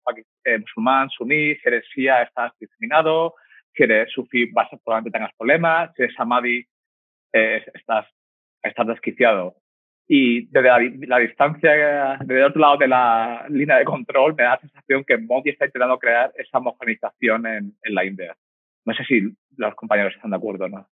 eh, 0.43 0.57
musulmán, 0.57 1.11
suní, 1.11 1.53
si 1.57 1.61
eres 1.63 1.85
shia 1.95 2.23
estás 2.23 2.51
discriminado, 2.59 3.35
si 3.71 3.83
eres 3.83 4.11
sufí 4.11 4.51
vas, 4.51 4.67
probablemente 4.83 5.15
tengas 5.15 5.31
problemas, 5.37 5.91
si 5.95 6.01
eres 6.01 6.15
samadhi 6.15 6.65
eh, 7.33 7.63
estás, 7.71 8.07
estás 8.63 8.87
desquiciado. 8.87 9.57
Y 10.07 10.47
desde 10.47 11.05
la, 11.05 11.19
distancia, 11.19 12.17
desde 12.21 12.39
el 12.39 12.45
otro 12.45 12.61
lado 12.61 12.77
de 12.77 12.87
la 12.87 13.45
línea 13.47 13.77
de 13.77 13.85
control, 13.85 14.33
me 14.35 14.41
da 14.41 14.55
la 14.55 14.59
sensación 14.61 15.03
que 15.03 15.19
Modi 15.19 15.51
está 15.51 15.65
intentando 15.67 15.99
crear 15.99 16.31
esa 16.35 16.57
homogenización 16.57 17.45
en, 17.45 17.75
en 17.83 17.93
la 17.93 18.05
India. 18.05 18.35
No 18.85 18.95
sé 18.95 19.03
si 19.03 19.21
los 19.55 19.75
compañeros 19.75 20.15
están 20.15 20.31
de 20.31 20.37
acuerdo 20.37 20.65
o 20.65 20.69
no. 20.69 20.89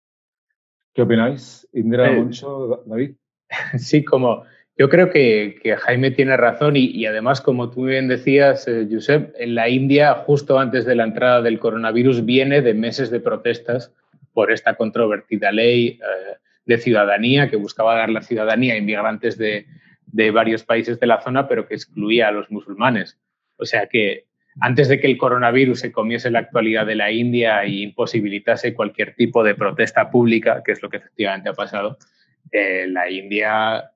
¿Qué 0.95 1.03
opináis? 1.03 1.69
Indira, 1.73 2.11
Moncho, 2.11 2.83
David. 2.87 3.15
Sí, 3.79 4.05
como 4.05 4.45
yo 4.79 4.89
creo 4.91 5.11
que, 5.11 5.59
Jaime 5.85 6.11
tiene 6.11 6.37
razón 6.37 6.75
y, 6.77 7.07
además, 7.07 7.41
como 7.41 7.71
tú 7.71 7.87
bien 7.87 8.09
decías, 8.09 8.69
eh, 8.69 8.87
Josep, 8.91 9.35
en 9.39 9.55
la 9.55 9.69
India, 9.69 10.15
justo 10.15 10.59
antes 10.59 10.85
de 10.85 10.95
la 10.95 11.05
entrada 11.05 11.41
del 11.41 11.59
coronavirus, 11.59 12.25
viene 12.27 12.61
de 12.61 12.75
meses 12.75 13.11
de 13.11 13.21
protestas 13.21 13.95
por 14.35 14.53
esta 14.53 14.75
controvertida 14.75 15.51
ley 15.51 15.99
eh, 16.03 16.37
de 16.67 16.79
ciudadanía 16.79 17.49
que 17.49 17.57
buscaba 17.57 17.97
dar 17.97 18.11
la 18.11 18.21
ciudadanía 18.21 18.75
a 18.75 18.77
inmigrantes 18.77 19.39
de, 19.39 19.67
de 20.07 20.31
varios 20.31 20.63
países 20.63 21.01
de 21.01 21.07
la 21.07 21.23
zona, 21.23 21.49
pero 21.49 21.67
que 21.67 21.75
excluía 21.75 22.29
a 22.29 22.33
los 22.33 22.51
musulmanes. 22.51 23.19
O 23.57 23.65
sea 23.65 23.87
que 23.87 24.27
antes 24.61 24.89
de 24.89 25.01
que 25.01 25.07
el 25.07 25.17
coronavirus 25.17 25.81
se 25.81 25.93
comiese 25.93 26.31
la 26.31 26.41
actualidad 26.41 26.87
de 26.87 26.97
la 26.97 27.11
India 27.11 27.63
e 27.63 27.83
imposibilitase 27.83 28.75
cualquier 28.75 29.15
tipo 29.15 29.43
de 29.43 29.55
protesta 29.55 30.11
pública, 30.11 30.63
que 30.65 30.73
es 30.73 30.83
lo 30.83 30.89
que 30.91 30.99
efectivamente 30.99 31.49
ha 31.49 31.55
pasado, 31.55 31.99
la 32.53 33.11
India, 33.11 33.93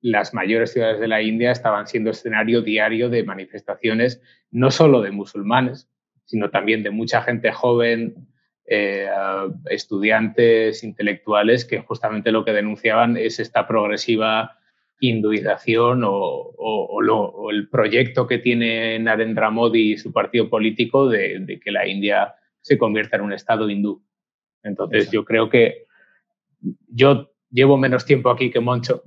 las 0.00 0.34
mayores 0.34 0.72
ciudades 0.72 1.00
de 1.00 1.08
la 1.08 1.22
India 1.22 1.52
estaban 1.52 1.86
siendo 1.86 2.10
escenario 2.10 2.62
diario 2.62 3.08
de 3.08 3.24
manifestaciones 3.24 4.20
no 4.50 4.70
solo 4.70 5.00
de 5.00 5.10
musulmanes, 5.10 5.88
sino 6.24 6.50
también 6.50 6.82
de 6.82 6.90
mucha 6.90 7.22
gente 7.22 7.52
joven, 7.52 8.28
eh, 8.66 9.08
estudiantes, 9.70 10.84
intelectuales, 10.84 11.64
que 11.64 11.80
justamente 11.80 12.32
lo 12.32 12.44
que 12.44 12.52
denunciaban 12.52 13.16
es 13.16 13.40
esta 13.40 13.66
progresiva 13.66 14.58
hinduización 15.00 16.02
o, 16.06 17.50
el 17.50 17.68
proyecto 17.68 18.26
que 18.26 18.38
tiene 18.38 18.98
Narendra 19.00 19.50
Modi 19.50 19.92
y 19.92 19.98
su 19.98 20.12
partido 20.12 20.48
político 20.48 21.08
de, 21.08 21.60
que 21.62 21.72
la 21.72 21.86
India 21.88 22.36
se 22.60 22.78
convierta 22.78 23.16
en 23.16 23.22
un 23.22 23.32
estado 23.32 23.68
hindú. 23.68 24.02
Entonces, 24.62 25.10
yo 25.10 25.24
creo 25.24 25.50
que 25.50 25.86
yo 26.88 27.31
llevo 27.52 27.76
menos 27.76 28.04
tiempo 28.04 28.30
aquí 28.30 28.50
que 28.50 28.60
Moncho, 28.60 29.02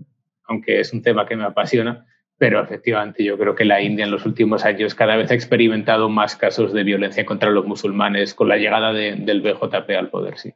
aunque 0.47 0.79
es 0.79 0.93
un 0.93 1.01
tema 1.01 1.25
que 1.25 1.35
me 1.35 1.43
apasiona, 1.43 2.05
pero 2.37 2.61
efectivamente 2.61 3.23
yo 3.23 3.37
creo 3.37 3.55
que 3.55 3.65
la 3.65 3.81
India 3.81 4.05
en 4.05 4.11
los 4.11 4.25
últimos 4.25 4.65
años 4.65 4.93
cada 4.93 5.15
vez 5.15 5.31
ha 5.31 5.35
experimentado 5.35 6.09
más 6.09 6.35
casos 6.35 6.73
de 6.73 6.83
violencia 6.83 7.25
contra 7.25 7.49
los 7.49 7.65
musulmanes 7.65 8.33
con 8.33 8.49
la 8.49 8.57
llegada 8.57 8.93
del 8.93 9.41
BJP 9.41 9.89
al 9.97 10.09
poder, 10.09 10.37
sí. 10.37 10.53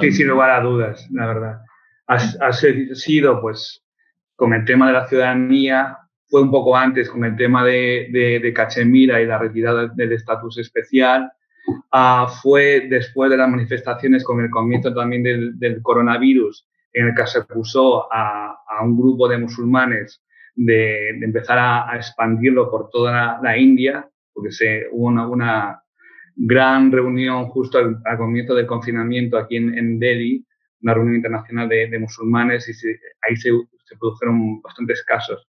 sí, 0.00 0.12
sin 0.12 0.28
lugar 0.28 0.50
a 0.50 0.60
dudas, 0.60 1.08
la 1.10 1.26
verdad. 1.26 1.60
Ha, 2.08 2.52
sido, 2.52 3.40
pues, 3.40 3.84
con 4.36 4.52
el 4.52 4.64
tema 4.64 4.88
de 4.88 4.92
la 4.92 5.06
ciudadanía, 5.06 5.96
fue 6.26 6.42
un 6.42 6.50
poco 6.50 6.76
antes 6.76 7.08
con 7.08 7.24
el 7.24 7.36
tema 7.36 7.64
de, 7.64 8.08
de, 8.42 8.52
Cachemira 8.52 9.20
y 9.20 9.26
la 9.26 9.38
retirada 9.38 9.86
del 9.86 10.12
estatus 10.12 10.58
especial, 10.58 11.30
ah, 11.90 12.26
fue 12.42 12.86
después 12.88 13.30
de 13.30 13.36
las 13.36 13.48
manifestaciones 13.48 14.24
con 14.24 14.40
el 14.40 14.50
comienzo 14.50 14.94
también 14.94 15.22
del, 15.22 15.82
coronavirus, 15.82 16.66
en 16.92 17.08
el 17.08 17.14
que 17.14 17.26
se 17.26 17.38
acusó 17.38 18.12
a, 18.12 18.58
un 18.82 18.96
grupo 18.96 19.28
de 19.28 19.38
musulmanes 19.38 20.22
de, 20.54 21.10
empezar 21.10 21.58
a, 21.58 21.96
expandirlo 21.96 22.70
por 22.70 22.90
toda 22.90 23.38
la, 23.42 23.58
India, 23.58 24.08
porque 24.32 24.50
se, 24.50 24.86
hubo 24.90 25.08
una, 25.08 25.82
gran 26.34 26.90
reunión 26.90 27.46
justo 27.48 27.78
al, 27.78 28.16
comienzo 28.16 28.54
del 28.54 28.66
confinamiento 28.66 29.36
aquí 29.38 29.56
en, 29.56 29.98
Delhi, 29.98 30.44
una 30.82 30.94
reunión 30.94 31.16
internacional 31.16 31.68
de, 31.68 31.98
musulmanes 31.98 32.68
y 32.68 32.88
ahí 33.22 33.36
se, 33.36 33.50
produjeron 33.98 34.60
bastantes 34.62 35.04
casos. 35.04 35.46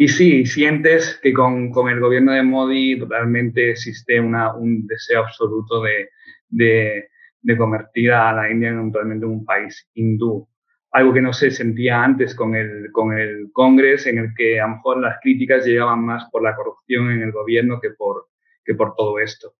Y 0.00 0.06
sí, 0.06 0.46
sientes 0.46 1.18
que 1.20 1.32
con, 1.32 1.72
con, 1.72 1.88
el 1.88 1.98
gobierno 1.98 2.30
de 2.30 2.44
Modi 2.44 3.00
realmente 3.00 3.72
existe 3.72 4.20
una, 4.20 4.54
un 4.54 4.86
deseo 4.86 5.24
absoluto 5.24 5.82
de, 5.82 6.10
de, 6.48 7.08
de, 7.42 7.56
convertir 7.56 8.12
a 8.12 8.32
la 8.32 8.48
India 8.48 8.68
en 8.68 8.78
un 9.24 9.44
país 9.44 9.90
hindú. 9.94 10.48
Algo 10.92 11.12
que 11.12 11.20
no 11.20 11.32
se 11.32 11.50
sentía 11.50 12.04
antes 12.04 12.36
con 12.36 12.54
el, 12.54 12.92
con 12.92 13.12
el 13.18 13.50
Congreso, 13.52 14.08
en 14.08 14.18
el 14.18 14.34
que 14.36 14.60
a 14.60 14.68
lo 14.68 14.76
mejor 14.76 15.00
las 15.00 15.18
críticas 15.20 15.66
llegaban 15.66 16.04
más 16.04 16.30
por 16.30 16.44
la 16.44 16.54
corrupción 16.54 17.10
en 17.10 17.22
el 17.22 17.32
gobierno 17.32 17.80
que 17.80 17.90
por, 17.90 18.28
que 18.64 18.76
por 18.76 18.94
todo 18.94 19.18
esto. 19.18 19.54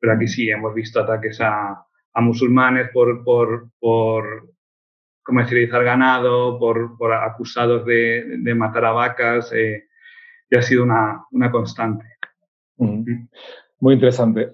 Pero 0.00 0.14
aquí 0.14 0.26
sí 0.26 0.50
hemos 0.50 0.74
visto 0.74 0.98
ataques 0.98 1.40
a, 1.40 1.86
a 2.14 2.20
musulmanes 2.20 2.90
por, 2.92 3.22
por, 3.22 3.70
por 3.78 4.53
comercializar 5.24 5.82
ganado, 5.82 6.58
por, 6.58 6.96
por 6.96 7.12
acusados 7.12 7.84
de, 7.84 8.38
de, 8.38 8.54
matar 8.54 8.84
a 8.84 8.92
vacas, 8.92 9.52
eh, 9.52 9.84
y 10.50 10.56
ha 10.56 10.62
sido 10.62 10.84
una, 10.84 11.24
una 11.32 11.50
constante. 11.50 12.04
Muy 12.76 13.94
interesante. 13.94 14.50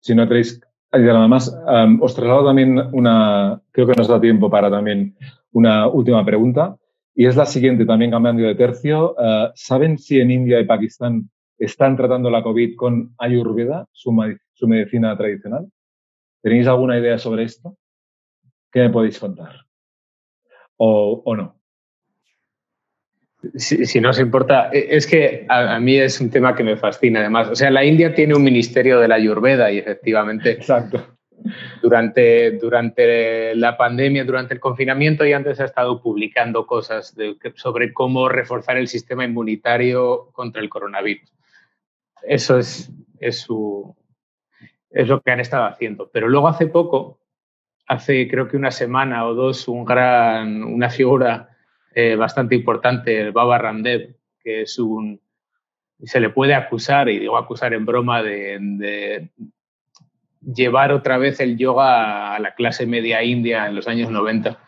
si 0.00 0.14
no 0.14 0.28
tenéis 0.28 0.60
nada 0.92 1.28
más, 1.28 1.54
os 2.00 2.14
traslado 2.14 2.46
también 2.46 2.78
una, 2.92 3.60
creo 3.70 3.86
que 3.86 3.94
nos 3.96 4.08
da 4.08 4.20
tiempo 4.20 4.50
para 4.50 4.70
también 4.70 5.16
una 5.52 5.86
última 5.86 6.24
pregunta, 6.24 6.76
y 7.14 7.26
es 7.26 7.34
la 7.34 7.46
siguiente, 7.46 7.84
también 7.84 8.12
cambiando 8.12 8.44
de 8.44 8.54
tercio. 8.54 9.16
Uh, 9.18 9.50
¿Saben 9.56 9.98
si 9.98 10.20
en 10.20 10.30
India 10.30 10.60
y 10.60 10.66
Pakistán 10.66 11.28
están 11.58 11.96
tratando 11.96 12.30
la 12.30 12.44
COVID 12.44 12.76
con 12.76 13.12
Ayurveda, 13.18 13.88
su, 13.90 14.14
su 14.52 14.68
medicina 14.68 15.16
tradicional? 15.16 15.66
¿Tenéis 16.40 16.68
alguna 16.68 16.96
idea 16.96 17.18
sobre 17.18 17.42
esto? 17.42 17.76
¿Qué 18.72 18.80
me 18.80 18.90
podéis 18.90 19.18
contar? 19.18 19.66
¿O, 20.76 21.22
o 21.24 21.36
no? 21.36 21.58
Si, 23.54 23.86
si, 23.86 24.00
no 24.00 24.10
os 24.10 24.18
importa, 24.18 24.68
e, 24.72 24.96
es 24.96 25.06
que 25.06 25.46
a, 25.48 25.78
mí 25.78 25.96
es 25.96 26.20
un 26.20 26.30
tema 26.30 26.54
que 26.54 26.64
me 26.64 26.76
fascina 26.76 27.20
además. 27.20 27.48
O 27.48 27.54
sea, 27.54 27.70
la 27.70 27.84
India 27.84 28.14
tiene 28.14 28.34
un 28.34 28.42
ministerio 28.42 28.98
de 28.98 29.08
la 29.08 29.14
Ayurveda 29.14 29.70
y 29.70 29.78
efectivamente 29.78 30.50
Exacto. 30.52 31.18
Durante, 31.80 32.50
durante 32.58 33.54
la 33.54 33.76
pandemia, 33.76 34.24
durante 34.24 34.54
el 34.54 34.60
confinamiento 34.60 35.24
y 35.24 35.32
antes 35.32 35.60
ha 35.60 35.66
estado 35.66 36.02
publicando 36.02 36.66
cosas 36.66 37.14
sobre 37.54 37.92
cómo 37.92 38.28
reforzar 38.28 38.76
el 38.76 38.88
sistema 38.88 39.24
inmunitario 39.24 40.30
contra 40.32 40.60
el 40.60 40.68
coronavirus. 40.68 41.32
Eso 42.24 42.58
es, 42.58 42.90
es, 43.20 43.38
su, 43.38 43.94
es 44.90 45.06
lo 45.06 45.20
que 45.20 45.30
han 45.30 45.38
estado 45.38 45.66
haciendo. 45.66 46.10
Pero 46.12 46.28
luego 46.28 46.48
hace 46.48 46.66
poco, 46.66 47.20
hace 47.88 48.28
creo 48.28 48.48
que 48.48 48.56
una 48.56 48.70
semana 48.70 49.26
o 49.26 49.34
dos, 49.34 49.66
un 49.66 49.84
gran, 49.84 50.62
una 50.62 50.90
figura 50.90 51.48
eh, 51.94 52.14
bastante 52.16 52.54
importante, 52.54 53.18
el 53.20 53.32
Baba 53.32 53.58
Ramdev, 53.58 54.14
que 54.40 54.62
es 54.62 54.78
un... 54.78 55.20
Se 56.04 56.20
le 56.20 56.30
puede 56.30 56.54
acusar, 56.54 57.08
y 57.08 57.18
digo 57.18 57.36
acusar 57.36 57.74
en 57.74 57.84
broma, 57.84 58.22
de, 58.22 59.30
llevar 60.54 60.92
otra 60.92 61.18
vez 61.18 61.40
el 61.40 61.56
yoga 61.56 62.34
a 62.34 62.38
la 62.38 62.54
clase 62.54 62.86
media 62.86 63.24
india 63.24 63.66
en 63.66 63.74
los 63.74 63.88
años 63.88 64.10
90. 64.10 64.58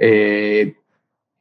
Eh, 0.00 0.76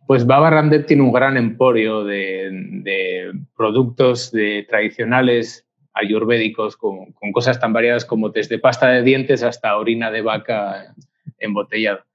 pues 0.06 0.26
Baba 0.26 0.50
Ramdev 0.50 0.86
tiene 0.86 1.04
un 1.04 1.14
gran 1.14 1.38
emporio 1.38 2.04
de, 2.04 2.50
de 2.84 3.32
productos 3.56 4.32
de 4.32 4.66
tradicionales 4.68 5.66
ayurvédicos 5.94 6.76
con, 6.76 7.14
con, 7.14 7.32
cosas 7.32 7.60
tan 7.60 7.72
variadas 7.72 8.04
como 8.04 8.30
desde 8.30 8.60
pasta 8.60 8.90
de 8.90 9.04
dientes 9.04 9.44
hasta 9.44 9.78
orina 9.78 10.12
de 10.12 10.22
vaca 10.22 10.94
embotellada. 11.42 12.06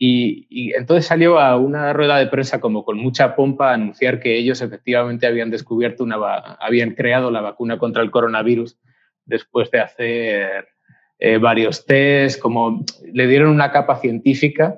Y, 0.00 0.72
entonces 0.76 1.06
salió 1.06 1.40
a 1.40 1.56
una 1.56 1.92
rueda 1.92 2.18
de 2.18 2.28
prensa 2.28 2.60
como 2.60 2.84
con 2.84 2.98
mucha 2.98 3.34
pompa 3.34 3.70
a 3.70 3.74
anunciar 3.74 4.20
que 4.20 4.38
ellos 4.38 4.60
efectivamente 4.60 5.26
habían 5.26 5.50
descubierto 5.50 6.04
una, 6.04 6.16
habían 6.60 6.94
creado 6.94 7.32
la 7.32 7.40
vacuna 7.40 7.78
contra 7.78 8.02
el 8.02 8.12
coronavirus 8.12 8.78
después 9.24 9.70
de 9.72 9.80
hacer 9.80 10.68
eh, 11.18 11.38
varios 11.38 11.84
test, 11.84 12.40
como 12.40 12.84
le 13.12 13.26
dieron 13.26 13.50
una 13.50 13.72
capa 13.72 13.96
científica 13.96 14.76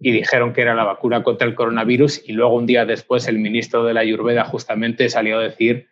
y 0.00 0.12
dijeron 0.12 0.52
que 0.52 0.60
era 0.60 0.74
la 0.74 0.84
vacuna 0.84 1.22
contra 1.22 1.48
el 1.48 1.54
coronavirus 1.54 2.28
y 2.28 2.32
luego 2.32 2.54
un 2.54 2.66
día 2.66 2.84
después 2.84 3.26
el 3.26 3.38
ministro 3.38 3.84
de 3.84 3.94
la 3.94 4.00
Ayurveda 4.00 4.44
justamente 4.44 5.08
salió 5.08 5.38
a 5.38 5.42
decir 5.42 5.88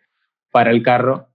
para 0.51 0.69
el 0.69 0.83
carro, 0.83 1.32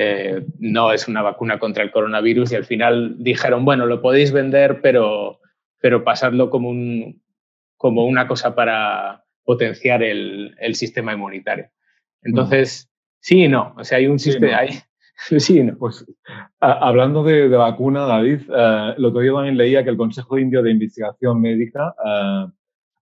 eh, 0.00 0.46
no 0.60 0.92
es 0.92 1.08
una 1.08 1.22
vacuna 1.22 1.58
contra 1.58 1.82
el 1.82 1.90
coronavirus 1.90 2.52
y 2.52 2.54
al 2.54 2.64
final 2.64 3.16
dijeron, 3.18 3.64
bueno, 3.64 3.84
lo 3.84 4.00
podéis 4.00 4.30
vender, 4.30 4.80
pero, 4.80 5.40
pero 5.80 6.04
pasadlo 6.04 6.50
como, 6.50 6.70
un, 6.70 7.20
como 7.76 8.06
una 8.06 8.28
cosa 8.28 8.54
para 8.54 9.24
potenciar 9.42 10.04
el, 10.04 10.54
el 10.60 10.76
sistema 10.76 11.14
inmunitario. 11.14 11.70
Entonces, 12.22 12.88
sí 13.18 13.42
y 13.42 13.48
no, 13.48 13.74
o 13.76 13.82
sea, 13.82 13.98
hay 13.98 14.06
un 14.06 14.20
sistema... 14.20 14.58
Hay, 14.58 14.78
sí, 15.40 15.64
no. 15.64 15.76
Pues 15.76 16.06
hablando 16.60 17.24
de, 17.24 17.48
de, 17.48 17.56
vacuna, 17.56 18.06
David, 18.06 18.42
eh, 18.56 18.94
lo 18.98 19.12
que 19.12 19.26
yo 19.26 19.34
también 19.34 19.56
leía 19.56 19.82
que 19.82 19.90
el 19.90 19.96
Consejo 19.96 20.38
Indio 20.38 20.62
de 20.62 20.70
Investigación 20.70 21.40
Médica 21.40 21.92
eh, 22.06 22.46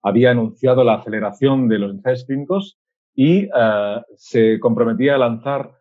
había 0.02 0.32
anunciado 0.32 0.82
la 0.86 0.94
aceleración 0.94 1.68
de 1.68 1.78
los 1.78 1.92
ensayos 1.92 2.24
clínicos 2.24 2.80
y 3.14 3.48
uh, 3.48 4.02
se 4.16 4.62
comprometía 4.62 5.16
a 5.16 5.18
lanzar 5.18 5.72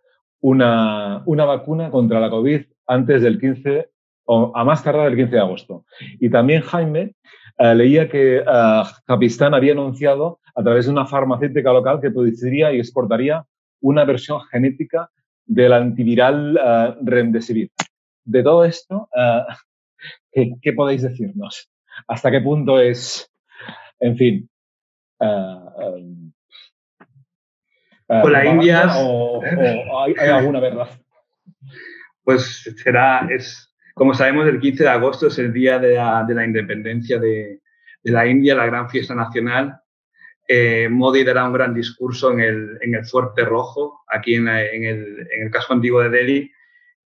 una, 0.44 1.22
una, 1.24 1.46
vacuna 1.46 1.90
contra 1.90 2.20
la 2.20 2.28
COVID 2.28 2.66
antes 2.86 3.22
del 3.22 3.40
15 3.40 3.88
o 4.26 4.52
a 4.54 4.62
más 4.62 4.84
tardar 4.84 5.06
del 5.06 5.16
15 5.16 5.34
de 5.36 5.40
agosto. 5.40 5.86
Y 6.20 6.28
también 6.28 6.60
Jaime 6.60 7.14
uh, 7.58 7.74
leía 7.74 8.10
que 8.10 8.40
uh, 8.40 8.84
Japistán 9.06 9.54
había 9.54 9.72
anunciado 9.72 10.40
a 10.54 10.62
través 10.62 10.84
de 10.84 10.92
una 10.92 11.06
farmacéutica 11.06 11.72
local 11.72 11.98
que 11.98 12.10
produciría 12.10 12.74
y 12.74 12.78
exportaría 12.78 13.42
una 13.80 14.04
versión 14.04 14.38
genética 14.50 15.08
del 15.46 15.72
antiviral 15.72 16.58
Remdesivir. 17.02 17.70
De 18.24 18.42
todo 18.42 18.64
esto, 18.64 19.08
¿qué, 20.32 20.54
¿qué, 20.60 20.72
podéis 20.72 21.02
decirnos? 21.02 21.70
¿Hasta 22.06 22.30
qué 22.30 22.40
punto 22.40 22.80
es, 22.80 23.30
en 23.98 24.16
fin, 24.16 24.48
um, 25.20 26.32
con 28.06 28.32
la 28.32 28.44
India. 28.44 28.86
O, 28.98 29.42
hay, 30.02 30.14
alguna 30.30 30.60
verdad? 30.60 30.88
Pues 32.22 32.74
será, 32.82 33.26
es, 33.30 33.74
como 33.94 34.14
sabemos, 34.14 34.46
el 34.46 34.60
15 34.60 34.84
de 34.84 34.88
agosto 34.88 35.26
es 35.28 35.38
el 35.38 35.52
día 35.52 35.78
de 35.78 35.94
la, 35.94 36.24
de 36.26 36.34
la 36.34 36.44
independencia 36.44 37.18
de, 37.18 37.60
de, 38.02 38.12
la 38.12 38.26
India, 38.26 38.54
la 38.54 38.66
gran 38.66 38.88
fiesta 38.88 39.14
nacional. 39.14 39.78
Eh, 40.46 40.88
Modi 40.90 41.24
dará 41.24 41.46
un 41.46 41.54
gran 41.54 41.74
discurso 41.74 42.32
en 42.32 42.40
el, 42.40 42.78
en 42.82 42.94
el 42.94 43.06
Fuerte 43.06 43.44
Rojo, 43.44 44.04
aquí 44.08 44.34
en, 44.34 44.48
en, 44.48 44.84
el, 44.84 45.26
en, 45.30 45.42
el, 45.44 45.50
casco 45.50 45.72
antiguo 45.72 46.00
de 46.02 46.10
Delhi, 46.10 46.50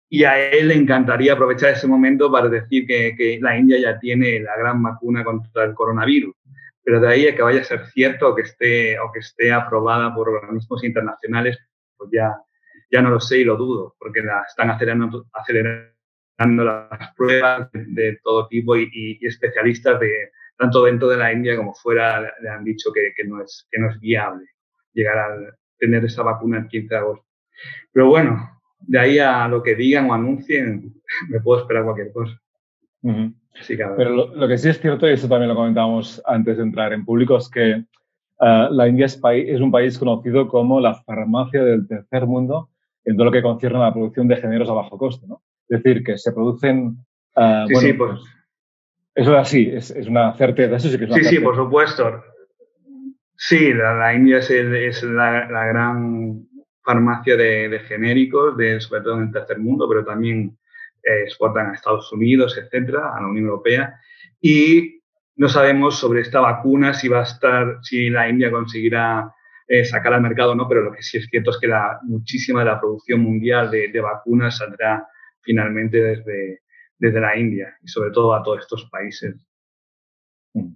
y 0.09 0.25
a 0.25 0.51
él 0.51 0.69
le 0.69 0.75
encantaría 0.75 1.33
aprovechar 1.33 1.71
ese 1.71 1.87
momento 1.87 2.31
para 2.31 2.49
decir 2.49 2.87
que, 2.87 3.15
que 3.17 3.39
la 3.43 3.59
India 3.59 3.79
ya 3.79 3.99
tiene 3.99 4.41
la 4.41 4.57
gran 4.57 4.83
vacuna 4.83 5.25
contra 5.25 5.65
el 5.65 5.75
coronavirus 5.75 6.36
pero 6.87 7.01
de 7.01 7.09
ahí 7.09 7.27
a 7.27 7.35
que 7.35 7.43
vaya 7.43 7.63
a 7.63 7.65
ser 7.65 7.85
cierto 7.87 8.29
o 8.29 8.35
que 8.37 8.43
esté, 8.43 8.97
o 9.01 9.11
que 9.11 9.19
esté 9.19 9.53
aprobada 9.53 10.15
por 10.15 10.29
organismos 10.29 10.85
internacionales, 10.85 11.59
pues 11.97 12.11
ya, 12.13 12.33
ya 12.93 13.03
no 13.03 13.11
lo 13.11 13.19
sé 13.19 13.39
y 13.39 13.45
lo 13.45 13.57
dudo, 13.57 13.97
porque 13.99 14.21
la 14.23 14.45
están 14.49 14.71
acelerando, 14.71 15.27
acelerando 15.33 16.65
las 16.65 17.13
pruebas 17.17 17.69
de, 17.73 18.21
todo 18.23 18.47
tipo 18.47 18.77
y, 18.77 19.19
especialistas 19.21 19.99
de 19.99 20.31
tanto 20.57 20.85
dentro 20.85 21.09
de 21.09 21.17
la 21.17 21.33
India 21.33 21.57
como 21.57 21.75
fuera 21.75 22.21
le 22.21 22.49
han 22.49 22.63
dicho 22.63 22.93
que, 22.93 23.13
que, 23.17 23.25
no, 23.25 23.43
es, 23.43 23.67
que 23.69 23.81
no 23.81 23.91
es 23.91 23.99
viable 23.99 24.47
llegar 24.93 25.19
a 25.19 25.37
tener 25.79 26.05
esa 26.05 26.23
vacuna 26.23 26.59
el 26.59 26.69
15 26.69 26.89
de 26.89 27.01
agosto. 27.01 27.27
Pero 27.93 28.07
bueno, 28.11 28.61
de 28.79 28.99
ahí 29.01 29.19
a 29.19 29.49
lo 29.49 29.61
que 29.61 29.75
digan 29.75 30.09
o 30.09 30.15
anuncien, 30.15 30.95
me 31.31 31.41
puedo 31.41 31.63
esperar 31.63 31.83
cualquier 31.83 32.13
cosa. 32.13 32.41
Pero 33.97 34.11
lo, 34.11 34.49
que 34.49 34.59
sí 34.59 34.69
es 34.69 34.81
cierto, 34.81 35.09
y 35.09 35.13
eso 35.13 35.29
también 35.29 35.49
lo 35.49 35.55
comentábamos 35.55 36.23
antes 36.27 36.57
de 36.57 36.63
entrar 36.63 36.93
en 36.93 37.05
público, 37.05 37.37
es 37.37 37.49
que 37.49 37.85
uh, 38.41 38.73
la 38.73 38.89
India 38.89 39.07
es, 39.07 39.21
es, 39.25 39.61
un 39.61 39.71
país 39.71 39.99
conocido 39.99 40.49
como 40.49 40.81
la 40.81 40.95
farmacia 40.95 41.65
del 41.65 41.87
tercer 41.89 42.27
mundo 42.27 42.71
en 43.05 43.17
todo 43.17 43.27
lo 43.27 43.33
que 43.33 43.43
concierne 43.43 43.79
a 43.79 43.83
la 43.83 43.93
producción 43.93 44.29
de 44.29 44.37
géneros 44.37 44.69
a 44.69 44.75
bajo 44.75 44.99
coste. 44.99 45.27
¿no? 45.27 45.43
Es 45.69 45.83
decir, 45.83 46.05
que 46.05 46.19
se 46.19 46.33
producen 46.33 46.99
sí, 47.69 47.75
sí, 47.77 47.93
pues, 47.93 48.21
eso 49.15 49.33
es 49.33 49.39
así, 49.39 49.71
es, 49.73 49.91
una 50.07 50.35
certeza. 50.35 50.77
Eso 50.77 50.89
sí, 50.89 50.99
que 50.99 51.05
es 51.05 51.15
sí, 51.15 51.25
sí, 51.25 51.39
por 51.41 51.57
supuesto. 51.57 52.23
Sí, 53.35 53.73
la, 53.73 54.15
India 54.15 54.39
es, 54.39 55.03
la, 55.03 55.67
gran 55.67 56.47
farmacia 56.83 57.37
de, 57.37 57.81
genéricos, 57.87 58.57
de, 58.57 58.81
sobre 58.81 59.03
todo 59.03 59.17
en 59.17 59.25
el 59.25 59.33
tercer 59.33 59.59
mundo, 59.59 59.89
pero 59.89 60.05
también 60.05 60.49
eh, 60.49 60.57
exportan 61.07 61.71
a 61.71 61.75
Estados 61.75 62.13
Unidos, 62.13 62.59
etcétera, 62.59 63.15
a 63.17 63.21
la 63.21 63.29
Unión 63.29 63.47
Europea. 63.47 64.01
Y 64.41 65.01
no 65.37 65.49
sabemos 65.49 65.99
sobre 65.99 66.21
esta 66.21 66.41
vacuna 66.41 66.95
si 66.95 67.09
va 67.09 67.21
a 67.21 67.25
estar, 67.25 67.79
si 67.83 68.11
la 68.11 68.29
India 68.29 68.51
conseguirá 68.51 69.33
eh, 69.69 69.85
sacar 69.85 70.15
al 70.15 70.23
mercado 70.23 70.53
o 70.53 70.55
no, 70.55 70.69
pero 70.69 70.83
lo 70.83 70.93
que 70.93 71.03
sí 71.03 71.19
es 71.19 71.27
cierto 71.27 71.51
es 71.51 71.59
que 71.59 71.69
la, 71.69 71.99
muchísima 72.03 72.61
de 72.61 72.67
la 72.67 72.81
producción 72.81 73.21
mundial 73.21 73.71
de, 73.71 73.89
de 73.89 74.01
vacunas 74.01 74.59
saldrá 74.59 75.07
finalmente 75.43 76.03
desde, 76.03 76.61
desde 76.99 77.21
la 77.21 77.37
India 77.37 77.77
y 77.83 77.89
sobre 77.89 78.11
todo 78.11 78.35
a 78.35 78.43
todos 78.43 78.61
estos 78.61 78.89
países. 78.91 79.35
Mm. 80.55 80.75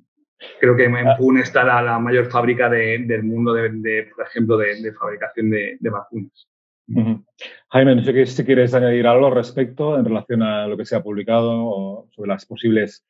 Creo 0.58 0.76
que 0.76 0.84
en 0.84 0.96
ah. 0.96 1.16
Pune 1.18 1.42
está 1.42 1.64
la, 1.64 1.98
mayor 1.98 2.30
fábrica 2.30 2.68
del 2.70 3.22
mundo, 3.22 3.52
de, 3.52 4.10
por 4.14 4.26
ejemplo, 4.26 4.56
de, 4.56 4.92
fabricación 4.94 5.50
de, 5.50 5.78
vacunas. 5.82 6.48
Jaime, 7.68 7.96
no 7.96 8.02
sé 8.02 8.26
si 8.26 8.44
quieres 8.44 8.74
añadir 8.74 9.06
algo 9.06 9.26
al 9.26 9.34
respecto 9.34 9.98
en 9.98 10.04
relación 10.04 10.42
a 10.42 10.66
lo 10.66 10.76
que 10.76 10.84
se 10.84 10.96
ha 10.96 11.02
publicado 11.02 12.08
sobre 12.10 12.28
las 12.28 12.44
posibles 12.46 13.04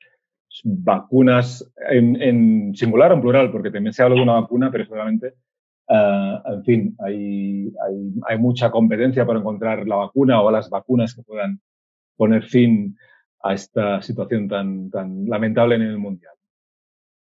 vacunas 0.65 1.73
en, 1.91 2.75
singular 2.75 3.13
o 3.13 3.15
en 3.15 3.21
plural, 3.21 3.51
porque 3.51 3.71
también 3.71 3.93
se 3.93 4.03
habla 4.03 4.17
de 4.17 4.23
una 4.23 4.41
vacuna, 4.41 4.71
pero 4.71 4.85
seguramente, 4.85 5.35
ah, 5.89 6.43
en 6.47 6.65
fin, 6.65 6.97
hay, 6.99 8.39
mucha 8.39 8.71
competencia 8.71 9.25
para 9.25 9.39
encontrar 9.39 9.87
la 9.87 9.97
vacuna 9.97 10.43
o 10.43 10.51
las 10.51 10.69
vacunas 10.69 11.15
que 11.15 11.23
puedan 11.23 11.61
poner 12.17 12.43
fin 12.43 12.97
a 13.43 13.55
esta 13.55 14.03
situación 14.03 14.49
tan, 14.49 14.91
tan 14.91 15.27
lamentable 15.27 15.77
en 15.77 15.83
el 15.83 15.99
Mundial. 15.99 16.35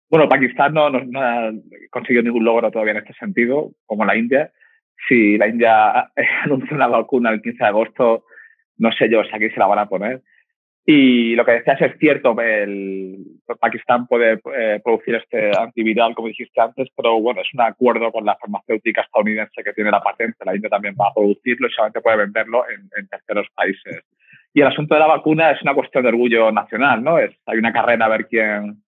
Bueno, 0.10 0.28
Pakistán 0.28 0.74
no, 0.74 0.90
no, 0.90 1.22
ha 1.22 1.52
conseguido 1.92 2.24
ningún 2.24 2.44
logro 2.44 2.72
todavía 2.72 2.94
en 2.94 2.98
este 2.98 3.14
sentido, 3.14 3.72
como 3.86 4.06
la 4.06 4.18
India. 4.18 4.52
Si 5.08 5.38
la 5.38 5.48
India 5.48 6.12
anuncia 6.44 6.76
una 6.76 6.88
vacuna 6.88 7.32
el 7.32 7.42
15 7.42 7.58
de 7.58 7.68
agosto, 7.68 8.26
no 8.78 8.92
sé 8.92 9.10
yo 9.10 9.24
si 9.24 9.36
aquí 9.36 9.50
se 9.50 9.60
la 9.60 9.68
van 9.68 9.80
a 9.80 9.90
poner. 9.90 10.22
Y 10.86 11.36
lo 11.36 11.46
que 11.46 11.52
decías 11.52 11.80
es 11.82 12.00
cierto, 12.00 12.36
el, 12.42 13.18
Pakistán 13.60 14.08
puede 14.08 14.40
eh, 14.58 14.82
producir 14.84 15.16
este 15.16 15.52
antiviral, 15.56 16.16
como 16.16 16.30
dijiste 16.30 16.60
antes, 16.60 16.88
pero 16.96 17.20
bueno, 17.22 17.42
es 17.42 17.54
un 17.54 17.62
acuerdo 17.62 18.12
con 18.12 18.26
la 18.26 18.36
farmacéutica 18.38 19.02
estadounidense 19.02 19.64
que 19.64 19.74
tiene 19.74 19.92
la 19.92 20.02
patente. 20.02 20.44
La 20.46 20.56
India 20.56 20.70
también 20.70 20.96
va 21.00 21.10
a 21.10 21.14
producirlo 21.14 21.68
y 21.68 21.72
solamente 21.72 22.02
puede 22.02 22.18
venderlo 22.18 22.64
en 22.70 23.08
terceros 23.08 23.48
países. 23.54 24.04
Y 24.54 24.62
el 24.62 24.68
asunto 24.68 24.96
de 24.96 25.00
la 25.00 25.08
vacuna 25.08 25.52
es 25.52 25.62
una 25.62 25.76
cuestión 25.76 26.04
de 26.04 26.10
orgullo 26.10 26.52
nacional, 26.52 27.04
¿no? 27.04 27.20
Es, 27.20 27.36
hay 27.46 27.58
una 27.58 27.72
carrera 27.72 28.06
a 28.06 28.10
ver 28.10 28.28
quién, 28.28 28.82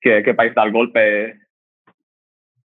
qué, 0.00 0.34
país 0.34 0.54
da 0.54 0.64
el 0.64 0.72
golpe 0.72 1.38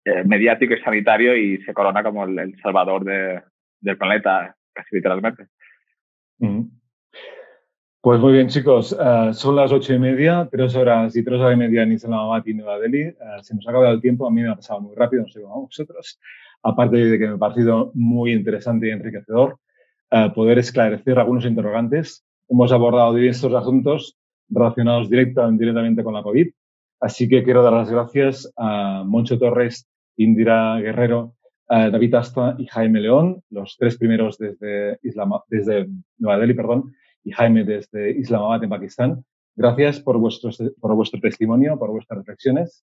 eh, 0.07 0.23
mediático 0.23 0.73
y 0.73 0.79
sanitario 0.79 1.35
y 1.35 1.57
se 1.63 1.73
corona 1.73 2.01
como 2.01 2.23
el, 2.23 2.55
salvador 2.61 3.03
del 3.03 3.97
planeta, 3.97 4.55
casi 4.71 4.95
literalmente. 4.95 5.47
Pues 7.99 8.17
muy 8.21 8.31
bien, 8.31 8.47
chicos. 8.47 8.95
Eh, 8.97 9.33
son 9.33 9.57
las 9.57 9.69
ocho 9.73 9.93
y 9.93 9.99
media, 9.99 10.47
tres 10.49 10.77
horas 10.77 11.13
y 11.13 11.25
tres 11.25 11.41
horas 11.41 11.55
y 11.55 11.57
media 11.57 11.83
en 11.83 11.91
Islamabad 11.91 12.41
y 12.45 12.53
Nueva 12.53 12.79
Delhi. 12.79 13.01
Eh, 13.01 13.15
se 13.41 13.53
nos 13.53 13.67
ha 13.67 13.71
acabado 13.71 13.93
el 13.95 13.99
tiempo. 13.99 14.25
A 14.25 14.31
mí 14.31 14.41
me 14.41 14.49
ha 14.49 14.55
pasado 14.55 14.79
muy 14.79 14.95
rápido, 14.95 15.23
no 15.23 15.27
sé 15.27 15.41
cómo 15.41 15.63
vosotros. 15.63 16.17
Aparte 16.63 16.95
de 16.95 17.19
que 17.19 17.27
me 17.27 17.33
ha 17.33 17.37
parecido 17.37 17.91
muy 17.93 18.31
interesante 18.31 18.87
y 18.87 18.91
enriquecedor 18.91 19.59
poder 20.33 20.57
esclarecer 20.57 21.19
algunos 21.19 21.43
interrogantes. 21.43 22.25
Hemos 22.47 22.71
abordado 22.71 23.13
diversos 23.13 23.53
asuntos 23.53 24.17
relacionados 24.47 25.09
directa 25.09 25.45
o 25.45 25.49
indirectamente 25.49 26.01
con 26.01 26.13
la 26.13 26.23
COVID. 26.23 26.47
Así 27.01 27.27
que 27.27 27.43
quiero 27.43 27.61
dar 27.61 27.73
las 27.73 27.91
gracias 27.91 28.51
a 28.55 29.03
Moncho 29.05 29.37
Torres, 29.37 29.85
Indira 30.17 30.79
Guerrero, 30.79 31.35
David 31.69 32.15
Asta 32.15 32.55
y 32.57 32.65
Jaime 32.67 33.01
León, 33.01 33.43
los 33.49 33.75
tres 33.77 33.97
primeros 33.97 34.37
desde, 34.37 34.99
desde 35.49 35.87
Nueva 36.17 36.39
Delhi, 36.39 36.53
perdón, 36.53 36.93
y 37.23 37.31
Jaime 37.31 37.63
desde 37.63 38.11
Islamabad, 38.11 38.63
en 38.63 38.69
Pakistán. 38.69 39.25
Gracias 39.55 39.99
por, 39.99 40.17
vuestro, 40.17 40.51
por 40.79 40.95
vuestro 40.95 41.19
testimonio, 41.19 41.77
por 41.77 41.89
vuestras 41.89 42.19
reflexiones 42.19 42.85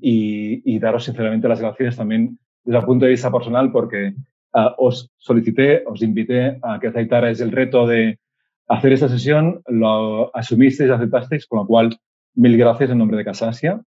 y, 0.00 0.78
daros 0.78 1.04
sinceramente 1.04 1.48
las 1.48 1.60
gracias 1.60 1.96
también 1.96 2.38
desde 2.64 2.78
el 2.78 2.84
punto 2.84 3.04
de 3.04 3.12
vista 3.12 3.30
personal 3.30 3.70
porque 3.70 4.14
Ah, 4.52 4.74
os 4.78 5.10
solicité, 5.16 5.84
os 5.86 6.02
invité 6.02 6.58
a 6.62 6.80
que 6.80 6.88
aceptarais 6.88 7.40
el 7.40 7.52
reto 7.52 7.86
de 7.86 8.18
hacer 8.66 8.92
esta 8.92 9.08
sesión, 9.08 9.62
lo 9.66 10.34
asumisteis, 10.34 10.90
aceptasteis, 10.90 11.46
con 11.46 11.60
lo 11.60 11.66
cual 11.66 11.96
mil 12.34 12.56
gracias 12.58 12.90
en 12.90 12.98
nombre 12.98 13.16
de 13.16 13.24
Casasia. 13.24 13.80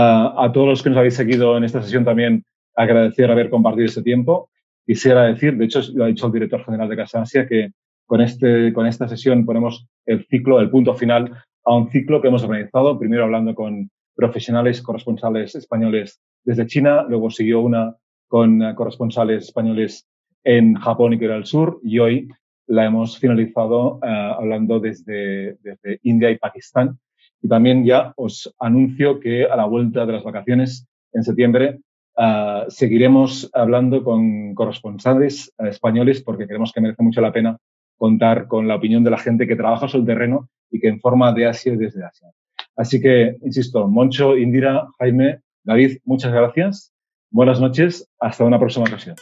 Ah, 0.00 0.32
a 0.44 0.52
todos 0.52 0.68
los 0.68 0.80
que 0.80 0.90
nos 0.90 0.98
habéis 0.98 1.16
seguido 1.16 1.56
en 1.56 1.64
esta 1.64 1.82
sesión 1.82 2.04
también 2.04 2.44
agradecer 2.76 3.32
haber 3.32 3.50
compartido 3.50 3.86
este 3.86 4.04
tiempo. 4.04 4.48
Quisiera 4.86 5.24
decir, 5.24 5.56
de 5.56 5.64
hecho 5.64 5.80
lo 5.92 6.04
ha 6.04 6.06
dicho 6.06 6.26
el 6.26 6.32
director 6.32 6.64
general 6.64 6.88
de 6.88 6.96
Casasia, 6.96 7.48
que 7.48 7.72
con, 8.06 8.20
este, 8.20 8.72
con 8.72 8.86
esta 8.86 9.08
sesión 9.08 9.44
ponemos 9.44 9.88
el 10.06 10.24
ciclo, 10.26 10.60
el 10.60 10.70
punto 10.70 10.94
final 10.94 11.42
a 11.64 11.74
un 11.74 11.90
ciclo 11.90 12.22
que 12.22 12.28
hemos 12.28 12.44
organizado, 12.44 12.96
primero 12.96 13.24
hablando 13.24 13.56
con 13.56 13.90
profesionales 14.14 14.82
corresponsales 14.82 15.56
españoles 15.56 16.20
desde 16.44 16.68
China, 16.68 17.04
luego 17.08 17.28
siguió 17.28 17.60
una 17.60 17.96
con 18.28 18.72
corresponsales 18.76 19.46
españoles 19.46 20.06
en 20.44 20.76
Japón 20.76 21.14
y 21.14 21.18
Corea 21.18 21.34
del 21.34 21.46
Sur 21.46 21.80
y 21.82 21.98
hoy 21.98 22.28
la 22.68 22.84
hemos 22.84 23.18
finalizado 23.18 23.98
eh, 24.04 24.06
hablando 24.06 24.78
desde, 24.78 25.56
desde, 25.60 25.98
India 26.04 26.30
y 26.30 26.38
Pakistán. 26.38 27.00
Y 27.40 27.48
también 27.48 27.84
ya 27.84 28.12
os 28.16 28.54
anuncio 28.58 29.20
que 29.20 29.44
a 29.44 29.56
la 29.56 29.66
vuelta 29.66 30.06
de 30.06 30.12
las 30.12 30.24
vacaciones 30.24 30.86
en 31.12 31.22
septiembre 31.22 31.80
eh, 32.16 32.64
seguiremos 32.68 33.50
hablando 33.52 34.02
con 34.02 34.54
corresponsales 34.54 35.52
españoles 35.58 36.22
porque 36.22 36.46
creemos 36.46 36.72
que 36.72 36.80
merece 36.80 37.02
mucho 37.02 37.20
la 37.20 37.32
pena 37.32 37.56
contar 37.96 38.46
con 38.48 38.66
la 38.68 38.76
opinión 38.76 39.04
de 39.04 39.10
la 39.10 39.18
gente 39.18 39.46
que 39.46 39.56
trabaja 39.56 39.88
sobre 39.88 40.02
el 40.02 40.06
terreno 40.06 40.48
y 40.70 40.80
que 40.80 40.88
informa 40.88 41.32
de 41.32 41.46
Asia 41.46 41.72
y 41.74 41.76
desde 41.76 42.04
Asia. 42.04 42.28
Así 42.76 43.00
que, 43.00 43.36
insisto, 43.42 43.88
Moncho, 43.88 44.36
Indira, 44.36 44.88
Jaime, 44.98 45.40
David, 45.64 45.98
muchas 46.04 46.32
gracias 46.32 46.92
Buenas 47.30 47.60
noches, 47.60 48.08
hasta 48.18 48.44
una 48.44 48.58
próxima 48.58 48.86
ocasión. 48.86 49.14